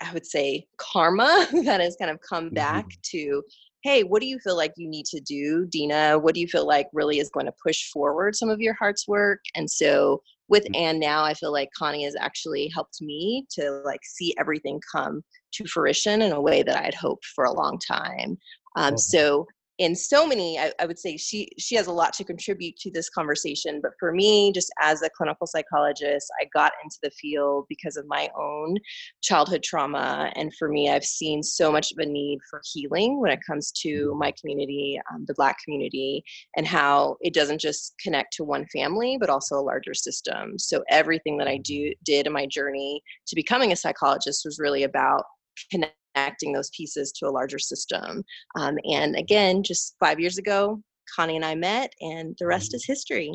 I 0.00 0.12
would 0.12 0.26
say, 0.26 0.66
karma 0.78 1.46
that 1.64 1.80
has 1.80 1.96
kind 2.00 2.10
of 2.10 2.18
come 2.28 2.50
back 2.50 2.86
to, 3.10 3.42
hey, 3.82 4.02
what 4.02 4.20
do 4.20 4.26
you 4.26 4.38
feel 4.38 4.56
like 4.56 4.72
you 4.76 4.88
need 4.88 5.06
to 5.06 5.20
do, 5.20 5.66
Dena? 5.66 6.18
What 6.18 6.34
do 6.34 6.40
you 6.40 6.48
feel 6.48 6.66
like 6.66 6.86
really 6.92 7.18
is 7.18 7.30
going 7.30 7.46
to 7.46 7.54
push 7.64 7.90
forward 7.90 8.36
some 8.36 8.48
of 8.48 8.60
your 8.60 8.74
heart's 8.74 9.08
work? 9.08 9.40
And 9.54 9.70
so 9.70 10.22
with 10.48 10.66
and 10.74 11.00
now, 11.00 11.24
I 11.24 11.34
feel 11.34 11.50
like 11.50 11.70
Connie 11.76 12.04
has 12.04 12.14
actually 12.20 12.70
helped 12.74 13.00
me 13.00 13.46
to 13.52 13.82
like 13.84 14.00
see 14.04 14.34
everything 14.38 14.80
come 14.94 15.22
to 15.54 15.66
fruition 15.66 16.20
in 16.22 16.32
a 16.32 16.40
way 16.40 16.62
that 16.62 16.76
I 16.76 16.82
had 16.82 16.94
hoped 16.94 17.24
for 17.34 17.44
a 17.44 17.52
long 17.52 17.78
time. 17.78 18.36
Um, 18.76 18.98
so 18.98 19.46
in 19.78 19.94
so 19.94 20.26
many 20.26 20.58
I, 20.58 20.72
I 20.78 20.86
would 20.86 20.98
say 20.98 21.16
she 21.16 21.48
she 21.58 21.74
has 21.76 21.86
a 21.86 21.92
lot 21.92 22.12
to 22.14 22.24
contribute 22.24 22.76
to 22.78 22.90
this 22.90 23.08
conversation 23.08 23.80
but 23.82 23.92
for 23.98 24.12
me 24.12 24.52
just 24.52 24.70
as 24.80 25.02
a 25.02 25.10
clinical 25.16 25.46
psychologist 25.46 26.30
i 26.40 26.46
got 26.54 26.72
into 26.84 26.96
the 27.02 27.10
field 27.10 27.66
because 27.68 27.96
of 27.96 28.04
my 28.06 28.28
own 28.38 28.76
childhood 29.22 29.62
trauma 29.62 30.30
and 30.36 30.52
for 30.58 30.68
me 30.68 30.90
i've 30.90 31.04
seen 31.04 31.42
so 31.42 31.72
much 31.72 31.90
of 31.92 31.98
a 31.98 32.06
need 32.06 32.38
for 32.50 32.60
healing 32.72 33.20
when 33.20 33.30
it 33.30 33.40
comes 33.46 33.72
to 33.72 34.14
my 34.18 34.32
community 34.38 35.00
um, 35.12 35.24
the 35.26 35.34
black 35.34 35.56
community 35.64 36.22
and 36.56 36.66
how 36.66 37.16
it 37.20 37.32
doesn't 37.32 37.60
just 37.60 37.94
connect 37.98 38.32
to 38.34 38.44
one 38.44 38.66
family 38.72 39.16
but 39.18 39.30
also 39.30 39.56
a 39.56 39.60
larger 39.60 39.94
system. 39.94 40.58
So 40.58 40.82
everything 40.90 41.38
that 41.38 41.48
i 41.48 41.56
do 41.56 41.92
did 42.04 42.26
in 42.26 42.32
my 42.32 42.46
journey 42.46 43.02
to 43.26 43.34
becoming 43.34 43.72
a 43.72 43.76
psychologist 43.76 44.42
was 44.44 44.58
really 44.58 44.82
about 44.82 45.24
connecting 45.70 45.96
those 46.14 46.70
pieces 46.70 47.12
to 47.12 47.26
a 47.26 47.30
larger 47.30 47.58
system. 47.58 48.24
Um, 48.56 48.78
and 48.90 49.16
again, 49.16 49.62
just 49.62 49.96
five 50.00 50.20
years 50.20 50.38
ago, 50.38 50.82
Connie 51.14 51.36
and 51.36 51.44
I 51.44 51.54
met, 51.54 51.92
and 52.00 52.36
the 52.38 52.46
rest 52.46 52.74
is 52.74 52.84
history. 52.84 53.32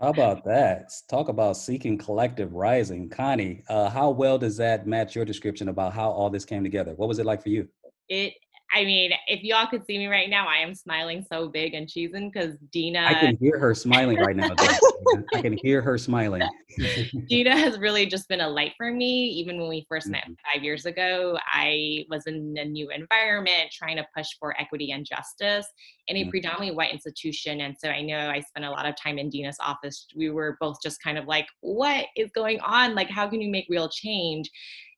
How 0.00 0.08
about 0.08 0.44
that? 0.44 0.90
Talk 1.08 1.28
about 1.28 1.56
seeking 1.56 1.96
collective 1.96 2.52
rising. 2.52 3.08
Connie, 3.08 3.62
uh, 3.68 3.88
how 3.88 4.10
well 4.10 4.38
does 4.38 4.56
that 4.58 4.86
match 4.86 5.16
your 5.16 5.24
description 5.24 5.68
about 5.68 5.94
how 5.94 6.10
all 6.10 6.28
this 6.28 6.44
came 6.44 6.62
together? 6.62 6.92
What 6.96 7.08
was 7.08 7.18
it 7.18 7.24
like 7.26 7.42
for 7.42 7.48
you? 7.48 7.68
It. 8.08 8.34
I 8.72 8.84
mean, 8.84 9.12
if 9.28 9.42
y'all 9.42 9.66
could 9.66 9.86
see 9.86 9.96
me 9.96 10.06
right 10.06 10.28
now, 10.28 10.46
I 10.48 10.56
am 10.56 10.74
smiling 10.74 11.24
so 11.30 11.48
big 11.48 11.74
and 11.74 11.86
cheesing 11.86 12.32
because 12.32 12.56
Dena. 12.72 13.06
I 13.06 13.14
can 13.14 13.36
hear 13.38 13.58
her 13.58 13.74
smiling 13.74 14.18
right 14.18 14.36
now. 14.36 14.50
I 15.34 15.40
can 15.40 15.56
hear 15.62 15.80
her 15.80 15.96
smiling. 15.96 16.42
Dena 17.28 17.56
has 17.56 17.78
really 17.78 18.06
just 18.06 18.28
been 18.28 18.40
a 18.40 18.48
light 18.48 18.72
for 18.76 18.92
me. 18.92 19.28
Even 19.28 19.58
when 19.60 19.68
we 19.68 19.86
first 19.88 20.08
met 20.08 20.24
Mm-hmm. 20.26 20.32
five 20.52 20.64
years 20.64 20.86
ago, 20.86 21.38
I 21.46 22.04
was 22.08 22.26
in 22.26 22.56
a 22.58 22.64
new 22.64 22.90
environment 22.90 23.70
trying 23.70 23.96
to 23.96 24.06
push 24.16 24.28
for 24.40 24.58
equity 24.60 24.92
and 24.92 25.04
justice 25.04 25.66
in 26.08 26.16
a 26.16 26.24
Mhm. 26.24 26.30
predominantly 26.30 26.76
white 26.76 26.92
institution. 26.92 27.60
And 27.60 27.76
so 27.78 27.88
I 27.88 28.00
know 28.02 28.30
I 28.30 28.40
spent 28.40 28.64
a 28.64 28.70
lot 28.70 28.86
of 28.86 28.94
time 28.96 29.18
in 29.18 29.28
Dena's 29.28 29.58
office. 29.60 30.06
We 30.14 30.30
were 30.30 30.56
both 30.60 30.80
just 30.82 31.02
kind 31.02 31.18
of 31.18 31.26
like, 31.26 31.46
what 31.60 32.06
is 32.16 32.30
going 32.30 32.60
on? 32.60 32.94
Like, 32.94 33.10
how 33.10 33.28
can 33.28 33.40
you 33.40 33.50
make 33.50 33.66
real 33.68 33.88
change? 33.88 34.50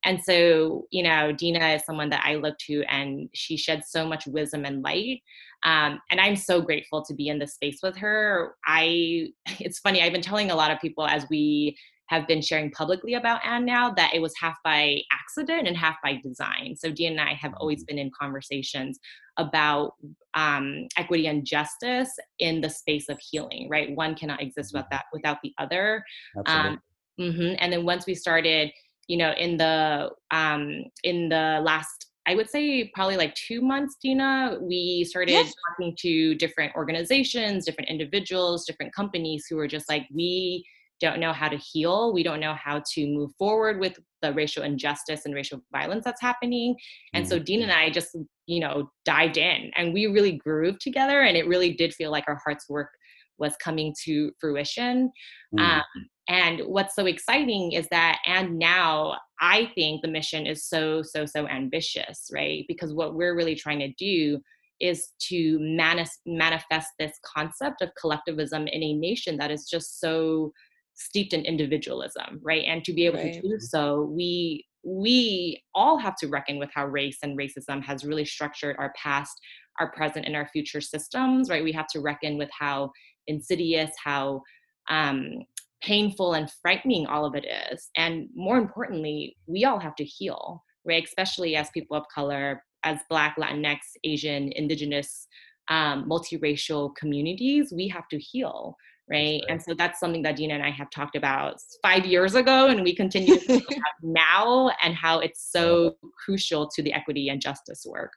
And 0.05 0.23
so, 0.23 0.87
you 0.91 1.03
know, 1.03 1.33
Dena 1.33 1.75
is 1.75 1.85
someone 1.85 2.11
that 2.11 2.25
I 2.25 2.37
look 2.37 2.57
to, 2.67 2.83
and 2.85 3.29
she 3.35 3.57
sheds 3.57 3.91
so 3.91 4.07
much 4.07 4.27
wisdom 4.27 4.65
and 4.65 4.83
light. 4.83 5.23
Um, 5.65 6.01
and 6.11 6.21
I'm 6.21 6.37
so 6.37 6.61
grateful 6.61 7.05
to 7.05 7.15
be 7.15 7.29
in 7.29 7.39
this 7.39 7.55
space 7.55 7.81
with 7.83 7.97
her. 7.97 8.55
I, 8.67 9.31
it's 9.61 9.81
funny, 9.81 10.03
I've 10.03 10.13
been 10.13 10.23
telling 10.23 10.51
a 10.51 10.57
lot 10.57 10.71
of 10.71 10.81
people 10.81 11.07
as 11.07 11.27
we 11.31 11.77
have 12.09 12.27
been 12.27 12.41
sharing 12.41 12.71
publicly 12.71 13.15
about 13.15 13.41
And 13.45 13.65
now 13.65 13.91
that 13.93 14.15
it 14.15 14.21
was 14.21 14.35
half 14.41 14.57
by 14.65 15.03
accident 15.13 15.69
and 15.69 15.77
half 15.77 15.97
by 16.03 16.21
design. 16.23 16.75
So 16.77 16.91
Dena 16.91 17.21
and 17.21 17.29
I 17.29 17.35
have 17.35 17.55
always 17.59 17.85
been 17.85 17.99
in 17.99 18.11
conversations 18.19 18.99
about 19.37 19.93
um, 20.35 20.89
equity 20.97 21.27
and 21.27 21.45
justice 21.45 22.11
in 22.39 22.61
the 22.61 22.71
space 22.71 23.09
of 23.09 23.19
healing. 23.31 23.69
Right, 23.71 23.95
one 23.95 24.15
cannot 24.15 24.43
exist 24.43 24.73
without 24.73 24.91
that 24.91 25.05
without 25.13 25.39
the 25.43 25.53
other. 25.59 26.03
Um, 26.47 26.81
mhm. 27.21 27.57
And 27.59 27.73
then 27.73 27.85
once 27.85 28.07
we 28.07 28.15
started, 28.15 28.71
you 29.07 29.17
know, 29.17 29.33
in 29.33 29.57
the 29.57 30.11
um, 30.31 30.85
in 31.05 31.29
the 31.29 31.61
last 31.63 32.07
I 32.27 32.35
would 32.35 32.51
say 32.51 32.91
probably 32.95 33.17
like 33.17 33.35
two 33.35 33.63
months, 33.63 33.97
Dena, 34.03 34.59
we 34.61 35.05
started 35.09 35.47
talking 35.71 35.97
to 36.01 36.35
different 36.35 36.75
organizations, 36.77 37.65
different 37.65 37.89
individuals, 37.89 38.67
different 38.67 38.95
companies 38.95 39.47
who 39.49 39.57
were 39.57 39.67
just 39.67 39.89
like, 39.89 40.07
we 40.13 40.63
don't 41.01 41.21
know 41.21 41.33
how 41.33 41.49
to 41.49 41.57
heal. 41.57 42.13
We 42.13 42.23
don't 42.23 42.41
know 42.41 42.55
how 42.55 42.83
to 42.95 43.07
move 43.07 43.31
forward 43.39 43.79
with 43.79 43.99
the 44.23 44.33
racial 44.33 44.63
injustice 44.63 45.25
and 45.25 45.35
racial 45.35 45.61
violence 45.73 46.05
that's 46.05 46.21
happening. 46.21 46.75
And 47.15 47.29
so 47.29 47.39
Dean 47.39 47.63
and 47.63 47.73
I 47.73 47.91
just, 47.91 48.17
you 48.47 48.61
know, 48.61 48.91
dived 49.05 49.37
in 49.37 49.71
and 49.77 49.95
we 49.95 50.07
really 50.07 50.33
grooved 50.33 50.81
together. 50.81 51.23
And 51.23 51.37
it 51.37 51.47
really 51.47 51.73
did 51.73 51.95
feel 51.95 52.11
like 52.11 52.25
our 52.27 52.41
heart's 52.45 52.69
work 52.69 52.91
was 53.39 53.55
coming 53.63 53.95
to 54.05 54.33
fruition. 54.41 55.13
Mm. 55.57 55.61
Um, 55.61 55.85
and 56.29 56.61
what's 56.67 56.95
so 56.95 57.07
exciting 57.07 57.73
is 57.73 57.87
that, 57.91 58.19
and 58.27 58.59
now 58.59 59.17
I 59.41 59.71
think 59.75 60.03
the 60.03 60.09
mission 60.09 60.47
is 60.47 60.67
so, 60.67 61.03
so, 61.03 61.25
so 61.25 61.47
ambitious, 61.47 62.29
right? 62.35 62.65
Because 62.69 62.93
what 62.93 63.15
we're 63.15 63.37
really 63.37 63.55
trying 63.55 63.79
to 63.79 63.93
do 63.97 64.41
is 64.81 65.11
to 65.21 65.59
manis- 65.61 66.21
manifest 66.27 66.89
this 66.99 67.19
concept 67.25 67.83
of 67.83 67.91
collectivism 68.01 68.67
in 68.69 68.83
a 68.83 68.93
nation 68.95 69.37
that 69.37 69.51
is 69.51 69.69
just 69.69 70.01
so 70.01 70.53
steeped 70.99 71.33
in 71.33 71.43
individualism, 71.45 72.41
right? 72.43 72.65
And 72.67 72.85
to 72.85 72.93
be 72.93 73.07
able 73.07 73.19
Right. 73.19 73.35
to 73.35 73.41
do 73.41 73.57
so, 73.61 74.03
we 74.03 74.65
we 74.85 75.63
all 75.75 75.99
have 75.99 76.17
to 76.17 76.29
reckon 76.29 76.59
with 76.59 76.71
how 76.73 76.87
race 76.87 77.19
and 77.23 77.37
racism 77.37 77.83
has 77.83 78.05
really 78.05 78.25
structured 78.25 78.77
our 78.79 78.93
past, 78.97 79.39
our 79.81 79.91
present, 79.93 80.25
and 80.25 80.37
our 80.37 80.49
future 80.49 80.81
systems, 80.81 81.51
right? 81.51 81.65
We 81.65 81.73
have 81.73 81.89
to 81.89 82.01
reckon 82.01 82.39
with 82.39 82.49
how 82.59 82.93
insidious, 83.27 83.91
how 84.03 84.43
um, 84.89 85.43
painful 85.83 86.35
and 86.35 86.51
frightening 86.63 87.07
all 87.07 87.25
of 87.25 87.35
it 87.35 87.45
is. 87.71 87.91
And 87.97 88.29
more 88.35 88.57
importantly, 88.57 89.37
we 89.47 89.65
all 89.65 89.79
have 89.81 89.97
to 89.97 90.05
heal, 90.05 90.65
right? 90.85 91.05
Especially 91.05 91.57
as 91.57 91.71
people 91.71 91.97
of 91.97 92.05
color, 92.15 92.63
as 92.85 93.01
Black, 93.11 93.37
Latinx, 93.37 93.79
Asian, 94.05 94.53
Indigenous, 94.53 95.27
um, 95.69 96.09
multiracial 96.09 96.95
communities, 96.97 97.73
we 97.75 97.89
have 97.89 98.09
to 98.09 98.19
heal, 98.19 98.77
right? 99.11 99.43
And 99.49 99.63
so 99.63 99.75
that's 99.75 99.99
something 100.01 100.23
that 100.23 100.37
Dena 100.37 100.55
and 100.55 100.63
I 100.63 100.71
have 100.71 100.91
talked 100.91 101.17
about 101.17 101.57
five 101.83 102.05
years 102.05 102.35
ago, 102.35 102.69
and 102.69 102.83
we 102.83 102.95
continue 102.95 103.39
to 103.39 103.47
talk 103.47 103.71
about 103.71 103.83
now, 104.03 104.71
and 104.83 104.95
how 104.95 105.21
it's 105.21 105.51
so 105.51 105.97
crucial 106.25 106.69
to 106.69 106.83
the 106.83 106.93
equity 106.93 107.29
and 107.29 107.41
justice 107.41 107.85
work. 107.87 108.13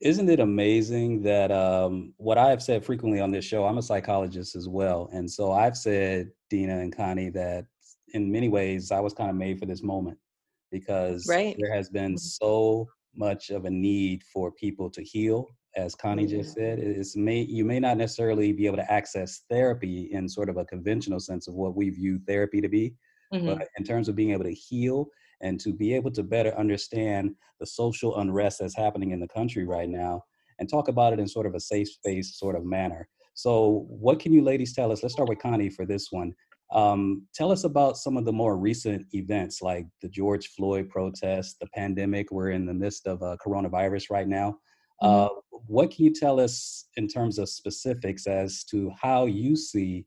Isn't 0.00 0.28
it 0.28 0.40
amazing 0.40 1.22
that 1.22 1.52
um, 1.52 2.12
what 2.16 2.36
I 2.36 2.50
have 2.50 2.62
said 2.62 2.84
frequently 2.84 3.20
on 3.20 3.30
this 3.30 3.44
show, 3.44 3.64
I'm 3.64 3.78
a 3.78 3.82
psychologist 3.82 4.56
as 4.56 4.68
well. 4.68 5.08
And 5.12 5.30
so 5.30 5.52
I've 5.52 5.76
said, 5.76 6.30
Dena 6.50 6.78
and 6.78 6.94
Connie, 6.94 7.30
that 7.30 7.66
in 8.12 8.30
many 8.30 8.48
ways 8.48 8.90
I 8.90 8.98
was 8.98 9.12
kind 9.12 9.30
of 9.30 9.36
made 9.36 9.60
for 9.60 9.66
this 9.66 9.82
moment 9.82 10.18
because 10.72 11.26
Right. 11.28 11.56
there 11.56 11.72
has 11.72 11.88
been 11.88 12.18
so 12.18 12.88
much 13.14 13.50
of 13.50 13.64
a 13.64 13.70
need 13.70 14.24
for 14.24 14.50
people 14.50 14.90
to 14.90 15.02
heal. 15.02 15.46
As 15.76 15.94
Connie 15.94 16.26
just 16.26 16.54
said, 16.54 16.78
it's 16.78 17.16
may, 17.16 17.42
you 17.42 17.64
may 17.64 17.80
not 17.80 17.96
necessarily 17.96 18.52
be 18.52 18.66
able 18.66 18.76
to 18.76 18.92
access 18.92 19.42
therapy 19.48 20.10
in 20.12 20.28
sort 20.28 20.50
of 20.50 20.58
a 20.58 20.64
conventional 20.66 21.18
sense 21.18 21.48
of 21.48 21.54
what 21.54 21.74
we 21.74 21.88
view 21.88 22.18
therapy 22.26 22.60
to 22.60 22.68
be, 22.68 22.94
Mhm. 23.32 23.46
but 23.46 23.68
in 23.78 23.84
terms 23.84 24.08
of 24.08 24.14
being 24.14 24.32
able 24.32 24.44
to 24.44 24.52
heal 24.52 25.08
and 25.40 25.58
to 25.60 25.72
be 25.72 25.94
able 25.94 26.10
to 26.10 26.22
better 26.22 26.54
understand 26.58 27.34
the 27.58 27.66
social 27.66 28.18
unrest 28.18 28.58
that's 28.60 28.76
happening 28.76 29.12
in 29.12 29.20
the 29.20 29.28
country 29.28 29.64
right 29.64 29.88
now 29.88 30.22
and 30.58 30.68
talk 30.68 30.88
about 30.88 31.14
it 31.14 31.18
in 31.18 31.26
sort 31.26 31.46
of 31.46 31.54
a 31.54 31.60
safe 31.60 31.88
space 31.88 32.38
sort 32.38 32.54
of 32.54 32.64
manner. 32.64 33.08
So, 33.34 33.86
what 33.88 34.18
can 34.20 34.32
you 34.34 34.42
ladies 34.42 34.74
tell 34.74 34.92
us? 34.92 35.02
Let's 35.02 35.14
start 35.14 35.28
with 35.30 35.38
Connie 35.38 35.70
for 35.70 35.86
this 35.86 36.12
one. 36.12 36.34
Um, 36.70 37.26
tell 37.34 37.50
us 37.50 37.64
about 37.64 37.96
some 37.96 38.16
of 38.18 38.24
the 38.26 38.32
more 38.32 38.56
recent 38.58 39.06
events 39.14 39.62
like 39.62 39.86
the 40.02 40.08
George 40.08 40.48
Floyd 40.48 40.88
protests, 40.90 41.56
the 41.60 41.66
pandemic. 41.74 42.30
We're 42.30 42.50
in 42.50 42.66
the 42.66 42.74
midst 42.74 43.06
of 43.06 43.22
uh, 43.22 43.36
coronavirus 43.44 44.10
right 44.10 44.28
now. 44.28 44.58
Uh, 45.00 45.28
what 45.66 45.90
can 45.90 46.04
you 46.04 46.12
tell 46.12 46.40
us 46.40 46.86
in 46.96 47.08
terms 47.08 47.38
of 47.38 47.48
specifics 47.48 48.26
as 48.26 48.64
to 48.64 48.92
how 49.00 49.26
you 49.26 49.56
see 49.56 50.04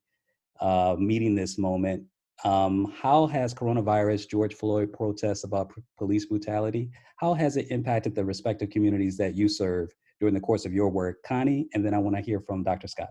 uh, 0.59 0.95
meeting 0.97 1.35
this 1.35 1.57
moment? 1.57 2.03
Um, 2.43 2.93
how 3.01 3.27
has 3.27 3.53
coronavirus, 3.53 4.29
George 4.29 4.53
Floyd 4.53 4.91
protests 4.91 5.45
about 5.45 5.73
p- 5.73 5.81
police 5.97 6.25
brutality, 6.25 6.89
how 7.17 7.33
has 7.33 7.57
it 7.57 7.71
impacted 7.71 8.13
the 8.13 8.25
respective 8.25 8.69
communities 8.69 9.17
that 9.17 9.35
you 9.35 9.47
serve 9.47 9.89
during 10.19 10.33
the 10.33 10.41
course 10.41 10.65
of 10.65 10.73
your 10.73 10.89
work? 10.89 11.23
Connie, 11.25 11.67
and 11.73 11.85
then 11.85 11.93
I 11.93 11.97
want 11.97 12.15
to 12.17 12.21
hear 12.21 12.41
from 12.41 12.63
Dr. 12.63 12.87
Scott. 12.87 13.09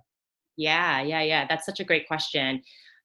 Yeah, 0.57 1.03
yeah, 1.03 1.23
yeah. 1.23 1.47
That's 1.49 1.67
such 1.67 1.81
a 1.81 1.85
great 1.85 2.07
question. 2.07 2.63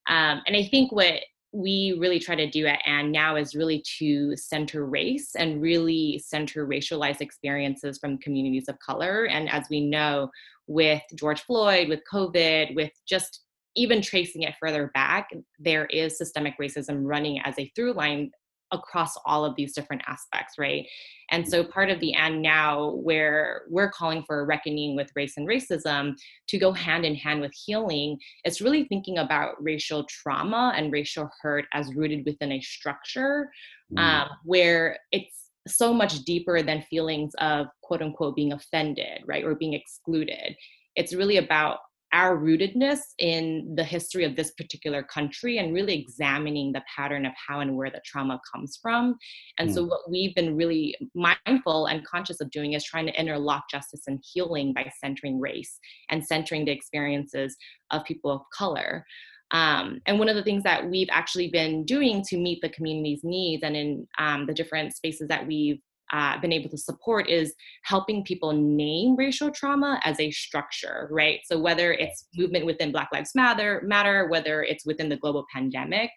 Um, 0.08 0.42
and 0.46 0.56
I 0.56 0.64
think 0.64 0.92
what 0.92 1.16
we 1.52 1.98
really 2.00 2.20
try 2.20 2.36
to 2.36 2.50
do 2.50 2.68
at 2.68 2.80
AND 2.86 3.12
now 3.12 3.36
is 3.36 3.56
really 3.56 3.84
to 3.98 4.36
center 4.36 4.86
race 4.86 5.36
and 5.36 5.62
really 5.62 6.22
center 6.24 6.68
racialized 6.68 7.22
experiences 7.22 7.98
from 7.98 8.20
communities 8.20 8.68
of 8.68 8.78
color. 8.80 9.26
And 9.26 9.50
as 9.50 9.66
we 9.70 9.82
know, 9.82 10.30
with 10.68 11.02
George 11.16 11.42
Floyd, 11.42 11.90
with 11.90 12.02
COVID, 12.12 12.76
with 12.76 12.92
just 13.08 13.42
even 13.76 14.02
tracing 14.02 14.44
it 14.44 14.54
further 14.60 14.92
back, 14.94 15.30
there 15.58 15.86
is 15.88 16.18
systemic 16.18 16.54
racism 16.62 17.02
running 17.02 17.42
as 17.44 17.58
a 17.58 17.72
through 17.76 17.94
line 17.94 18.30
across 18.72 19.16
all 19.26 19.46
of 19.46 19.56
these 19.56 19.74
different 19.74 20.02
aspects, 20.08 20.56
right? 20.58 20.86
And 21.32 21.48
so 21.48 21.64
part 21.64 21.90
of 21.90 22.00
the 22.00 22.14
and 22.14 22.42
now 22.42 22.92
where 22.96 23.64
we're 23.70 23.92
calling 23.92 24.24
for 24.24 24.40
a 24.40 24.46
reckoning 24.46 24.96
with 24.96 25.12
race 25.16 25.34
and 25.38 25.48
racism 25.48 26.16
to 26.48 26.58
go 26.58 26.72
hand 26.72 27.06
in 27.06 27.16
hand 27.16 27.42
with 27.42 27.54
healing, 27.54 28.18
it's 28.44 28.62
really 28.62 28.86
thinking 28.86 29.20
about 29.20 29.62
racial 29.62 30.06
trauma 30.06 30.74
and 30.76 30.92
racial 30.92 31.30
hurt 31.42 31.66
as 31.74 31.94
rooted 31.94 32.26
within 32.26 32.54
a 32.54 32.62
structure 32.62 33.52
um, 33.98 34.30
where 34.44 34.98
it's 35.12 35.50
so 35.68 35.94
much 35.94 36.20
deeper 36.24 36.62
than 36.62 36.82
feelings 36.84 37.34
of 37.40 37.68
quote 37.82 38.02
unquote 38.02 38.36
being 38.36 38.54
offended, 38.54 39.22
right? 39.28 39.44
Or 39.44 39.56
being 39.56 39.74
excluded. 39.74 40.56
It's 40.96 41.14
really 41.14 41.38
about 41.38 41.80
our 42.12 42.38
rootedness 42.38 43.00
in 43.20 43.74
the 43.76 43.84
history 43.84 44.24
of 44.24 44.36
this 44.36 44.52
particular 44.52 45.04
country 45.04 45.58
and 45.60 45.74
really 45.74 45.94
examining 46.00 46.72
the 46.72 46.82
pattern 46.96 47.26
of 47.26 47.34
how 47.48 47.60
and 47.60 47.76
where 47.76 47.92
the 47.92 48.02
trauma 48.06 48.40
comes 48.52 48.80
from. 48.82 49.16
And 49.58 49.72
so, 49.72 49.84
Mm. 49.84 49.90
what 49.90 50.10
we've 50.10 50.34
been 50.36 50.56
really 50.56 50.96
mindful 51.14 51.86
and 51.86 52.06
conscious 52.06 52.42
of 52.42 52.50
doing 52.52 52.74
is 52.74 52.84
trying 52.84 53.06
to 53.06 53.20
interlock 53.20 53.70
justice 53.70 54.08
and 54.08 54.24
healing 54.34 54.74
by 54.74 54.92
centering 55.04 55.40
race 55.40 55.80
and 56.10 56.26
centering 56.26 56.66
the 56.66 56.72
experiences 56.72 57.56
of 57.92 58.04
people 58.06 58.32
of 58.32 58.42
color. 58.58 59.06
Um, 59.52 60.00
and 60.06 60.20
one 60.20 60.30
of 60.30 60.36
the 60.36 60.44
things 60.44 60.64
that 60.64 60.88
we've 60.90 61.08
actually 61.12 61.50
been 61.50 61.84
doing 61.84 62.24
to 62.30 62.38
meet 62.38 62.62
the 62.62 62.70
community's 62.70 63.24
needs 63.24 63.64
and 63.64 63.76
in 63.76 64.08
um, 64.20 64.46
the 64.46 64.54
different 64.54 64.96
spaces 64.96 65.28
that 65.28 65.48
we've 65.48 65.82
uh, 66.12 66.40
been 66.40 66.52
able 66.52 66.70
to 66.70 66.78
support 66.78 67.30
is 67.30 67.54
helping 67.84 68.24
people 68.24 68.54
name 68.54 69.16
racial 69.16 69.52
trauma 69.52 70.00
as 70.04 70.20
a 70.20 70.32
structure, 70.32 71.08
right? 71.12 71.40
So 71.46 71.60
whether 71.60 71.94
it's 71.94 72.28
movement 72.36 72.66
within 72.66 72.92
Black 72.92 73.10
Lives 73.14 73.32
Matter, 73.36 73.82
matter, 73.86 74.28
whether 74.28 74.64
it's 74.64 74.86
within 74.86 75.10
the 75.10 75.18
global 75.18 75.46
pandemic, 75.54 76.12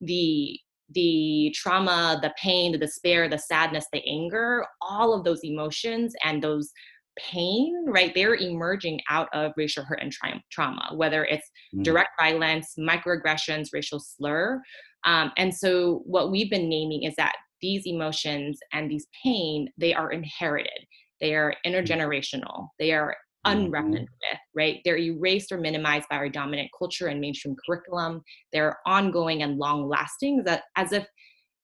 the 0.00 0.58
the 0.94 1.54
trauma, 1.54 2.18
the 2.22 2.32
pain, 2.42 2.72
the 2.72 2.78
despair, 2.78 3.28
the 3.28 3.38
sadness, 3.38 3.84
the 3.92 4.02
anger, 4.08 4.64
all 4.80 5.12
of 5.12 5.22
those 5.22 5.44
emotions 5.44 6.14
and 6.24 6.42
those 6.42 6.72
pain, 7.18 7.84
right? 7.88 8.14
They're 8.14 8.36
emerging 8.36 9.00
out 9.10 9.28
of 9.34 9.52
racial 9.58 9.84
hurt 9.84 10.00
and 10.00 10.10
tri- 10.10 10.42
trauma, 10.50 10.90
whether 10.94 11.24
it's 11.26 11.46
Mm. 11.74 11.82
direct 11.82 12.10
violence, 12.18 12.74
microaggressions, 12.78 13.68
racial 13.72 14.00
slur. 14.00 14.62
Um, 15.04 15.30
and 15.36 15.54
so 15.54 16.02
what 16.06 16.30
we've 16.30 16.48
been 16.50 16.68
naming 16.70 17.02
is 17.02 17.14
that 17.16 17.34
these 17.60 17.86
emotions 17.86 18.58
and 18.72 18.90
these 18.90 19.06
pain, 19.22 19.68
they 19.76 19.94
are 19.94 20.10
inherited. 20.12 20.86
They 21.20 21.34
are 21.34 21.54
mm. 21.66 21.72
intergenerational. 21.72 22.68
They 22.78 22.92
are 22.92 23.16
mm-hmm. 23.46 23.58
unreckoned 23.58 24.08
with, 24.08 24.40
right? 24.54 24.80
They're 24.84 24.98
erased 24.98 25.52
or 25.52 25.58
minimized 25.58 26.06
by 26.10 26.16
our 26.16 26.28
dominant 26.28 26.70
culture 26.76 27.08
and 27.08 27.20
mainstream 27.20 27.56
curriculum. 27.66 28.22
They're 28.52 28.78
ongoing 28.86 29.42
and 29.42 29.58
long 29.58 29.88
lasting 29.88 30.44
that 30.44 30.64
as 30.76 30.92
if 30.92 31.06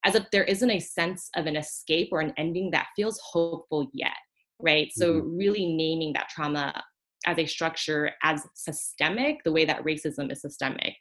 as 0.07 0.15
if 0.15 0.31
there 0.33 0.45
isn't 0.45 0.71
a 0.71 0.81
sense 0.81 1.31
of 1.35 1.47
an 1.47 1.57
escape 1.57 2.11
or 2.13 2.21
an 2.21 2.35
ending 2.37 2.71
that 2.73 2.89
feels 2.95 3.19
hopeful 3.33 3.89
yet, 3.95 4.13
right? 4.61 4.89
So 4.93 5.15
mm-hmm. 5.15 5.37
really 5.37 5.67
naming 5.75 6.13
that 6.13 6.29
trauma 6.29 6.83
as 7.27 7.39
a 7.39 7.47
structure 7.47 8.11
as 8.23 8.47
systemic, 8.55 9.43
the 9.45 9.53
way 9.53 9.65
that 9.65 9.83
racism 9.83 10.31
is 10.31 10.43
systemic. 10.43 10.95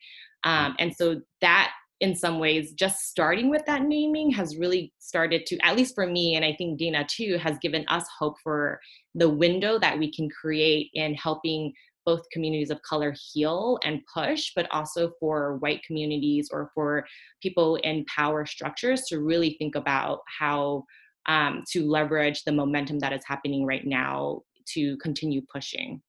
Mm. 0.46 0.50
Um, 0.50 0.76
and 0.80 0.96
so 0.96 1.22
that 1.42 1.74
in 2.00 2.16
some 2.16 2.40
ways, 2.40 2.74
just 2.74 3.10
starting 3.10 3.50
with 3.50 3.66
that 3.66 3.84
naming 3.84 4.32
has 4.32 4.58
really 4.58 4.92
started 5.00 5.46
to, 5.46 5.58
at 5.66 5.76
least 5.76 5.96
for 5.96 6.06
me, 6.06 6.36
and 6.36 6.44
I 6.44 6.54
think 6.58 6.78
Dena 6.78 7.06
too, 7.10 7.38
has 7.38 7.58
given 7.60 7.86
us 7.88 8.06
hope 8.20 8.36
for 8.44 8.80
the 9.16 9.30
window 9.30 9.80
that 9.80 9.98
we 9.98 10.12
can 10.12 10.30
create 10.30 10.90
in 10.94 11.14
helping 11.14 11.72
both 12.06 12.30
communities 12.32 12.70
of 12.70 12.82
color 12.82 13.14
heal 13.32 13.80
and 13.84 14.02
push, 14.14 14.52
but 14.56 14.68
also 14.72 15.12
for 15.20 15.58
white 15.58 15.82
communities 15.84 16.50
or 16.52 16.70
for 16.74 17.06
people 17.42 17.78
in 17.78 18.06
power 18.06 18.46
structures 18.46 19.04
to 19.04 19.20
really 19.20 19.56
think 19.58 19.76
about 19.76 20.20
how 20.40 20.84
um, 21.28 21.64
to 21.72 21.86
leverage 21.86 22.44
the 22.44 22.52
momentum 22.52 23.00
that 23.00 23.14
is 23.14 23.24
happening 23.26 23.66
right 23.66 23.86
now 23.86 24.42
to 24.66 24.98
continue 24.98 25.42
pushing. 25.52 26.02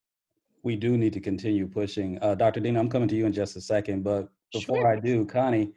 We 0.62 0.76
do 0.76 0.96
need 0.96 1.12
to 1.12 1.20
continue 1.20 1.66
pushing. 1.68 2.18
Uh, 2.22 2.34
Dr. 2.34 2.60
Dena, 2.60 2.80
I'm 2.80 2.88
coming 2.88 3.08
to 3.08 3.14
you 3.14 3.26
in 3.26 3.32
just 3.32 3.54
a 3.56 3.60
second, 3.60 4.02
but 4.02 4.30
before 4.54 4.76
Sure. 4.78 4.86
I 4.86 5.00
do, 5.00 5.26
Connie, 5.26 5.72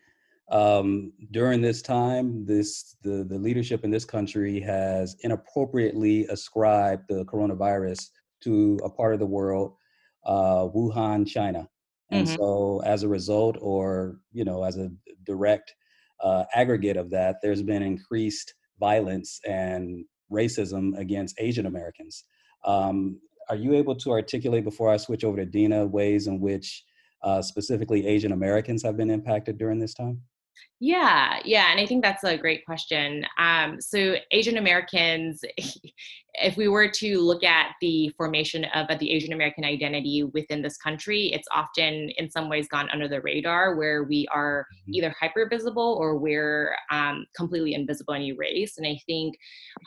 um, 0.50 1.12
during 1.32 1.62
this 1.62 1.82
time, 1.82 2.46
this 2.46 2.96
the, 3.04 3.26
the 3.26 3.38
leadership 3.38 3.84
in 3.84 3.92
this 3.92 4.06
country 4.06 4.62
has 4.62 5.18
inappropriately 5.24 6.26
ascribed 6.28 7.04
the 7.10 7.26
coronavirus 7.26 8.10
to 8.44 8.80
a 8.86 8.90
part 8.90 9.14
of 9.14 9.20
the 9.20 9.26
world, 9.26 9.76
uh, 10.26 10.68
Wuhan, 10.74 11.28
China. 11.28 11.68
And 12.12 12.26
Mhm. 12.26 12.38
so 12.38 12.82
as 12.86 13.04
a 13.04 13.10
result, 13.10 13.58
or 13.60 14.22
you 14.32 14.46
know, 14.46 14.64
as 14.64 14.78
a 14.78 14.90
direct 15.26 15.76
uh, 16.24 16.46
aggregate 16.56 16.98
of 16.98 17.10
that, 17.12 17.38
there's 17.42 17.62
been 17.64 17.84
increased 17.84 18.54
violence 18.80 19.40
and 19.46 20.06
racism 20.32 20.98
against 20.98 21.36
Asian 21.40 21.66
Americans. 21.66 22.24
Um, 22.64 23.20
are 23.50 23.56
you 23.56 23.74
able 23.74 23.96
to 23.96 24.12
articulate 24.12 24.64
before 24.64 24.90
I 24.92 24.98
switch 24.98 25.24
over 25.24 25.38
to 25.38 25.46
Dena 25.46 25.86
ways 25.86 26.28
in 26.28 26.40
which 26.40 26.84
uh, 27.24 27.42
specifically 27.42 28.08
Asian 28.08 28.32
Americans 28.32 28.84
have 28.84 28.98
been 28.98 29.10
impacted 29.10 29.58
during 29.58 29.80
this 29.80 29.94
time? 29.94 30.22
Yeah, 30.80 31.40
yeah, 31.44 31.72
and 31.72 31.80
I 31.80 31.88
think 31.88 32.04
that's 32.04 32.24
a 32.24 32.38
great 32.38 32.64
question. 32.64 33.26
Um, 33.40 33.82
so 33.82 34.16
Asian 34.32 34.58
Americans, 34.58 35.42
if 36.36 36.56
we 36.56 36.68
were 36.68 36.88
to 36.88 37.20
look 37.20 37.44
at 37.44 37.72
the 37.82 38.10
formation 38.16 38.66
of, 38.76 38.86
of 38.90 39.00
the 39.00 39.12
Asian 39.12 39.34
American 39.34 39.66
identity 39.66 40.24
within 40.24 40.62
this 40.62 40.78
country, 40.78 41.32
it's 41.34 41.48
often 41.52 42.10
in 42.18 42.30
some 42.30 42.48
ways 42.48 42.68
gone 42.68 42.90
under 42.92 43.08
the 43.08 43.22
radar, 43.22 43.76
where 43.76 44.04
we 44.04 44.28
are 44.32 44.68
either 44.94 45.14
hyper 45.20 45.48
visible 45.50 45.98
or 46.00 46.18
we're 46.18 46.76
um, 46.92 47.26
completely 47.36 47.74
invisible 47.74 48.14
and 48.14 48.24
erased. 48.24 48.78
And 48.78 48.86
I 48.86 49.00
think 49.08 49.36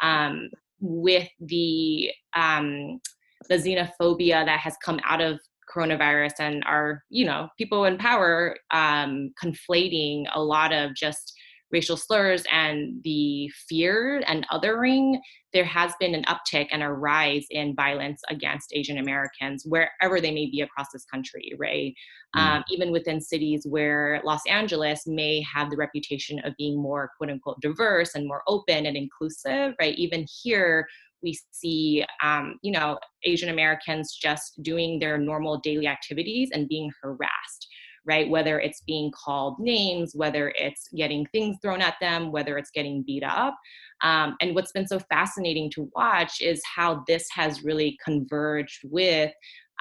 um, 0.02 0.50
with 0.80 1.28
the 1.40 2.10
um, 2.34 3.00
the 3.48 3.56
xenophobia 3.56 4.44
that 4.44 4.60
has 4.60 4.76
come 4.84 5.00
out 5.04 5.20
of 5.20 5.40
coronavirus 5.74 6.34
and 6.38 6.64
our 6.66 7.02
you 7.10 7.24
know 7.24 7.48
people 7.58 7.84
in 7.84 7.96
power 7.98 8.56
um, 8.72 9.32
conflating 9.42 10.24
a 10.34 10.42
lot 10.42 10.72
of 10.72 10.94
just 10.94 11.34
racial 11.72 11.96
slurs 11.96 12.42
and 12.50 13.00
the 13.04 13.48
fear 13.68 14.22
and 14.26 14.46
othering 14.52 15.16
there 15.52 15.64
has 15.64 15.92
been 16.00 16.14
an 16.14 16.24
uptick 16.24 16.66
and 16.72 16.82
a 16.82 16.88
rise 16.88 17.46
in 17.50 17.74
violence 17.76 18.20
against 18.28 18.72
asian 18.74 18.98
americans 18.98 19.64
wherever 19.66 20.20
they 20.20 20.32
may 20.32 20.46
be 20.46 20.60
across 20.60 20.88
this 20.92 21.04
country 21.04 21.52
right? 21.58 21.94
Um, 22.34 22.62
even 22.70 22.92
within 22.92 23.20
cities 23.20 23.66
where 23.68 24.20
los 24.24 24.40
angeles 24.48 25.02
may 25.06 25.42
have 25.42 25.70
the 25.70 25.76
reputation 25.76 26.40
of 26.44 26.54
being 26.56 26.80
more 26.80 27.10
quote 27.16 27.30
unquote 27.30 27.60
diverse 27.60 28.14
and 28.14 28.26
more 28.26 28.42
open 28.46 28.86
and 28.86 28.96
inclusive 28.96 29.74
right? 29.80 29.96
Even 29.96 30.26
here 30.42 30.86
we 31.22 31.38
see 31.52 32.04
um, 32.22 32.58
you 32.62 32.72
know 32.72 32.98
asian 33.24 33.48
americans 33.48 34.16
just 34.20 34.62
doing 34.62 34.98
their 34.98 35.18
normal 35.18 35.58
daily 35.58 35.86
activities 35.86 36.50
and 36.52 36.68
being 36.68 36.90
harassed 37.02 37.68
right? 38.06 38.30
Whether 38.30 38.58
it's 38.58 38.80
being 38.86 39.12
called 39.12 39.58
names 39.58 40.12
whether 40.14 40.52
it's 40.56 40.88
getting 40.96 41.26
things 41.32 41.58
thrown 41.62 41.82
at 41.82 41.96
them 42.00 42.32
whether 42.32 42.56
it's 42.56 42.70
getting 42.70 43.02
beat 43.06 43.22
up. 43.22 43.56
Um, 44.02 44.36
and 44.40 44.54
what's 44.54 44.72
been 44.72 44.86
so 44.86 44.98
fascinating 44.98 45.70
to 45.72 45.90
watch 45.94 46.40
is 46.40 46.62
how 46.64 47.04
this 47.06 47.28
has 47.34 47.62
really 47.62 47.98
converged 48.02 48.80
with 48.84 49.32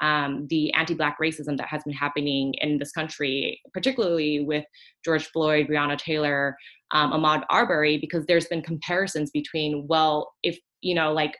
um, 0.02 0.46
the 0.48 0.72
anti-black 0.72 1.18
racism 1.20 1.56
that 1.58 1.68
has 1.68 1.82
been 1.84 1.92
happening 1.92 2.54
in 2.60 2.78
this 2.78 2.92
country, 2.92 3.60
particularly 3.72 4.44
with 4.44 4.64
George 5.04 5.26
Floyd, 5.26 5.68
Breonna 5.68 5.98
Taylor, 5.98 6.56
um, 6.92 7.12
Ahmaud 7.12 7.44
Arbery, 7.50 7.98
because 7.98 8.24
there's 8.26 8.46
been 8.46 8.62
comparisons 8.62 9.30
between, 9.30 9.86
well, 9.88 10.32
if 10.42 10.58
you 10.80 10.94
know, 10.94 11.12
like, 11.12 11.36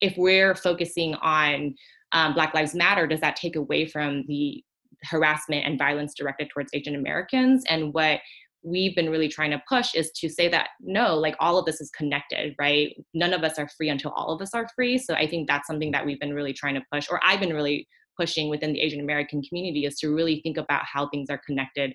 if 0.00 0.14
we're 0.16 0.54
focusing 0.54 1.14
on 1.16 1.74
um, 2.12 2.34
Black 2.34 2.54
Lives 2.54 2.74
Matter, 2.74 3.06
does 3.06 3.20
that 3.20 3.36
take 3.36 3.56
away 3.56 3.86
from 3.86 4.24
the 4.26 4.64
harassment 5.04 5.66
and 5.66 5.78
violence 5.78 6.14
directed 6.14 6.50
towards 6.50 6.70
Asian 6.74 6.94
Americans. 6.94 7.64
And 7.68 7.92
what 7.92 8.20
we've 8.62 8.94
been 8.94 9.08
really 9.08 9.28
trying 9.28 9.50
to 9.50 9.62
push 9.68 9.94
is 9.94 10.10
to 10.12 10.28
say 10.28 10.48
that 10.48 10.68
no, 10.80 11.16
like 11.16 11.34
all 11.40 11.58
of 11.58 11.64
this 11.64 11.80
is 11.80 11.90
connected, 11.90 12.54
right? 12.58 12.94
None 13.14 13.32
of 13.32 13.42
us 13.42 13.58
are 13.58 13.68
free 13.76 13.88
until 13.88 14.10
all 14.12 14.34
of 14.34 14.42
us 14.42 14.52
are 14.52 14.68
free. 14.74 14.98
So 14.98 15.14
I 15.14 15.26
think 15.26 15.48
that's 15.48 15.66
something 15.66 15.90
that 15.92 16.04
we've 16.04 16.20
been 16.20 16.34
really 16.34 16.52
trying 16.52 16.74
to 16.74 16.82
push, 16.92 17.08
or 17.10 17.20
I've 17.24 17.40
been 17.40 17.54
really 17.54 17.88
pushing 18.18 18.50
within 18.50 18.72
the 18.72 18.80
Asian 18.80 19.00
American 19.00 19.40
community 19.42 19.86
is 19.86 19.98
to 20.00 20.14
really 20.14 20.40
think 20.42 20.58
about 20.58 20.82
how 20.84 21.08
things 21.08 21.30
are 21.30 21.40
connected, 21.46 21.94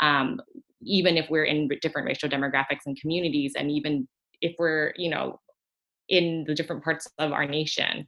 um, 0.00 0.40
even 0.82 1.18
if 1.18 1.28
we're 1.28 1.44
in 1.44 1.68
different 1.82 2.06
racial 2.08 2.30
demographics 2.30 2.86
and 2.86 2.98
communities, 2.98 3.52
and 3.56 3.70
even 3.70 4.08
if 4.40 4.54
we're, 4.58 4.94
you 4.96 5.10
know, 5.10 5.38
in 6.08 6.44
the 6.46 6.54
different 6.54 6.82
parts 6.84 7.08
of 7.18 7.32
our 7.32 7.46
nation. 7.46 8.06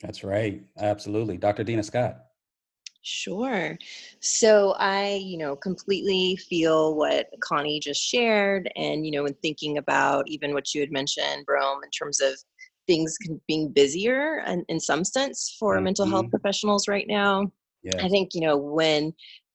That's 0.00 0.24
right. 0.24 0.62
Absolutely. 0.78 1.36
Dr. 1.36 1.64
Dena 1.64 1.82
Scott. 1.82 2.16
Sure. 3.02 3.76
So 4.20 4.74
I, 4.78 5.14
you 5.14 5.36
know, 5.36 5.56
completely 5.56 6.36
feel 6.36 6.94
what 6.94 7.26
Connie 7.40 7.80
just 7.80 8.00
shared. 8.00 8.70
And, 8.76 9.04
you 9.04 9.12
know, 9.12 9.26
in 9.26 9.34
thinking 9.42 9.78
about 9.78 10.28
even 10.28 10.54
what 10.54 10.72
you 10.74 10.80
had 10.80 10.92
mentioned, 10.92 11.44
Rome, 11.48 11.80
in 11.82 11.90
terms 11.90 12.20
of 12.20 12.34
things 12.86 13.16
can- 13.18 13.40
being 13.48 13.70
busier 13.70 14.42
and 14.46 14.64
in 14.68 14.78
some 14.78 15.04
sense 15.04 15.56
for 15.58 15.80
mental 15.80 16.06
health 16.06 16.26
Mhm. 16.26 16.30
professionals 16.30 16.86
right 16.88 17.06
now. 17.08 17.50
Yeah. 17.82 18.04
I 18.04 18.08
think, 18.08 18.34
you 18.34 18.40
know, 18.40 18.56
when 18.56 19.12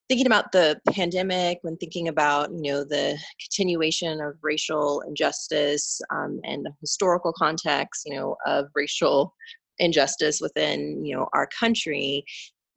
thinking 0.09 0.27
about 0.27 0.51
the 0.51 0.79
pandemic, 0.91 1.59
when 1.61 1.77
thinking 1.77 2.07
about, 2.07 2.49
you 2.51 2.71
know, 2.71 2.84
the 2.84 3.17
continuation 3.41 4.21
of 4.21 4.35
racial 4.41 5.01
injustice 5.01 5.99
um, 6.09 6.39
and 6.43 6.65
the 6.65 6.71
historical 6.81 7.34
context, 7.34 8.03
you 8.05 8.15
know, 8.15 8.35
of 8.45 8.67
racial 8.73 9.34
injustice 9.79 10.39
within, 10.41 11.03
you 11.05 11.15
know, 11.15 11.27
our 11.34 11.47
country, 11.59 12.23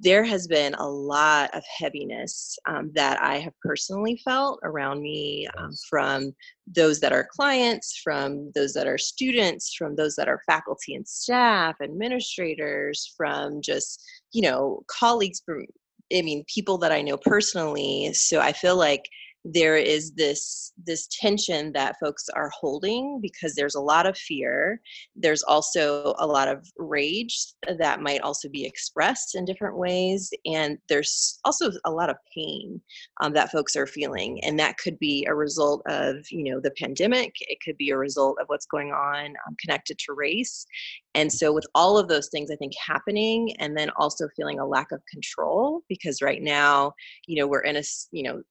there 0.02 0.24
has 0.24 0.46
been 0.46 0.74
a 0.74 0.88
lot 0.88 1.54
of 1.54 1.62
heaviness 1.78 2.58
um, 2.66 2.90
that 2.94 3.22
I 3.22 3.36
have 3.36 3.52
personally 3.62 4.18
felt 4.24 4.58
around 4.62 5.02
me 5.02 5.46
um, 5.58 5.72
from 5.88 6.32
those 6.66 7.00
that 7.00 7.12
are 7.12 7.28
clients, 7.30 8.00
from 8.02 8.50
those 8.54 8.72
that 8.72 8.86
are 8.86 8.96
students, 8.96 9.74
from 9.74 9.94
those 9.94 10.16
that 10.16 10.26
are 10.26 10.40
faculty 10.46 10.94
and 10.94 11.06
staff, 11.06 11.76
administrators, 11.82 13.12
from 13.14 13.60
just, 13.60 14.02
you 14.32 14.40
know, 14.40 14.82
colleagues 14.86 15.42
from, 15.44 15.66
I 16.12 16.22
mean, 16.22 16.44
people 16.52 16.78
that 16.78 16.92
I 16.92 17.02
know 17.02 17.16
personally. 17.16 18.12
So 18.14 18.40
I 18.40 18.52
feel 18.52 18.76
like 18.76 19.08
there 19.44 19.76
is 19.76 20.12
this 20.12 20.72
this 20.86 21.08
tension 21.20 21.72
that 21.72 21.96
folks 21.98 22.28
are 22.34 22.50
holding 22.58 23.20
because 23.22 23.54
there's 23.54 23.74
a 23.74 23.80
lot 23.80 24.06
of 24.06 24.16
fear. 24.16 24.80
There's 25.16 25.42
also 25.42 26.14
a 26.18 26.26
lot 26.26 26.48
of 26.48 26.66
rage 26.76 27.54
that 27.78 28.00
might 28.00 28.20
also 28.20 28.48
be 28.48 28.64
expressed 28.64 29.34
in 29.34 29.44
different 29.44 29.76
ways 29.76 30.30
and 30.44 30.78
there's 30.88 31.38
also 31.44 31.70
a 31.84 31.90
lot 31.90 32.10
of 32.10 32.16
pain 32.34 32.80
um, 33.20 33.32
that 33.32 33.50
folks 33.50 33.76
are 33.76 33.86
feeling 33.86 34.42
and 34.44 34.58
that 34.58 34.76
could 34.78 34.98
be 34.98 35.26
a 35.28 35.34
result 35.34 35.82
of 35.86 36.16
you 36.30 36.44
know 36.44 36.60
the 36.60 36.72
pandemic. 36.72 37.32
It 37.40 37.58
could 37.64 37.76
be 37.76 37.90
a 37.90 37.96
result 37.96 38.38
of 38.40 38.48
what's 38.48 38.66
going 38.66 38.92
on 38.92 39.26
um, 39.46 39.56
connected 39.58 39.98
to 40.00 40.12
race. 40.12 40.66
And 41.14 41.32
so 41.32 41.52
with 41.52 41.66
all 41.74 41.98
of 41.98 42.08
those 42.08 42.28
things 42.28 42.50
i 42.50 42.56
think 42.56 42.72
happening 42.86 43.54
and 43.58 43.76
then 43.76 43.90
also 43.96 44.28
feeling 44.36 44.60
a 44.60 44.66
lack 44.66 44.92
of 44.92 45.00
control 45.10 45.82
because 45.88 46.22
right 46.22 46.42
now 46.42 46.92
you 47.26 47.36
know 47.36 47.46
we're 47.46 47.60
in 47.60 47.76
a 47.76 47.82
you 48.12 48.22
know 48.22 48.42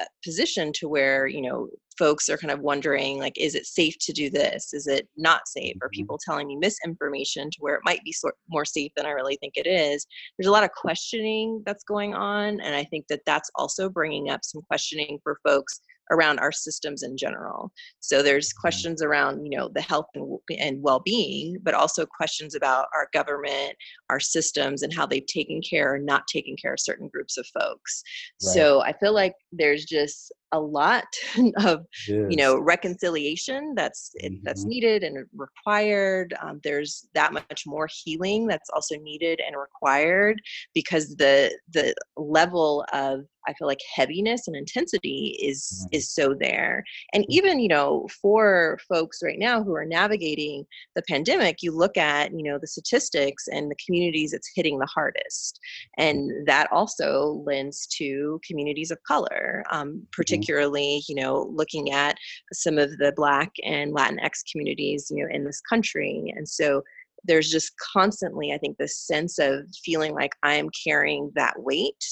Uh, 0.00 0.04
position 0.22 0.72
to 0.74 0.88
where 0.88 1.26
you 1.26 1.40
know 1.40 1.68
folks 1.98 2.28
are 2.28 2.36
kind 2.36 2.50
of 2.50 2.60
wondering 2.60 3.18
like 3.18 3.32
is 3.38 3.54
it 3.54 3.64
safe 3.66 3.96
to 3.98 4.12
do 4.12 4.28
this? 4.28 4.74
Is 4.74 4.86
it 4.86 5.08
not 5.16 5.48
safe? 5.48 5.76
Are 5.80 5.88
mm-hmm. 5.88 6.00
people 6.00 6.18
telling 6.22 6.46
me 6.46 6.56
misinformation 6.56 7.50
to 7.50 7.56
where 7.60 7.76
it 7.76 7.80
might 7.84 8.04
be 8.04 8.12
sort 8.12 8.36
more 8.48 8.64
safe 8.64 8.92
than 8.96 9.06
i 9.06 9.10
really 9.10 9.36
think 9.36 9.54
it 9.56 9.66
is. 9.66 10.06
There's 10.36 10.48
a 10.48 10.52
lot 10.52 10.64
of 10.64 10.72
questioning 10.72 11.62
that's 11.64 11.84
going 11.84 12.14
on 12.14 12.60
and 12.60 12.74
i 12.74 12.84
think 12.84 13.06
that 13.08 13.22
that's 13.26 13.50
also 13.54 13.88
bringing 13.88 14.30
up 14.30 14.40
some 14.44 14.62
questioning 14.62 15.18
for 15.22 15.38
folks 15.46 15.80
around 16.10 16.38
our 16.38 16.52
systems 16.52 17.02
in 17.02 17.16
general. 17.16 17.72
So 18.00 18.22
there's 18.22 18.48
mm-hmm. 18.48 18.60
questions 18.60 19.02
around 19.02 19.44
you 19.44 19.56
know 19.56 19.68
the 19.74 19.82
health 19.82 20.06
and, 20.14 20.38
and 20.58 20.82
well-being 20.82 21.58
but 21.62 21.74
also 21.74 22.06
questions 22.06 22.54
about 22.54 22.86
our 22.94 23.08
government 23.12 23.74
our 24.10 24.20
systems 24.20 24.82
and 24.82 24.92
how 24.92 25.06
they've 25.06 25.26
taken 25.26 25.60
care 25.68 25.94
or 25.94 25.98
not 25.98 26.26
taken 26.32 26.56
care 26.60 26.72
of 26.72 26.80
certain 26.80 27.08
groups 27.12 27.36
of 27.36 27.46
folks. 27.46 28.02
Right. 28.44 28.54
so 28.54 28.82
i 28.82 28.92
feel 28.92 29.12
like 29.12 29.34
there's 29.52 29.84
just 29.84 30.32
a 30.52 30.60
lot 30.60 31.04
of 31.64 31.84
you 32.06 32.36
know 32.36 32.58
reconciliation 32.58 33.74
that's 33.74 34.10
it, 34.14 34.32
that's 34.42 34.62
mm-hmm. 34.62 34.70
needed 34.70 35.02
and 35.02 35.26
required. 35.34 36.34
Um, 36.42 36.60
there's 36.62 37.08
that 37.14 37.32
much 37.32 37.64
more 37.66 37.88
healing 38.04 38.46
that's 38.46 38.70
also 38.70 38.96
needed 38.96 39.40
and 39.46 39.56
required 39.56 40.40
because 40.74 41.16
the 41.16 41.56
the 41.72 41.94
level 42.16 42.84
of 42.92 43.20
i 43.46 43.52
feel 43.54 43.68
like 43.68 43.80
heaviness 43.94 44.46
and 44.46 44.56
intensity 44.56 45.38
is 45.42 45.86
is 45.92 46.10
so 46.10 46.34
there. 46.38 46.84
And 47.12 47.24
even 47.28 47.60
you 47.60 47.68
know 47.68 48.08
for 48.22 48.78
folks 48.88 49.20
right 49.22 49.38
now 49.38 49.62
who 49.62 49.74
are 49.74 49.84
navigating 49.84 50.64
the 50.94 51.02
pandemic 51.08 51.62
you 51.62 51.72
look 51.72 51.96
at 51.96 52.32
you 52.32 52.42
know 52.42 52.58
the 52.60 52.66
statistics 52.66 53.48
and 53.48 53.70
the 53.70 53.76
communities 53.84 54.32
it's 54.32 54.50
hitting 54.54 54.78
the 54.78 54.86
hardest. 54.86 55.58
And 55.98 56.46
that 56.46 56.70
also 56.72 57.42
lends 57.46 57.86
to 57.98 58.40
communities 58.46 58.90
of 58.90 58.98
color 59.06 59.64
um, 59.70 60.06
particularly 60.12 61.02
you 61.08 61.14
know 61.14 61.50
looking 61.54 61.92
at 61.92 62.16
some 62.52 62.78
of 62.78 62.96
the 62.98 63.12
black 63.16 63.52
and 63.64 63.94
latinx 63.94 64.42
communities 64.50 65.08
you 65.10 65.24
know 65.24 65.34
in 65.34 65.44
this 65.44 65.60
country. 65.60 66.32
And 66.36 66.48
so 66.48 66.82
there's 67.26 67.50
just 67.50 67.72
constantly 67.92 68.52
i 68.52 68.58
think 68.58 68.76
this 68.76 68.98
sense 68.98 69.38
of 69.38 69.64
feeling 69.84 70.14
like 70.14 70.32
i 70.42 70.54
am 70.54 70.68
carrying 70.84 71.30
that 71.34 71.54
weight 71.58 72.04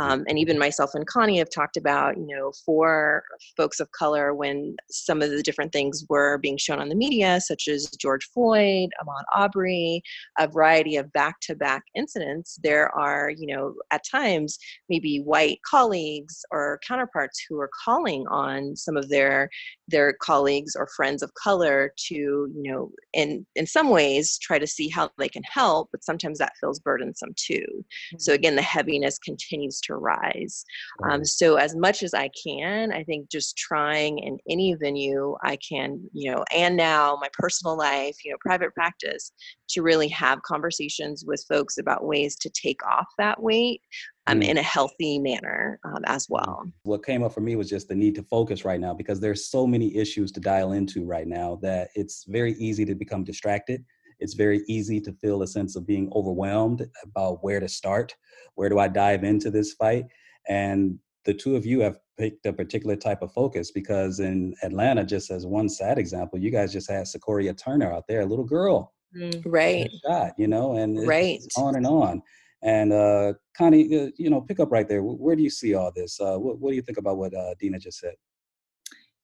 um, 0.00 0.24
and 0.28 0.38
even 0.38 0.58
myself 0.58 0.90
and 0.94 1.06
connie 1.06 1.38
have 1.38 1.50
talked 1.50 1.76
about 1.76 2.16
you 2.16 2.26
know 2.26 2.52
for 2.64 3.22
folks 3.56 3.80
of 3.80 3.90
color 3.92 4.34
when 4.34 4.76
some 4.90 5.22
of 5.22 5.30
the 5.30 5.42
different 5.42 5.72
things 5.72 6.04
were 6.08 6.38
being 6.38 6.56
shown 6.56 6.80
on 6.80 6.88
the 6.88 6.94
media 6.94 7.40
such 7.40 7.68
as 7.68 7.90
george 7.90 8.24
floyd 8.32 8.90
ahmaud 9.02 9.22
Arbery, 9.34 10.02
a 10.38 10.46
variety 10.48 10.96
of 10.96 11.12
back-to-back 11.12 11.82
incidents 11.94 12.58
there 12.62 12.94
are 12.96 13.30
you 13.30 13.46
know 13.46 13.74
at 13.90 14.02
times 14.10 14.58
maybe 14.88 15.18
white 15.18 15.58
colleagues 15.68 16.44
or 16.50 16.78
counterparts 16.86 17.44
who 17.48 17.58
are 17.60 17.70
calling 17.84 18.26
on 18.28 18.76
some 18.76 18.96
of 18.96 19.08
their 19.08 19.48
their 19.88 20.14
colleagues 20.14 20.74
or 20.76 20.88
friends 20.96 21.22
of 21.22 21.32
color 21.34 21.92
to 21.96 22.14
you 22.14 22.52
know 22.54 22.90
in 23.12 23.44
in 23.54 23.66
some 23.66 23.90
ways 23.90 24.38
try 24.38 24.58
to 24.58 24.66
see 24.66 24.88
how 24.88 25.10
they 25.18 25.28
can 25.28 25.42
help 25.44 25.88
but 25.92 26.04
sometimes 26.04 26.38
that 26.38 26.52
feels 26.60 26.80
burdensome 26.80 27.34
too. 27.36 27.84
So 28.18 28.32
again 28.32 28.56
the 28.56 28.62
heaviness 28.62 29.18
continues 29.18 29.80
to 29.82 29.96
rise. 29.96 30.64
Um, 31.08 31.24
so 31.24 31.56
as 31.56 31.74
much 31.76 32.02
as 32.02 32.14
i 32.14 32.30
can 32.46 32.92
i 32.92 33.02
think 33.04 33.30
just 33.30 33.56
trying 33.56 34.18
in 34.18 34.38
any 34.48 34.74
venue 34.74 35.34
i 35.42 35.56
can 35.56 36.00
you 36.12 36.30
know 36.30 36.44
and 36.54 36.76
now 36.76 37.16
my 37.20 37.28
personal 37.32 37.76
life 37.76 38.16
you 38.24 38.30
know 38.30 38.36
private 38.40 38.72
practice 38.74 39.32
to 39.68 39.82
really 39.82 40.08
have 40.08 40.42
conversations 40.42 41.24
with 41.26 41.44
folks 41.48 41.78
about 41.78 42.04
ways 42.04 42.36
to 42.36 42.50
take 42.50 42.84
off 42.86 43.06
that 43.18 43.42
weight 43.42 43.80
um, 44.26 44.40
Mm. 44.40 44.48
in 44.48 44.58
a 44.58 44.62
healthy 44.62 45.18
manner 45.18 45.78
um, 45.84 46.02
as 46.06 46.28
well 46.28 46.64
What 46.84 47.04
came 47.04 47.22
up 47.22 47.32
for 47.32 47.40
me 47.40 47.56
was 47.56 47.68
just 47.68 47.88
the 47.88 47.94
need 47.94 48.14
to 48.16 48.22
focus 48.22 48.64
right 48.64 48.80
now 48.80 48.94
because 48.94 49.20
there's 49.20 49.46
so 49.48 49.66
many 49.66 49.94
issues 49.96 50.32
to 50.32 50.40
dial 50.40 50.72
into 50.72 51.04
right 51.04 51.26
now 51.26 51.56
that 51.62 51.90
it's 51.94 52.24
very 52.28 52.52
easy 52.54 52.84
to 52.86 52.94
become 52.94 53.24
distracted. 53.24 53.84
It's 54.20 54.34
very 54.34 54.62
easy 54.68 55.00
to 55.00 55.12
feel 55.12 55.42
a 55.42 55.46
sense 55.46 55.76
of 55.76 55.86
being 55.86 56.10
overwhelmed 56.14 56.86
about 57.02 57.42
where 57.42 57.60
to 57.60 57.68
start. 57.68 58.14
Where 58.54 58.68
do 58.68 58.78
I 58.78 58.88
dive 58.88 59.24
into 59.24 59.50
this 59.50 59.72
fight? 59.74 60.04
And 60.48 60.98
the 61.24 61.34
two 61.34 61.56
of 61.56 61.66
you 61.66 61.80
have 61.80 61.98
picked 62.16 62.46
a 62.46 62.52
particular 62.52 62.96
type 62.96 63.22
of 63.22 63.32
focus 63.32 63.70
because 63.72 64.20
in 64.20 64.54
Atlanta, 64.62 65.04
just 65.04 65.30
as 65.30 65.46
one 65.46 65.68
sad 65.68 65.98
example, 65.98 66.38
you 66.38 66.50
guys 66.50 66.72
just 66.72 66.88
had 66.90 67.06
Secoriea 67.06 67.56
Turner 67.56 67.92
out 67.92 68.04
there, 68.08 68.20
a 68.20 68.26
little 68.26 68.44
girl 68.44 68.94
right 69.44 69.90
shot, 70.06 70.32
you 70.38 70.46
know, 70.48 70.74
and 70.76 70.98
it's 70.98 71.06
Right. 71.08 71.40
on 71.56 71.76
and 71.76 71.86
on. 71.86 72.22
And 72.64 72.94
uh, 72.94 73.34
Connie, 73.56 73.94
uh, 73.94 74.10
you 74.16 74.30
know, 74.30 74.40
pick 74.40 74.58
up 74.58 74.72
right 74.72 74.88
there. 74.88 75.02
Where 75.02 75.36
do 75.36 75.42
you 75.42 75.50
see 75.50 75.74
all 75.74 75.92
this? 75.94 76.18
Uh, 76.18 76.36
what, 76.38 76.58
what 76.58 76.70
do 76.70 76.76
you 76.76 76.82
think 76.82 76.98
about 76.98 77.18
what 77.18 77.34
uh, 77.34 77.54
Dena 77.60 77.78
just 77.78 78.00
said? 78.00 78.14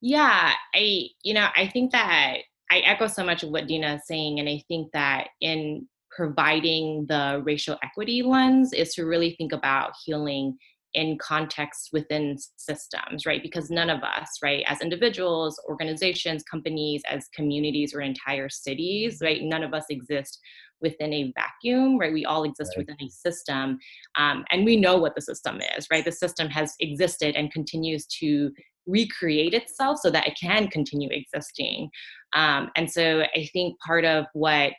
Yeah, 0.03 0.53
I 0.75 1.09
you 1.23 1.35
know, 1.35 1.49
I 1.57 1.67
think 1.67 1.93
that 1.93 2.37
I 2.71 2.79
echo 2.81 3.07
so 3.07 3.25
much 3.25 3.43
of 3.43 3.51
what 3.51 3.67
Dena 3.67 3.95
is 3.95 4.07
saying, 4.07 4.41
and 4.41 4.49
I 4.49 4.63
think 4.69 4.93
that 4.93 5.29
in 5.41 5.89
providing 6.11 7.07
the 7.09 7.41
racial 7.45 7.79
equity 7.83 8.23
lens 8.23 8.73
is 8.73 8.95
to 8.95 9.05
really 9.05 9.35
think 9.37 9.53
about 9.53 9.93
healing 10.05 10.57
in 10.95 11.17
context 11.19 11.91
within 11.93 12.37
systems, 12.57 13.25
right? 13.25 13.43
Because 13.43 13.71
none 13.71 13.89
of 13.89 14.03
us, 14.03 14.29
right, 14.43 14.65
as 14.67 14.81
individuals, 14.81 15.61
organizations, 15.69 16.43
companies, 16.43 17.03
as 17.09 17.29
communities 17.35 17.95
or 17.95 18.01
entire 18.01 18.49
cities, 18.49 19.19
right, 19.23 19.43
none 19.43 19.63
of 19.63 19.73
us 19.73 19.85
exist 19.89 20.41
within 20.81 21.13
a 21.13 21.33
vacuum, 21.37 21.99
right? 21.99 22.13
We 22.13 22.25
all 22.25 22.45
exist 22.45 22.75
within 22.77 22.97
a 23.01 23.09
system, 23.09 23.79
um, 24.17 24.45
and 24.51 24.65
we 24.65 24.77
know 24.77 24.97
what 24.97 25.15
the 25.15 25.23
system 25.23 25.61
is, 25.77 25.87
right? 25.91 26.05
The 26.05 26.13
system 26.13 26.49
has 26.49 26.75
existed 26.81 27.37
and 27.37 27.53
continues 27.53 28.07
to 28.21 28.51
recreate 28.87 29.55
itself 29.55 29.99
so 30.03 30.11
that 30.11 30.27
it 30.27 30.39
can 30.41 30.69
continue 30.69 31.09
existing. 31.11 31.91
Um, 32.35 32.71
and 32.77 32.91
so 32.91 33.23
I 33.35 33.49
think 33.53 33.79
part 33.81 34.05
of 34.05 34.27
what 34.33 34.73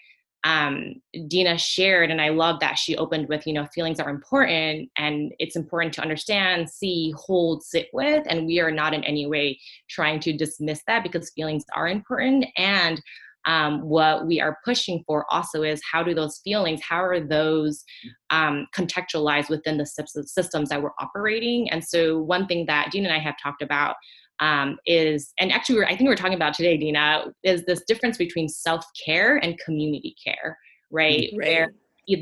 um, 0.43 0.95
Dena 1.27 1.57
shared, 1.57 2.09
and 2.09 2.19
I 2.19 2.29
love 2.29 2.59
that 2.61 2.77
she 2.77 2.97
opened 2.97 3.27
with, 3.29 3.45
you 3.45 3.53
know, 3.53 3.67
feelings 3.75 3.99
are 3.99 4.09
important 4.09 4.89
and 4.97 5.31
it's 5.37 5.55
important 5.55 5.93
to 5.95 6.01
understand, 6.01 6.69
see, 6.69 7.13
hold, 7.15 7.63
sit 7.63 7.87
with. 7.93 8.25
And 8.27 8.47
we 8.47 8.59
are 8.59 8.71
not 8.71 8.93
in 8.93 9.03
any 9.03 9.27
way 9.27 9.59
trying 9.89 10.19
to 10.21 10.33
dismiss 10.33 10.81
that 10.87 11.03
because 11.03 11.31
feelings 11.35 11.63
are 11.75 11.87
important. 11.87 12.45
And 12.57 12.99
um, 13.45 13.81
what 13.81 14.27
we 14.27 14.39
are 14.39 14.57
pushing 14.63 15.03
for 15.05 15.25
also 15.31 15.63
is 15.63 15.81
how 15.89 16.03
do 16.03 16.13
those 16.13 16.39
feelings, 16.43 16.81
how 16.87 17.03
are 17.03 17.19
those 17.19 17.83
um, 18.29 18.67
contextualized 18.75 19.49
within 19.49 19.77
the 19.77 19.85
systems 19.85 20.69
that 20.69 20.81
we're 20.81 20.91
operating? 20.99 21.69
And 21.71 21.83
so, 21.83 22.19
one 22.21 22.45
thing 22.45 22.65
that 22.67 22.91
Dena 22.91 23.09
and 23.09 23.17
I 23.17 23.19
have 23.19 23.35
talked 23.41 23.61
about 23.61 23.95
um, 24.39 24.77
is, 24.85 25.33
and 25.39 25.51
actually, 25.51 25.75
we're, 25.75 25.85
I 25.85 25.95
think 25.95 26.07
we're 26.09 26.15
talking 26.15 26.35
about 26.35 26.53
today, 26.53 26.77
Dena, 26.77 27.25
is 27.43 27.63
this 27.65 27.83
difference 27.87 28.17
between 28.17 28.47
self 28.47 28.85
care 29.03 29.37
and 29.37 29.57
community 29.59 30.15
care, 30.23 30.57
right? 30.91 31.29
Right. 31.35 31.47
Where 31.47 31.71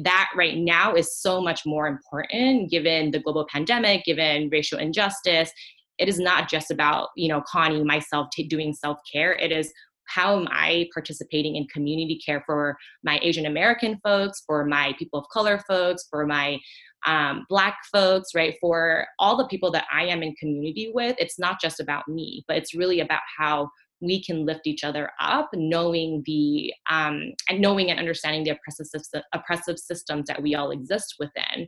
that 0.04 0.30
right 0.36 0.58
now 0.58 0.94
is 0.94 1.18
so 1.18 1.42
much 1.42 1.66
more 1.66 1.88
important 1.88 2.70
given 2.70 3.12
the 3.12 3.20
global 3.20 3.48
pandemic, 3.52 4.04
given 4.06 4.50
racial 4.52 4.80
injustice. 4.80 5.52
It 5.98 6.08
is 6.08 6.20
not 6.20 6.50
just 6.50 6.72
about, 6.72 7.10
you 7.16 7.28
know, 7.28 7.42
Connie, 7.48 7.84
myself 7.84 8.28
t- 8.32 8.48
doing 8.48 8.74
self 8.74 9.00
care. 9.12 9.34
It 9.34 9.52
is 9.52 9.74
how 10.10 10.40
am 10.40 10.48
I 10.52 10.90
participating 10.94 11.56
in 11.56 11.68
community 11.68 12.20
care 12.24 12.44
for 12.46 12.78
my 13.04 13.20
Asian 13.22 13.46
American 13.46 14.00
folks, 14.04 14.44
for 14.46 14.66
my 14.66 14.94
people 14.98 15.20
of 15.20 15.26
color 15.32 15.62
folks, 15.68 16.08
for 16.10 16.26
my 16.26 16.60
um, 17.06 17.46
black 17.48 17.78
folks 17.94 18.36
right? 18.36 18.56
For 18.60 19.06
all 19.20 19.38
the 19.38 19.48
people 19.48 19.72
that 19.72 19.86
i 19.90 20.04
am 20.04 20.22
in 20.22 20.36
community 20.36 20.92
with 20.94 21.16
it's 21.18 21.40
not 21.40 21.62
just 21.62 21.80
about 21.80 22.08
me 22.10 22.44
but 22.46 22.58
it's 22.58 22.76
really 22.76 23.00
about 23.00 23.22
how 23.38 23.70
we 24.02 24.24
can 24.24 24.46
lift 24.46 24.66
each 24.66 24.84
other 24.84 25.10
up 25.20 25.50
knowing 25.54 26.24
the 26.26 26.74
um, 26.90 27.34
and 27.50 27.60
knowing 27.60 27.90
and 27.90 28.00
understanding 28.00 28.44
the 28.44 28.52
oppressive, 28.52 28.88
system, 28.88 29.22
oppressive 29.34 29.78
systems 29.78 30.26
that 30.28 30.42
we 30.42 30.56
all 30.56 30.72
exist 30.72 31.16
within 31.20 31.68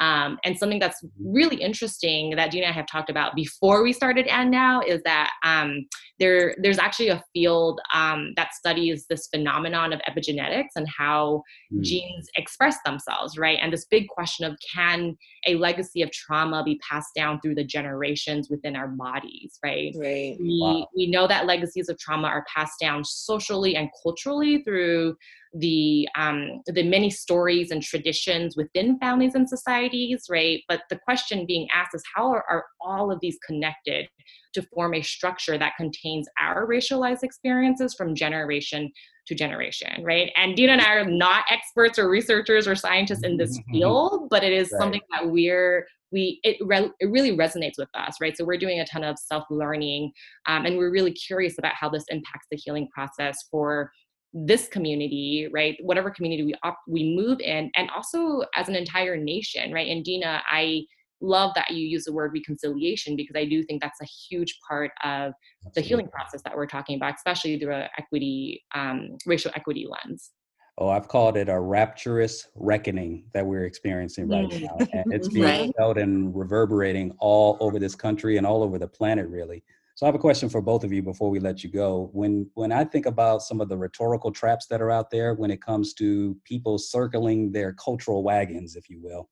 um, 0.00 0.38
and 0.44 0.56
something 0.58 0.78
that's 0.78 1.04
really 1.24 1.56
interesting 1.56 2.34
that 2.36 2.50
Dena 2.50 2.66
and 2.66 2.72
I 2.72 2.76
have 2.76 2.86
talked 2.86 3.10
about 3.10 3.34
before 3.34 3.82
we 3.82 3.92
started 3.92 4.26
and 4.26 4.50
now 4.50 4.80
is 4.80 5.02
that 5.04 5.30
um, 5.44 5.86
there 6.18 6.54
there's 6.62 6.78
actually 6.78 7.08
a 7.08 7.22
field 7.32 7.80
um, 7.92 8.32
that 8.36 8.54
studies 8.54 9.06
this 9.08 9.26
phenomenon 9.28 9.92
of 9.92 10.00
epigenetics 10.08 10.70
and 10.76 10.86
how 10.88 11.42
Mm. 11.72 11.82
genes 11.82 12.28
express 12.36 12.76
themselves, 12.84 13.38
right? 13.38 13.58
And 13.60 13.72
this 13.72 13.86
big 13.86 14.06
question 14.08 14.44
of 14.44 14.58
can 14.74 15.16
a 15.46 15.54
legacy 15.54 16.02
of 16.02 16.10
trauma 16.10 16.62
be 16.62 16.78
passed 16.88 17.14
down 17.16 17.40
through 17.40 17.54
the 17.54 17.64
generations 17.64 18.50
within 18.50 18.76
our 18.76 18.88
bodies, 18.88 19.58
right? 19.64 19.94
Right. 19.98 20.36
We 20.38 20.60
Wow. 20.60 20.88
we 20.94 21.06
know 21.06 21.26
that 21.26 21.46
legacies 21.46 21.88
of 21.88 21.98
trauma 21.98 22.28
are 22.28 22.44
passed 22.54 22.78
down 22.80 23.04
socially 23.04 23.74
and 23.76 23.88
culturally 24.02 24.62
through 24.64 25.16
the 25.54 26.08
um, 26.16 26.62
the 26.66 26.82
many 26.82 27.10
stories 27.10 27.70
and 27.70 27.82
traditions 27.82 28.56
within 28.56 28.98
families 28.98 29.34
and 29.34 29.48
societies, 29.48 30.24
right? 30.30 30.62
But 30.68 30.82
the 30.90 30.98
question 30.98 31.46
being 31.46 31.68
asked 31.74 31.94
is 31.94 32.02
how 32.14 32.28
are, 32.28 32.44
are 32.48 32.64
all 32.80 33.10
of 33.12 33.20
these 33.20 33.38
connected 33.46 34.08
to 34.54 34.62
form 34.74 34.94
a 34.94 35.02
structure 35.02 35.58
that 35.58 35.76
contains 35.76 36.26
our 36.40 36.66
racialized 36.66 37.22
experiences 37.22 37.94
from 37.94 38.14
generation 38.14 38.90
to 39.26 39.34
generation, 39.34 40.02
right? 40.02 40.32
And 40.36 40.56
Dena 40.56 40.72
and 40.72 40.80
I 40.80 40.94
are 40.94 41.04
not 41.04 41.44
experts 41.50 41.98
or 41.98 42.08
researchers 42.08 42.66
or 42.66 42.74
scientists 42.74 43.22
in 43.22 43.36
this 43.36 43.58
field, 43.70 44.28
but 44.30 44.42
it 44.42 44.52
is 44.52 44.70
Right. 44.72 44.80
something 44.80 45.00
that 45.12 45.30
we're 45.30 45.86
we 46.12 46.40
it 46.44 46.58
re- 46.60 46.90
it 47.00 47.06
really 47.06 47.36
resonates 47.36 47.78
with 47.78 47.88
us, 47.94 48.16
right? 48.20 48.36
So 48.36 48.44
we're 48.44 48.58
doing 48.58 48.80
a 48.80 48.86
ton 48.86 49.02
of 49.02 49.18
self 49.18 49.44
learning, 49.50 50.12
um, 50.46 50.66
and 50.66 50.76
we're 50.76 50.90
really 50.90 51.12
curious 51.12 51.58
about 51.58 51.74
how 51.74 51.88
this 51.88 52.04
impacts 52.08 52.46
the 52.50 52.56
healing 52.56 52.88
process 52.94 53.46
for 53.50 53.90
this 54.32 54.68
community, 54.68 55.48
right? 55.52 55.76
Whatever 55.82 56.10
community 56.10 56.42
we 56.44 56.54
op- 56.62 56.80
we 56.88 57.14
move 57.16 57.40
in, 57.40 57.70
and 57.76 57.90
also 57.90 58.42
as 58.56 58.68
an 58.68 58.74
entire 58.74 59.16
nation, 59.16 59.72
right? 59.72 59.88
And 59.88 60.04
Dena, 60.04 60.42
I 60.50 60.82
love 61.20 61.52
that 61.54 61.70
you 61.70 61.86
use 61.86 62.04
the 62.04 62.12
word 62.12 62.32
reconciliation 62.34 63.14
because 63.14 63.36
I 63.36 63.44
do 63.44 63.62
think 63.62 63.80
that's 63.80 64.00
a 64.00 64.06
huge 64.06 64.58
part 64.68 64.90
of 65.04 65.32
the 65.74 65.80
healing 65.80 66.08
process 66.08 66.42
that 66.42 66.56
we're 66.56 66.66
talking 66.66 66.96
about, 66.96 67.14
especially 67.14 67.58
through 67.58 67.74
a 67.74 67.88
equity, 67.96 68.62
um, 68.74 69.16
racial 69.26 69.52
equity 69.54 69.86
lens. 69.88 70.32
Oh, 70.78 70.88
I've 70.88 71.06
called 71.06 71.36
it 71.36 71.48
a 71.48 71.60
rapturous 71.60 72.48
reckoning 72.56 73.24
that 73.34 73.46
we're 73.46 73.66
experiencing 73.66 74.26
right 74.28 74.48
Mm. 74.48 74.62
now. 74.62 74.78
And 74.94 75.04
it's 75.12 75.28
being 75.34 75.44
Right. 75.44 75.70
felt 75.76 75.98
and 75.98 76.34
reverberating 76.34 77.14
all 77.18 77.56
over 77.60 77.78
this 77.78 77.94
country 77.94 78.38
and 78.38 78.46
all 78.46 78.62
over 78.62 78.78
the 78.78 78.88
planet, 78.88 79.28
really. 79.28 79.62
So 80.02 80.06
I 80.06 80.08
have 80.08 80.16
a 80.16 80.18
question 80.18 80.48
for 80.48 80.60
both 80.60 80.82
of 80.82 80.92
you 80.92 81.00
before 81.00 81.30
we 81.30 81.38
let 81.38 81.62
you 81.62 81.70
go. 81.70 82.10
When 82.12 82.50
when 82.54 82.72
I 82.72 82.82
think 82.82 83.06
about 83.06 83.40
some 83.40 83.60
of 83.60 83.68
the 83.68 83.78
rhetorical 83.78 84.32
traps 84.32 84.66
that 84.66 84.82
are 84.82 84.90
out 84.90 85.12
there 85.12 85.34
when 85.34 85.52
it 85.52 85.62
comes 85.62 85.94
to 85.94 86.36
people 86.42 86.76
circling 86.76 87.52
their 87.52 87.72
cultural 87.74 88.24
wagons, 88.24 88.74
if 88.74 88.90
you 88.90 89.00
will, 89.00 89.28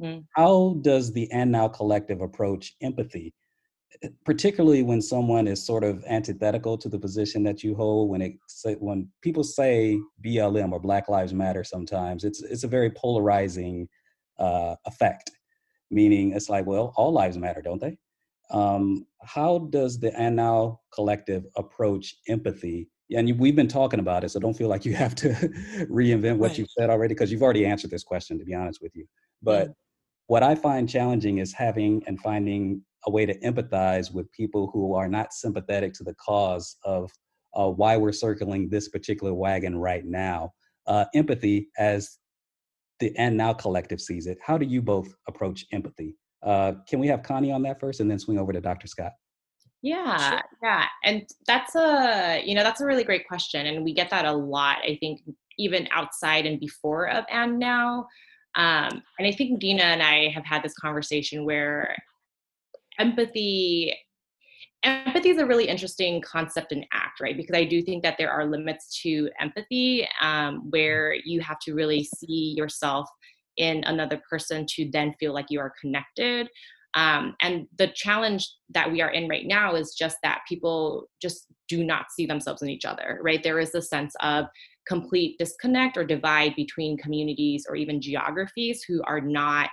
Mm. 0.00 0.24
how 0.30 0.78
does 0.80 1.12
the 1.12 1.30
And 1.32 1.52
Now 1.52 1.68
Collective 1.68 2.22
approach 2.22 2.76
empathy? 2.80 3.34
particularly 4.24 4.82
when 4.82 5.02
someone 5.02 5.46
is 5.46 5.64
sort 5.66 5.84
of 5.84 6.02
antithetical 6.06 6.78
to 6.78 6.88
the 6.88 6.98
position 6.98 7.42
that 7.42 7.62
you 7.62 7.74
hold 7.74 8.08
when 8.10 8.22
it 8.22 8.34
when 8.80 9.08
people 9.22 9.44
say 9.44 10.00
BLM 10.24 10.72
or 10.72 10.80
Black 10.80 11.08
Lives 11.10 11.34
Matter 11.34 11.62
sometimes 11.64 12.24
it's 12.24 12.42
it's 12.42 12.64
a 12.64 12.68
very 12.68 12.90
polarizing 12.90 13.86
uh, 14.38 14.76
effect 14.86 15.30
meaning 15.90 16.32
it's 16.32 16.48
like 16.48 16.64
well 16.66 16.94
all 16.96 17.12
lives 17.12 17.36
matter 17.38 17.62
don't 17.62 17.80
they 17.80 17.96
um, 18.50 19.06
how 19.22 19.58
does 19.70 19.98
the 19.98 20.18
and 20.18 20.36
now 20.36 20.80
collective 20.92 21.44
approach 21.56 22.16
empathy 22.28 22.88
and 23.10 23.28
you, 23.28 23.34
we've 23.34 23.56
been 23.56 23.68
talking 23.68 24.00
about 24.00 24.24
it 24.24 24.30
so 24.30 24.40
don't 24.40 24.56
feel 24.56 24.68
like 24.68 24.84
you 24.84 24.94
have 25.04 25.14
to 25.14 25.28
reinvent 25.90 26.38
what 26.38 26.50
Right. 26.50 26.58
you've 26.58 26.70
said 26.78 26.90
already 26.90 27.14
because 27.14 27.30
you've 27.32 27.42
already 27.42 27.66
answered 27.66 27.90
this 27.90 28.04
question 28.04 28.38
to 28.38 28.44
be 28.44 28.54
honest 28.54 28.80
with 28.82 28.94
you 28.94 29.06
but 29.42 29.68
what 30.26 30.42
I 30.42 30.54
find 30.54 30.88
challenging 30.88 31.38
is 31.38 31.52
having 31.52 32.02
and 32.06 32.20
finding 32.20 32.82
a 33.06 33.10
way 33.10 33.26
to 33.26 33.38
empathize 33.40 34.12
with 34.12 34.30
people 34.32 34.70
who 34.72 34.94
are 34.94 35.08
not 35.08 35.32
sympathetic 35.32 35.92
to 35.94 36.04
the 36.04 36.14
cause 36.14 36.76
of 36.84 37.10
uh, 37.54 37.68
why 37.68 37.96
we're 37.96 38.12
circling 38.12 38.68
this 38.68 38.88
particular 38.88 39.32
wagon 39.32 39.78
right 39.78 40.04
now. 40.04 40.52
Uh, 40.86 41.04
empathy, 41.14 41.68
as 41.78 42.18
the 43.00 43.16
And 43.16 43.36
Now 43.36 43.52
Collective 43.52 44.00
sees 44.00 44.26
it, 44.26 44.38
how 44.44 44.58
do 44.58 44.66
you 44.66 44.82
both 44.82 45.14
approach 45.28 45.64
empathy? 45.72 46.16
Uh, 46.46 46.74
can 46.88 47.00
we 47.00 47.08
have 47.08 47.22
Connie 47.22 47.50
on 47.50 47.62
that 47.62 47.80
first 47.80 48.00
and 48.00 48.10
then 48.10 48.18
swing 48.18 48.38
over 48.38 48.52
to 48.52 48.60
Dr. 48.60 48.86
Scott? 48.86 49.12
Yeah, 49.82 50.40
yeah. 50.62 50.86
And 51.04 51.28
that's 51.46 51.74
a, 51.74 52.42
you 52.44 52.54
know, 52.54 52.62
that's 52.62 52.80
a 52.80 52.86
really 52.86 53.04
great 53.04 53.26
question. 53.26 53.66
And 53.66 53.84
we 53.84 53.92
get 53.92 54.10
that 54.10 54.24
a 54.24 54.32
lot, 54.32 54.78
I 54.78 54.96
think, 55.00 55.20
even 55.58 55.88
outside 55.90 56.46
and 56.46 56.58
before 56.60 57.08
of 57.08 57.24
and 57.30 57.58
now. 57.58 58.06
Um, 58.54 59.02
and 59.18 59.26
I 59.26 59.32
think 59.32 59.60
Dena 59.60 59.82
and 59.82 60.02
I 60.02 60.28
have 60.28 60.44
had 60.44 60.62
this 60.62 60.74
conversation 60.74 61.44
where 61.44 61.94
empathy 62.98 63.94
empathy 64.82 65.30
is 65.30 65.38
a 65.38 65.46
really 65.46 65.68
interesting 65.68 66.20
concept 66.20 66.70
and 66.70 66.86
act 66.92 67.20
right 67.20 67.36
because 67.36 67.56
i 67.56 67.64
do 67.64 67.82
think 67.82 68.02
that 68.02 68.16
there 68.18 68.30
are 68.30 68.46
limits 68.46 69.00
to 69.02 69.28
empathy 69.40 70.06
um, 70.20 70.70
where 70.70 71.14
you 71.24 71.40
have 71.40 71.58
to 71.58 71.74
really 71.74 72.04
see 72.04 72.54
yourself 72.56 73.08
in 73.56 73.82
another 73.84 74.20
person 74.28 74.66
to 74.68 74.88
then 74.92 75.14
feel 75.18 75.32
like 75.32 75.46
you 75.50 75.60
are 75.60 75.72
connected 75.80 76.48
um, 76.94 77.34
and 77.42 77.66
the 77.76 77.88
challenge 77.88 78.48
that 78.70 78.90
we 78.90 79.02
are 79.02 79.10
in 79.10 79.28
right 79.28 79.46
now 79.46 79.74
is 79.74 79.94
just 79.98 80.16
that 80.22 80.40
people 80.48 81.08
just 81.20 81.46
do 81.68 81.84
not 81.84 82.06
see 82.10 82.26
themselves 82.26 82.62
in 82.62 82.68
each 82.68 82.84
other 82.84 83.20
right 83.22 83.42
there 83.42 83.58
is 83.58 83.74
a 83.74 83.82
sense 83.82 84.14
of 84.20 84.46
complete 84.86 85.36
disconnect 85.38 85.96
or 85.96 86.04
divide 86.04 86.54
between 86.56 86.96
communities 86.96 87.66
or 87.68 87.76
even 87.76 88.00
geographies 88.00 88.82
who 88.86 89.02
are 89.04 89.20
not 89.20 89.68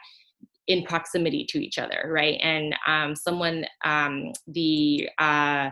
in 0.67 0.83
proximity 0.83 1.45
to 1.49 1.63
each 1.63 1.77
other, 1.77 2.05
right? 2.07 2.39
And 2.41 2.75
um, 2.87 3.15
someone, 3.15 3.65
um, 3.83 4.31
the 4.47 5.09
uh, 5.19 5.69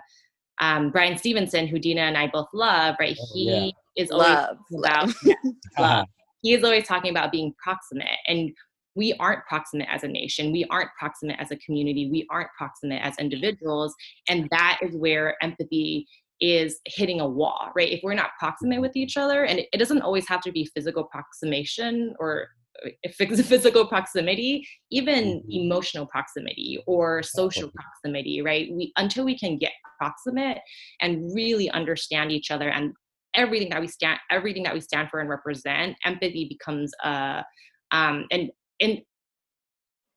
um, 0.60 0.92
Bryan 0.92 1.18
Stevenson, 1.18 1.68
who 1.68 1.80
Dena 1.80 2.02
and 2.02 2.18
I 2.18 2.28
both 2.28 2.50
love, 2.54 2.96
right? 3.00 3.18
he 3.34 3.74
is 3.96 4.12
always 4.12 4.28
Love, 4.28 4.58
talking 4.72 4.80
about 4.80 5.14
yeah, 5.24 5.34
love. 5.80 6.06
He 6.42 6.54
is 6.54 6.64
always 6.64 6.88
talking 6.88 7.12
about 7.12 7.32
being 7.32 7.54
proximate, 7.62 8.08
and 8.28 8.52
we 8.96 9.14
aren't 9.20 9.46
proximate 9.46 9.88
as 9.90 10.04
a 10.04 10.08
nation. 10.08 10.52
We 10.52 10.66
aren't 10.70 10.90
proximate 11.00 11.40
as 11.40 11.52
a 11.52 11.58
community. 11.58 12.10
We 12.12 12.28
aren't 12.30 12.50
proximate 12.58 13.02
as 13.02 13.16
individuals, 13.20 13.96
and 14.28 14.48
that 14.52 14.80
is 14.82 14.96
where 14.96 15.36
empathy 15.42 16.08
is 16.42 16.80
hitting 16.86 17.22
a 17.22 17.28
wall, 17.28 17.70
right? 17.76 17.92
If 17.92 18.02
we're 18.04 18.16
not 18.16 18.32
proximate 18.40 18.82
with 18.82 18.96
each 18.96 19.16
other, 19.16 19.46
and 19.46 19.60
it, 19.60 19.78
doesn't 19.78 20.02
always 20.02 20.28
have 20.28 20.42
to 20.42 20.52
be 20.52 20.66
physical 20.74 21.04
proximation 21.04 22.16
or 22.20 22.48
uh, 22.84 22.90
if 23.04 23.22
it's 23.22 23.42
physical 23.48 23.86
proximity, 23.86 24.68
even 24.90 25.24
mm-hmm. 25.24 25.52
emotional 25.52 26.08
proximity 26.08 26.84
or 26.88 27.22
social 27.22 27.70
proximity, 27.70 28.42
right? 28.42 28.70
We 28.74 28.92
until 28.98 29.24
we 29.24 29.38
can 29.38 29.58
get 29.58 29.72
proximate 30.00 30.58
and 31.00 31.32
really 31.36 31.70
understand 31.70 32.32
each 32.32 32.50
other 32.50 32.70
and 32.70 32.94
everything 33.36 33.70
that 33.70 33.82
we 33.82 33.88
stand 33.88 34.20
everything 34.30 34.64
that 34.64 34.74
we 34.74 34.82
stand 34.82 35.10
for 35.10 35.20
and 35.20 35.30
represent, 35.30 35.96
empathy 36.06 36.48
becomes 36.50 36.92
a 37.04 37.44
um 37.92 38.26
and 38.32 38.50
in 38.80 39.02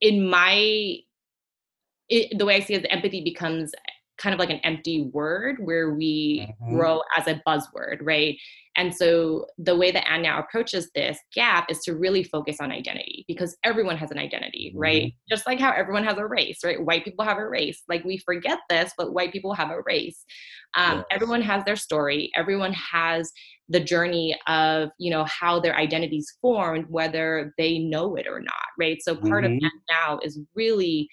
in 0.00 0.28
my 0.28 0.96
it, 2.08 2.38
the 2.38 2.44
way 2.44 2.56
I 2.56 2.60
see 2.60 2.74
it, 2.74 2.86
empathy 2.90 3.22
becomes 3.22 3.72
kind 4.18 4.32
of 4.34 4.38
like 4.38 4.50
an 4.50 4.60
empty 4.64 5.02
word 5.12 5.56
where 5.60 5.92
we 5.94 6.48
Mhm. 6.60 6.70
grow 6.70 7.02
as 7.16 7.26
a 7.26 7.42
buzzword, 7.46 7.98
right? 8.02 8.36
And 8.76 8.94
so 8.94 9.46
the 9.58 9.76
way 9.76 9.90
that 9.92 10.08
And 10.10 10.22
now 10.22 10.38
approaches 10.40 10.90
this 10.94 11.18
gap 11.32 11.70
is 11.70 11.80
to 11.84 11.94
really 11.94 12.24
focus 12.24 12.56
on 12.60 12.72
identity 12.72 13.24
because 13.28 13.56
everyone 13.64 13.96
has 13.96 14.10
an 14.10 14.18
identity, 14.18 14.74
right? 14.76 15.12
Just 15.30 15.46
like 15.46 15.60
how 15.60 15.70
everyone 15.72 16.04
has 16.04 16.18
a 16.18 16.26
race, 16.26 16.58
right? 16.64 16.84
White 16.84 17.04
people 17.04 17.24
have 17.24 17.38
a 17.38 17.48
race. 17.48 17.82
Like 17.88 18.04
we 18.04 18.18
forget 18.18 18.58
this, 18.68 18.92
but 18.98 19.12
white 19.14 19.32
people 19.32 19.54
have 19.54 19.70
a 19.70 19.82
race. 19.86 20.24
Um, 20.76 21.04
Yes. 21.10 21.10
Everyone 21.10 21.42
has 21.42 21.64
their 21.64 21.76
story. 21.76 22.30
Everyone 22.34 22.72
has 22.72 23.32
the 23.68 23.80
journey 23.80 24.36
of 24.46 24.90
you 24.98 25.10
know 25.10 25.24
how 25.24 25.58
their 25.60 25.76
identities 25.76 26.26
formed, 26.40 26.86
whether 26.90 27.54
they 27.58 27.78
know 27.78 28.16
it 28.16 28.26
or 28.26 28.40
not, 28.40 28.66
right? 28.78 28.98
So 29.02 29.16
part 29.16 29.44
of 29.44 29.52
Mhm. 29.52 29.60
And 29.62 29.82
now 29.90 30.18
is 30.22 30.40
really 30.54 31.08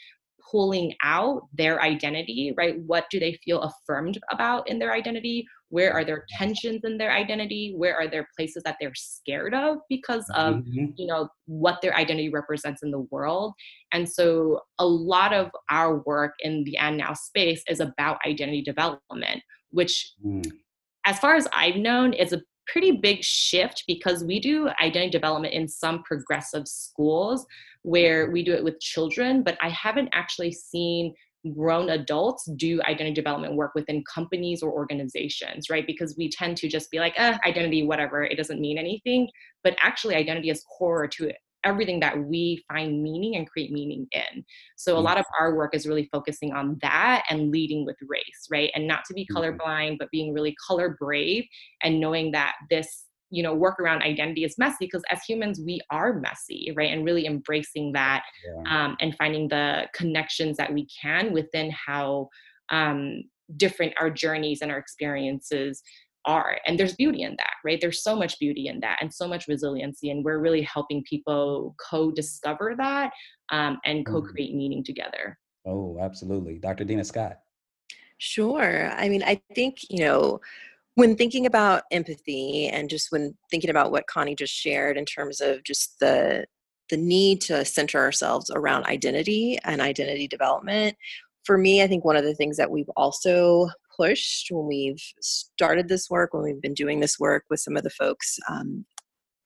pulling 0.52 0.94
out 1.04 1.44
their 1.54 1.82
identity, 1.82 2.54
right? 2.58 2.80
What 2.82 3.06
do 3.10 3.20
they 3.20 3.40
feel 3.46 3.62
affirmed 3.62 4.20
about 4.32 4.68
in 4.70 4.80
their 4.80 4.92
identity? 4.94 5.48
Where 5.70 5.94
are 5.94 6.04
there 6.04 6.26
tensions 6.38 6.82
in 6.84 6.98
their 6.98 7.12
identity? 7.14 7.74
Where 7.78 7.96
are 7.96 8.08
there 8.08 8.28
places 8.36 8.64
that 8.64 8.76
they're 8.80 8.94
scared 8.94 9.54
of 9.54 9.78
because 9.90 10.30
of 10.36 10.56
Mhm. 10.56 10.94
you 10.98 11.08
know 11.08 11.30
what 11.46 11.82
their 11.82 11.96
identity 11.96 12.30
represents 12.30 12.84
in 12.84 12.92
the 12.92 13.08
world? 13.12 13.54
And 13.94 14.10
so 14.10 14.62
a 14.80 14.86
lot 14.86 15.34
of 15.34 15.50
our 15.70 16.00
work 16.04 16.34
in 16.40 16.66
the 16.66 16.76
and 16.78 16.98
now 16.98 17.14
space 17.14 17.64
is 17.70 17.80
about 17.80 18.20
identity 18.26 18.62
development, 18.62 19.42
which 19.70 20.14
Mm. 20.26 20.52
as 21.06 21.18
far 21.20 21.36
as 21.36 21.48
I've 21.54 21.78
known, 21.78 22.14
is 22.14 22.34
a 22.34 22.42
pretty 22.72 22.92
big 22.92 23.24
shift 23.24 23.84
because 23.88 24.24
we 24.24 24.40
do 24.40 24.70
identity 24.82 25.10
development 25.10 25.54
in 25.54 25.68
some 25.68 26.04
progressive 26.04 26.68
schools 26.68 27.46
where 27.84 28.32
we 28.32 28.44
do 28.44 28.54
it 28.54 28.64
with 28.64 28.80
children, 28.80 29.44
but 29.44 29.58
I 29.62 29.70
haven't 29.70 30.10
actually 30.14 30.52
seen 30.52 31.14
grown 31.56 31.90
adults 31.90 32.46
do 32.56 32.80
identity 32.84 33.16
development 33.16 33.56
work 33.56 33.74
within 33.74 34.04
companies 34.04 34.62
or 34.62 34.72
organizations, 34.72 35.70
right? 35.70 35.88
Because 35.88 36.16
we 36.16 36.30
tend 36.30 36.56
to 36.58 36.68
just 36.68 36.92
be 36.92 37.00
like, 37.00 37.14
eh, 37.18 37.38
identity, 37.46 37.84
whatever, 37.84 38.24
it 38.24 38.36
doesn't 38.36 38.62
mean 38.62 38.78
anything. 38.78 39.28
But 39.64 39.76
actually, 39.82 40.16
identity 40.16 40.50
is 40.50 40.64
core 40.78 41.08
to 41.08 41.30
it 41.30 41.38
everything 41.64 42.00
that 42.00 42.18
we 42.18 42.64
find 42.68 43.04
meaning 43.04 43.36
and 43.36 43.50
create 43.50 43.72
meaning 43.72 44.08
in. 44.12 44.44
So 44.76 44.98
a 44.98 45.00
lot 45.00 45.20
of 45.20 45.26
our 45.40 45.56
work 45.56 45.76
is 45.76 45.86
really 45.86 46.10
focusing 46.12 46.54
on 46.54 46.78
that 46.82 47.24
and 47.30 47.52
leading 47.52 47.86
with 47.86 47.98
race, 48.08 48.48
right? 48.50 48.72
And 48.74 48.88
not 48.88 49.06
to 49.06 49.14
be 49.14 49.28
colorblind, 49.28 49.98
but 50.00 50.12
being 50.12 50.34
really 50.34 50.56
color 50.68 50.96
brave 51.00 51.46
and 51.84 52.00
knowing 52.00 52.32
that 52.32 52.56
this 52.70 53.06
you 53.32 53.42
know 53.42 53.56
work 53.56 53.80
around 53.80 54.02
identity 54.02 54.44
is 54.44 54.58
messy 54.58 54.76
because 54.82 55.04
as 55.10 55.24
humans 55.24 55.62
we 55.66 55.80
are 55.90 56.20
messy 56.20 56.74
right 56.76 56.92
and 56.92 57.06
really 57.06 57.26
embracing 57.26 57.94
that 57.94 58.24
um, 58.70 58.98
and 59.00 59.16
finding 59.16 59.48
the 59.48 59.88
connections 59.94 60.58
that 60.58 60.74
we 60.74 60.86
can 61.02 61.32
within 61.32 61.72
how 61.72 62.28
um, 62.70 63.24
different 63.58 63.94
our 64.00 64.10
journeys 64.10 64.62
and 64.62 64.70
our 64.70 64.78
experiences 64.78 65.82
are 66.26 66.58
and 66.66 66.80
there's 66.80 66.96
beauty 66.96 67.24
in 67.24 67.32
that 67.38 67.54
right 67.66 67.80
there's 67.82 68.04
so 68.04 68.16
much 68.16 68.38
beauty 68.40 68.68
in 68.68 68.80
that 68.80 68.98
and 69.02 69.12
so 69.12 69.28
much 69.28 69.48
resiliency 69.48 70.12
and 70.12 70.24
we're 70.24 70.40
really 70.40 70.62
helping 70.62 71.04
people 71.04 71.76
co-discover 71.90 72.76
that 72.78 73.12
um, 73.52 73.80
and 73.86 74.06
co-create 74.06 74.54
meaning 74.54 74.84
together 74.84 75.38
Oh, 75.66 75.98
absolutely. 76.00 76.58
Dr. 76.58 76.84
Dena 76.84 77.04
Scott. 77.04 77.38
Sure. 78.18 78.92
I 78.92 79.10
mean, 79.10 79.24
I 79.24 79.42
think, 79.56 79.78
you 79.90 80.04
know, 80.04 80.40
when 80.96 81.16
thinking 81.16 81.46
about 81.46 81.84
empathy 81.92 82.68
and 82.68 82.90
just 82.90 83.12
when 83.12 83.36
thinking 83.50 83.70
about 83.70 83.92
what 83.92 84.08
Connie 84.08 84.36
just 84.36 84.54
shared 84.54 84.98
in 84.98 85.06
terms 85.06 85.42
of 85.42 85.64
just 85.64 86.00
the 86.00 86.46
the 86.90 86.98
need 86.98 87.40
to 87.40 87.64
center 87.64 88.00
ourselves 88.00 88.52
around 88.54 88.84
identity 88.84 89.58
and 89.64 89.80
identity 89.80 90.28
development, 90.28 90.98
for 91.46 91.58
me, 91.58 91.82
I 91.82 91.88
think 91.88 92.04
one 92.04 92.18
of 92.18 92.26
the 92.26 92.36
things 92.36 92.58
that 92.58 92.70
we've 92.70 92.90
also 92.98 93.70
pushed 94.02 94.48
when 94.50 94.68
we've 94.68 95.02
started 95.22 95.88
this 95.88 96.10
work, 96.10 96.34
when 96.34 96.44
we've 96.44 96.62
been 96.62 96.74
doing 96.74 97.00
this 97.00 97.20
work 97.20 97.44
with 97.50 97.60
some 97.60 97.78
of 97.78 97.84
the 97.84 97.90
folks, 97.92 98.38
um, 98.50 98.86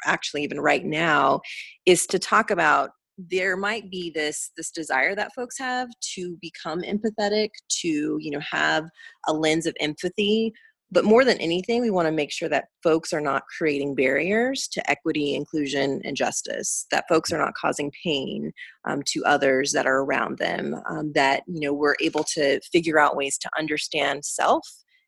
actually 0.06 0.44
even 0.44 0.60
right 0.60 0.86
now, 0.86 1.41
is 1.86 2.06
to 2.07 2.19
talk 2.19 2.52
about 2.52 2.91
there 3.18 3.56
might 3.56 3.90
be 3.90 4.11
this 4.14 4.52
this 4.57 4.72
desire 4.72 5.15
that 5.15 5.34
folks 5.34 5.57
have 5.57 5.88
to 6.02 6.38
become 6.41 6.82
empathetic 6.82 7.49
to 7.69 8.18
you 8.19 8.30
know 8.30 8.41
have 8.41 8.86
a 9.27 9.34
lens 9.34 9.65
of 9.65 9.73
empathy 9.80 10.52
but 10.91 11.06
more 11.06 11.26
than 11.26 11.38
anything 11.40 11.82
we 11.82 11.90
want 11.90 12.07
to 12.07 12.12
make 12.12 12.32
sure 12.32 12.49
that 12.49 12.66
folks 12.84 13.12
are 13.12 13.22
not 13.22 13.44
creating 13.57 13.95
barriers 13.95 14.68
to 14.72 14.90
equity 14.90 15.36
inclusion 15.36 16.02
and 16.03 16.16
justice 16.16 16.86
that 16.91 17.06
folks 17.10 17.32
are 17.32 17.40
not 17.40 17.53
causing 17.56 17.91
pain 18.03 18.52
um, 18.88 19.02
to 19.06 19.24
others 19.26 19.72
that 19.72 19.88
are 19.88 20.02
around 20.02 20.38
them 20.38 20.76
um, 20.90 21.12
that 21.14 21.44
you 21.48 21.60
know 21.60 21.74
we're 21.74 21.95
able 22.02 22.24
to 22.24 22.60
figure 22.72 22.99
out 22.99 23.16
ways 23.16 23.38
to 23.38 23.49
understand 23.57 24.24
self 24.24 24.66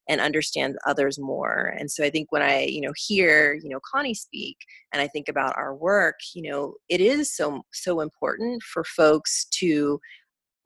and 0.09 0.21
understand 0.21 0.77
others 0.85 1.19
more. 1.19 1.73
And 1.77 1.91
so 1.91 2.03
i 2.03 2.09
think 2.09 2.31
when 2.31 2.41
i 2.41 2.63
you 2.63 2.81
know 2.81 2.93
hear 2.95 3.53
you 3.53 3.69
know 3.69 3.79
connie 3.89 4.13
speak 4.13 4.57
and 4.93 5.01
i 5.01 5.07
think 5.07 5.27
about 5.27 5.57
our 5.57 5.75
work 5.75 6.15
you 6.33 6.49
know 6.49 6.75
it 6.89 7.01
is 7.01 7.35
so 7.35 7.61
so 7.73 7.99
important 7.99 8.63
for 8.63 8.83
folks 8.83 9.45
to 9.59 9.99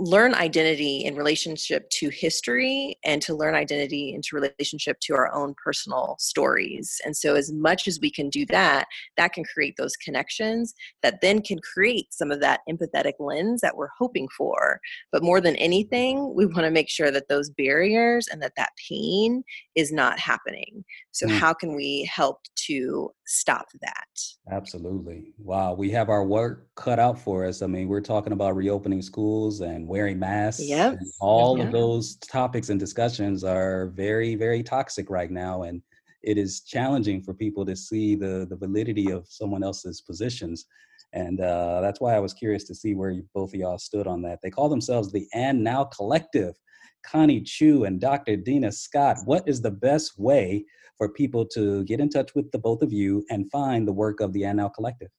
learn 0.02 0.34
identity 0.34 1.06
in 1.06 1.16
relationship 1.16 1.88
to 1.92 2.10
history 2.10 2.98
and 3.06 3.22
to 3.22 3.36
learn 3.36 3.54
identity 3.54 4.16
into 4.16 4.36
relationship 4.36 5.00
to 5.00 5.14
our 5.14 5.32
own 5.32 5.54
personal 5.64 6.16
stories 6.18 7.00
and 7.06 7.16
so 7.16 7.36
as 7.36 7.52
much 7.52 7.88
as 7.88 8.00
we 8.02 8.10
can 8.10 8.28
do 8.28 8.44
that 8.48 8.88
that 9.16 9.32
can 9.32 9.44
create 9.44 9.76
those 9.78 9.96
connections 9.98 10.74
that 11.04 11.22
then 11.22 11.40
can 11.40 11.60
create 11.60 12.12
some 12.12 12.32
of 12.32 12.40
that 12.40 12.62
empathetic 12.68 13.14
lens 13.20 13.62
that 13.62 13.78
we're 13.78 13.90
hoping 14.00 14.28
for 14.36 14.80
but 15.12 15.22
more 15.22 15.40
than 15.40 15.56
anything 15.58 16.34
we 16.36 16.48
want 16.48 16.64
to 16.64 16.72
make 16.72 16.90
sure 16.90 17.12
that 17.12 17.30
those 17.30 17.52
barriers 17.52 18.28
and 18.28 18.42
that 18.42 18.54
that 18.58 18.72
pain 18.90 19.44
is 19.76 19.92
not 19.92 20.18
happening 20.18 20.84
so 21.12 21.28
Mm. 21.28 21.38
how 21.38 21.54
can 21.54 21.76
we 21.76 22.10
help 22.12 22.40
to 22.56 23.12
stop 23.28 23.68
that 23.82 24.08
Absolutely. 24.50 25.34
Wow. 25.38 25.74
We 25.74 25.90
have 25.92 26.10
our 26.10 26.26
work 26.26 26.68
cut 26.76 27.00
out 27.00 27.20
for 27.20 27.46
us. 27.46 27.62
I 27.62 27.68
mean, 27.68 27.88
we're 27.88 28.02
talking 28.02 28.34
about 28.34 28.56
reopening 28.56 29.02
schools 29.02 29.62
and 29.62 29.88
wearing 29.92 30.18
masks. 30.18 30.64
Yep. 30.64 31.00
all 31.20 31.58
Yeah. 31.58 31.66
of 31.66 31.72
those 31.72 32.16
topics 32.18 32.70
and 32.70 32.80
discussions 32.80 33.44
are 33.44 33.88
very, 34.06 34.36
very 34.36 34.64
toxic 34.64 35.10
right 35.10 35.30
now. 35.30 35.64
And 35.64 35.82
it 36.24 36.38
is 36.38 36.62
challenging 36.62 37.22
for 37.22 37.34
people 37.34 37.66
to 37.66 37.76
see 37.76 38.16
the, 38.16 38.48
the 38.50 38.56
validity 38.56 39.12
of 39.12 39.28
someone 39.28 39.64
else's 39.64 40.00
positions. 40.02 40.66
And 41.14 41.42
uh, 41.42 41.82
that's 41.82 42.00
why 42.00 42.16
I 42.16 42.20
was 42.20 42.34
curious 42.34 42.64
to 42.66 42.76
see 42.76 42.94
where 42.96 43.10
you, 43.10 43.24
both 43.36 43.54
of 43.54 43.60
y'all 43.60 43.78
stood 43.78 44.08
on 44.08 44.22
that. 44.22 44.40
They 44.42 44.50
call 44.50 44.70
themselves 44.70 45.12
the 45.12 45.28
And 45.34 45.62
Now 45.64 45.84
Collective. 45.86 46.56
Connie 47.04 47.42
Chiu 47.42 47.84
and 47.86 48.00
Dr. 48.00 48.36
Dena 48.38 48.72
Scott, 48.72 49.18
what 49.26 49.44
is 49.48 49.62
the 49.62 49.72
best 49.72 50.18
way 50.20 50.64
for 50.98 51.10
people 51.10 51.44
to 51.48 51.84
get 51.84 52.00
in 52.00 52.10
touch 52.10 52.34
with 52.36 52.50
the 52.52 52.60
both 52.60 52.82
of 52.84 52.94
you 52.94 53.26
and 53.32 53.50
find 53.52 53.88
the 53.88 53.92
work 54.04 54.22
of 54.22 54.32
the 54.32 54.44
And 54.46 54.58
Now 54.58 54.70
Collective? 54.70 55.10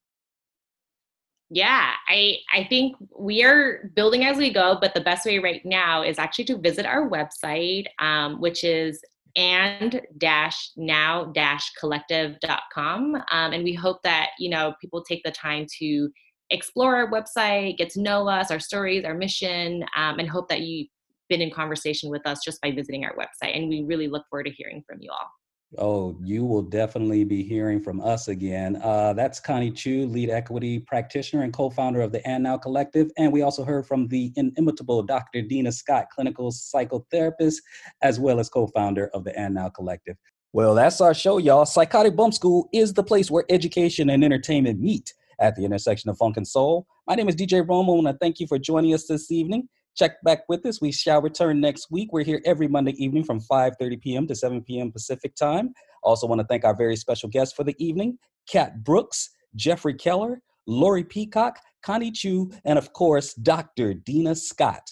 Yeah 1.52 1.92
i 2.08 2.36
i 2.52 2.64
think 2.64 2.96
we 3.16 3.44
are 3.44 3.90
building 3.94 4.24
as 4.24 4.38
we 4.38 4.50
go 4.52 4.78
but 4.80 4.94
the 4.94 5.00
best 5.00 5.26
way 5.26 5.38
right 5.38 5.60
now 5.66 6.02
is 6.02 6.18
actually 6.18 6.44
to 6.44 6.56
visit 6.56 6.86
our 6.86 7.08
website 7.10 7.84
um, 7.98 8.40
which 8.40 8.64
is 8.64 9.02
and 9.36 10.00
dash 10.18 10.70
now 10.76 11.26
dash 11.34 11.70
collective.com 11.78 13.14
um, 13.30 13.52
and 13.52 13.64
we 13.64 13.74
hope 13.74 14.02
that 14.02 14.30
you 14.38 14.48
know 14.48 14.74
people 14.80 15.04
take 15.04 15.22
the 15.24 15.30
time 15.30 15.66
to 15.78 16.08
explore 16.50 16.96
our 16.96 17.10
website 17.10 17.76
get 17.76 17.90
to 17.90 18.00
know 18.00 18.26
us 18.28 18.50
our 18.50 18.60
stories 18.60 19.04
our 19.04 19.14
mission 19.14 19.84
um, 19.94 20.18
and 20.18 20.30
hope 20.30 20.48
that 20.48 20.60
you've 20.60 20.88
been 21.28 21.42
in 21.42 21.50
conversation 21.50 22.10
with 22.10 22.26
us 22.26 22.40
just 22.42 22.60
by 22.62 22.70
visiting 22.70 23.04
our 23.04 23.14
website 23.14 23.56
and 23.56 23.68
we 23.68 23.84
really 23.84 24.08
look 24.08 24.24
forward 24.30 24.44
to 24.44 24.52
hearing 24.52 24.82
from 24.86 24.98
you 25.00 25.10
all 25.10 25.30
Oh, 25.78 26.14
you 26.22 26.44
will 26.44 26.62
definitely 26.62 27.24
be 27.24 27.42
hearing 27.42 27.80
from 27.80 28.00
us 28.02 28.28
again. 28.28 28.78
Uh, 28.82 29.14
that's 29.14 29.40
Connie 29.40 29.70
Chiu, 29.70 30.06
lead 30.06 30.28
equity 30.28 30.78
practitioner 30.78 31.44
and 31.44 31.52
co-founder 31.52 32.02
of 32.02 32.12
the 32.12 32.26
And 32.28 32.42
Now 32.42 32.58
Collective. 32.58 33.10
And 33.16 33.32
we 33.32 33.40
also 33.40 33.64
heard 33.64 33.86
from 33.86 34.06
the 34.08 34.32
inimitable 34.36 35.02
Dr. 35.02 35.40
Dena 35.40 35.72
Scott, 35.72 36.08
clinical 36.14 36.52
psychotherapist, 36.52 37.56
as 38.02 38.20
well 38.20 38.38
as 38.38 38.50
co-founder 38.50 39.08
of 39.14 39.24
the 39.24 39.38
And 39.38 39.54
Now 39.54 39.70
Collective. 39.70 40.16
Well, 40.52 40.74
that's 40.74 41.00
our 41.00 41.14
show, 41.14 41.38
y'all. 41.38 41.64
Psychotic 41.64 42.14
Bump 42.16 42.34
School 42.34 42.68
is 42.74 42.92
the 42.92 43.02
place 43.02 43.30
where 43.30 43.46
education 43.48 44.10
and 44.10 44.22
entertainment 44.22 44.78
meet 44.78 45.14
at 45.38 45.56
the 45.56 45.64
intersection 45.64 46.10
of 46.10 46.18
funk 46.18 46.36
and 46.36 46.46
soul. 46.46 46.86
My 47.06 47.14
name 47.14 47.30
is 47.30 47.34
DJ 47.34 47.66
Rome, 47.66 47.88
and 47.88 48.08
I 48.08 48.12
thank 48.20 48.40
you 48.40 48.46
for 48.46 48.58
joining 48.58 48.92
us 48.92 49.06
this 49.06 49.30
evening. 49.30 49.70
Check 49.96 50.22
back 50.22 50.40
with 50.48 50.64
us. 50.64 50.80
We 50.80 50.90
shall 50.90 51.20
return 51.20 51.60
next 51.60 51.90
week. 51.90 52.12
We're 52.12 52.24
here 52.24 52.40
every 52.44 52.66
Monday 52.66 52.92
evening 53.02 53.24
from 53.24 53.40
5:30 53.40 54.00
p.m. 54.00 54.26
to 54.26 54.34
7 54.34 54.62
p.m. 54.62 54.90
Pacific 54.90 55.34
time. 55.34 55.74
Also 56.02 56.26
want 56.26 56.40
to 56.40 56.46
thank 56.46 56.64
our 56.64 56.74
very 56.74 56.96
special 56.96 57.28
guests 57.28 57.54
for 57.54 57.64
the 57.64 57.76
evening, 57.78 58.18
Cat 58.48 58.82
Brooks, 58.82 59.30
Jeffrey 59.54 59.94
Keller, 59.94 60.40
Lori 60.66 61.04
Peacock, 61.04 61.58
Connie 61.82 62.10
Chiu, 62.10 62.50
and 62.64 62.78
of 62.78 62.92
course, 62.92 63.34
Dr. 63.34 63.94
Dena 63.94 64.34
Scott. 64.34 64.82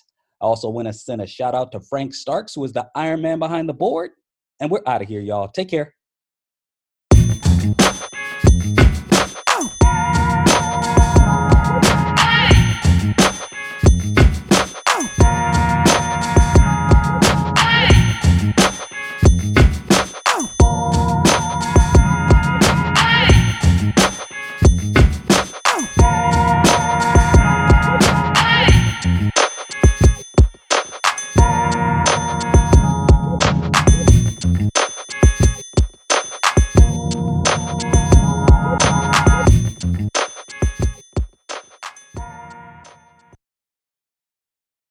I 0.40 0.46
also 0.46 0.68
want 0.68 0.88
to 0.88 0.92
send 0.92 1.20
a 1.20 1.26
shout 1.26 1.54
out 1.54 1.72
to 1.72 1.80
Frank 1.80 2.14
Starks, 2.14 2.54
who 2.54 2.64
is 2.64 2.72
the 2.72 2.88
Iron 2.94 3.22
Man 3.22 3.38
behind 3.38 3.68
the 3.68 3.74
board. 3.74 4.12
And 4.60 4.70
we're 4.70 4.82
out 4.86 5.02
of 5.02 5.08
here, 5.08 5.20
y'all. 5.20 5.48
Take 5.48 5.68
care. 5.68 5.94